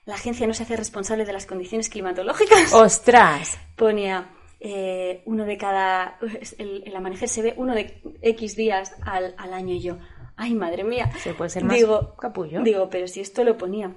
la 0.06 0.16
agencia 0.16 0.46
no 0.46 0.54
se 0.54 0.64
hace 0.64 0.76
responsable 0.76 1.26
de 1.26 1.34
las 1.34 1.46
condiciones 1.46 1.90
climatológicas. 1.90 2.74
¡Ostras! 2.74 3.58
Ponía 3.76 4.30
eh, 4.60 5.24
uno 5.26 5.46
de 5.46 5.58
cada. 5.58 6.20
El, 6.58 6.96
amanecer 6.96 7.28
se 7.28 7.42
ve 7.42 7.54
uno 7.58 7.74
de 7.74 8.02
X 8.22 8.56
días 8.56 8.96
al, 9.02 9.34
al, 9.38 9.54
año 9.54 9.74
y 9.74 9.82
yo. 9.82 9.98
¡Ay, 10.38 10.54
madre 10.54 10.84
mía! 10.84 11.12
Se 11.18 11.34
puede 11.34 11.50
ser 11.50 11.64
más 11.64 11.76
digo, 11.76 12.16
capullo. 12.18 12.62
Digo, 12.62 12.90
pero 12.90 13.08
si 13.08 13.22
esto 13.22 13.44
lo 13.44 13.58
ponía. 13.58 13.96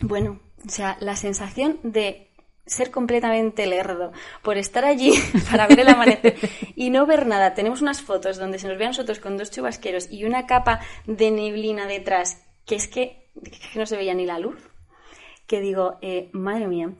Bueno, 0.00 0.40
o 0.66 0.68
sea, 0.68 0.96
la 1.00 1.16
sensación 1.16 1.78
de 1.82 2.31
ser 2.66 2.90
completamente 2.90 3.66
lerdo, 3.66 4.12
por 4.42 4.56
estar 4.56 4.84
allí 4.84 5.12
para 5.50 5.66
ver 5.66 5.80
el 5.80 5.88
amanecer 5.88 6.36
y 6.76 6.90
no 6.90 7.06
ver 7.06 7.26
nada. 7.26 7.54
Tenemos 7.54 7.82
unas 7.82 8.02
fotos 8.02 8.38
donde 8.38 8.58
se 8.58 8.68
nos 8.68 8.78
ve 8.78 8.84
a 8.84 8.88
nosotros 8.88 9.18
con 9.18 9.36
dos 9.36 9.50
chubasqueros 9.50 10.10
y 10.10 10.24
una 10.24 10.46
capa 10.46 10.80
de 11.06 11.30
neblina 11.30 11.86
detrás, 11.86 12.42
que 12.64 12.76
es 12.76 12.88
que, 12.88 13.30
no 13.74 13.86
se 13.86 13.96
veía 13.96 14.14
ni 14.14 14.26
la 14.26 14.38
luz. 14.38 14.58
Que 15.46 15.60
digo, 15.60 15.98
eh, 16.02 16.30
madre 16.32 16.66
mía. 16.66 16.92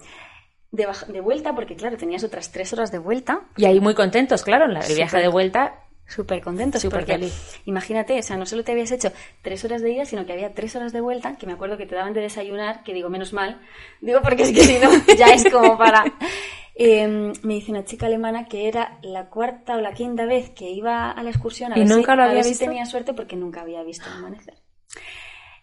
De, 0.70 0.88
de, 1.08 1.20
vuelta, 1.20 1.54
porque 1.54 1.76
claro, 1.76 1.98
tenías 1.98 2.24
otras 2.24 2.50
tres 2.50 2.72
horas 2.72 2.90
de 2.90 2.98
vuelta. 2.98 3.42
Y 3.56 3.66
ahí 3.66 3.78
muy 3.78 3.94
contentos, 3.94 4.42
claro, 4.42 4.64
en 4.64 4.76
el 4.76 4.94
viaje 4.94 5.18
de 5.18 5.28
vuelta 5.28 5.81
súper 6.12 6.42
contento, 6.42 6.78
súper 6.78 7.04
feliz. 7.04 7.60
Imagínate, 7.64 8.18
o 8.18 8.22
sea, 8.22 8.36
no 8.36 8.46
solo 8.46 8.64
te 8.64 8.72
habías 8.72 8.90
hecho 8.92 9.12
tres 9.42 9.64
horas 9.64 9.82
de 9.82 9.92
ida, 9.92 10.04
sino 10.04 10.26
que 10.26 10.32
había 10.32 10.54
tres 10.54 10.76
horas 10.76 10.92
de 10.92 11.00
vuelta, 11.00 11.36
que 11.36 11.46
me 11.46 11.52
acuerdo 11.54 11.76
que 11.76 11.86
te 11.86 11.94
daban 11.94 12.12
de 12.12 12.20
desayunar, 12.20 12.82
que 12.84 12.92
digo, 12.92 13.08
menos 13.08 13.32
mal, 13.32 13.60
digo, 14.00 14.20
porque 14.22 14.42
es 14.44 14.52
que 14.52 14.62
si 14.64 14.78
no, 14.78 14.90
ya 15.16 15.26
es 15.28 15.50
como 15.50 15.76
para... 15.78 16.04
Em, 16.74 17.34
me 17.42 17.54
dice 17.54 17.70
una 17.70 17.84
chica 17.84 18.06
alemana 18.06 18.46
que 18.46 18.66
era 18.66 18.98
la 19.02 19.28
cuarta 19.28 19.76
o 19.76 19.80
la 19.82 19.92
quinta 19.92 20.24
vez 20.24 20.50
que 20.50 20.70
iba 20.70 21.10
a 21.10 21.22
la 21.22 21.28
excursión 21.28 21.70
a, 21.70 21.76
¿Y 21.76 21.80
ver, 21.80 21.88
nunca 21.88 22.12
si, 22.12 22.16
lo 22.16 22.22
había 22.22 22.32
a 22.32 22.42
ver 22.42 22.44
visto? 22.46 22.64
tenía 22.64 22.86
suerte 22.86 23.12
porque 23.12 23.36
nunca 23.36 23.60
había 23.60 23.82
visto 23.82 24.06
el 24.08 24.16
amanecer. 24.16 24.54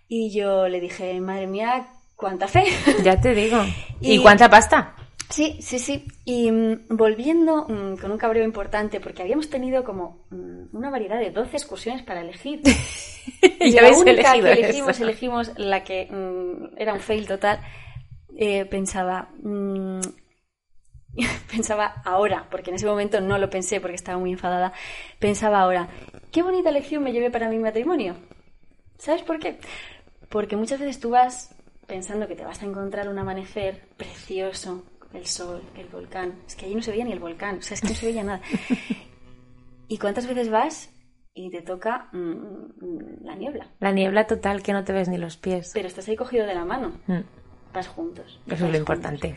Y 0.07 0.31
yo 0.31 0.67
le 0.67 0.79
dije, 0.79 1.19
madre 1.19 1.47
mía, 1.47 1.87
cuánta 2.15 2.47
fe. 2.47 2.63
Ya 3.03 3.19
te 3.19 3.33
digo. 3.33 3.57
¿Y, 4.01 4.13
¿Y 4.13 4.21
cuánta 4.21 4.49
pasta? 4.49 4.95
Sí, 5.29 5.57
sí, 5.61 5.77
sí. 5.77 6.07
Y 6.25 6.51
mm, 6.51 6.87
volviendo 6.89 7.67
mm, 7.67 7.97
con 7.97 8.11
un 8.11 8.17
cabreo 8.17 8.43
importante, 8.43 8.99
porque 8.99 9.21
habíamos 9.21 9.49
tenido 9.49 9.83
como 9.83 10.25
mm, 10.31 10.75
una 10.75 10.89
variedad 10.89 11.19
de 11.19 11.29
12 11.29 11.55
excursiones 11.55 12.01
para 12.03 12.21
elegir. 12.21 12.61
y 13.59 13.71
la 13.71 13.89
única 13.89 14.33
que 14.33 14.39
elegimos, 14.39 14.95
eso. 14.95 15.03
elegimos 15.03 15.51
la 15.57 15.83
que 15.83 16.09
era 16.77 16.93
un 16.93 16.99
fail 16.99 17.27
total. 17.27 17.59
Eh, 18.35 18.65
pensaba, 18.65 19.29
pensaba 21.51 22.01
ahora, 22.05 22.47
porque 22.49 22.71
en 22.71 22.77
ese 22.77 22.85
momento 22.87 23.21
no 23.21 23.37
lo 23.37 23.49
pensé 23.49 23.79
porque 23.81 23.95
estaba 23.95 24.17
muy 24.17 24.31
enfadada, 24.31 24.73
pensaba 25.19 25.59
ahora, 25.59 25.89
qué 26.31 26.41
bonita 26.41 26.71
lección 26.71 27.03
me 27.03 27.11
llevé 27.11 27.29
para 27.29 27.49
mi 27.49 27.59
matrimonio. 27.59 28.15
¿Sabes 28.97 29.23
por 29.23 29.39
qué? 29.39 29.59
Porque 30.29 30.55
muchas 30.55 30.79
veces 30.79 30.99
tú 30.99 31.11
vas 31.11 31.53
pensando 31.85 32.27
que 32.27 32.35
te 32.35 32.45
vas 32.45 32.61
a 32.61 32.65
encontrar 32.65 33.09
un 33.09 33.17
amanecer 33.17 33.81
precioso, 33.97 34.85
el 35.13 35.25
sol, 35.25 35.61
el 35.75 35.87
volcán. 35.87 36.39
Es 36.47 36.55
que 36.55 36.65
allí 36.65 36.75
no 36.75 36.81
se 36.81 36.91
veía 36.91 37.05
ni 37.05 37.11
el 37.11 37.19
volcán, 37.19 37.57
o 37.57 37.61
sea, 37.61 37.75
es 37.75 37.81
que 37.81 37.89
no 37.89 37.95
se 37.95 38.05
veía 38.05 38.23
nada. 38.23 38.41
¿Y 39.87 39.97
cuántas 39.97 40.27
veces 40.27 40.49
vas 40.49 40.89
y 41.33 41.49
te 41.49 41.61
toca 41.61 42.09
mmm, 42.11 43.23
la 43.23 43.35
niebla? 43.35 43.67
La 43.79 43.91
niebla 43.91 44.27
total, 44.27 44.61
que 44.61 44.73
no 44.73 44.83
te 44.83 44.93
ves 44.93 45.09
ni 45.09 45.17
los 45.17 45.37
pies. 45.37 45.71
Pero 45.73 45.87
estás 45.87 46.07
ahí 46.07 46.15
cogido 46.15 46.45
de 46.45 46.53
la 46.53 46.65
mano. 46.65 46.93
Mm. 47.07 47.21
Vas 47.73 47.87
juntos. 47.87 48.39
Eso 48.47 48.65
es 48.65 48.71
lo 48.71 48.77
importante. 48.77 49.35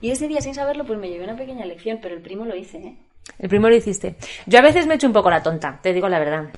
Y 0.00 0.10
ese 0.10 0.26
día, 0.26 0.40
sin 0.40 0.54
saberlo, 0.54 0.84
pues 0.84 0.98
me 0.98 1.08
llevé 1.08 1.24
una 1.24 1.36
pequeña 1.36 1.64
lección, 1.64 1.98
pero 2.02 2.16
el 2.16 2.22
primo 2.22 2.44
lo 2.44 2.56
hice, 2.56 2.78
¿eh? 2.78 2.96
El 3.38 3.48
primo 3.48 3.68
lo 3.68 3.76
hiciste. 3.76 4.16
Yo 4.46 4.58
a 4.58 4.62
veces 4.62 4.86
me 4.86 4.94
echo 4.94 5.06
un 5.06 5.12
poco 5.12 5.30
la 5.30 5.42
tonta, 5.42 5.78
te 5.80 5.92
digo 5.92 6.08
la 6.08 6.18
verdad. 6.18 6.50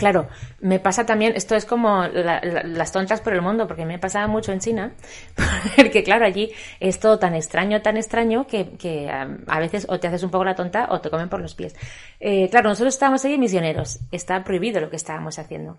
Claro, 0.00 0.28
me 0.60 0.80
pasa 0.80 1.04
también, 1.04 1.34
esto 1.36 1.54
es 1.54 1.66
como 1.66 2.04
la, 2.06 2.40
la, 2.42 2.62
las 2.62 2.90
tontas 2.90 3.20
por 3.20 3.34
el 3.34 3.42
mundo, 3.42 3.66
porque 3.66 3.84
me 3.84 3.98
pasaba 3.98 4.26
mucho 4.28 4.50
en 4.50 4.58
China, 4.58 4.94
porque 5.76 6.02
claro, 6.02 6.24
allí 6.24 6.50
es 6.80 6.98
todo 6.98 7.18
tan 7.18 7.34
extraño, 7.34 7.82
tan 7.82 7.98
extraño, 7.98 8.46
que, 8.46 8.70
que 8.78 9.10
a 9.10 9.58
veces 9.58 9.84
o 9.90 10.00
te 10.00 10.06
haces 10.06 10.22
un 10.22 10.30
poco 10.30 10.44
la 10.44 10.54
tonta 10.54 10.88
o 10.90 11.02
te 11.02 11.10
comen 11.10 11.28
por 11.28 11.42
los 11.42 11.54
pies. 11.54 11.76
Eh, 12.18 12.48
claro, 12.48 12.70
nosotros 12.70 12.94
estábamos 12.94 13.22
allí 13.26 13.36
misioneros, 13.36 14.00
está 14.10 14.42
prohibido 14.42 14.80
lo 14.80 14.88
que 14.88 14.96
estábamos 14.96 15.38
haciendo. 15.38 15.76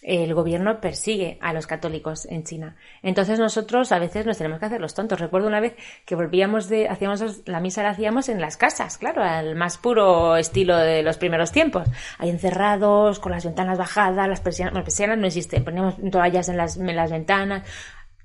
El 0.00 0.32
gobierno 0.32 0.80
persigue 0.80 1.38
a 1.40 1.52
los 1.52 1.66
católicos 1.66 2.26
en 2.26 2.44
China. 2.44 2.76
Entonces 3.02 3.40
nosotros 3.40 3.90
a 3.90 3.98
veces 3.98 4.26
nos 4.26 4.38
tenemos 4.38 4.60
que 4.60 4.66
hacer 4.66 4.80
los 4.80 4.94
tontos. 4.94 5.18
Recuerdo 5.18 5.48
una 5.48 5.58
vez 5.58 5.74
que 6.04 6.14
volvíamos 6.14 6.68
de, 6.68 6.88
hacíamos 6.88 7.42
la 7.46 7.58
misa 7.58 7.82
la 7.82 7.90
hacíamos 7.90 8.28
en 8.28 8.40
las 8.40 8.56
casas, 8.56 8.96
claro, 8.96 9.24
al 9.24 9.56
más 9.56 9.76
puro 9.76 10.36
estilo 10.36 10.76
de 10.76 11.02
los 11.02 11.18
primeros 11.18 11.50
tiempos. 11.50 11.88
Ahí 12.18 12.30
encerrados, 12.30 13.18
con 13.18 13.32
las 13.32 13.44
ventanas 13.44 13.76
bajadas, 13.76 14.28
las 14.28 14.40
persianas, 14.40 14.72
bueno, 14.72 14.84
persianas 14.84 15.18
no 15.18 15.26
existen, 15.26 15.64
poníamos 15.64 15.96
toallas 16.12 16.48
en 16.48 16.56
las, 16.56 16.76
en 16.76 16.94
las 16.94 17.10
ventanas, 17.10 17.64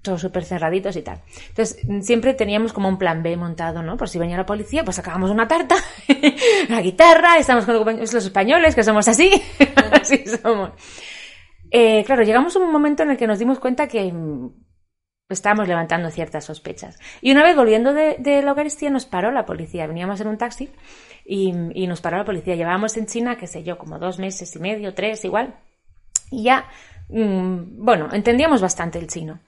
todos 0.04 0.22
súper 0.22 0.44
cerraditos 0.44 0.96
y 0.96 1.02
tal. 1.02 1.22
Entonces, 1.50 1.80
siempre 2.02 2.36
teníamos 2.36 2.72
como 2.72 2.88
un 2.88 3.00
plan 3.00 3.24
B 3.24 3.36
montado, 3.36 3.82
¿no? 3.82 3.98
Por 3.98 4.10
si 4.10 4.20
venía 4.20 4.38
la 4.38 4.46
policía, 4.46 4.84
pues 4.84 4.98
sacábamos 4.98 5.32
una 5.32 5.48
tarta, 5.48 5.76
la 6.70 6.82
guitarra, 6.82 7.38
estamos 7.38 7.66
con 7.66 8.00
los 8.00 8.14
españoles, 8.14 8.76
que 8.76 8.84
somos 8.84 9.08
así, 9.08 9.32
así 9.92 10.24
somos. 10.44 10.72
Eh, 11.76 12.04
claro, 12.06 12.22
llegamos 12.22 12.56
a 12.56 12.60
un 12.60 12.72
momento 12.72 13.02
en 13.02 13.10
el 13.10 13.18
que 13.18 13.26
nos 13.26 13.40
dimos 13.40 13.58
cuenta 13.58 13.88
que 13.88 14.14
estábamos 15.28 15.68
levantando 15.68 16.12
ciertas 16.12 16.46
sospechas. 16.46 17.00
Y 17.20 17.32
una 17.32 17.42
vez 17.42 17.56
volviendo 17.56 17.96
de, 17.96 18.20
la 18.44 18.52
Eucaristía 18.52 18.92
nos 18.92 19.08
paró 19.08 19.32
la 19.32 19.48
policía. 19.48 19.88
Veníamos 19.88 20.22
en 20.22 20.28
un 20.28 20.38
taxi 20.38 20.70
y, 21.26 21.52
nos 21.52 22.00
paró 22.00 22.18
la 22.18 22.26
policía. 22.26 22.54
Llevábamos 22.54 22.96
en 22.96 23.08
China, 23.08 23.38
qué 23.38 23.48
sé 23.48 23.64
yo, 23.64 23.80
como 23.80 23.98
dos 23.98 24.20
meses 24.20 24.56
y 24.56 24.60
medio, 24.60 24.94
tres, 24.94 25.26
igual. 25.26 25.56
Y 26.30 26.44
ya, 26.44 26.68
mmm, 27.10 27.84
bueno, 27.84 28.08
entendíamos 28.14 28.62
bastante 28.62 29.00
el 29.00 29.08
chino. 29.08 29.40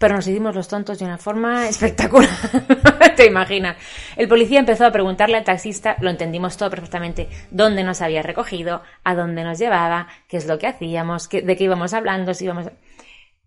Pero 0.00 0.14
nos 0.14 0.26
hicimos 0.26 0.54
los 0.54 0.66
tontos 0.66 0.98
de 0.98 1.04
una 1.04 1.18
forma 1.18 1.68
espectacular. 1.68 2.30
Te 3.16 3.26
imaginas. 3.26 3.76
El 4.16 4.28
policía 4.28 4.58
empezó 4.58 4.86
a 4.86 4.90
preguntarle 4.90 5.36
al 5.36 5.44
taxista, 5.44 5.96
lo 6.00 6.08
entendimos 6.08 6.56
todo 6.56 6.70
perfectamente, 6.70 7.28
dónde 7.50 7.84
nos 7.84 8.00
había 8.00 8.22
recogido, 8.22 8.80
a 9.04 9.14
dónde 9.14 9.44
nos 9.44 9.58
llevaba, 9.58 10.08
qué 10.26 10.38
es 10.38 10.46
lo 10.46 10.58
que 10.58 10.68
hacíamos, 10.68 11.28
de 11.28 11.54
qué 11.54 11.64
íbamos 11.64 11.92
hablando, 11.92 12.32
si 12.32 12.46
íbamos... 12.46 12.68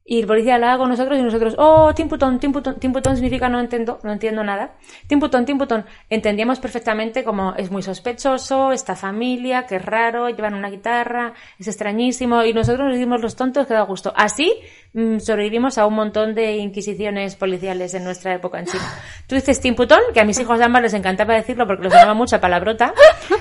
Y 0.06 0.20
el 0.20 0.28
policía 0.28 0.56
hablaba 0.56 0.78
con 0.78 0.90
nosotros 0.90 1.18
y 1.18 1.24
nosotros, 1.24 1.56
oh, 1.58 1.94
timputón, 1.94 2.38
timputón, 2.38 2.78
timputón 2.78 3.16
significa 3.16 3.48
no 3.48 3.62
entiendo, 3.62 4.00
no 4.04 4.12
entiendo 4.12 4.44
nada. 4.44 4.76
Timputón, 5.08 5.46
timputón. 5.46 5.86
Entendíamos 6.10 6.60
perfectamente 6.60 7.24
como 7.24 7.54
es 7.56 7.72
muy 7.72 7.82
sospechoso, 7.84 8.74
esta 8.74 8.98
familia, 8.98 9.66
es 9.70 9.86
raro, 9.86 10.28
llevan 10.30 10.56
una 10.56 10.70
guitarra, 10.70 11.34
es 11.58 11.70
extrañísimo, 11.70 12.44
y 12.44 12.54
nosotros 12.54 12.90
nos 12.90 12.98
dimos 12.98 13.22
los 13.22 13.38
tontos 13.38 13.66
que 13.66 13.74
da 13.74 13.84
gusto. 13.84 14.12
Así 14.14 14.52
mmm, 14.92 15.20
sobrevivimos 15.20 15.78
a 15.78 15.86
un 15.86 15.94
montón 15.94 16.36
de 16.36 16.58
inquisiciones 16.58 17.38
policiales 17.38 17.94
en 17.94 18.04
nuestra 18.04 18.36
época 18.36 18.60
en 18.60 18.66
China. 18.66 18.84
Tú 19.28 19.36
dices 19.36 19.62
timputón, 19.62 20.02
que 20.14 20.20
a 20.20 20.26
mis 20.26 20.38
hijos 20.38 20.60
ambas 20.60 20.82
les 20.82 20.94
encantaba 20.96 21.34
decirlo 21.34 21.66
porque 21.66 21.84
les 21.84 21.94
sonaba 21.94 22.14
mucha 22.14 22.42
palabrota, 22.42 22.94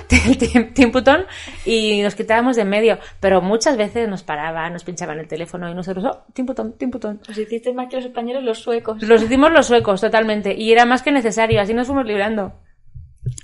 timputón, 0.74 1.26
y 1.64 2.02
nos 2.02 2.14
quitábamos 2.14 2.54
de 2.54 2.62
en 2.62 2.68
medio, 2.68 2.98
pero 3.18 3.42
muchas 3.42 3.76
veces 3.76 4.08
nos 4.08 4.22
paraban, 4.22 4.72
nos 4.72 4.84
pinchaban 4.84 5.18
el 5.18 5.26
teléfono 5.26 5.68
y 5.68 5.74
nosotros, 5.74 6.04
oh, 6.04 6.24
timputón 6.32 6.51
Os 7.28 7.38
hiciste 7.38 7.72
más 7.72 7.88
que 7.88 7.96
los 7.96 8.04
españoles 8.04 8.42
los 8.42 8.58
suecos. 8.58 9.02
Los 9.02 9.22
hicimos 9.22 9.52
los 9.52 9.66
suecos, 9.66 10.00
totalmente. 10.00 10.54
Y 10.54 10.72
era 10.72 10.84
más 10.84 11.02
que 11.02 11.12
necesario, 11.12 11.60
así 11.60 11.74
nos 11.74 11.86
fuimos 11.86 12.06
librando. 12.06 12.52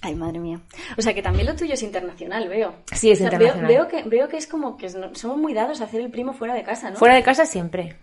Ay, 0.02 0.14
madre 0.14 0.38
mía. 0.38 0.60
O 0.96 1.02
sea, 1.02 1.14
que 1.14 1.22
también 1.22 1.46
lo 1.46 1.54
tuyo 1.54 1.74
es 1.74 1.82
internacional, 1.82 2.48
veo. 2.48 2.74
Sí, 2.92 3.10
es 3.10 3.18
o 3.18 3.24
sea, 3.24 3.26
internacional. 3.26 3.68
Veo, 3.68 3.86
veo, 3.86 3.88
que, 3.88 4.08
veo 4.08 4.28
que 4.28 4.36
es 4.36 4.46
como 4.46 4.76
que 4.76 4.88
somos 4.88 5.36
muy 5.36 5.54
dados 5.54 5.80
a 5.80 5.84
hacer 5.84 6.00
el 6.00 6.10
primo 6.10 6.32
fuera 6.32 6.54
de 6.54 6.62
casa, 6.62 6.90
¿no? 6.90 6.96
Fuera 6.96 7.14
de 7.14 7.22
casa 7.22 7.46
siempre. 7.46 7.96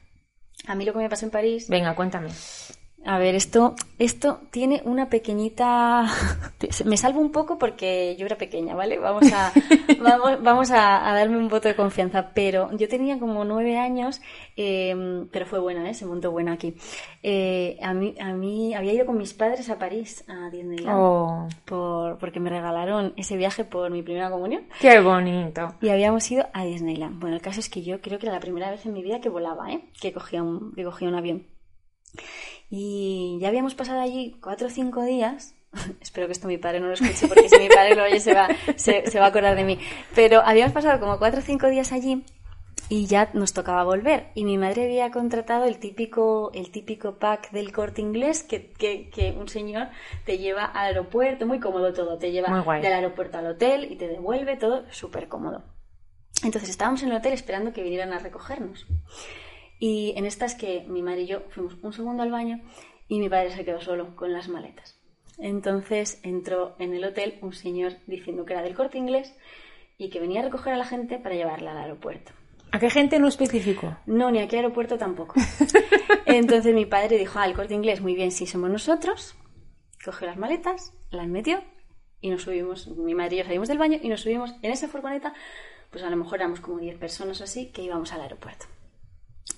A 0.68 0.76
mí 0.76 0.86
lo 0.86 0.94
que 0.94 1.00
me 1.00 1.10
pasó 1.10 1.26
en 1.26 1.32
París... 1.32 1.68
Venga, 1.70 1.96
cuéntame. 1.96 2.30
A 3.08 3.20
ver, 3.20 3.36
esto, 3.36 3.76
esto 4.00 4.40
tiene 4.50 4.82
una 4.84 5.10
pequeñita. 5.10 6.08
Me 6.86 6.98
salvo 6.98 7.20
un 7.22 7.32
poco 7.32 7.60
porque 7.60 8.16
yo 8.18 8.26
era 8.26 8.36
pequeña, 8.36 8.74
¿vale? 8.74 8.98
Vamos 8.98 9.32
a, 9.32 9.54
vamos, 10.02 10.42
vamos 10.42 10.72
a, 10.72 11.08
a, 11.08 11.14
darme 11.14 11.38
un 11.38 11.48
voto 11.48 11.68
de 11.68 11.76
confianza. 11.76 12.32
Pero 12.34 12.76
yo 12.76 12.88
tenía 12.90 13.20
como 13.20 13.46
nueve 13.46 13.78
años, 13.78 14.22
eh, 14.58 15.28
pero 15.32 15.46
fue 15.46 15.60
buena, 15.60 15.88
¿eh? 15.88 15.94
Se 15.94 16.08
montó 16.08 16.32
buena 16.32 16.54
aquí. 16.54 16.76
Eh, 17.22 17.78
a 17.80 17.94
mí, 17.94 18.16
a 18.20 18.34
mí 18.34 18.74
había 18.74 18.94
ido 18.94 19.06
con 19.06 19.20
mis 19.20 19.36
padres 19.36 19.70
a 19.70 19.78
París 19.78 20.24
a 20.28 20.50
Disneyland 20.50 20.98
oh. 21.00 21.48
por, 21.66 22.18
porque 22.18 22.40
me 22.40 22.50
regalaron 22.50 23.14
ese 23.18 23.38
viaje 23.38 23.66
por 23.66 23.92
mi 23.92 24.02
primera 24.02 24.32
comunión. 24.32 24.64
Qué 24.82 25.00
bonito. 25.00 25.76
Y 25.80 25.90
habíamos 25.90 26.30
ido 26.32 26.48
a 26.54 26.66
Disneyland. 26.66 27.20
Bueno, 27.20 27.36
el 27.36 27.42
caso 27.44 27.60
es 27.60 27.70
que 27.70 27.84
yo 27.84 28.02
creo 28.02 28.18
que 28.18 28.26
era 28.26 28.34
la 28.34 28.42
primera 28.42 28.72
vez 28.72 28.84
en 28.88 28.94
mi 28.94 29.04
vida 29.04 29.22
que 29.22 29.30
volaba, 29.30 29.72
¿eh? 29.72 29.92
Que 30.02 30.12
cogía 30.12 30.42
un, 30.42 30.74
que 30.74 30.84
cogía 30.84 31.08
un 31.08 31.16
avión. 31.16 31.56
Y 32.70 33.38
ya 33.40 33.50
habíamos 33.50 33.76
pasado 33.76 34.00
allí 34.02 34.38
cuatro 34.42 34.68
o 34.68 34.70
cinco 34.70 35.04
días. 35.04 35.56
Espero 36.02 36.28
que 36.28 36.34
esto 36.34 36.48
mi 36.48 36.58
padre 36.58 36.80
no 36.80 36.88
lo 36.88 36.94
escuche 36.94 37.28
porque 37.28 37.50
si 37.50 37.60
mi 37.60 37.70
padre 37.70 37.96
lo 37.96 38.04
oye 38.04 38.20
se 38.20 38.34
va, 38.34 38.48
se, 38.76 39.10
se 39.10 39.20
va 39.20 39.26
a 39.26 39.30
acordar 39.30 39.56
de 39.56 39.64
mí. 39.64 39.80
Pero 40.14 40.42
habíamos 40.42 40.74
pasado 40.74 41.00
como 41.00 41.18
cuatro 41.18 41.40
o 41.40 41.44
cinco 41.44 41.68
días 41.68 41.92
allí 41.92 42.24
y 42.90 43.08
ya 43.08 43.30
nos 43.34 43.54
tocaba 43.54 43.84
volver. 43.84 44.32
Y 44.36 44.44
mi 44.46 44.58
madre 44.58 44.86
había 44.86 45.12
contratado 45.12 45.66
el 45.66 45.78
típico, 45.80 46.52
el 46.54 46.72
típico 46.72 47.18
pack 47.18 47.52
del 47.52 47.72
corte 47.72 48.02
inglés 48.02 48.44
que, 48.44 48.72
que, 48.72 49.10
que 49.10 49.32
un 49.32 49.48
señor 49.48 49.88
te 50.26 50.38
lleva 50.38 50.66
al 50.66 50.88
aeropuerto, 50.88 51.46
muy 51.46 51.60
cómodo 51.60 51.94
todo, 51.94 52.18
te 52.18 52.32
lleva 52.32 52.64
del 52.80 52.94
aeropuerto 52.94 53.38
al 53.38 53.48
hotel 53.48 53.92
y 53.92 53.96
te 53.96 54.08
devuelve 54.08 54.58
todo 54.58 54.86
súper 54.92 55.28
cómodo. 55.28 55.64
Entonces 56.44 56.70
estábamos 56.70 57.02
en 57.04 57.10
el 57.10 57.18
hotel 57.18 57.34
esperando 57.34 57.74
que 57.74 57.82
vinieran 57.82 58.14
a 58.14 58.20
recogernos. 58.20 58.86
Y 59.80 60.14
en 60.16 60.26
estas 60.26 60.56
que 60.56 60.86
mi 60.88 61.02
madre 61.02 61.24
y 61.24 61.28
yo 61.28 61.42
fuimos 61.50 61.76
un 61.82 61.94
segundo 61.94 62.24
al 62.24 62.32
baño 62.32 62.62
y 63.08 63.20
mi 63.20 63.30
padre 63.30 63.52
se 63.52 63.66
quedó 63.66 63.82
solo 63.82 64.16
con 64.16 64.34
las 64.34 64.48
maletas. 64.48 65.00
Entonces 65.38 66.20
entró 66.24 66.76
en 66.80 66.94
el 66.94 67.04
hotel 67.04 67.40
un 67.42 67.54
señor 67.54 67.94
diciendo 68.08 68.46
que 68.46 68.54
era 68.54 68.64
del 68.64 68.76
corte 68.76 68.98
inglés 68.98 69.36
y 69.98 70.10
que 70.10 70.20
venía 70.20 70.42
a 70.42 70.44
recoger 70.44 70.74
a 70.74 70.78
la 70.78 70.86
gente 70.86 71.20
para 71.20 71.36
llevarla 71.36 71.72
al 71.72 71.78
aeropuerto. 71.78 72.32
¿A 72.72 72.80
qué 72.80 72.90
gente 72.90 73.20
no 73.20 73.28
especificó? 73.28 73.98
No, 74.06 74.32
ni 74.32 74.40
a 74.40 74.48
qué 74.48 74.58
aeropuerto 74.58 74.98
tampoco. 74.98 75.36
Entonces 76.26 76.74
mi 76.74 76.86
padre 76.86 77.18
dijo, 77.18 77.40
ah, 77.40 77.46
el 77.46 77.54
corte 77.54 77.74
inglés, 77.74 78.02
muy 78.02 78.16
bien, 78.16 78.32
sí 78.32 78.48
somos 78.48 78.70
nosotros. 78.70 79.36
cogió 80.04 80.28
las 80.28 80.38
maletas, 80.38 80.94
las 81.10 81.28
metió 81.28 81.62
y 82.22 82.30
nos 82.30 82.42
subimos, 82.42 82.88
mi 82.88 83.14
madre 83.14 83.36
y 83.36 83.40
yo 83.40 83.46
salimos 83.46 83.68
del 83.68 83.78
baño 83.78 84.00
y 84.02 84.10
nos 84.10 84.22
subimos 84.22 84.56
en 84.62 84.72
esa 84.72 84.88
furgoneta, 84.88 85.34
pues 85.92 86.04
a 86.04 86.10
lo 86.10 86.18
mejor 86.18 86.40
éramos 86.40 86.60
como 86.60 86.80
10 86.80 86.98
personas 86.98 87.40
o 87.40 87.44
así 87.44 87.72
que 87.72 87.84
íbamos 87.84 88.12
al 88.14 88.22
aeropuerto. 88.22 88.66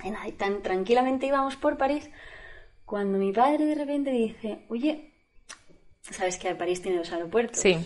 Y 0.04 0.32
tan 0.34 0.62
tranquilamente 0.62 1.26
íbamos 1.26 1.56
por 1.56 1.78
París 1.78 2.10
cuando 2.86 3.18
mi 3.18 3.34
padre 3.34 3.66
de 3.66 3.76
repente 3.76 4.12
dice, 4.12 4.66
oye, 4.70 5.14
¿sabes 6.02 6.38
que 6.38 6.56
París 6.56 6.82
tiene 6.82 7.00
dos 7.00 7.12
aeropuertos? 7.12 7.60
Sí. 7.60 7.78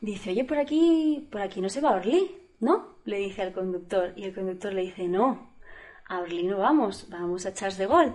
Dice, 0.00 0.30
oye, 0.30 0.44
por 0.44 0.58
aquí, 0.58 1.28
por 1.30 1.40
aquí 1.40 1.60
no 1.60 1.68
se 1.68 1.80
va 1.80 1.90
a 1.90 1.96
Orly, 1.96 2.28
¿no? 2.60 2.98
Le 3.04 3.18
dice 3.18 3.42
al 3.42 3.52
conductor. 3.52 4.12
Y 4.16 4.24
el 4.24 4.34
conductor 4.34 4.72
le 4.72 4.82
dice, 4.82 5.06
no, 5.06 5.54
a 6.08 6.20
Orly 6.20 6.44
no 6.44 6.58
vamos, 6.58 7.06
vamos 7.08 7.46
a 7.46 7.54
Charles 7.54 7.78
de 7.78 7.86
Gaulle. 7.86 8.14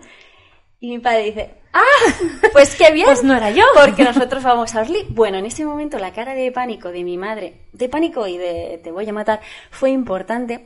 Y 0.80 0.90
mi 0.90 1.00
padre 1.00 1.24
dice, 1.24 1.56
¡ah! 1.72 1.82
Pues 2.52 2.76
qué 2.76 2.92
bien. 2.92 3.06
pues 3.06 3.24
no 3.24 3.34
era 3.34 3.52
yo. 3.52 3.64
Porque 3.86 4.04
nosotros 4.04 4.44
vamos 4.44 4.76
a 4.76 4.82
Orly. 4.82 5.06
Bueno, 5.10 5.38
en 5.38 5.46
ese 5.46 5.64
momento 5.66 5.98
la 5.98 6.12
cara 6.12 6.34
de 6.36 6.52
pánico 6.52 6.90
de 6.90 7.06
mi 7.06 7.18
madre, 7.18 7.68
de 7.72 7.88
pánico 7.88 8.28
y 8.28 8.38
de 8.38 8.82
te 8.84 8.92
voy 8.92 9.08
a 9.08 9.14
matar, 9.14 9.40
fue 9.72 9.92
importante. 9.92 10.66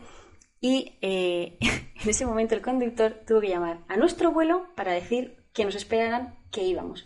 Y 0.62 0.97
eh, 1.01 1.58
en 1.62 2.10
ese 2.10 2.26
momento 2.26 2.55
el 2.55 2.62
conductor 2.62 3.22
tuvo 3.26 3.41
que 3.41 3.49
llamar 3.49 3.80
a 3.88 3.97
nuestro 3.97 4.32
vuelo 4.32 4.68
para 4.76 4.91
decir 4.91 5.38
que 5.53 5.66
nos 5.66 5.76
esperaran 5.76 6.36
que 6.51 6.64
íbamos. 6.64 7.05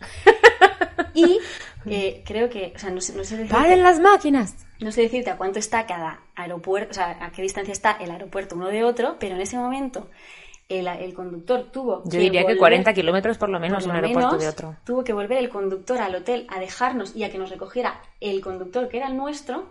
y 1.14 1.40
eh, 1.86 2.24
creo 2.26 2.50
que, 2.50 2.74
o 2.76 2.80
sea, 2.80 2.90
no 2.90 3.02
sé, 3.02 3.16
no 3.16 3.24
sé 3.24 3.46
¡Paren 3.46 3.84
las 3.84 4.00
máquinas! 4.00 4.56
No 4.80 4.92
sé 4.92 5.02
decirte 5.02 5.30
a 5.30 5.38
cuánto 5.38 5.60
está 5.60 5.86
cada 5.86 6.22
aeropuerto, 6.36 6.92
o 6.92 6.94
sea, 6.94 7.24
a 7.24 7.32
qué 7.32 7.42
distancia 7.42 7.72
está 7.72 7.92
el 7.94 8.12
aeropuerto 8.12 8.56
uno 8.56 8.68
de 8.68 8.84
otro, 8.84 9.18
pero 9.20 9.36
en 9.36 9.42
ese 9.42 9.58
momento 9.58 10.10
el, 10.80 11.14
conductor 11.14 11.70
tuvo 11.72 12.04
Yo 12.06 12.20
diría 12.20 12.46
que 12.46 12.58
40 12.58 12.94
kilómetros 12.94 13.38
por 13.38 13.50
lo 13.50 13.60
menos 13.60 13.86
un 13.86 13.92
aeropuerto 13.92 14.38
de 14.38 14.48
otro. 14.48 14.76
Tuvo 14.86 15.04
que 15.04 15.14
volver 15.14 15.38
el 15.38 15.50
conductor 15.50 16.00
al 16.00 16.16
hotel 16.16 16.48
a 16.50 16.60
dejarnos 16.60 17.16
y 17.16 17.24
a 17.24 17.32
que 17.32 17.38
nos 17.38 17.50
recogiera 17.50 18.02
el 18.20 18.42
conductor 18.42 18.88
que 18.88 18.98
era 18.98 19.08
el 19.08 19.18
nuestro. 19.18 19.70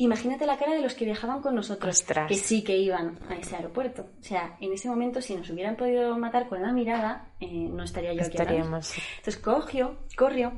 Imagínate 0.00 0.46
la 0.46 0.56
cara 0.56 0.72
de 0.72 0.80
los 0.80 0.94
que 0.94 1.04
viajaban 1.04 1.42
con 1.42 1.54
nosotros, 1.54 2.02
que 2.26 2.34
sí 2.34 2.64
que 2.64 2.74
iban 2.74 3.18
a 3.28 3.34
ese 3.34 3.56
aeropuerto. 3.56 4.06
O 4.18 4.24
sea, 4.24 4.56
en 4.58 4.72
ese 4.72 4.88
momento, 4.88 5.20
si 5.20 5.34
nos 5.34 5.50
hubieran 5.50 5.76
podido 5.76 6.16
matar 6.16 6.48
con 6.48 6.62
la 6.62 6.72
mirada, 6.72 7.28
eh, 7.38 7.68
no 7.70 7.84
estaría 7.84 8.14
yo 8.14 8.22
aquí. 8.22 8.30
Estaríamos. 8.30 8.94
Entonces 9.18 9.36
cogió, 9.36 9.98
corrió 10.16 10.54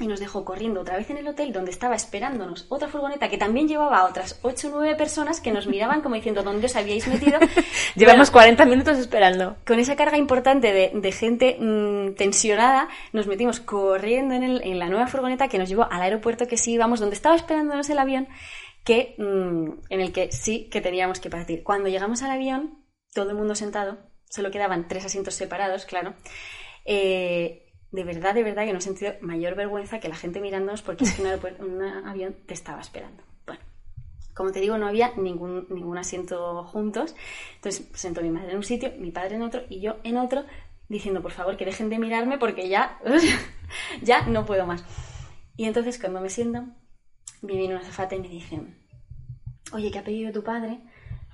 y 0.00 0.08
nos 0.08 0.18
dejó 0.18 0.44
corriendo 0.44 0.80
otra 0.80 0.96
vez 0.96 1.08
en 1.10 1.18
el 1.18 1.28
hotel 1.28 1.52
donde 1.52 1.70
estaba 1.70 1.94
esperándonos 1.94 2.66
otra 2.68 2.88
furgoneta 2.88 3.28
que 3.28 3.38
también 3.38 3.68
llevaba 3.68 3.98
a 3.98 4.06
otras 4.06 4.40
8 4.42 4.68
o 4.68 4.70
9 4.80 4.96
personas 4.96 5.40
que 5.40 5.52
nos 5.52 5.68
miraban 5.68 6.00
como 6.00 6.16
diciendo 6.16 6.42
¿dónde 6.42 6.66
os 6.66 6.74
habíais 6.74 7.06
metido? 7.06 7.38
Llevamos 7.94 8.32
40 8.32 8.64
minutos 8.64 8.98
esperando. 8.98 9.56
Con 9.64 9.78
esa 9.78 9.94
carga 9.94 10.18
importante 10.18 10.72
de, 10.72 11.12
gente 11.12 11.58
mm, 11.60 12.16
tensionada 12.16 12.88
nos 13.12 13.28
metimos 13.28 13.60
corriendo 13.60 14.34
en, 14.34 14.78
la 14.80 14.88
nueva 14.88 15.06
furgoneta 15.06 15.46
que 15.46 15.58
nos 15.58 15.68
llevó 15.68 15.86
al 15.88 16.02
aeropuerto 16.02 16.48
que 16.48 16.56
sí 16.56 16.72
íbamos, 16.72 16.98
donde 16.98 17.14
estaba 17.14 17.36
esperándonos 17.36 17.88
el 17.88 18.00
avión 18.00 18.26
que, 18.84 19.14
mm, 19.18 19.84
en 19.88 20.00
el 20.00 20.12
que 20.12 20.30
sí 20.30 20.68
que 20.70 20.80
teníamos 20.80 21.20
que 21.20 21.30
partir. 21.30 21.62
Cuando 21.62 21.88
llegamos 21.88 22.22
al 22.22 22.30
avión, 22.30 22.84
todo 23.12 23.30
el 23.30 23.36
mundo 23.36 23.54
sentado, 23.54 23.98
solo 24.28 24.50
quedaban 24.50 24.88
tres 24.88 25.04
asientos 25.04 25.34
separados, 25.34 25.86
claro. 25.86 26.14
Eh, 26.84 27.72
de 27.90 28.04
verdad, 28.04 28.34
de 28.34 28.42
verdad 28.42 28.64
que 28.64 28.72
no 28.72 28.78
he 28.78 28.82
sentido 28.82 29.14
mayor 29.20 29.54
vergüenza 29.54 30.00
que 30.00 30.08
la 30.08 30.16
gente 30.16 30.40
mirándonos 30.40 30.82
porque 30.82 31.04
es 31.04 31.14
que 31.14 31.22
un, 31.22 31.82
avión 31.82 32.36
te 32.46 32.52
estaba 32.52 32.80
esperando. 32.80 33.22
Bueno, 33.46 33.62
como 34.34 34.50
te 34.50 34.60
digo, 34.60 34.76
no 34.76 34.88
había 34.88 35.12
ningún, 35.16 35.66
ningún 35.70 35.96
asiento 35.96 36.64
juntos. 36.64 37.14
Entonces 37.54 37.88
sentó 37.94 38.20
mi 38.20 38.30
madre 38.30 38.50
en 38.50 38.56
un 38.56 38.64
sitio, 38.64 38.92
mi 38.98 39.12
padre 39.12 39.36
en 39.36 39.42
otro 39.42 39.62
y 39.70 39.80
yo 39.80 39.98
en 40.02 40.16
otro, 40.16 40.44
diciendo, 40.88 41.22
por 41.22 41.30
favor, 41.30 41.56
que 41.56 41.64
dejen 41.64 41.88
de 41.88 42.00
mirarme 42.00 42.36
porque 42.36 42.68
ya, 42.68 42.98
ya 44.02 44.26
no 44.26 44.44
puedo 44.44 44.66
más. 44.66 44.84
Y 45.56 45.66
entonces 45.66 46.00
cuando 46.00 46.20
me 46.20 46.30
siento, 46.30 46.64
me 47.44 47.56
viene 47.56 47.74
una 47.74 47.84
zafata 47.84 48.16
y 48.16 48.20
me 48.20 48.28
dice, 48.28 48.60
oye, 49.72 49.90
¿qué 49.90 49.98
ha 49.98 50.04
pedido 50.04 50.32
tu 50.32 50.42
padre? 50.42 50.80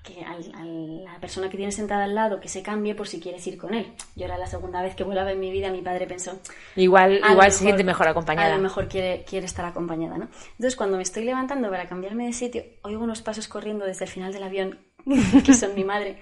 que 0.03 0.25
a 0.25 0.35
la 0.35 1.21
persona 1.21 1.51
que 1.51 1.57
tiene 1.57 1.73
sentada 1.73 2.05
al 2.05 2.15
lado 2.15 2.41
que 2.41 2.49
se 2.49 2.63
cambie 2.63 2.95
por 2.95 3.07
si 3.07 3.21
quieres 3.21 3.47
ir 3.47 3.59
con 3.59 3.75
él. 3.75 3.93
Yo 4.17 4.25
era 4.25 4.39
la 4.39 4.47
segunda 4.47 4.83
vez 4.83 4.95
que 4.95 5.05
volaba 5.05 5.31
en 5.33 5.41
mi 5.41 5.51
vida, 5.51 5.71
mi 5.71 5.83
padre 5.83 6.07
pensó... 6.07 6.41
Igual, 6.77 7.21
igual 7.31 7.53
se 7.53 7.65
siente 7.65 7.85
mejor 7.85 8.09
acompañada. 8.09 8.55
A 8.55 8.57
lo 8.57 8.63
mejor 8.63 8.89
quiere, 8.89 9.25
quiere 9.29 9.47
estar 9.47 9.65
acompañada, 9.65 10.17
¿no? 10.17 10.29
Entonces 10.53 10.77
cuando 10.77 10.97
me 10.97 11.03
estoy 11.03 11.25
levantando 11.25 11.69
para 11.69 11.87
cambiarme 11.87 12.27
de 12.27 12.33
sitio, 12.33 12.65
oigo 12.83 13.05
unos 13.05 13.21
pasos 13.21 13.47
corriendo 13.47 13.85
desde 13.85 14.07
el 14.07 14.11
final 14.11 14.33
del 14.33 14.43
avión, 14.43 14.79
que 15.45 15.53
son 15.53 15.75
mi 15.75 15.85
madre, 15.85 16.19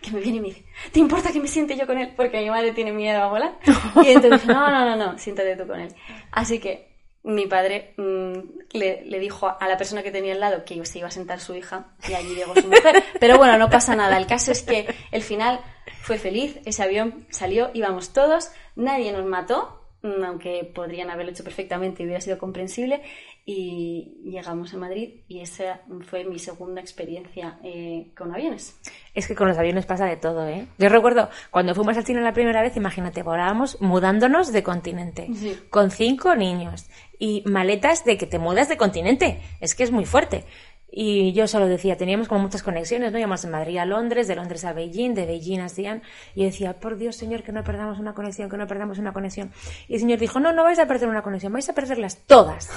que 0.00 0.10
me 0.10 0.20
viene 0.20 0.38
y 0.38 0.40
me 0.40 0.48
dice, 0.48 0.64
¿te 0.90 0.98
importa 0.98 1.30
que 1.30 1.40
me 1.40 1.48
siente 1.48 1.76
yo 1.76 1.86
con 1.86 1.98
él? 1.98 2.12
Porque 2.16 2.40
mi 2.40 2.50
madre 2.50 2.72
tiene 2.72 2.92
miedo 2.92 3.22
a 3.22 3.28
volar. 3.28 3.58
Y 4.02 4.08
entonces, 4.08 4.46
no, 4.46 4.70
no, 4.70 4.84
no, 4.84 4.96
no, 4.96 5.18
siéntate 5.18 5.56
tú 5.56 5.68
con 5.68 5.78
él. 5.78 5.94
Así 6.32 6.58
que 6.58 6.89
mi 7.22 7.46
padre 7.46 7.94
mm, 7.96 8.32
le, 8.72 9.18
dijo 9.18 9.48
a 9.48 9.68
la 9.68 9.76
persona 9.76 10.02
que 10.02 10.10
tenía 10.10 10.32
al 10.32 10.40
lado 10.40 10.64
que 10.64 10.84
se 10.86 10.98
iba 10.98 11.08
a 11.08 11.10
sentar 11.10 11.40
su 11.40 11.54
hija 11.54 11.88
y 12.08 12.14
allí 12.14 12.34
llegó 12.34 12.54
su 12.54 12.66
mujer. 12.66 13.02
Pero 13.20 13.36
bueno, 13.36 13.58
no 13.58 13.68
pasa 13.68 13.94
nada. 13.94 14.16
El 14.16 14.26
caso 14.26 14.52
es 14.52 14.62
que 14.62 14.86
el 15.10 15.22
final 15.22 15.60
fue 16.00 16.18
feliz, 16.18 16.58
ese 16.64 16.82
avión 16.82 17.26
salió, 17.30 17.70
íbamos 17.74 18.12
todos, 18.12 18.50
nadie 18.74 19.12
nos 19.12 19.26
mató, 19.26 19.84
mm, 20.02 20.24
aunque 20.24 20.70
podrían 20.74 21.10
haberlo 21.10 21.32
hecho 21.32 21.44
perfectamente 21.44 22.02
y 22.02 22.06
hubiera 22.06 22.22
sido 22.22 22.38
comprensible, 22.38 23.02
y 23.44 24.20
llegamos 24.24 24.72
a 24.74 24.76
Madrid 24.76 25.22
y 25.26 25.40
esa 25.40 25.80
fue 26.02 26.24
mi 26.24 26.38
segunda 26.38 26.80
experiencia 26.80 27.58
eh, 27.64 28.12
con 28.16 28.32
aviones. 28.32 28.78
Es 29.14 29.26
que 29.26 29.34
con 29.34 29.48
los 29.48 29.58
aviones 29.58 29.86
pasa 29.86 30.06
de 30.06 30.16
todo, 30.16 30.46
¿eh? 30.46 30.68
Yo 30.78 30.88
recuerdo 30.88 31.30
cuando 31.50 31.74
fuimos 31.74 31.96
al 31.96 32.04
cine 32.04 32.20
la 32.20 32.32
primera 32.32 32.62
vez, 32.62 32.76
imagínate, 32.76 33.22
volábamos 33.22 33.80
mudándonos 33.80 34.52
de 34.52 34.62
continente, 34.62 35.28
con 35.70 35.90
cinco 35.90 36.34
niños 36.36 36.88
y 37.20 37.44
maletas 37.46 38.04
de 38.04 38.18
que 38.18 38.26
te 38.26 38.40
mudas 38.40 38.68
de 38.68 38.76
continente. 38.76 39.40
Es 39.60 39.76
que 39.76 39.84
es 39.84 39.92
muy 39.92 40.06
fuerte. 40.06 40.44
Y 40.90 41.32
yo 41.34 41.46
solo 41.46 41.68
decía, 41.68 41.96
teníamos 41.96 42.26
como 42.26 42.40
muchas 42.40 42.64
conexiones, 42.64 43.12
¿no? 43.12 43.18
Íbamos 43.18 43.42
de 43.42 43.48
Madrid 43.48 43.76
a 43.76 43.84
Londres, 43.84 44.26
de 44.26 44.34
Londres 44.34 44.64
a 44.64 44.72
Beijing, 44.72 45.14
de 45.14 45.26
Beijing 45.26 45.60
a 45.60 45.68
Xi'an, 45.68 46.02
y 46.34 46.44
decía, 46.44 46.80
por 46.80 46.96
Dios, 46.96 47.14
Señor, 47.14 47.44
que 47.44 47.52
no 47.52 47.62
perdamos 47.62 48.00
una 48.00 48.14
conexión, 48.14 48.50
que 48.50 48.56
no 48.56 48.66
perdamos 48.66 48.98
una 48.98 49.12
conexión. 49.12 49.52
Y 49.86 49.94
el 49.94 50.00
Señor 50.00 50.18
dijo, 50.18 50.40
no, 50.40 50.52
no 50.52 50.64
vais 50.64 50.80
a 50.80 50.88
perder 50.88 51.08
una 51.08 51.22
conexión, 51.22 51.52
vais 51.52 51.68
a 51.68 51.74
perderlas 51.74 52.16
todas. 52.26 52.70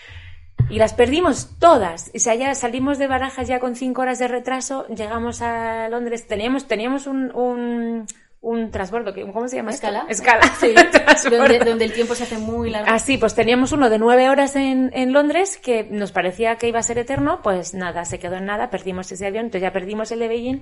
y 0.70 0.78
las 0.78 0.94
perdimos 0.94 1.58
todas. 1.58 2.10
O 2.14 2.18
sea, 2.18 2.34
ya 2.36 2.54
salimos 2.54 2.96
de 2.98 3.08
Barajas 3.08 3.48
ya 3.48 3.58
con 3.58 3.76
cinco 3.76 4.00
horas 4.00 4.18
de 4.18 4.28
retraso, 4.28 4.86
llegamos 4.86 5.42
a 5.42 5.90
Londres, 5.90 6.26
teníamos, 6.26 6.66
teníamos 6.66 7.06
un, 7.06 7.34
un 7.34 8.06
un 8.42 8.72
transbordo, 8.72 9.14
¿cómo 9.32 9.46
se 9.46 9.56
llama? 9.56 9.70
Escala. 9.70 10.04
Escala, 10.08 10.42
sí. 10.58 10.74
donde, 11.30 11.84
el 11.84 11.92
tiempo 11.92 12.16
se 12.16 12.24
hace 12.24 12.38
muy 12.38 12.70
largo. 12.70 12.90
Ah, 12.90 12.98
sí, 12.98 13.16
pues 13.16 13.36
teníamos 13.36 13.70
uno 13.70 13.88
de 13.88 14.00
nueve 14.00 14.28
horas 14.28 14.56
en, 14.56 14.90
en, 14.94 15.12
Londres 15.12 15.56
que 15.56 15.84
nos 15.84 16.10
parecía 16.10 16.56
que 16.56 16.66
iba 16.66 16.80
a 16.80 16.82
ser 16.82 16.98
eterno, 16.98 17.40
pues 17.40 17.72
nada, 17.72 18.04
se 18.04 18.18
quedó 18.18 18.34
en 18.34 18.46
nada, 18.46 18.68
perdimos 18.68 19.10
ese 19.12 19.26
avión, 19.28 19.44
entonces 19.44 19.62
ya 19.62 19.72
perdimos 19.72 20.10
el 20.10 20.18
de 20.18 20.28
Beijing. 20.28 20.60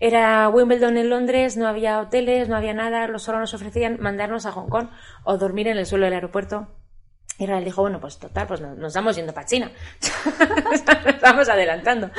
Era 0.00 0.48
Wimbledon 0.48 0.96
en 0.96 1.08
Londres, 1.08 1.56
no 1.56 1.68
había 1.68 2.00
hoteles, 2.00 2.48
no 2.48 2.56
había 2.56 2.74
nada, 2.74 3.06
solo 3.18 3.38
nos 3.38 3.54
ofrecían 3.54 3.98
mandarnos 4.00 4.44
a 4.44 4.50
Hong 4.50 4.68
Kong 4.68 4.88
o 5.22 5.38
dormir 5.38 5.68
en 5.68 5.78
el 5.78 5.86
suelo 5.86 6.06
del 6.06 6.14
aeropuerto. 6.14 6.66
Y 7.38 7.46
Real 7.46 7.64
dijo, 7.64 7.82
bueno, 7.82 8.00
pues 8.00 8.18
total, 8.18 8.48
pues 8.48 8.60
nos, 8.60 8.76
nos 8.76 8.88
estamos 8.88 9.14
yendo 9.14 9.32
para 9.32 9.46
China. 9.46 9.70
estamos 11.06 11.48
adelantando. 11.48 12.10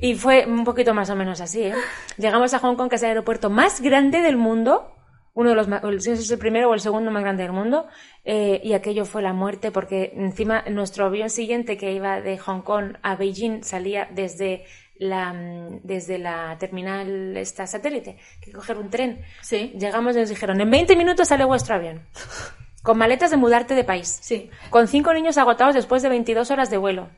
Y 0.00 0.14
fue 0.14 0.46
un 0.46 0.64
poquito 0.64 0.94
más 0.94 1.10
o 1.10 1.16
menos 1.16 1.40
así, 1.40 1.62
¿eh? 1.62 1.74
Llegamos 2.16 2.54
a 2.54 2.60
Hong 2.60 2.76
Kong, 2.76 2.88
que 2.88 2.96
es 2.96 3.02
el 3.02 3.08
aeropuerto 3.08 3.50
más 3.50 3.80
grande 3.80 4.20
del 4.20 4.36
mundo, 4.36 4.92
uno 5.34 5.50
de 5.50 5.56
los 5.56 5.66
sé 6.02 6.16
si 6.16 6.22
es 6.22 6.30
el 6.30 6.38
primero 6.38 6.70
o 6.70 6.74
el 6.74 6.80
segundo 6.80 7.10
más 7.10 7.22
grande 7.22 7.42
del 7.42 7.52
mundo, 7.52 7.86
eh, 8.24 8.60
y 8.62 8.72
aquello 8.74 9.04
fue 9.04 9.22
la 9.22 9.32
muerte, 9.32 9.70
porque 9.70 10.12
encima 10.16 10.64
nuestro 10.70 11.06
avión 11.06 11.30
siguiente 11.30 11.76
que 11.76 11.92
iba 11.92 12.20
de 12.20 12.38
Hong 12.38 12.62
Kong 12.62 12.96
a 13.02 13.16
Beijing 13.16 13.62
salía 13.62 14.08
desde 14.12 14.64
la, 14.98 15.34
desde 15.82 16.18
la 16.18 16.56
terminal 16.58 17.36
esta 17.36 17.66
satélite, 17.66 18.18
que 18.40 18.52
coger 18.52 18.78
un 18.78 18.90
tren. 18.90 19.20
Sí. 19.42 19.72
Llegamos 19.78 20.16
y 20.16 20.20
nos 20.20 20.28
dijeron, 20.28 20.60
en 20.60 20.70
20 20.70 20.96
minutos 20.96 21.28
sale 21.28 21.44
vuestro 21.44 21.76
avión. 21.76 22.02
Con 22.82 22.96
maletas 22.96 23.30
de 23.30 23.36
mudarte 23.36 23.74
de 23.74 23.84
país. 23.84 24.18
Sí. 24.22 24.50
Con 24.70 24.88
cinco 24.88 25.12
niños 25.12 25.36
agotados 25.36 25.74
después 25.74 26.02
de 26.02 26.08
22 26.08 26.50
horas 26.50 26.70
de 26.70 26.78
vuelo. 26.78 27.10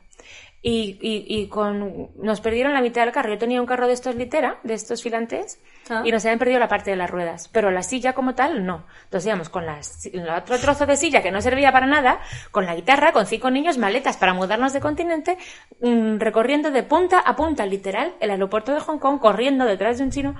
Y, 0.63 0.99
y, 1.01 1.25
y, 1.27 1.47
con 1.47 2.11
nos 2.17 2.39
perdieron 2.39 2.73
la 2.73 2.81
mitad 2.81 3.01
del 3.01 3.11
carro. 3.11 3.33
Yo 3.33 3.39
tenía 3.39 3.59
un 3.59 3.65
carro 3.65 3.87
de 3.87 3.93
estos 3.93 4.13
litera, 4.13 4.59
de 4.63 4.75
estos 4.75 5.01
filantes, 5.01 5.59
ah. 5.89 6.03
y 6.05 6.11
nos 6.11 6.23
habían 6.23 6.37
perdido 6.37 6.59
la 6.59 6.67
parte 6.67 6.91
de 6.91 6.97
las 6.97 7.09
ruedas. 7.09 7.47
Pero 7.47 7.71
la 7.71 7.81
silla 7.81 8.13
como 8.13 8.35
tal, 8.35 8.63
no. 8.63 8.85
Entonces 9.05 9.25
íbamos 9.25 9.49
con 9.49 9.65
la, 9.65 9.79
el 10.13 10.29
otro 10.29 10.59
trozo 10.59 10.85
de 10.85 10.97
silla 10.97 11.23
que 11.23 11.31
no 11.31 11.41
servía 11.41 11.71
para 11.71 11.87
nada, 11.87 12.19
con 12.51 12.67
la 12.67 12.75
guitarra, 12.75 13.11
con 13.11 13.25
cinco 13.25 13.49
niños, 13.49 13.79
maletas 13.79 14.17
para 14.17 14.35
mudarnos 14.35 14.71
de 14.71 14.81
continente, 14.81 15.37
mm, 15.81 16.19
recorriendo 16.19 16.69
de 16.69 16.83
punta 16.83 17.19
a 17.19 17.35
punta, 17.35 17.65
literal, 17.65 18.13
el 18.19 18.29
aeropuerto 18.29 18.71
de 18.71 18.81
Hong 18.81 18.99
Kong, 18.99 19.19
corriendo 19.19 19.65
detrás 19.65 19.97
de 19.97 20.03
un 20.03 20.11
chino, 20.11 20.35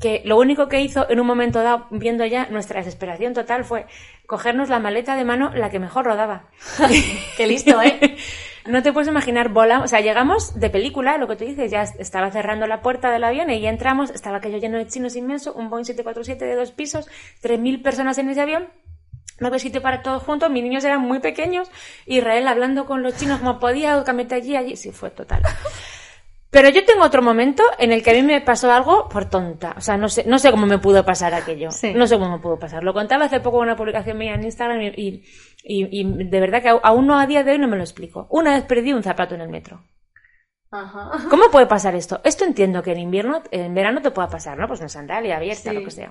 que 0.00 0.22
lo 0.24 0.38
único 0.38 0.68
que 0.68 0.80
hizo 0.80 1.10
en 1.10 1.18
un 1.18 1.26
momento 1.26 1.62
dado, 1.62 1.86
viendo 1.90 2.24
ya 2.24 2.46
nuestra 2.46 2.78
desesperación 2.78 3.34
total, 3.34 3.64
fue 3.64 3.86
cogernos 4.26 4.68
la 4.68 4.78
maleta 4.78 5.16
de 5.16 5.24
mano, 5.24 5.50
la 5.54 5.70
que 5.70 5.80
mejor 5.80 6.04
rodaba. 6.04 6.44
Qué 7.36 7.46
listo, 7.46 7.82
¿eh? 7.82 8.16
No 8.68 8.82
te 8.82 8.92
puedes 8.92 9.08
imaginar, 9.08 9.48
volamos, 9.48 9.86
o 9.86 9.88
sea, 9.88 10.00
llegamos 10.00 10.58
de 10.60 10.68
película, 10.68 11.16
lo 11.16 11.26
que 11.26 11.36
tú 11.36 11.44
dices, 11.44 11.70
ya 11.70 11.82
estaba 11.82 12.30
cerrando 12.30 12.66
la 12.66 12.82
puerta 12.82 13.10
del 13.10 13.24
avión 13.24 13.50
y 13.50 13.60
ya 13.60 13.70
entramos, 13.70 14.10
estaba 14.10 14.36
aquello 14.36 14.58
lleno 14.58 14.76
de 14.76 14.86
chinos 14.86 15.16
inmenso, 15.16 15.54
un 15.54 15.70
Boeing 15.70 15.84
747 15.84 16.44
de 16.44 16.54
dos 16.54 16.72
pisos, 16.72 17.08
3.000 17.42 17.82
personas 17.82 18.18
en 18.18 18.28
ese 18.28 18.42
avión, 18.42 18.68
no 19.40 19.46
había 19.46 19.58
sitio 19.58 19.80
para 19.80 20.02
todos 20.02 20.22
juntos, 20.22 20.50
mis 20.50 20.62
niños 20.62 20.84
eran 20.84 21.00
muy 21.00 21.20
pequeños, 21.20 21.70
Israel 22.06 22.46
hablando 22.46 22.84
con 22.84 23.02
los 23.02 23.16
chinos 23.16 23.38
como 23.40 23.58
podía, 23.58 24.04
cambiarte 24.04 24.34
allí, 24.34 24.54
allí, 24.54 24.76
sí, 24.76 24.92
fue 24.92 25.10
total. 25.10 25.42
Pero 26.50 26.70
yo 26.70 26.82
tengo 26.86 27.04
otro 27.04 27.20
momento 27.20 27.62
en 27.78 27.92
el 27.92 28.02
que 28.02 28.10
a 28.10 28.14
mí 28.14 28.22
me 28.22 28.40
pasó 28.40 28.72
algo 28.72 29.06
por 29.08 29.26
tonta. 29.28 29.74
O 29.76 29.82
sea, 29.82 29.98
no 29.98 30.08
sé, 30.08 30.24
no 30.26 30.38
sé 30.38 30.50
cómo 30.50 30.66
me 30.66 30.78
pudo 30.78 31.04
pasar 31.04 31.34
aquello. 31.34 31.68
No 31.94 32.06
sé 32.06 32.18
cómo 32.18 32.30
me 32.30 32.38
pudo 32.38 32.58
pasar. 32.58 32.82
Lo 32.82 32.94
contaba 32.94 33.26
hace 33.26 33.40
poco 33.40 33.58
en 33.58 33.64
una 33.64 33.76
publicación 33.76 34.16
mía 34.16 34.34
en 34.34 34.44
Instagram 34.44 34.80
y, 34.80 34.86
y, 34.86 35.24
de 35.68 36.40
verdad 36.40 36.62
que 36.62 36.68
aún 36.82 37.06
no 37.06 37.18
a 37.18 37.26
día 37.26 37.44
de 37.44 37.52
hoy 37.52 37.58
no 37.58 37.68
me 37.68 37.76
lo 37.76 37.82
explico. 37.82 38.26
Una 38.30 38.54
vez 38.54 38.64
perdí 38.64 38.92
un 38.92 39.02
zapato 39.02 39.34
en 39.34 39.42
el 39.42 39.48
metro. 39.48 39.84
Ajá. 40.70 41.10
¿Cómo 41.30 41.50
puede 41.50 41.66
pasar 41.66 41.94
esto? 41.94 42.20
Esto 42.24 42.44
entiendo 42.44 42.82
que 42.82 42.92
en 42.92 42.98
invierno, 42.98 43.42
en 43.50 43.74
verano 43.74 44.02
te 44.02 44.10
pueda 44.10 44.28
pasar, 44.28 44.58
¿no? 44.58 44.66
Pues 44.68 44.80
una 44.80 44.88
sandalia 44.88 45.36
abierta, 45.36 45.72
lo 45.72 45.84
que 45.84 45.90
sea. 45.90 46.10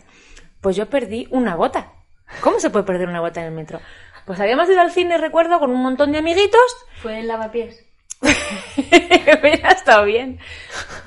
Pues 0.61 0.75
yo 0.75 0.89
perdí 0.89 1.27
una 1.31 1.55
bota. 1.55 1.93
¿Cómo 2.41 2.59
se 2.59 2.69
puede 2.69 2.85
perder 2.85 3.07
una 3.07 3.21
bota 3.21 3.41
en 3.41 3.47
el 3.47 3.53
metro? 3.53 3.79
Pues 4.25 4.39
habíamos 4.39 4.69
ido 4.69 4.81
al 4.81 4.91
cine, 4.91 5.17
recuerdo, 5.17 5.59
con 5.59 5.71
un 5.71 5.81
montón 5.81 6.11
de 6.11 6.17
amiguitos. 6.17 6.85
Fue 7.01 7.19
el 7.19 7.27
lavapiés. 7.27 7.86
Hubiera 8.77 9.69
estado 9.69 10.05
bien. 10.05 10.39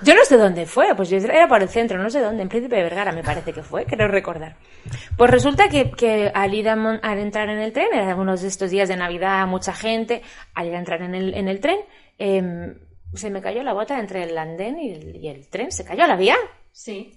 Yo 0.03 0.15
no 0.15 0.24
sé 0.24 0.37
dónde 0.37 0.66
fue, 0.66 0.95
pues 0.95 1.11
yo 1.11 1.19
era 1.19 1.49
por 1.49 1.62
el 1.62 1.69
centro, 1.69 2.03
no 2.03 2.11
sé 2.11 2.20
dónde, 2.20 2.43
en 2.43 2.49
Príncipe 2.49 2.77
de 2.77 2.82
Vergara 2.82 3.12
me 3.12 3.23
parece 3.23 3.53
que 3.53 3.62
fue, 3.62 3.85
creo 3.85 4.09
recordar. 4.09 4.57
Pues 5.16 5.31
resulta 5.31 5.69
que, 5.69 6.31
al 6.35 6.55
ir 6.55 6.69
a, 6.69 6.74
entrar 7.15 7.49
en 7.49 7.59
el 7.59 7.73
tren, 7.73 7.89
eran 7.93 8.19
unos 8.19 8.43
de 8.43 8.49
estos 8.49 8.70
días 8.70 8.89
de 8.89 8.97
Navidad, 8.97 9.47
mucha 9.47 9.73
gente, 9.73 10.23
al 10.55 10.69
ir 10.69 10.74
a 10.74 10.78
entrar 10.78 11.03
en 11.03 11.15
el, 11.15 11.35
en 11.35 11.49
el 11.49 11.61
tren, 11.61 11.81
em, 12.19 12.74
se 13.15 13.31
me 13.31 13.41
cayó 13.41 13.62
la 13.62 13.73
bota 13.73 13.99
entre 13.99 14.23
el 14.23 14.39
andén 14.39 14.78
y 14.78 14.93
el, 14.93 15.16
y 15.16 15.28
el 15.28 15.49
tren, 15.49 15.73
se 15.73 15.85
cayó 15.85 16.05
a 16.05 16.09
la 16.09 16.16
vía. 16.16 16.37
Sí. 16.73 17.12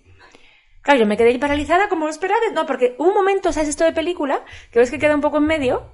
Claro, 0.82 1.00
yo 1.00 1.06
me 1.06 1.16
quedé 1.16 1.38
paralizada 1.40 1.88
como 1.88 2.10
esperaba. 2.10 2.42
No, 2.54 2.66
porque 2.66 2.96
un 2.98 3.14
momento, 3.14 3.54
¿sabes 3.54 3.70
esto 3.70 3.86
de 3.86 3.94
película? 3.94 4.44
Que 4.70 4.80
ves 4.80 4.92
que 4.92 5.00
queda 5.00 5.16
un 5.16 5.22
poco 5.22 5.38
en 5.38 5.46
medio. 5.46 5.94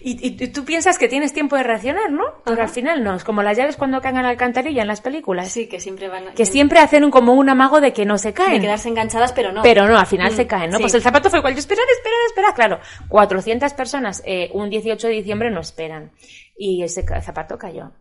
Y, 0.00 0.30
tú 0.48 0.64
piensas 0.64 0.98
que 0.98 1.08
tienes 1.08 1.32
tiempo 1.32 1.56
de 1.56 1.62
reaccionar, 1.62 2.10
¿no? 2.10 2.24
Pero 2.44 2.62
al 2.62 2.68
final 2.68 3.02
no. 3.02 3.14
Es 3.14 3.24
como 3.24 3.42
las 3.42 3.56
llaves 3.56 3.76
cuando 3.76 4.00
caen 4.00 4.16
a 4.16 4.22
la 4.22 4.30
alcantarilla 4.30 4.82
en 4.82 4.88
las 4.88 5.00
películas. 5.00 5.50
Sí, 5.50 5.68
que 5.68 5.80
siempre 5.80 6.08
van... 6.08 6.34
Que 6.34 6.46
siempre 6.46 6.78
hacen 6.78 7.04
un, 7.04 7.10
como 7.10 7.34
un 7.34 7.48
amago 7.48 7.80
de 7.80 7.92
que 7.92 8.04
no 8.04 8.18
se 8.18 8.32
caen. 8.32 8.54
De 8.54 8.60
quedarse 8.60 8.88
enganchadas, 8.88 9.32
pero 9.32 9.52
no. 9.52 9.62
Pero 9.62 9.86
no, 9.86 9.98
al 9.98 10.06
final 10.06 10.32
se 10.32 10.44
mm, 10.44 10.48
caen, 10.48 10.70
¿no? 10.70 10.78
Pues 10.78 10.94
el 10.94 11.02
zapato 11.02 11.30
fue 11.30 11.38
igual. 11.38 11.54
Yo, 11.54 11.60
esperar, 11.60 11.84
esperar, 11.96 12.18
esperar. 12.26 12.54
Claro, 12.54 12.80
400 13.08 13.72
personas 13.74 14.22
eh, 14.26 14.50
un 14.52 14.70
18 14.70 15.06
de 15.06 15.12
diciembre 15.12 15.50
no 15.50 15.60
esperan. 15.60 16.12
Y 16.56 16.82
ese 16.82 17.04
zapato 17.22 17.58
cayó. 17.58 17.92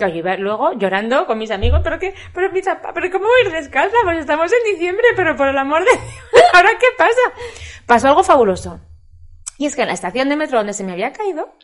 Claro, 0.00 0.14
yo 0.14 0.20
iba 0.20 0.36
luego 0.36 0.72
llorando 0.72 1.26
con 1.26 1.36
mis 1.36 1.50
amigos, 1.50 1.82
pero 1.84 1.98
que, 1.98 2.14
pero 2.32 2.50
mi 2.50 2.62
pero 2.62 3.10
¿cómo 3.10 3.26
voy 3.26 3.40
a 3.44 3.48
ir 3.48 3.52
descalza? 3.52 3.96
Pues 4.02 4.20
estamos 4.20 4.50
en 4.50 4.72
diciembre, 4.72 5.04
pero 5.14 5.36
por 5.36 5.48
el 5.48 5.58
amor 5.58 5.84
de 5.84 5.90
Dios, 5.90 6.44
¿ahora 6.54 6.70
qué 6.80 6.86
pasa? 6.96 7.20
Pasó 7.84 8.08
algo 8.08 8.22
fabuloso. 8.22 8.80
Y 9.60 9.66
es 9.66 9.76
que 9.76 9.82
en 9.82 9.88
la 9.88 9.92
estación 9.92 10.30
de 10.30 10.36
metro 10.36 10.56
donde 10.56 10.72
se 10.72 10.82
me 10.84 10.92
había 10.92 11.12
caído, 11.12 11.54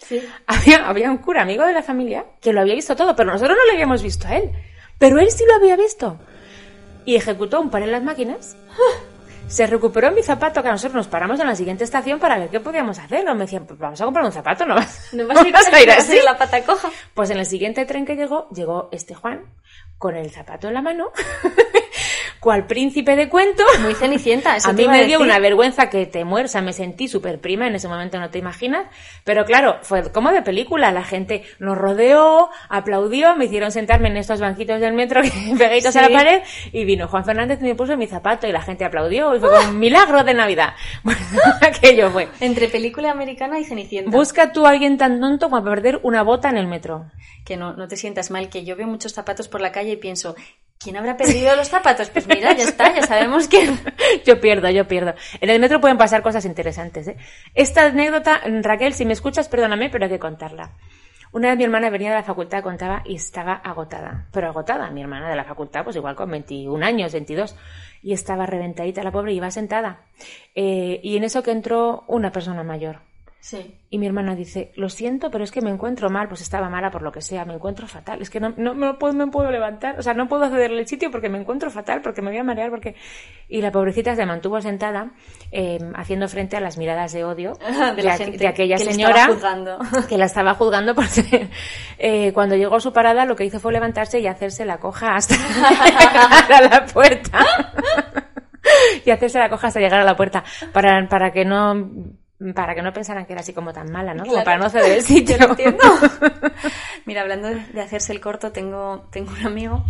había, 0.47 0.87
había 0.87 1.11
un 1.11 1.17
cura 1.17 1.41
amigo 1.41 1.65
de 1.65 1.73
la 1.73 1.83
familia 1.83 2.27
que 2.43 2.53
lo 2.53 2.61
había 2.61 2.75
visto 2.75 2.95
todo, 2.95 3.17
pero 3.17 3.33
nosotros 3.33 3.57
no 3.57 3.65
lo 3.65 3.73
habíamos 3.73 4.03
visto 4.03 4.29
a 4.29 4.37
él. 4.37 4.53
Pero 4.99 5.19
él 5.19 5.31
sí 5.31 5.45
lo 5.49 5.55
había 5.55 5.79
visto. 5.79 6.19
Y 7.07 7.17
ejecutó 7.17 7.59
un 7.59 7.71
par 7.71 7.81
en 7.83 7.93
las 7.93 8.03
máquinas 8.03 8.55
se 9.47 9.67
recuperó 9.67 10.11
mi 10.11 10.23
zapato, 10.23 10.63
que 10.63 10.69
nosotros 10.69 10.95
nos 10.95 11.07
paramos 11.07 11.39
en 11.41 11.47
la 11.47 11.55
siguiente 11.55 11.85
estación 11.85 12.19
para 12.19 12.37
ver 12.39 12.49
qué 12.49 12.61
podíamos 12.61 12.99
hacer. 12.99 13.25
Me 13.25 13.45
decían, 13.45 13.65
pues 13.65 13.79
vamos 13.79 14.01
a 14.01 14.05
comprar 14.05 14.27
un 14.27 14.33
zapato, 14.33 14.67
no 14.67 14.75
vas, 14.75 15.15
¿No 15.15 15.27
vas, 15.29 15.39
a, 15.39 15.49
ir, 15.49 15.55
a 15.57 15.83
ir 15.83 15.91
así. 15.91 16.19
la 16.23 16.37
pata 16.37 16.65
coja. 16.65 16.91
Pues 17.15 17.31
en 17.31 17.39
el 17.39 17.47
siguiente 17.47 17.87
tren 17.87 18.05
que 18.05 18.17
llegó, 18.17 18.49
llegó 18.51 18.89
este 18.93 19.15
Juan 19.15 19.45
con 19.99 20.17
el 20.17 20.31
zapato 20.31 20.69
en 20.69 20.75
la 20.75 20.83
mano 20.83 21.13
cual 22.41 22.67
príncipe 22.67 23.17
de 23.17 23.29
cuento. 23.29 23.63
Muy 23.81 23.95
cenicienta, 23.95 24.57
A 24.65 24.73
mí 24.73 24.89
me 24.89 25.05
dio 25.05 25.21
una 25.21 25.39
vergüenza 25.39 25.91
que 25.91 26.07
te 26.07 26.25
mueres, 26.25 26.51
o 26.51 26.53
sea, 26.53 26.63
me 26.63 26.73
sentí 26.73 27.09
súper 27.09 27.41
prima 27.41 27.67
en 27.67 27.75
ese 27.75 27.89
momento, 27.89 28.19
no 28.19 28.31
te 28.31 28.39
imaginas. 28.39 28.87
Pero 29.25 29.45
claro, 29.45 29.79
fue 29.83 30.11
como 30.13 30.31
de 30.31 30.43
película, 30.43 30.93
la 30.93 31.05
gente 31.05 31.43
nos 31.59 31.77
rodeó, 31.77 32.51
aplaudió, 32.69 33.37
me 33.37 33.47
hicieron 33.47 33.73
sentarme 33.73 34.09
en 34.09 34.17
estos 34.17 34.41
banquitos 34.41 34.81
del 34.81 34.93
metro 34.93 35.21
pegaditos 35.59 35.95
a 35.97 36.03
la 36.03 36.09
pared 36.09 36.43
y 36.73 36.85
vino 36.85 37.09
Juan 37.09 37.25
Fernández 37.25 37.59
y 37.61 37.65
me 37.65 37.75
puso 37.75 37.97
mi 37.97 38.07
zapato 38.07 38.47
y 38.47 38.53
la 38.53 38.63
gente 38.63 38.85
aplaudió 38.85 39.35
y 39.35 39.41
fue 39.41 39.51
como 39.51 39.71
un 39.71 39.79
milagro 39.79 40.25
de 40.25 40.35
Navidad. 40.35 40.75
Bueno, 41.03 41.21
aquello 41.61 42.11
fue. 42.11 42.29
Entre 42.41 42.69
película 42.69 43.11
americana 43.11 43.61
y 43.61 43.65
cenicienta. 43.65 44.11
Busca 44.11 44.53
tú 44.53 44.67
a 44.67 44.71
alguien 44.71 44.99
tan 44.99 45.21
tonto 45.21 45.49
como 45.49 45.63
perder 45.63 46.01
una 46.03 46.23
bota 46.23 46.49
en 46.49 46.57
el 46.57 46.67
metro. 46.67 47.07
Que 47.45 47.57
no, 47.57 47.75
no 47.75 47.87
te 47.87 47.97
sientas 47.97 48.31
mal, 48.31 48.49
que 48.49 48.65
yo 48.65 48.75
veo 48.77 48.87
muchos 48.87 49.13
zapatos 49.13 49.47
por 49.47 49.61
la 49.61 49.71
calle 49.71 49.93
y 49.93 49.97
pienso, 49.97 50.35
¿Quién 50.79 50.97
habrá 50.97 51.17
perdido 51.17 51.57
los 51.57 51.69
zapatos? 51.69 52.11
Pues 52.11 52.27
mira, 52.27 52.53
ya 52.53 52.65
está, 52.65 52.95
ya 52.95 53.03
sabemos 53.03 53.49
quién. 53.49 53.79
yo 54.25 54.41
pierdo, 54.41 54.69
yo 54.71 54.87
pierdo. 54.87 55.15
En 55.41 55.51
el 55.51 55.61
metro 55.61 55.81
pueden 55.81 55.97
pasar 55.97 56.23
cosas 56.23 56.45
interesantes. 56.45 57.09
¿eh? 57.09 57.17
Esta 57.55 57.87
anécdota, 57.87 58.43
Raquel, 58.63 58.93
si 58.93 59.05
me 59.05 59.15
escuchas, 59.15 59.49
perdóname, 59.49 59.89
pero 59.91 60.05
hay 60.05 60.11
que 60.11 60.19
contarla. 60.19 60.73
Una 61.33 61.49
vez 61.49 61.59
mi 61.59 61.65
hermana 61.65 61.91
venía 61.91 62.11
de 62.11 62.17
la 62.17 62.23
facultad, 62.23 62.63
contaba, 62.63 63.03
y 63.05 63.17
estaba 63.17 63.55
agotada. 63.55 64.27
Pero 64.33 64.49
agotada, 64.49 64.91
mi 64.91 65.03
hermana 65.03 65.29
de 65.29 65.37
la 65.37 65.45
facultad, 65.45 65.85
pues 65.85 65.97
igual 65.97 66.15
con 66.15 66.31
21 66.31 66.85
años, 66.85 67.13
22. 67.13 67.57
Y 68.03 68.13
estaba 68.13 68.47
reventadita 68.47 69.03
la 69.03 69.13
pobre, 69.13 69.33
iba 69.33 69.51
sentada. 69.51 70.01
Eh, 70.55 71.01
y 71.03 71.17
en 71.17 71.25
eso 71.25 71.43
que 71.43 71.51
entró 71.51 72.05
una 72.07 72.33
persona 72.33 72.63
mayor. 72.63 73.01
Sí. 73.47 73.79
Y 73.91 73.99
mi 73.99 74.09
hermana 74.09 74.35
dice, 74.35 74.73
lo 74.75 74.89
siento, 74.89 75.31
pero 75.31 75.45
es 75.45 75.53
que 75.53 75.61
me 75.61 75.71
encuentro 75.71 76.11
mal, 76.11 76.27
pues 76.27 76.41
estaba 76.41 76.69
mala 76.69 76.91
por 76.91 77.03
lo 77.03 77.13
que 77.13 77.21
sea, 77.21 77.45
me 77.45 77.55
encuentro 77.55 77.87
fatal, 77.87 78.21
es 78.21 78.29
que 78.29 78.41
no, 78.41 78.53
no, 78.57 78.75
me, 78.75 78.95
puedo, 78.95 79.15
me 79.15 79.29
puedo 79.29 79.53
levantar, 79.53 79.97
o 80.01 80.03
sea, 80.03 80.15
no 80.15 80.27
puedo 80.27 80.43
accederle 80.43 80.81
el 80.81 80.89
sitio 80.89 81.13
porque 81.13 81.29
me 81.29 81.39
encuentro 81.39 81.71
fatal, 81.71 82.01
porque 82.03 82.23
me 82.23 82.31
voy 82.31 82.39
a 82.39 82.43
marear, 82.43 82.71
porque... 82.71 82.97
Y 83.49 83.61
la 83.61 83.71
pobrecita 83.71 84.17
se 84.17 84.27
mantuvo 84.27 84.61
sentada, 84.61 85.13
eh, 85.53 85.79
haciendo 85.95 86.27
frente 86.27 86.57
a 86.57 86.61
las 86.61 86.77
miradas 86.77 87.13
de 87.13 87.23
odio 87.23 87.53
de, 87.95 88.03
la 88.03 88.17
gente 88.17 88.37
de 88.37 88.49
aquella 88.49 88.79
señora 88.79 89.29
que 90.09 90.19
la 90.19 90.25
estaba 90.25 90.55
juzgando 90.55 90.97
por 90.97 91.07
ser... 91.07 91.49
Eh, 91.99 92.33
cuando 92.33 92.57
llegó 92.57 92.75
a 92.75 92.81
su 92.81 92.93
parada, 92.93 93.27
lo 93.27 93.37
que 93.37 93.45
hizo 93.45 93.61
fue 93.61 93.73
levantarse 93.73 94.19
y 94.19 94.27
hacerse 94.27 94.65
la 94.65 94.79
coja 94.79 95.15
hasta 95.15 95.37
llegar 95.85 96.51
a 96.51 96.69
la 96.69 96.85
puerta. 96.85 97.47
y 99.05 99.11
hacerse 99.11 99.39
la 99.39 99.49
coja 99.49 99.69
hasta 99.69 99.79
llegar 99.79 100.01
a 100.01 100.05
la 100.05 100.17
puerta, 100.17 100.43
para, 100.73 101.09
para 101.09 101.31
que 101.31 101.45
no 101.45 102.17
para 102.55 102.75
que 102.75 102.83
no 102.83 102.93
pensaran 102.93 103.27
que 103.27 103.33
era 103.33 103.41
así 103.41 103.53
como 103.53 103.73
tan 103.73 103.91
mala, 103.91 104.15
¿no? 104.15 104.25
Como 104.25 104.45
para 104.45 104.59
no 104.59 104.69
ceder 104.69 104.99
el 104.99 105.03
sitio. 105.03 105.37
entiendo. 105.41 105.83
Mira, 107.05 107.23
hablando 107.23 107.49
de 107.49 107.81
hacerse 107.81 108.13
el 108.13 108.21
corto, 108.21 108.53
tengo, 108.53 109.09
tengo 109.11 109.33
un 109.33 109.47
amigo 109.47 109.85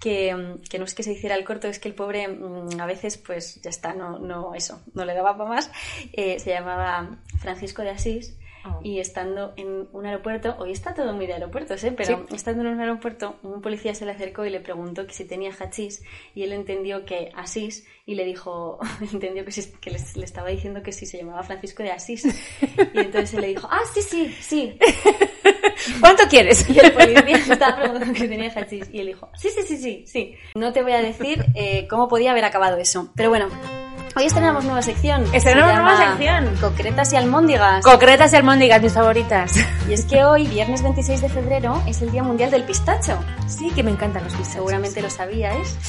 que, 0.00 0.58
que, 0.68 0.78
no 0.78 0.84
es 0.84 0.94
que 0.94 1.02
se 1.02 1.12
hiciera 1.12 1.36
el 1.36 1.44
corto, 1.44 1.68
es 1.68 1.78
que 1.78 1.88
el 1.88 1.94
pobre 1.94 2.28
mm, 2.28 2.80
a 2.80 2.86
veces, 2.86 3.18
pues 3.18 3.60
ya 3.62 3.70
está, 3.70 3.94
no, 3.94 4.18
no 4.18 4.54
eso, 4.54 4.82
no 4.94 5.04
le 5.04 5.14
daba 5.14 5.36
para 5.36 5.48
más. 5.48 5.70
Eh, 6.12 6.38
se 6.38 6.50
llamaba 6.50 7.18
Francisco 7.40 7.82
de 7.82 7.90
Asís 7.90 8.36
Oh. 8.66 8.80
Y 8.82 8.98
estando 8.98 9.52
en 9.56 9.88
un 9.92 10.06
aeropuerto, 10.06 10.56
hoy 10.58 10.72
está 10.72 10.92
todo 10.92 11.12
muy 11.12 11.26
de 11.26 11.34
aeropuertos, 11.34 11.82
¿eh? 11.84 11.92
pero 11.96 12.26
estando 12.34 12.62
en 12.62 12.68
un 12.68 12.80
aeropuerto, 12.80 13.36
un 13.42 13.62
policía 13.62 13.94
se 13.94 14.04
le 14.04 14.12
acercó 14.12 14.44
y 14.44 14.50
le 14.50 14.60
preguntó 14.60 15.06
que 15.06 15.14
si 15.14 15.24
tenía 15.24 15.52
hachís 15.52 16.02
y 16.34 16.42
él 16.42 16.52
entendió 16.52 17.04
que 17.04 17.30
Asís 17.34 17.86
y 18.06 18.14
le 18.14 18.24
dijo, 18.24 18.78
entendió 19.12 19.44
que, 19.44 19.52
que 19.80 19.90
le, 19.90 19.98
estaba 20.24 20.48
diciendo 20.48 20.82
que 20.82 20.92
si 20.92 21.06
se 21.06 21.18
llamaba 21.18 21.42
Francisco 21.42 21.82
de 21.82 21.92
Asís. 21.92 22.24
Y 22.92 22.98
entonces 22.98 23.34
él 23.34 23.42
le 23.42 23.48
dijo, 23.48 23.68
ah, 23.70 23.82
sí, 23.92 24.02
sí, 24.02 24.34
sí. 24.40 24.78
¿Cuánto 26.00 26.24
quieres? 26.28 26.68
Y 26.68 26.78
el 26.78 26.92
policía 26.92 27.36
estaba 27.36 27.76
preguntando 27.76 28.14
que 28.14 28.28
tenía 28.28 28.50
hachís 28.50 28.88
y 28.92 29.00
él 29.00 29.06
dijo, 29.08 29.30
sí, 29.34 29.48
sí, 29.50 29.62
sí, 29.62 29.76
sí, 29.76 30.04
sí. 30.06 30.34
No 30.54 30.72
te 30.72 30.82
voy 30.82 30.92
a 30.92 31.02
decir 31.02 31.44
eh, 31.54 31.86
cómo 31.88 32.08
podía 32.08 32.32
haber 32.32 32.44
acabado 32.44 32.78
eso, 32.78 33.12
pero 33.14 33.28
bueno. 33.28 33.48
Hoy 34.18 34.24
estrenamos 34.24 34.64
nueva 34.64 34.80
sección. 34.80 35.24
Estrenamos 35.34 35.74
nueva 35.74 35.98
sección. 35.98 36.56
Concretas 36.58 37.12
y 37.12 37.16
almóndigas. 37.16 37.84
Concretas 37.84 38.32
y 38.32 38.36
almóndigas, 38.36 38.80
mis 38.80 38.94
favoritas. 38.94 39.52
Y 39.86 39.92
es 39.92 40.06
que 40.06 40.24
hoy, 40.24 40.46
viernes 40.46 40.82
26 40.82 41.20
de 41.20 41.28
febrero, 41.28 41.82
es 41.86 42.00
el 42.00 42.10
Día 42.10 42.22
Mundial 42.22 42.50
del 42.50 42.62
Pistacho. 42.62 43.18
Sí, 43.46 43.70
que 43.72 43.82
me 43.82 43.90
encantan 43.90 44.24
los 44.24 44.32
pistachos. 44.32 44.54
Seguramente 44.54 45.02
lo 45.02 45.10
sabíais. 45.10 45.76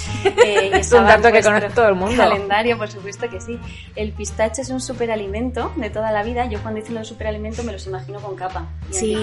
Eh, 0.47 0.71
es 0.73 0.91
un 0.91 1.05
dato 1.05 1.31
que 1.31 1.41
conoce 1.41 1.69
todo 1.69 1.87
el 1.89 1.95
mundo. 1.95 2.15
Calendario, 2.17 2.77
por 2.77 2.89
supuesto 2.89 3.29
que 3.29 3.41
sí. 3.41 3.59
El 3.95 4.11
pistacho 4.11 4.61
es 4.61 4.69
un 4.69 4.79
superalimento 4.79 5.73
de 5.75 5.89
toda 5.89 6.11
la 6.11 6.23
vida. 6.23 6.45
Yo 6.45 6.61
cuando 6.61 6.79
dicen 6.79 6.95
lo 6.95 6.99
de 7.01 7.05
superalimento 7.05 7.63
me 7.63 7.71
los 7.71 7.85
imagino 7.87 8.19
con 8.19 8.35
capa. 8.35 8.67
Sí, 8.91 9.15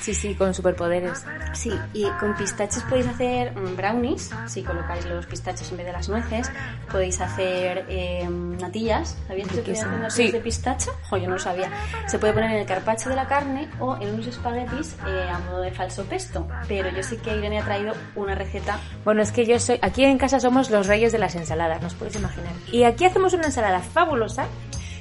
sí, 0.00 0.14
sí, 0.14 0.34
con 0.34 0.54
superpoderes. 0.54 1.24
Sí, 1.52 1.72
y 1.94 2.04
con 2.20 2.34
pistachos 2.36 2.82
podéis 2.84 3.06
hacer 3.06 3.56
mm, 3.56 3.76
brownies, 3.76 4.30
si 4.46 4.62
colocáis 4.62 5.04
los 5.06 5.26
pistachos 5.26 5.70
en 5.70 5.76
vez 5.78 5.86
de 5.86 5.92
las 5.92 6.08
nueces. 6.08 6.50
Podéis 6.90 7.20
hacer... 7.20 7.86
Eh, 7.88 8.28
natillas. 8.52 9.16
¿Sabías 9.26 9.48
que 9.48 9.54
se 9.54 9.62
podían 9.62 9.84
hacer 9.84 10.00
natillas 10.02 10.32
de 10.32 10.40
pistacho? 10.40 10.90
Jo, 11.08 11.16
yo 11.16 11.26
no 11.26 11.34
lo 11.34 11.38
sabía. 11.38 11.70
Se 12.06 12.18
puede 12.18 12.32
poner 12.32 12.50
en 12.50 12.58
el 12.58 12.66
carpaccio 12.66 13.10
de 13.10 13.16
la 13.16 13.26
carne 13.26 13.68
o 13.80 13.96
en 13.96 14.14
unos 14.14 14.26
espaguetis 14.26 14.96
eh, 15.06 15.28
a 15.30 15.38
modo 15.40 15.60
de 15.60 15.72
falso 15.72 16.04
pesto. 16.04 16.46
Pero 16.68 16.90
yo 16.90 17.02
sé 17.02 17.18
que 17.18 17.36
Irene 17.36 17.60
ha 17.60 17.64
traído 17.64 17.94
una 18.14 18.34
receta. 18.34 18.78
Bueno, 19.04 19.22
es 19.22 19.32
que 19.32 19.44
yo 19.44 19.58
soy. 19.58 19.78
Aquí 19.82 20.04
en 20.04 20.18
casa 20.18 20.40
somos 20.40 20.70
los 20.70 20.86
reyes 20.86 21.12
de 21.12 21.18
las 21.18 21.34
ensaladas, 21.34 21.82
nos 21.82 21.94
puedes 21.94 22.16
imaginar. 22.16 22.52
Y 22.72 22.84
aquí 22.84 23.04
hacemos 23.04 23.32
una 23.34 23.46
ensalada 23.46 23.80
fabulosa 23.80 24.46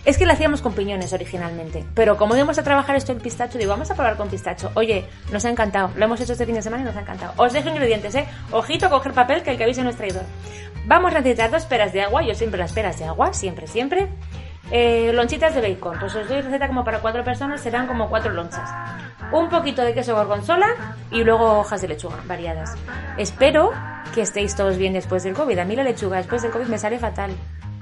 es 0.05 0.17
que 0.17 0.25
la 0.25 0.33
hacíamos 0.33 0.61
con 0.61 0.73
piñones 0.73 1.11
originalmente, 1.13 1.83
pero 1.95 2.15
como 2.15 2.35
íbamos 2.35 2.57
a 2.59 2.63
trabajar 2.63 2.95
esto 2.95 3.11
en 3.11 3.19
pistacho, 3.19 3.57
digo, 3.57 3.71
vamos 3.71 3.89
a 3.89 3.95
probar 3.95 4.17
con 4.17 4.29
pistacho. 4.29 4.71
Oye, 4.75 5.05
nos 5.31 5.43
ha 5.45 5.49
encantado, 5.49 5.91
lo 5.95 6.05
hemos 6.05 6.21
hecho 6.21 6.33
este 6.33 6.45
fin 6.45 6.55
de 6.55 6.61
semana 6.61 6.83
y 6.83 6.85
nos 6.85 6.95
ha 6.95 7.01
encantado. 7.01 7.33
Os 7.37 7.53
dejo 7.53 7.69
ingredientes, 7.69 8.13
¿eh? 8.15 8.25
Ojito, 8.51 8.89
coger 8.89 9.13
papel, 9.13 9.41
que 9.43 9.51
el 9.51 9.57
que 9.57 9.63
avise 9.63 9.83
no 9.83 9.89
es 9.89 9.97
traidor. 9.97 10.23
Vamos 10.85 11.11
a 11.13 11.17
necesitar 11.17 11.49
dos 11.49 11.65
peras 11.65 11.91
de 11.93 12.01
agua, 12.01 12.21
yo 12.21 12.35
siempre 12.35 12.59
las 12.59 12.71
peras 12.71 12.99
de 12.99 13.05
agua, 13.05 13.33
siempre, 13.33 13.65
siempre. 13.67 14.07
Eh, 14.71 15.11
lonchitas 15.13 15.53
de 15.55 15.61
bacon. 15.61 15.97
Pues 15.99 16.15
os 16.15 16.27
doy 16.27 16.41
receta 16.41 16.67
como 16.67 16.83
para 16.83 16.99
cuatro 16.99 17.23
personas, 17.23 17.61
serán 17.61 17.87
como 17.87 18.09
cuatro 18.09 18.31
lonchas. 18.31 18.69
Un 19.31 19.49
poquito 19.49 19.81
de 19.81 19.93
queso 19.93 20.15
gorgonzola 20.15 20.67
y 21.11 21.23
luego 21.23 21.59
hojas 21.59 21.81
de 21.81 21.87
lechuga 21.87 22.17
variadas. 22.27 22.75
Espero 23.17 23.71
que 24.13 24.21
estéis 24.21 24.55
todos 24.55 24.77
bien 24.77 24.93
después 24.93 25.23
del 25.23 25.33
COVID. 25.33 25.57
A 25.57 25.65
mí 25.65 25.75
la 25.75 25.83
lechuga 25.83 26.17
después 26.17 26.41
del 26.41 26.51
COVID 26.51 26.67
me 26.67 26.77
sale 26.77 26.99
fatal. 26.99 27.31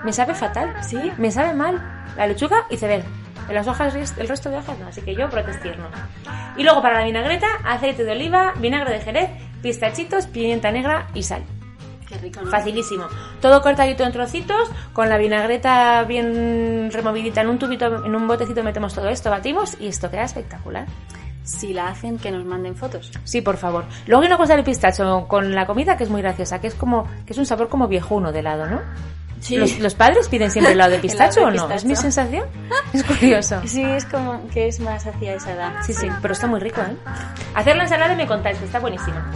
Me 0.04 0.12
sabe 0.12 0.36
fatal, 0.36 0.74
sí, 0.84 1.00
me 1.18 1.32
sabe 1.32 1.54
mal. 1.54 1.82
La 2.18 2.28
lechuga 2.28 2.66
y 2.70 2.78
cebel. 2.78 3.04
En 3.48 3.56
las 3.56 3.68
hojas, 3.68 3.96
el 4.18 4.28
resto 4.28 4.50
de 4.50 4.58
hojas 4.58 4.78
no, 4.80 4.88
así 4.88 5.02
que 5.02 5.16
yo 5.16 5.30
protestierno. 5.30 5.86
Y 6.56 6.64
luego 6.64 6.82
para 6.82 7.00
la 7.00 7.06
vinagreta, 7.06 7.48
aceite 7.66 8.04
de 8.04 8.12
oliva, 8.12 8.54
vinagre 8.58 8.94
de 8.94 9.02
jerez, 9.02 9.30
pistachitos, 9.62 10.28
pimienta 10.28 10.72
negra 10.72 11.08
y 11.14 11.24
sal. 11.24 11.44
Qué 12.08 12.18
rico, 12.18 12.42
¿no? 12.42 12.52
Facilísimo. 12.52 13.06
Todo 13.42 13.62
cortadito 13.62 14.04
en 14.04 14.12
trocitos, 14.12 14.70
con 14.94 15.10
la 15.10 15.18
vinagreta 15.18 16.04
bien 16.04 16.90
removidita 16.92 17.42
en 17.42 17.48
un 17.48 17.60
tubito, 17.60 18.06
en 18.06 18.16
un 18.16 18.28
botecito 18.28 18.64
metemos 18.64 18.94
todo 18.94 19.10
esto, 19.10 19.30
batimos 19.30 19.78
y 19.80 19.88
esto 19.88 20.12
queda 20.12 20.24
espectacular. 20.24 20.86
Si 21.44 21.74
la 21.74 21.90
hacen, 21.90 22.18
que 22.20 22.32
nos 22.32 22.46
manden 22.46 22.76
fotos. 22.76 23.12
Sí, 23.26 23.42
por 23.42 23.58
favor. 23.58 23.84
Luego 24.08 24.22
hay 24.22 24.28
una 24.28 24.38
cosa 24.38 24.56
del 24.56 24.64
pistacho 24.64 25.26
con 25.28 25.54
la 25.54 25.66
comida 25.66 25.98
que 25.98 26.06
es 26.06 26.10
muy 26.10 26.22
graciosa, 26.22 26.62
que 26.62 26.68
es 26.68 26.76
como, 26.76 27.06
que 27.26 27.34
es 27.34 27.38
un 27.38 27.46
sabor 27.46 27.68
como 27.68 27.90
viejuno 27.90 28.32
de 28.32 28.40
helado, 28.40 28.68
¿no? 28.68 28.80
Sí. 29.44 29.58
¿Los, 29.58 29.78
los 29.80 29.94
padres 29.94 30.30
piden 30.30 30.50
siempre 30.50 30.72
helado 30.72 30.92
de 30.92 31.00
pistacho 31.02 31.42
Helado 31.42 31.52
de 31.52 31.60
o 31.60 31.68
no? 31.68 31.76
¿Es 31.76 31.84
pistacho. 31.84 31.88
mi 31.88 31.96
sensación? 31.96 32.48
Es 32.94 33.04
curioso. 33.04 33.62
Sí, 33.66 33.84
es 33.84 34.06
como 34.06 34.48
que 34.50 34.68
es 34.68 34.80
más 34.80 35.06
hacia 35.06 35.34
esa 35.36 35.52
edad. 35.52 35.74
Sí, 35.84 35.94
sí, 35.94 36.08
pero 36.22 36.34
está 36.34 36.48
muy 36.48 36.60
rico, 36.62 36.80
¿eh? 36.80 36.96
Hacer 37.56 37.76
la 37.76 37.84
ensalada 37.84 38.14
y 38.14 38.18
me 38.18 38.28
contáis, 38.28 38.58
que 38.58 38.66
está 38.66 38.80
buenísima. 38.80 39.32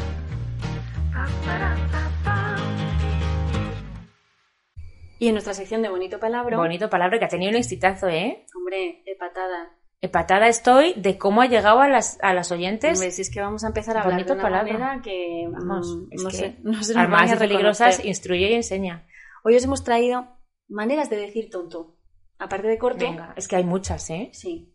Y 5.19 5.27
en 5.27 5.33
nuestra 5.33 5.53
sección 5.53 5.81
de 5.81 5.89
Bonito 5.89 6.19
Palabra, 6.19 6.55
Bonito 6.57 6.89
palabra 6.89 7.17
que 7.17 7.25
ha 7.25 7.27
tenido 7.27 7.49
un 7.49 7.57
exitazo, 7.57 8.07
¿eh? 8.07 8.45
hombre, 8.55 9.01
de 9.05 9.15
patada. 9.15 9.71
Empatada 9.99 10.47
estoy 10.47 10.93
de 10.93 11.17
cómo 11.17 11.41
ha 11.41 11.47
llegado 11.47 11.81
a 11.81 11.89
las, 11.89 12.19
a 12.21 12.35
las 12.35 12.51
oyentes. 12.51 12.99
Hombre, 12.99 13.09
si 13.09 13.23
es 13.23 13.31
que 13.31 13.41
vamos 13.41 13.63
a 13.63 13.67
empezar 13.67 13.97
a 13.97 14.01
hablar 14.01 14.13
Bonito 14.13 14.35
de 14.35 14.39
una 14.39 14.43
palabra. 14.43 14.73
manera 14.73 15.01
que 15.01 15.47
Vamos, 15.51 15.87
mm, 15.97 16.07
es 16.11 16.21
no, 16.23 16.29
que 16.29 16.35
sé, 16.37 16.55
no 16.61 16.71
nos 16.73 16.95
armas 16.95 17.35
peligrosas, 17.35 18.05
instruye 18.05 18.51
y 18.51 18.53
enseña. 18.53 19.07
Hoy 19.43 19.55
os 19.55 19.63
hemos 19.63 19.83
traído 19.83 20.27
maneras 20.67 21.09
de 21.09 21.17
decir 21.17 21.49
tonto. 21.49 21.95
Aparte 22.39 22.67
de 22.67 22.77
corto, 22.77 23.05
Venga, 23.05 23.33
es 23.35 23.47
que 23.47 23.55
hay 23.55 23.63
muchas, 23.63 24.09
¿eh? 24.09 24.29
sí. 24.33 24.73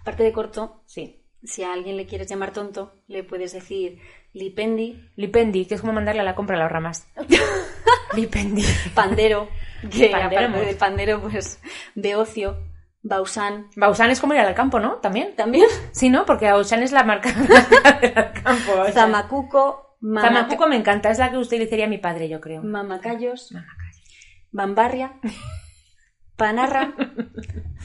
Aparte 0.00 0.22
de 0.22 0.32
corto, 0.32 0.82
Sí. 0.86 1.26
si 1.42 1.62
a 1.62 1.72
alguien 1.72 1.96
le 1.96 2.06
quieres 2.06 2.28
llamar 2.28 2.52
tonto, 2.52 3.02
le 3.06 3.22
puedes 3.24 3.52
decir 3.52 3.98
lipendi, 4.32 5.10
Lipendi, 5.16 5.66
que 5.66 5.74
es 5.74 5.80
como 5.80 5.92
mandarle 5.92 6.20
a 6.22 6.24
la 6.24 6.34
compra 6.34 6.56
a 6.56 6.60
las 6.60 6.70
ramas. 6.72 7.06
Lipendi. 8.14 8.64
pandero, 8.94 9.48
que 9.90 10.08
Pandero, 10.08 10.46
aparte 10.46 10.66
de 10.66 10.74
pandero, 10.76 11.20
pues 11.20 11.60
de 11.94 12.14
ocio, 12.16 12.56
bausán, 13.02 13.68
Bausan 13.76 14.10
es 14.10 14.20
como 14.20 14.34
ir 14.34 14.40
al 14.40 14.54
campo, 14.54 14.78
¿no? 14.80 14.96
También. 14.96 15.34
también 15.36 15.66
Sí, 15.92 16.08
¿no? 16.10 16.24
Porque 16.24 16.50
Bausan 16.50 16.82
es 16.82 16.92
la 16.92 17.02
marca 17.02 17.32
del 18.00 18.12
campo. 18.42 18.84
zamacuco, 18.92 19.83
Zamacuco 20.20 20.66
me 20.68 20.76
encanta, 20.76 21.10
es 21.10 21.18
la 21.18 21.30
que 21.30 21.38
utilizaría 21.38 21.86
mi 21.88 21.98
padre, 21.98 22.28
yo 22.28 22.40
creo. 22.40 22.62
mamacayos, 22.62 23.54
bambarria, 24.52 25.14
panarra, 26.36 26.94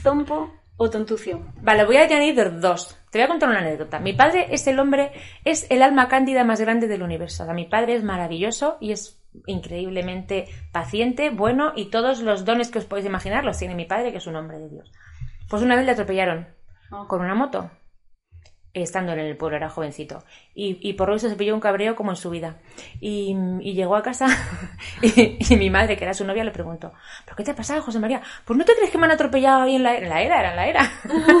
zompo 0.02 0.52
o 0.76 0.90
tontucio. 0.90 1.52
Vale, 1.62 1.84
voy 1.84 1.96
a 1.96 2.02
añadir 2.04 2.58
dos. 2.60 2.98
Te 3.10 3.18
voy 3.18 3.24
a 3.24 3.28
contar 3.28 3.48
una 3.48 3.58
anécdota. 3.60 3.98
Mi 4.00 4.12
padre 4.12 4.46
es 4.50 4.66
el 4.66 4.78
hombre, 4.78 5.12
es 5.44 5.66
el 5.70 5.82
alma 5.82 6.08
cándida 6.08 6.44
más 6.44 6.60
grande 6.60 6.88
del 6.88 7.02
universo. 7.02 7.42
O 7.42 7.46
sea, 7.46 7.54
mi 7.54 7.66
padre 7.66 7.94
es 7.94 8.02
maravilloso 8.04 8.78
y 8.80 8.92
es 8.92 9.20
increíblemente 9.46 10.46
paciente, 10.72 11.30
bueno 11.30 11.72
y 11.76 11.90
todos 11.90 12.20
los 12.22 12.44
dones 12.44 12.70
que 12.70 12.78
os 12.78 12.84
podéis 12.86 13.06
imaginar 13.06 13.44
los 13.44 13.58
tiene 13.58 13.74
mi 13.74 13.84
padre, 13.84 14.10
que 14.10 14.18
es 14.18 14.26
un 14.26 14.36
hombre 14.36 14.58
de 14.58 14.68
Dios. 14.68 14.90
Pues 15.48 15.62
una 15.62 15.76
vez 15.76 15.84
le 15.86 15.92
atropellaron 15.92 16.48
Oh. 16.92 17.06
con 17.06 17.20
una 17.20 17.36
moto, 17.36 17.70
estando 18.74 19.12
en 19.12 19.18
el 19.18 19.36
pueblo, 19.36 19.56
era 19.56 19.68
jovencito. 19.68 20.22
Y, 20.54 20.78
y 20.80 20.92
por 20.94 21.12
eso 21.12 21.28
se 21.28 21.36
pilló 21.36 21.54
un 21.54 21.60
cabreo 21.60 21.96
como 21.96 22.10
en 22.10 22.16
su 22.16 22.30
vida. 22.30 22.58
Y, 23.00 23.36
y 23.60 23.74
llegó 23.74 23.96
a 23.96 24.02
casa 24.02 24.26
y, 25.02 25.38
y 25.52 25.56
mi 25.56 25.70
madre, 25.70 25.96
que 25.96 26.04
era 26.04 26.14
su 26.14 26.24
novia, 26.24 26.44
le 26.44 26.50
preguntó, 26.50 26.92
¿pero 27.24 27.36
qué 27.36 27.44
te 27.44 27.50
ha 27.50 27.56
pasado, 27.56 27.82
José 27.82 27.98
María? 27.98 28.22
Pues 28.44 28.58
no 28.58 28.64
te 28.64 28.74
crees 28.74 28.90
que 28.90 28.98
me 28.98 29.06
han 29.06 29.12
atropellado 29.12 29.62
ahí 29.62 29.76
en 29.76 29.82
la, 29.82 29.96
en 29.96 30.08
la 30.08 30.22
era, 30.22 30.40
era 30.40 30.50
en 30.50 30.56
la 30.56 30.66
era. 30.68 30.92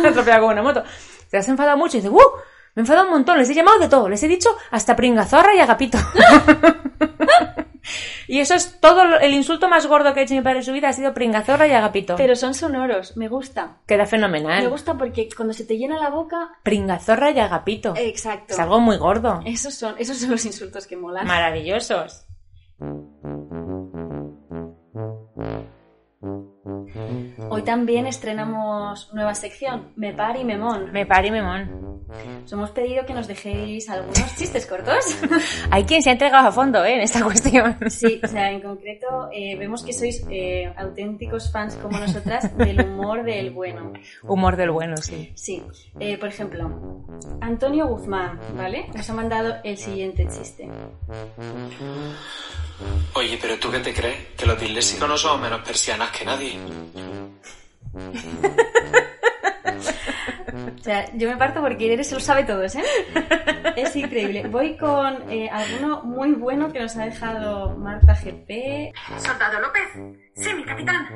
Atropellado 0.08 0.42
con 0.42 0.52
una 0.52 0.62
moto. 0.62 0.82
Te 1.30 1.36
has 1.36 1.48
enfadado 1.48 1.76
mucho 1.76 1.96
y 1.96 2.00
dice, 2.00 2.10
¡uh! 2.10 2.20
Me 2.74 2.80
he 2.80 2.82
enfadado 2.82 3.06
un 3.06 3.12
montón, 3.12 3.38
les 3.38 3.50
he 3.50 3.54
llamado 3.54 3.80
de 3.80 3.88
todo, 3.88 4.08
les 4.08 4.22
he 4.22 4.28
dicho 4.28 4.48
hasta 4.70 4.94
pringazorra 4.94 5.54
y 5.54 5.58
agapito. 5.58 5.98
y 8.26 8.40
eso 8.40 8.54
es 8.54 8.80
todo 8.80 9.18
el 9.18 9.34
insulto 9.34 9.68
más 9.68 9.86
gordo 9.86 10.12
que 10.14 10.20
ha 10.20 10.22
hecho 10.22 10.34
mi 10.34 10.40
padre 10.40 10.58
en 10.58 10.64
su 10.64 10.72
vida, 10.72 10.88
ha 10.88 10.92
sido 10.92 11.14
pringazorra 11.14 11.66
y 11.66 11.72
agapito. 11.72 12.16
Pero 12.16 12.36
son 12.36 12.54
sonoros, 12.54 13.16
me 13.16 13.28
gusta. 13.28 13.78
Queda 13.86 14.06
fenomenal. 14.06 14.62
Me 14.62 14.68
gusta 14.68 14.96
porque 14.96 15.28
cuando 15.34 15.54
se 15.54 15.64
te 15.64 15.76
llena 15.76 15.98
la 15.98 16.10
boca... 16.10 16.52
Pringazorra 16.62 17.30
y 17.30 17.40
agapito. 17.40 17.94
Exacto. 17.96 18.54
Es 18.54 18.60
algo 18.60 18.80
muy 18.80 18.96
gordo. 18.96 19.40
Esos 19.44 19.74
son, 19.74 19.94
esos 19.98 20.18
son 20.18 20.30
los 20.30 20.44
insultos 20.44 20.86
que 20.86 20.96
molan. 20.96 21.26
Maravillosos. 21.26 22.26
Hoy 26.64 27.62
también 27.62 28.06
estrenamos 28.06 29.12
nueva 29.14 29.34
sección, 29.34 29.92
Me 29.96 30.12
Par 30.12 30.36
y 30.36 30.44
Memón. 30.44 30.92
Me 30.92 31.06
pari 31.06 31.30
memón. 31.30 32.00
Os 32.44 32.52
hemos 32.52 32.70
pedido 32.70 33.06
que 33.06 33.14
nos 33.14 33.28
dejéis 33.28 33.88
algunos 33.88 34.36
chistes 34.36 34.66
cortos. 34.66 35.04
Hay 35.70 35.84
quien 35.84 36.02
se 36.02 36.10
ha 36.10 36.12
entregado 36.12 36.48
a 36.48 36.52
fondo 36.52 36.84
¿eh? 36.84 36.94
en 36.94 37.00
esta 37.00 37.22
cuestión. 37.22 37.76
Sí, 37.88 38.20
o 38.22 38.26
sea, 38.26 38.50
en 38.50 38.60
concreto 38.60 39.30
eh, 39.32 39.56
vemos 39.56 39.84
que 39.84 39.92
sois 39.92 40.26
eh, 40.28 40.72
auténticos 40.76 41.50
fans 41.52 41.76
como 41.76 41.98
nosotras 41.98 42.56
del 42.56 42.80
humor 42.80 43.24
del 43.24 43.50
bueno. 43.50 43.92
Humor 44.24 44.56
del 44.56 44.70
bueno, 44.70 44.96
sí. 44.96 45.30
Sí, 45.34 45.62
por 46.18 46.28
ejemplo, 46.28 47.06
Antonio 47.40 47.86
Guzmán, 47.86 48.38
¿vale? 48.56 48.86
Nos 48.94 49.08
ha 49.08 49.14
mandado 49.14 49.54
el 49.64 49.76
siguiente 49.76 50.26
chiste. 50.28 50.68
Oye, 53.14 53.38
pero 53.40 53.58
¿tú 53.58 53.70
qué 53.70 53.78
te 53.80 53.92
crees? 53.92 54.16
Que 54.36 54.46
los 54.46 54.58
disléxicos 54.60 55.08
no 55.08 55.16
somos 55.16 55.40
menos 55.40 55.60
persianas 55.60 56.10
que 56.10 56.24
nadie. 56.24 56.58
O 60.80 60.82
sea, 60.82 61.04
yo 61.14 61.28
me 61.28 61.36
parto 61.36 61.60
porque 61.60 61.84
Irene 61.84 62.04
se 62.04 62.14
lo 62.14 62.20
sabe 62.20 62.44
todos, 62.44 62.74
¿eh? 62.74 62.82
Es 63.76 63.94
increíble. 63.96 64.48
Voy 64.48 64.76
con 64.76 65.30
eh, 65.30 65.48
alguno 65.50 66.02
muy 66.02 66.32
bueno 66.32 66.72
que 66.72 66.80
nos 66.80 66.96
ha 66.96 67.04
dejado 67.04 67.76
Marta 67.76 68.14
GP. 68.14 68.92
Soldado 69.18 69.60
López. 69.60 69.88
Sí, 70.34 70.54
mi 70.54 70.64
capitán. 70.64 71.06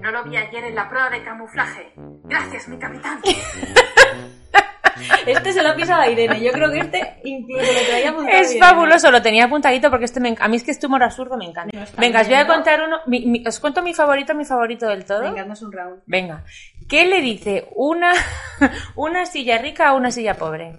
No 0.00 0.10
lo 0.10 0.24
vi 0.24 0.36
ayer 0.36 0.64
en 0.64 0.74
la 0.74 0.88
prueba 0.88 1.10
de 1.10 1.22
camuflaje. 1.22 1.92
Gracias, 2.24 2.68
mi 2.68 2.78
capitán. 2.78 3.20
Este 5.26 5.52
se 5.52 5.62
lo 5.62 5.70
ha 5.70 5.74
pisado 5.74 6.02
a 6.02 6.08
Irene. 6.08 6.40
Yo 6.40 6.52
creo 6.52 6.70
que 6.70 6.78
este 6.78 7.20
incluso 7.24 7.62
lo 7.62 7.86
traía 7.88 8.10
apuntado 8.10 8.38
Es 8.38 8.58
fabuloso, 8.58 9.10
lo 9.10 9.22
tenía 9.22 9.44
apuntadito 9.44 9.90
porque 9.90 10.04
este 10.06 10.20
me 10.20 10.30
enc- 10.34 10.38
a 10.40 10.48
mí 10.48 10.56
es 10.56 10.62
que 10.64 10.70
este 10.70 10.86
humor 10.86 11.02
absurdo 11.02 11.36
me 11.36 11.44
encanta. 11.46 11.76
No 11.76 11.84
Venga, 11.98 12.20
os 12.20 12.26
voy 12.26 12.36
a 12.36 12.46
contar 12.46 12.82
uno. 12.82 12.98
mi- 13.06 13.26
mi- 13.26 13.46
os 13.46 13.60
cuento 13.60 13.82
mi 13.82 13.94
favorito, 13.94 14.34
mi 14.34 14.44
favorito 14.44 14.86
del 14.86 15.04
todo. 15.04 15.20
Venga, 15.22 15.44
un 15.44 15.72
round. 15.72 16.02
Venga. 16.06 16.44
¿Qué 16.88 17.06
le 17.06 17.20
dice 17.20 17.68
una, 17.74 18.12
una 18.94 19.26
silla 19.26 19.58
rica 19.58 19.88
a 19.88 19.92
una 19.94 20.10
silla 20.10 20.34
pobre? 20.34 20.76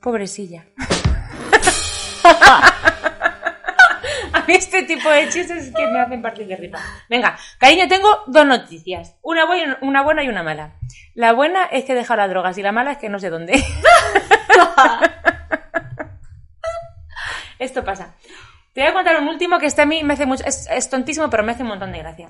Pobrecilla. 0.00 0.64
A 4.32 4.40
mí 4.46 4.54
este 4.54 4.82
tipo 4.84 5.08
de 5.10 5.28
chistes 5.28 5.66
es 5.66 5.74
que 5.74 5.86
me 5.86 6.00
hacen 6.00 6.22
partir 6.22 6.46
de 6.46 6.56
risa. 6.56 6.78
Venga, 7.08 7.36
cariño, 7.58 7.88
tengo 7.88 8.24
dos 8.26 8.46
noticias. 8.46 9.16
Una 9.22 9.44
buena, 9.46 9.78
una 9.80 10.02
buena 10.02 10.22
y 10.22 10.28
una 10.28 10.42
mala. 10.42 10.74
La 11.14 11.32
buena 11.32 11.64
es 11.64 11.84
que 11.84 11.92
he 11.92 11.94
dejado 11.94 12.18
las 12.18 12.28
drogas 12.30 12.58
y 12.58 12.62
la 12.62 12.72
mala 12.72 12.92
es 12.92 12.98
que 12.98 13.08
no 13.08 13.18
sé 13.18 13.30
dónde. 13.30 13.64
Esto 17.58 17.84
pasa. 17.84 18.14
Te 18.72 18.82
voy 18.82 18.90
a 18.90 18.92
contar 18.92 19.20
un 19.20 19.28
último 19.28 19.58
que 19.58 19.66
este 19.66 19.82
a 19.82 19.86
mí 19.86 20.02
me 20.04 20.14
hace 20.14 20.26
mucho... 20.26 20.44
Es, 20.44 20.68
es 20.70 20.90
tontísimo, 20.90 21.30
pero 21.30 21.42
me 21.42 21.52
hace 21.52 21.62
un 21.62 21.70
montón 21.70 21.92
de 21.92 21.98
gracia. 21.98 22.28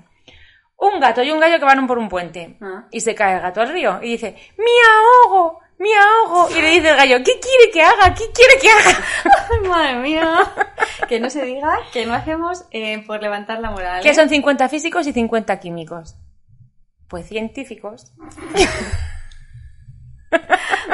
Un 0.76 1.00
gato 1.00 1.22
y 1.22 1.30
un 1.30 1.40
gallo 1.40 1.58
que 1.58 1.64
van 1.64 1.86
por 1.86 1.98
un 1.98 2.08
puente. 2.08 2.56
Ah. 2.60 2.86
Y 2.92 3.00
se 3.00 3.14
cae 3.14 3.34
el 3.34 3.40
gato 3.40 3.60
al 3.60 3.70
río 3.70 3.98
y 4.02 4.12
dice, 4.12 4.36
¡Me 4.56 4.64
ahogo! 5.24 5.65
¡Me 5.78 5.88
ahogo! 5.94 6.48
Y 6.50 6.62
le 6.62 6.70
dice 6.70 6.88
el 6.90 6.96
gallo, 6.96 7.18
¿qué 7.18 7.38
quiere 7.38 7.70
que 7.72 7.82
haga? 7.82 8.14
¿Qué 8.14 8.24
quiere 8.32 8.54
que 8.60 8.70
haga? 8.70 8.98
Madre 9.68 9.96
mía. 9.96 10.40
Que 11.08 11.20
no 11.20 11.28
se 11.28 11.44
diga 11.44 11.78
que 11.92 12.06
no 12.06 12.14
hacemos 12.14 12.64
eh, 12.70 13.04
por 13.06 13.22
levantar 13.22 13.60
la 13.60 13.70
moral. 13.70 14.02
Que 14.02 14.10
¿eh? 14.10 14.14
son 14.14 14.28
50 14.28 14.68
físicos 14.68 15.06
y 15.06 15.12
50 15.12 15.60
químicos. 15.60 16.16
Pues 17.08 17.28
científicos. 17.28 18.12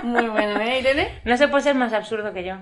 Muy 0.02 0.28
bueno, 0.28 0.60
¿eh, 0.60 0.80
Irene? 0.80 1.20
No 1.24 1.36
se 1.36 1.48
puede 1.48 1.62
ser 1.62 1.74
más 1.76 1.92
absurdo 1.92 2.32
que 2.32 2.44
yo. 2.44 2.54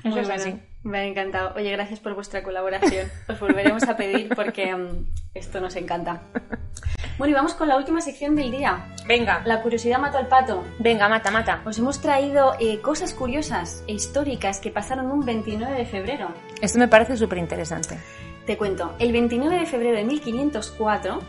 Eso 0.00 0.08
Muy 0.08 0.20
es 0.20 0.26
bueno. 0.28 0.42
así. 0.42 0.60
Me 0.82 0.98
ha 0.98 1.04
encantado. 1.04 1.54
Oye, 1.56 1.70
gracias 1.72 1.98
por 1.98 2.14
vuestra 2.14 2.42
colaboración. 2.42 3.10
Os 3.28 3.40
volveremos 3.40 3.82
a 3.84 3.96
pedir 3.96 4.28
porque 4.34 4.74
mm, 4.74 5.06
esto 5.34 5.60
nos 5.60 5.74
encanta. 5.76 6.22
Bueno, 7.18 7.30
y 7.32 7.34
vamos 7.34 7.54
con 7.54 7.68
la 7.68 7.76
última 7.76 8.00
sección 8.00 8.34
del 8.34 8.50
día. 8.50 8.86
Venga, 9.06 9.42
La 9.44 9.62
curiosidad 9.62 9.98
mató 9.98 10.18
al 10.18 10.26
pato. 10.26 10.64
venga, 10.78 11.08
mata, 11.08 11.30
mata. 11.30 11.60
Os 11.64 11.78
hemos 11.78 12.00
traído 12.00 12.54
eh, 12.58 12.80
cosas 12.80 13.12
curiosas 13.14 13.84
e 13.86 13.92
históricas 13.92 14.58
que 14.58 14.70
pasaron 14.70 15.10
un 15.10 15.24
29 15.24 15.72
de 15.76 15.84
febrero. 15.86 16.28
Esto 16.60 16.78
me 16.78 16.88
parece 16.88 17.16
súper 17.16 17.38
interesante. 17.38 17.98
Te 18.46 18.56
cuento, 18.56 18.94
el 18.98 19.12
29 19.12 19.60
de 19.60 19.66
febrero 19.66 19.96
de 19.96 20.04
1504, 20.04 21.20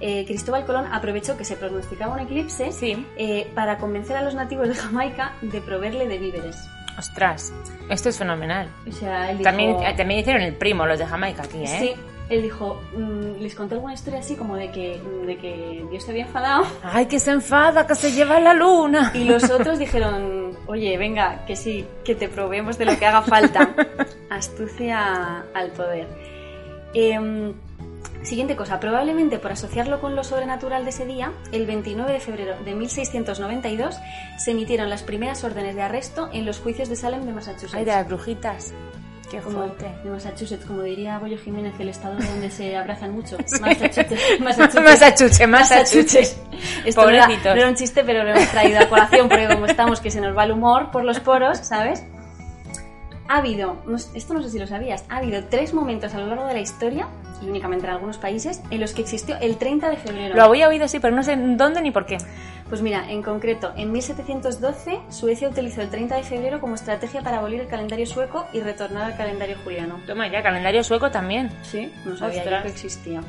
eh, 0.00 0.24
Cristóbal 0.26 0.64
Colón 0.64 0.86
aprovechó 0.92 1.36
que 1.36 1.44
se 1.44 1.56
pronosticaba 1.56 2.14
un 2.14 2.20
eclipse 2.20 2.70
eh, 3.16 3.50
para 3.54 3.78
convencer 3.78 4.16
a 4.16 4.22
los 4.22 4.34
nativos 4.34 4.68
de 4.68 4.74
Jamaica 4.74 5.34
de 5.42 5.60
proveerle 5.60 6.08
de 6.08 6.18
víveres. 6.18 6.56
Ostras, 6.98 7.52
esto 7.90 8.08
es 8.08 8.16
fenomenal. 8.18 8.68
O 8.88 8.92
sea, 8.92 9.30
él 9.30 9.38
dijo- 9.38 9.50
También, 9.50 9.70
eh, 9.82 9.94
también 9.96 10.20
hicieron 10.20 10.42
el 10.42 10.54
primo 10.54 10.86
los 10.86 10.98
de 10.98 11.06
Jamaica 11.06 11.42
aquí, 11.42 11.62
¿eh? 11.62 11.66
Sí, 11.66 11.94
él 12.28 12.42
dijo, 12.42 12.80
mm, 12.96 13.40
les 13.40 13.54
conté 13.54 13.74
alguna 13.74 13.94
historia 13.94 14.20
así 14.20 14.34
como 14.34 14.56
de 14.56 14.70
que, 14.70 15.00
de 15.26 15.36
que 15.36 15.86
Dios 15.90 16.04
se 16.04 16.10
había 16.10 16.24
enfadado 16.24 16.64
¡Ay, 16.82 17.06
que 17.06 17.18
se 17.18 17.30
enfada, 17.32 17.86
que 17.86 17.94
se 17.94 18.12
lleva 18.12 18.40
la 18.40 18.54
luna! 18.54 19.12
y 19.14 19.24
los 19.24 19.44
otros 19.50 19.78
dijeron, 19.78 20.56
oye, 20.66 20.96
venga, 20.96 21.44
que 21.46 21.56
sí, 21.56 21.86
que 22.04 22.14
te 22.14 22.28
probemos 22.28 22.78
de 22.78 22.86
lo 22.86 22.98
que 22.98 23.06
haga 23.06 23.22
falta. 23.22 23.74
Astucia 24.30 25.44
al 25.54 25.70
poder. 25.72 26.08
Em, 26.94 27.52
siguiente 28.22 28.56
cosa, 28.56 28.80
probablemente 28.80 29.38
por 29.38 29.52
asociarlo 29.52 30.00
con 30.00 30.16
lo 30.16 30.24
sobrenatural 30.24 30.84
de 30.84 30.90
ese 30.90 31.06
día, 31.06 31.32
el 31.52 31.66
29 31.66 32.12
de 32.12 32.20
febrero 32.20 32.56
de 32.64 32.74
1692 32.74 33.96
se 34.38 34.52
emitieron 34.52 34.88
las 34.88 35.02
primeras 35.02 35.44
órdenes 35.44 35.74
de 35.74 35.82
arresto 35.82 36.30
en 36.32 36.46
los 36.46 36.58
juicios 36.58 36.88
de 36.88 36.96
Salem 36.96 37.24
de 37.26 37.32
Massachusetts. 37.32 37.74
¡Ay, 37.74 37.84
de 37.84 37.92
las 37.92 38.06
brujitas! 38.06 38.72
¡Qué 39.30 39.38
como 39.38 39.58
fuerte! 39.58 39.90
de 40.02 40.10
Massachusetts, 40.10 40.64
como 40.64 40.82
diría 40.82 41.18
Goyo 41.18 41.38
Jiménez, 41.38 41.74
el 41.78 41.88
estado 41.88 42.16
donde 42.30 42.50
se 42.50 42.76
abrazan 42.76 43.12
mucho. 43.12 43.36
Massachusetts. 43.60 44.40
Massachusetts. 44.40 44.84
Massachusetts, 44.84 45.48
Massachusetts. 45.48 46.36
Esto 46.84 47.08
era, 47.08 47.28
no 47.28 47.50
era 47.52 47.68
un 47.68 47.74
chiste, 47.74 48.04
pero 48.04 48.24
lo 48.24 48.30
hemos 48.30 48.48
traído 48.50 48.80
a 48.80 48.88
colación 48.88 49.28
porque 49.28 49.48
como 49.48 49.66
estamos 49.66 50.00
que 50.00 50.10
se 50.10 50.20
nos 50.20 50.36
va 50.36 50.44
el 50.44 50.52
humor 50.52 50.90
por 50.90 51.04
los 51.04 51.20
poros, 51.20 51.58
¿sabes? 51.58 52.04
Ha 53.26 53.38
habido, 53.38 53.82
esto 54.14 54.34
no 54.34 54.42
sé 54.42 54.50
si 54.50 54.58
lo 54.58 54.66
sabías, 54.66 55.04
ha 55.08 55.16
habido 55.16 55.44
tres 55.44 55.72
momentos 55.72 56.14
a 56.14 56.18
lo 56.18 56.26
largo 56.26 56.46
de 56.46 56.54
la 56.54 56.60
historia, 56.60 57.08
y 57.42 57.48
únicamente 57.48 57.86
en 57.86 57.92
algunos 57.92 58.18
países, 58.18 58.60
en 58.70 58.80
los 58.80 58.92
que 58.92 59.02
existió 59.02 59.36
el 59.40 59.56
30 59.56 59.88
de 59.88 59.96
febrero. 59.96 60.34
Lo 60.34 60.44
había 60.44 60.68
oído, 60.68 60.88
sí, 60.88 60.98
pero 60.98 61.16
no 61.16 61.22
sé 61.22 61.36
dónde 61.36 61.80
ni 61.80 61.90
por 61.90 62.04
qué. 62.06 62.18
Pues 62.68 62.80
mira, 62.80 63.10
en 63.10 63.22
concreto, 63.22 63.72
en 63.76 63.92
1712 63.92 65.00
Suecia 65.10 65.48
utilizó 65.48 65.82
el 65.82 65.90
30 65.90 66.16
de 66.16 66.22
febrero 66.22 66.60
como 66.60 66.74
estrategia 66.74 67.20
para 67.22 67.38
abolir 67.38 67.60
el 67.60 67.68
calendario 67.68 68.06
sueco 68.06 68.46
y 68.52 68.60
retornar 68.60 69.04
al 69.12 69.16
calendario 69.16 69.56
juliano. 69.62 70.00
Toma 70.06 70.28
ya, 70.28 70.42
calendario 70.42 70.82
sueco 70.82 71.10
también. 71.10 71.50
Sí, 71.62 71.92
no 72.04 72.16
sabía 72.16 72.42
yo 72.44 72.62
que 72.62 72.68
existía. 72.68 73.20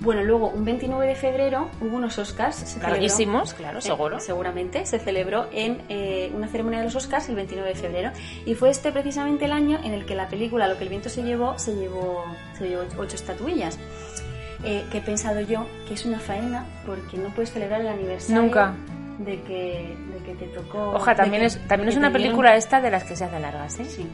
Bueno, 0.00 0.24
luego, 0.24 0.48
un 0.48 0.64
29 0.64 1.06
de 1.06 1.14
febrero 1.14 1.70
hubo 1.80 1.96
unos 1.96 2.18
Oscars. 2.18 2.56
Se 2.56 2.66
celebró- 2.66 2.88
claro, 3.54 3.78
Eh, 3.78 3.82
seguro. 3.82 4.18
seguramente. 4.18 4.84
Se 4.84 4.98
celebró 4.98 5.46
en 5.52 5.80
eh, 5.88 6.32
una 6.34 6.48
ceremonia 6.48 6.80
de 6.80 6.86
los 6.86 6.96
Oscars 6.96 7.28
el 7.28 7.36
29 7.36 7.68
de 7.68 7.74
febrero. 7.76 8.10
Y 8.44 8.56
fue 8.56 8.70
este 8.70 8.90
precisamente 8.90 9.44
el 9.44 9.52
año 9.52 9.78
en 9.84 9.92
el 9.92 10.04
que 10.04 10.16
la 10.16 10.26
película 10.28 10.66
Lo 10.66 10.76
que 10.76 10.82
el 10.82 10.88
viento 10.90 11.08
se 11.08 11.22
llevó 11.22 11.56
se 11.56 11.76
llevó, 11.76 12.24
se 12.58 12.68
llevó 12.68 12.82
ocho 12.98 13.14
estatuillas. 13.14 13.78
Eh, 14.64 14.84
que 14.92 14.98
he 14.98 15.00
pensado 15.00 15.40
yo 15.40 15.66
que 15.88 15.94
es 15.94 16.04
una 16.06 16.20
faena 16.20 16.64
porque 16.86 17.16
no 17.18 17.30
puedes 17.30 17.52
celebrar 17.52 17.80
el 17.80 17.88
aniversario 17.88 18.42
Nunca. 18.42 18.72
de 19.18 19.40
que, 19.42 19.96
de 20.12 20.24
que 20.24 20.34
te 20.34 20.46
tocó. 20.48 20.90
Oja, 20.90 21.14
también 21.16 21.40
que- 21.40 21.46
es, 21.46 21.66
también 21.66 21.88
es 21.88 21.96
una 21.96 22.12
película 22.12 22.54
esta 22.54 22.80
de 22.80 22.90
las 22.90 23.02
que 23.04 23.16
se 23.16 23.24
hacen 23.24 23.42
largas, 23.42 23.80
¿eh? 23.80 23.84
Sí. 23.86 24.06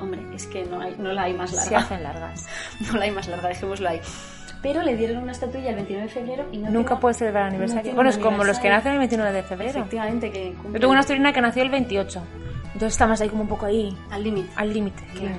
Hombre, 0.00 0.20
es 0.34 0.46
que 0.48 0.64
no, 0.64 0.80
hay, 0.80 0.96
no 0.98 1.12
la 1.12 1.22
hay 1.22 1.34
más 1.34 1.52
larga. 1.52 1.68
Se 1.68 1.76
hacen 1.76 2.02
largas. 2.02 2.46
No 2.92 2.98
la 2.98 3.04
hay 3.04 3.10
más 3.12 3.28
larga, 3.28 3.48
dejémoslo 3.48 3.88
ahí. 3.88 4.00
Pero 4.60 4.82
le 4.82 4.96
dieron 4.96 5.22
una 5.22 5.32
estatuilla 5.32 5.68
el 5.70 5.76
29 5.76 6.06
de 6.08 6.12
febrero 6.12 6.46
y 6.50 6.58
no 6.58 6.70
Nunca 6.70 6.88
tiene- 6.88 7.00
puedes 7.02 7.16
celebrar 7.18 7.44
aniversario. 7.44 7.94
bueno, 7.94 8.10
es 8.10 8.18
como 8.18 8.42
los 8.44 8.58
que 8.58 8.70
nacen 8.70 8.92
el 8.94 8.98
29 8.98 9.32
de 9.32 9.42
febrero. 9.44 9.70
Efectivamente, 9.78 10.30
que 10.32 10.50
Yo 10.52 10.58
cumple 10.62 10.80
tengo 10.80 10.92
una 10.92 11.02
sobrina 11.04 11.32
que 11.32 11.40
nació 11.40 11.62
el 11.62 11.70
28. 11.70 12.22
Entonces 12.66 12.92
estamos 12.94 13.20
ahí 13.20 13.28
como 13.28 13.42
un 13.42 13.48
poco 13.48 13.66
ahí, 13.66 13.96
al 14.10 14.24
límite. 14.24 14.50
al 14.56 14.72
límite. 14.72 15.04
Claro. 15.14 15.36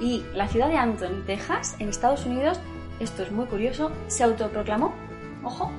Y 0.00 0.22
la 0.34 0.46
ciudad 0.48 0.68
de 0.68 0.76
Anthony, 0.76 1.22
Texas, 1.26 1.76
en 1.78 1.88
Estados 1.88 2.24
Unidos, 2.24 2.60
esto 3.00 3.22
es 3.22 3.32
muy 3.32 3.46
curioso, 3.46 3.90
se 4.08 4.22
autoproclamó, 4.24 4.94
ojo, 5.42 5.70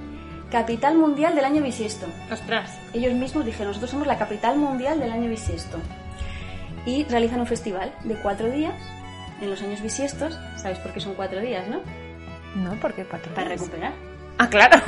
capital 0.52 0.96
mundial 0.98 1.36
del 1.36 1.46
año 1.46 1.62
bisiesto. 1.62 2.08
Ostras. 2.32 2.70
Ellos 2.94 3.14
mismos 3.14 3.46
dijeron, 3.46 3.68
nosotros 3.70 3.92
somos 3.92 4.08
la 4.08 4.18
capital 4.18 4.58
mundial 4.58 5.00
del 5.00 5.12
año 5.12 5.30
bisiesto. 5.30 5.78
Y 6.86 7.04
realizan 7.06 7.40
un 7.40 7.48
festival 7.48 7.94
de 8.04 8.16
cuatro 8.16 8.50
días 8.50 8.74
en 9.40 9.50
los 9.50 9.62
años 9.62 9.82
bisiestos. 9.82 10.38
¿Sabes 10.58 10.80
por 10.80 10.92
qué 10.94 11.00
son 11.00 11.14
cuatro 11.14 11.40
días, 11.40 11.68
no? 11.68 11.80
No, 12.56 12.76
porque 12.82 13.06
cuatro 13.06 13.32
Para 13.34 13.50
días. 13.50 13.62
recuperar. 13.62 13.94
Ah, 14.40 14.50
claro. 14.50 14.82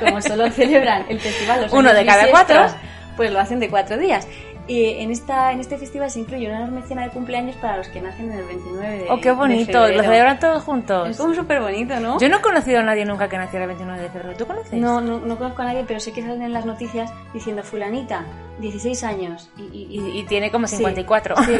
como 0.00 0.22
solo 0.22 0.48
celebran 0.50 1.04
el 1.08 1.18
festival 1.20 1.62
los 1.62 1.72
Uno 1.72 1.88
años 1.90 1.98
de 2.00 2.06
cada 2.06 2.24
bisiestos, 2.26 2.56
cuatro. 2.56 2.78
pues 3.16 3.32
lo 3.32 3.40
hacen 3.40 3.58
de 3.60 3.68
cuatro 3.68 3.98
días. 3.98 4.26
Y 4.66 4.84
en, 5.02 5.10
esta, 5.10 5.52
en 5.52 5.60
este 5.60 5.76
festival 5.76 6.10
se 6.10 6.20
incluye 6.20 6.46
una 6.48 6.56
enorme 6.62 6.80
cena 6.82 7.02
de 7.02 7.10
cumpleaños 7.10 7.54
para 7.56 7.76
los 7.76 7.88
que 7.88 8.00
nacen 8.00 8.32
en 8.32 8.38
el 8.38 8.44
29 8.46 8.98
de 8.98 9.06
oh, 9.10 9.20
qué 9.20 9.30
bonito. 9.32 9.86
Lo 9.88 10.02
celebran 10.02 10.38
todos 10.38 10.62
juntos. 10.62 11.08
Es 11.10 11.18
como 11.18 11.34
súper 11.34 11.60
bonito, 11.60 12.00
¿no? 12.00 12.18
Yo 12.18 12.28
no 12.30 12.38
he 12.38 12.40
conocido 12.40 12.80
a 12.80 12.82
nadie 12.82 13.04
nunca 13.04 13.28
que 13.28 13.36
naciera 13.36 13.64
el 13.64 13.68
29 13.68 14.02
de 14.02 14.08
febrero. 14.08 14.34
¿Tú 14.38 14.46
conoces? 14.46 14.72
No, 14.72 15.02
no, 15.02 15.18
no 15.20 15.36
conozco 15.36 15.60
a 15.60 15.66
nadie, 15.66 15.84
pero 15.86 16.00
sé 16.00 16.12
que 16.12 16.22
salen 16.22 16.40
en 16.42 16.52
las 16.54 16.64
noticias 16.64 17.12
diciendo 17.34 17.62
fulanita, 17.62 18.24
16 18.60 19.04
años. 19.04 19.50
Y, 19.58 19.62
y- 19.64 19.86
y- 19.90 20.00
Y, 20.14 20.18
y 20.20 20.22
tiene 20.24 20.50
como 20.50 20.66
Sí. 20.66 20.76
54. 20.76 21.34
Sí, 21.44 21.52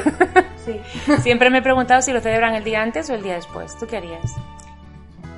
sí. 0.64 1.12
Siempre 1.22 1.51
me 1.51 1.59
he 1.59 1.62
preguntado 1.62 2.01
si 2.01 2.10
lo 2.12 2.20
celebran 2.22 2.55
el 2.55 2.64
día 2.64 2.81
antes 2.82 3.10
o 3.10 3.14
el 3.14 3.22
día 3.22 3.35
después. 3.35 3.76
¿Tú 3.78 3.86
qué 3.86 3.98
harías? 3.98 4.35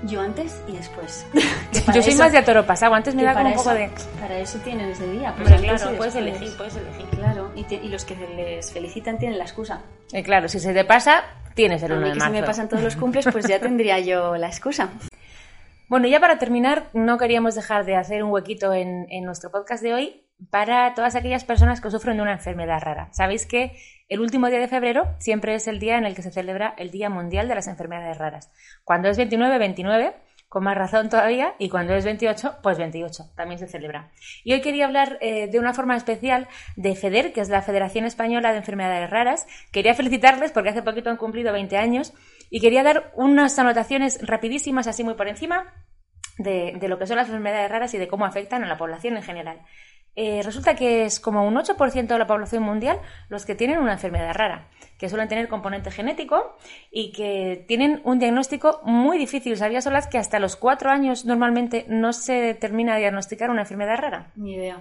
Yo 0.05 0.20
antes 0.20 0.62
y 0.68 0.73
después. 0.73 1.27
Yo 1.94 2.02
soy 2.02 2.14
más 2.14 2.31
de 2.32 2.39
a 2.39 2.44
toro 2.44 2.64
pasado. 2.66 2.94
Antes 2.94 3.14
me 3.14 3.24
da 3.24 3.32
como 3.35 3.48
un 3.48 3.55
poco 3.55 3.70
eso- 3.73 3.78
de... 3.78 3.90
Para 4.20 4.39
eso 4.39 4.59
tienen 4.59 4.90
ese 4.90 5.06
día. 5.10 5.35
pues 5.36 5.52
claro, 5.60 5.97
puedes 5.97 6.14
elegir, 6.14 6.55
puedes 6.56 6.77
elegir. 6.77 7.06
Claro, 7.06 7.51
y, 7.56 7.64
te- 7.64 7.77
y 7.77 7.89
los 7.89 8.05
que 8.05 8.14
se 8.14 8.27
les 8.35 8.73
felicitan 8.73 9.18
tienen 9.18 9.39
la 9.39 9.44
excusa. 9.44 9.81
Eh, 10.12 10.23
claro, 10.23 10.48
si 10.48 10.60
se 10.60 10.73
te 10.74 10.85
pasa, 10.85 11.24
tienes 11.55 11.82
el 11.82 11.93
A 11.93 11.94
1 11.97 12.02
mí 12.02 12.09
de 12.09 12.12
que 12.14 12.18
marzo. 12.20 12.32
me 12.35 12.43
pasan 12.43 12.68
todos 12.68 12.82
los 12.82 12.94
cumples, 12.97 13.27
pues 13.32 13.47
ya 13.48 13.59
tendría 13.60 13.98
yo 13.98 14.36
la 14.36 14.47
excusa. 14.48 14.90
Bueno, 15.89 16.09
ya 16.09 16.20
para 16.20 16.39
terminar, 16.39 16.85
no 16.93 17.16
queríamos 17.16 17.55
dejar 17.55 17.85
de 17.85 17.97
hacer 17.97 18.23
un 18.23 18.31
huequito 18.31 18.74
en, 18.74 19.06
en 19.10 19.24
nuestro 19.24 19.51
podcast 19.51 19.82
de 19.82 19.94
hoy 19.94 20.23
para 20.51 20.94
todas 20.94 21.14
aquellas 21.14 21.44
personas 21.44 21.81
que 21.81 21.90
sufren 21.90 22.16
de 22.16 22.23
una 22.23 22.32
enfermedad 22.32 22.81
rara. 22.82 23.09
Sabéis 23.12 23.47
que 23.47 23.77
el 24.08 24.20
último 24.20 24.48
día 24.48 24.60
de 24.60 24.68
febrero 24.68 25.14
siempre 25.18 25.54
es 25.54 25.66
el 25.66 25.78
día 25.78 25.98
en 25.98 26.04
el 26.04 26.14
que 26.14 26.22
se 26.22 26.30
celebra 26.30 26.74
el 26.78 26.90
Día 26.90 27.10
Mundial 27.10 27.48
de 27.48 27.54
las 27.56 27.66
Enfermedades 27.66 28.18
Raras. 28.18 28.52
Cuando 28.84 29.08
es 29.08 29.16
29, 29.16 29.58
29, 29.58 30.14
con 30.48 30.62
más 30.62 30.76
razón 30.76 31.08
todavía, 31.08 31.54
y 31.58 31.68
cuando 31.68 31.94
es 31.94 32.04
28, 32.04 32.58
pues 32.62 32.78
28, 32.78 33.32
también 33.34 33.58
se 33.58 33.66
celebra. 33.66 34.12
Y 34.44 34.52
hoy 34.52 34.60
quería 34.60 34.86
hablar 34.86 35.18
eh, 35.20 35.48
de 35.48 35.58
una 35.58 35.74
forma 35.74 35.96
especial 35.96 36.46
de 36.76 36.94
FEDER, 36.94 37.32
que 37.32 37.40
es 37.40 37.48
la 37.48 37.62
Federación 37.62 38.04
Española 38.04 38.52
de 38.52 38.58
Enfermedades 38.58 39.10
Raras. 39.10 39.46
Quería 39.72 39.94
felicitarles 39.94 40.52
porque 40.52 40.70
hace 40.70 40.82
poquito 40.82 41.10
han 41.10 41.16
cumplido 41.16 41.52
20 41.52 41.76
años 41.76 42.14
y 42.48 42.60
quería 42.60 42.84
dar 42.84 43.12
unas 43.16 43.58
anotaciones 43.58 44.24
rapidísimas, 44.24 44.86
así 44.86 45.02
muy 45.02 45.14
por 45.14 45.26
encima, 45.26 45.74
de, 46.38 46.74
de 46.78 46.88
lo 46.88 46.98
que 46.98 47.06
son 47.06 47.16
las 47.16 47.26
enfermedades 47.26 47.70
raras 47.70 47.92
y 47.94 47.98
de 47.98 48.06
cómo 48.06 48.24
afectan 48.24 48.62
a 48.62 48.68
la 48.68 48.76
población 48.76 49.16
en 49.16 49.24
general. 49.24 49.62
Eh, 50.18 50.40
resulta 50.43 50.74
que 50.74 51.05
es 51.05 51.20
como 51.20 51.47
un 51.47 51.55
8% 51.56 52.06
de 52.06 52.18
la 52.18 52.26
población 52.26 52.62
mundial 52.62 52.98
los 53.28 53.44
que 53.44 53.55
tienen 53.55 53.78
una 53.78 53.93
enfermedad 53.93 54.34
rara, 54.34 54.68
que 54.98 55.10
suelen 55.10 55.28
tener 55.28 55.47
componente 55.47 55.90
genético 55.90 56.56
y 56.90 57.12
que 57.12 57.66
tienen 57.68 58.01
un 58.02 58.18
diagnóstico 58.18 58.80
muy 58.84 59.18
difícil. 59.18 59.59
¿Sabías, 59.59 59.84
Solas, 59.84 60.06
que 60.06 60.16
hasta 60.16 60.38
los 60.38 60.56
4 60.56 60.90
años 60.90 61.26
normalmente 61.26 61.84
no 61.88 62.14
se 62.14 62.55
termina 62.55 62.94
de 62.94 63.01
diagnosticar 63.01 63.51
una 63.51 63.62
enfermedad 63.62 63.98
rara? 63.98 64.32
Ni 64.36 64.55
idea. 64.55 64.80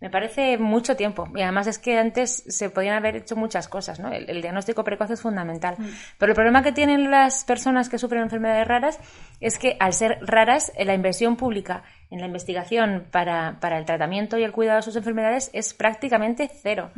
Me 0.00 0.10
parece 0.10 0.58
mucho 0.58 0.96
tiempo. 0.96 1.30
Y 1.34 1.40
además 1.40 1.66
es 1.66 1.78
que 1.78 1.98
antes 1.98 2.44
se 2.46 2.68
podían 2.68 2.94
haber 2.94 3.16
hecho 3.16 3.36
muchas 3.36 3.68
cosas, 3.68 4.00
¿no? 4.00 4.12
El, 4.12 4.28
el 4.28 4.42
diagnóstico 4.42 4.84
precoz 4.84 5.10
es 5.10 5.22
fundamental. 5.22 5.76
Pero 6.18 6.32
el 6.32 6.36
problema 6.36 6.62
que 6.62 6.72
tienen 6.72 7.10
las 7.10 7.46
personas 7.46 7.88
que 7.88 7.96
sufren 7.96 8.20
enfermedades 8.20 8.68
raras 8.68 9.00
es 9.40 9.58
que 9.58 9.78
al 9.80 9.94
ser 9.94 10.18
raras, 10.20 10.72
la 10.78 10.92
inversión 10.92 11.36
pública 11.36 11.84
en 12.14 12.20
la 12.20 12.26
investigación 12.26 13.08
para, 13.10 13.58
para 13.60 13.76
el 13.76 13.84
tratamiento 13.84 14.38
y 14.38 14.44
el 14.44 14.52
cuidado 14.52 14.76
de 14.76 14.82
sus 14.82 14.96
enfermedades 14.96 15.50
es 15.52 15.74
prácticamente 15.74 16.48
cero. 16.62 16.92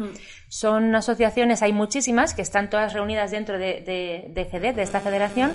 Son 0.49 0.95
asociaciones, 0.95 1.63
hay 1.63 1.73
muchísimas, 1.73 2.35
que 2.35 2.43
están 2.43 2.69
todas 2.69 2.93
reunidas 2.93 3.31
dentro 3.31 3.59
de, 3.59 3.81
de, 3.81 4.27
de 4.29 4.45
FEDER, 4.45 4.75
de 4.75 4.83
esta 4.83 5.01
federación, 5.01 5.53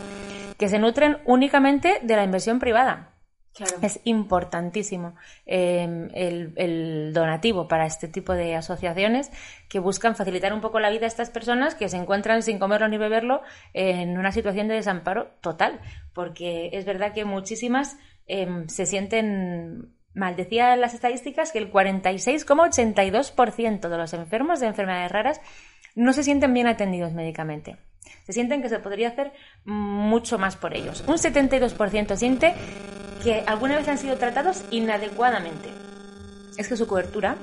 que 0.57 0.67
se 0.67 0.79
nutren 0.79 1.19
únicamente 1.25 1.99
de 2.01 2.15
la 2.15 2.23
inversión 2.23 2.59
privada. 2.59 3.09
Claro. 3.53 3.73
Es 3.81 3.99
importantísimo 4.05 5.13
eh, 5.45 6.07
el, 6.13 6.53
el 6.55 7.11
donativo 7.13 7.67
para 7.67 7.85
este 7.85 8.07
tipo 8.07 8.33
de 8.33 8.55
asociaciones 8.55 9.29
que 9.67 9.79
buscan 9.79 10.15
facilitar 10.15 10.53
un 10.53 10.61
poco 10.61 10.79
la 10.79 10.89
vida 10.89 11.03
a 11.03 11.07
estas 11.07 11.29
personas 11.29 11.75
que 11.75 11.89
se 11.89 11.97
encuentran 11.97 12.43
sin 12.43 12.59
comerlo 12.59 12.87
ni 12.87 12.97
beberlo 12.97 13.41
en 13.73 14.17
una 14.17 14.31
situación 14.31 14.69
de 14.69 14.75
desamparo 14.75 15.31
total. 15.41 15.81
Porque 16.13 16.69
es 16.71 16.85
verdad 16.85 17.13
que 17.13 17.25
muchísimas 17.25 17.97
eh, 18.31 18.47
se 18.67 18.85
sienten 18.85 19.93
mal. 20.13 20.37
Decía 20.37 20.77
las 20.77 20.93
estadísticas 20.93 21.51
que 21.51 21.59
el 21.59 21.69
46,82% 21.71 23.89
de 23.89 23.97
los 23.97 24.13
enfermos 24.13 24.61
de 24.61 24.67
enfermedades 24.67 25.11
raras 25.11 25.41
no 25.95 26.13
se 26.13 26.23
sienten 26.23 26.53
bien 26.53 26.67
atendidos 26.67 27.11
médicamente. 27.13 27.75
Se 28.23 28.31
sienten 28.31 28.61
que 28.61 28.69
se 28.69 28.79
podría 28.79 29.09
hacer 29.09 29.33
mucho 29.65 30.37
más 30.37 30.55
por 30.55 30.73
ellos. 30.75 31.03
Un 31.07 31.15
72% 31.15 32.15
siente 32.15 32.53
que 33.21 33.43
alguna 33.45 33.75
vez 33.75 33.89
han 33.89 33.97
sido 33.97 34.15
tratados 34.17 34.63
inadecuadamente. 34.71 35.67
Es 36.57 36.69
que 36.69 36.77
su 36.77 36.87
cobertura 36.87 37.35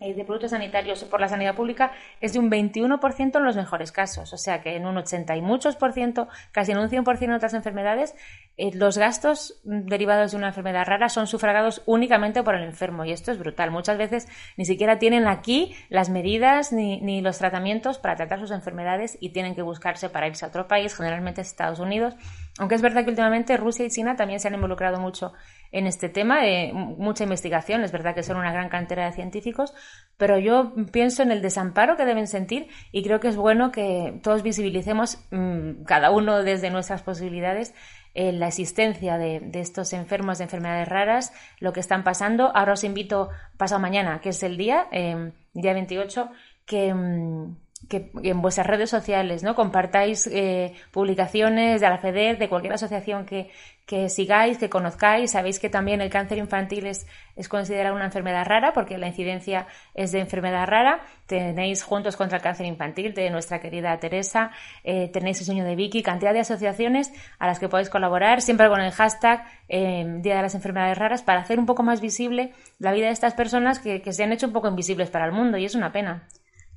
de 0.00 0.24
productos 0.24 0.50
sanitarios 0.50 1.04
por 1.04 1.20
la 1.20 1.28
sanidad 1.28 1.54
pública 1.54 1.92
es 2.20 2.34
de 2.34 2.38
un 2.38 2.50
21% 2.50 3.36
en 3.36 3.44
los 3.44 3.56
mejores 3.56 3.92
casos, 3.92 4.32
o 4.32 4.36
sea 4.36 4.60
que 4.60 4.76
en 4.76 4.86
un 4.86 4.96
80 4.96 5.36
y 5.36 5.42
muchos 5.42 5.76
por 5.76 5.92
ciento, 5.92 6.28
casi 6.52 6.72
en 6.72 6.78
un 6.78 6.88
100% 6.88 7.22
en 7.22 7.32
otras 7.32 7.54
enfermedades, 7.54 8.14
eh, 8.58 8.70
los 8.74 8.98
gastos 8.98 9.60
derivados 9.64 10.32
de 10.32 10.36
una 10.36 10.48
enfermedad 10.48 10.86
rara 10.86 11.08
son 11.08 11.26
sufragados 11.26 11.82
únicamente 11.86 12.42
por 12.42 12.54
el 12.54 12.64
enfermo 12.64 13.04
y 13.04 13.12
esto 13.12 13.32
es 13.32 13.38
brutal. 13.38 13.70
Muchas 13.70 13.96
veces 13.96 14.28
ni 14.56 14.64
siquiera 14.66 14.98
tienen 14.98 15.26
aquí 15.26 15.74
las 15.88 16.10
medidas 16.10 16.72
ni, 16.72 17.00
ni 17.00 17.22
los 17.22 17.38
tratamientos 17.38 17.98
para 17.98 18.16
tratar 18.16 18.38
sus 18.38 18.50
enfermedades 18.50 19.16
y 19.20 19.30
tienen 19.30 19.54
que 19.54 19.62
buscarse 19.62 20.10
para 20.10 20.26
irse 20.26 20.44
a 20.44 20.48
otro 20.48 20.68
país, 20.68 20.94
generalmente 20.94 21.40
Estados 21.40 21.80
Unidos. 21.80 22.16
Aunque 22.58 22.74
es 22.74 22.82
verdad 22.82 23.04
que 23.04 23.10
últimamente 23.10 23.56
Rusia 23.56 23.84
y 23.84 23.90
China 23.90 24.16
también 24.16 24.40
se 24.40 24.48
han 24.48 24.54
involucrado 24.54 24.98
mucho 24.98 25.34
en 25.72 25.86
este 25.86 26.08
tema, 26.08 26.42
de 26.42 26.72
mucha 26.72 27.24
investigación, 27.24 27.82
es 27.82 27.92
verdad 27.92 28.14
que 28.14 28.22
son 28.22 28.38
una 28.38 28.52
gran 28.52 28.70
cantera 28.70 29.04
de 29.04 29.12
científicos, 29.12 29.74
pero 30.16 30.38
yo 30.38 30.72
pienso 30.90 31.22
en 31.22 31.32
el 31.32 31.42
desamparo 31.42 31.96
que 31.96 32.06
deben 32.06 32.26
sentir 32.26 32.68
y 32.92 33.02
creo 33.02 33.20
que 33.20 33.28
es 33.28 33.36
bueno 33.36 33.72
que 33.72 34.18
todos 34.22 34.42
visibilicemos, 34.42 35.18
mm, 35.30 35.84
cada 35.84 36.10
uno 36.10 36.42
desde 36.42 36.70
nuestras 36.70 37.02
posibilidades, 37.02 37.74
eh, 38.14 38.32
la 38.32 38.48
existencia 38.48 39.18
de, 39.18 39.50
estos 39.52 39.92
enfermos 39.92 40.38
de 40.38 40.44
enfermedades 40.44 40.88
raras, 40.88 41.34
lo 41.60 41.74
que 41.74 41.80
están 41.80 42.04
pasando. 42.04 42.50
Ahora 42.56 42.72
os 42.72 42.84
invito, 42.84 43.28
pasado 43.58 43.78
mañana, 43.78 44.22
que 44.22 44.30
es 44.30 44.42
el 44.42 44.56
día, 44.56 44.86
eh, 44.90 45.32
día 45.52 45.74
28, 45.74 46.30
que 46.64 46.94
mm, 46.94 47.56
que 47.88 48.10
en 48.22 48.42
vuestras 48.42 48.66
redes 48.66 48.90
sociales 48.90 49.42
no 49.42 49.54
compartáis 49.54 50.26
eh, 50.26 50.74
publicaciones 50.90 51.80
de 51.80 51.88
la 51.88 51.98
FEDER, 51.98 52.38
de 52.38 52.48
cualquier 52.48 52.72
asociación 52.72 53.26
que, 53.26 53.50
que, 53.84 54.08
sigáis, 54.08 54.58
que 54.58 54.68
conozcáis. 54.68 55.32
Sabéis 55.32 55.60
que 55.60 55.68
también 55.68 56.00
el 56.00 56.10
cáncer 56.10 56.38
infantil 56.38 56.86
es, 56.86 57.06
es 57.36 57.48
considerado 57.48 57.94
una 57.94 58.06
enfermedad 58.06 58.44
rara 58.46 58.72
porque 58.72 58.98
la 58.98 59.08
incidencia 59.08 59.66
es 59.94 60.10
de 60.10 60.20
enfermedad 60.20 60.66
rara. 60.66 61.00
Tenéis 61.26 61.82
Juntos 61.82 62.16
contra 62.16 62.38
el 62.38 62.42
Cáncer 62.42 62.66
Infantil 62.66 63.12
de 63.12 63.30
nuestra 63.30 63.60
querida 63.60 63.98
Teresa, 63.98 64.52
eh, 64.84 65.10
tenéis 65.12 65.40
el 65.40 65.46
sueño 65.46 65.64
de 65.64 65.76
Vicky, 65.76 66.02
cantidad 66.02 66.32
de 66.32 66.40
asociaciones 66.40 67.12
a 67.38 67.46
las 67.46 67.58
que 67.58 67.68
podéis 67.68 67.90
colaborar, 67.90 68.40
siempre 68.40 68.68
con 68.68 68.80
el 68.80 68.92
hashtag 68.92 69.44
eh, 69.68 70.04
Día 70.20 70.36
de 70.36 70.42
las 70.42 70.54
Enfermedades 70.54 70.96
Raras, 70.96 71.22
para 71.22 71.40
hacer 71.40 71.58
un 71.58 71.66
poco 71.66 71.82
más 71.82 72.00
visible 72.00 72.52
la 72.78 72.92
vida 72.92 73.06
de 73.06 73.12
estas 73.12 73.34
personas 73.34 73.80
que, 73.80 74.02
que 74.02 74.12
se 74.12 74.24
han 74.24 74.32
hecho 74.32 74.46
un 74.46 74.52
poco 74.52 74.68
invisibles 74.68 75.10
para 75.10 75.26
el 75.26 75.32
mundo 75.32 75.58
y 75.58 75.64
es 75.64 75.74
una 75.74 75.92
pena. 75.92 76.28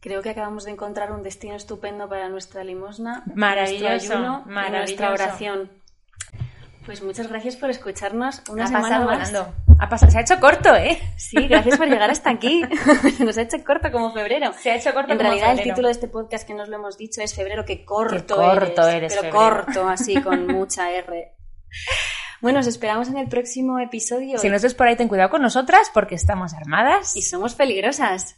Creo 0.01 0.21
que 0.21 0.29
acabamos 0.29 0.63
de 0.63 0.71
encontrar 0.71 1.11
un 1.11 1.23
destino 1.23 1.55
estupendo 1.55 2.07
para 2.07 2.29
nuestra 2.29 2.63
limosna, 2.63 3.23
maravilloso, 3.35 4.13
ayuno, 4.13 4.45
nuestra 4.45 5.11
oración. 5.11 5.69
Pues 6.85 7.03
muchas 7.03 7.27
gracias 7.27 7.57
por 7.57 7.69
escucharnos 7.69 8.41
una 8.49 8.63
ha 8.63 8.67
semana 8.67 9.01
más. 9.01 9.33
Ha 9.79 9.89
pasado, 9.89 10.11
se 10.11 10.17
ha 10.17 10.21
hecho 10.21 10.39
corto, 10.39 10.73
¿eh? 10.73 10.99
Sí, 11.17 11.47
gracias 11.47 11.77
por 11.77 11.87
llegar 11.87 12.09
hasta 12.09 12.29
aquí. 12.29 12.63
Nos 13.19 13.37
ha 13.37 13.41
hecho 13.41 13.63
corto 13.63 13.91
como 13.91 14.13
febrero. 14.13 14.53
Se 14.53 14.71
ha 14.71 14.75
hecho 14.75 14.93
corto 14.93 15.11
en 15.11 15.19
realidad, 15.19 15.51
el 15.51 15.61
título 15.61 15.87
de 15.87 15.91
este 15.91 16.07
podcast 16.07 16.47
que 16.47 16.53
nos 16.53 16.67
lo 16.67 16.77
hemos 16.77 16.97
dicho 16.97 17.21
es 17.21 17.35
Febrero, 17.35 17.63
que 17.63 17.85
corto, 17.85 18.37
corto 18.37 18.87
eres, 18.87 19.15
Pero 19.15 19.31
corto, 19.31 19.87
así, 19.87 20.21
con 20.21 20.47
mucha 20.51 20.91
R. 20.91 21.33
Bueno, 22.41 22.59
os 22.59 22.67
esperamos 22.67 23.09
en 23.09 23.17
el 23.17 23.27
próximo 23.27 23.79
episodio. 23.79 24.39
Si 24.39 24.49
no 24.49 24.55
estés 24.55 24.73
por 24.73 24.87
ahí, 24.87 24.95
ten 24.95 25.09
cuidado 25.09 25.29
con 25.29 25.41
nosotras 25.41 25.91
porque 25.93 26.15
estamos 26.15 26.53
armadas. 26.53 27.15
Y 27.15 27.21
somos 27.21 27.53
peligrosas. 27.53 28.35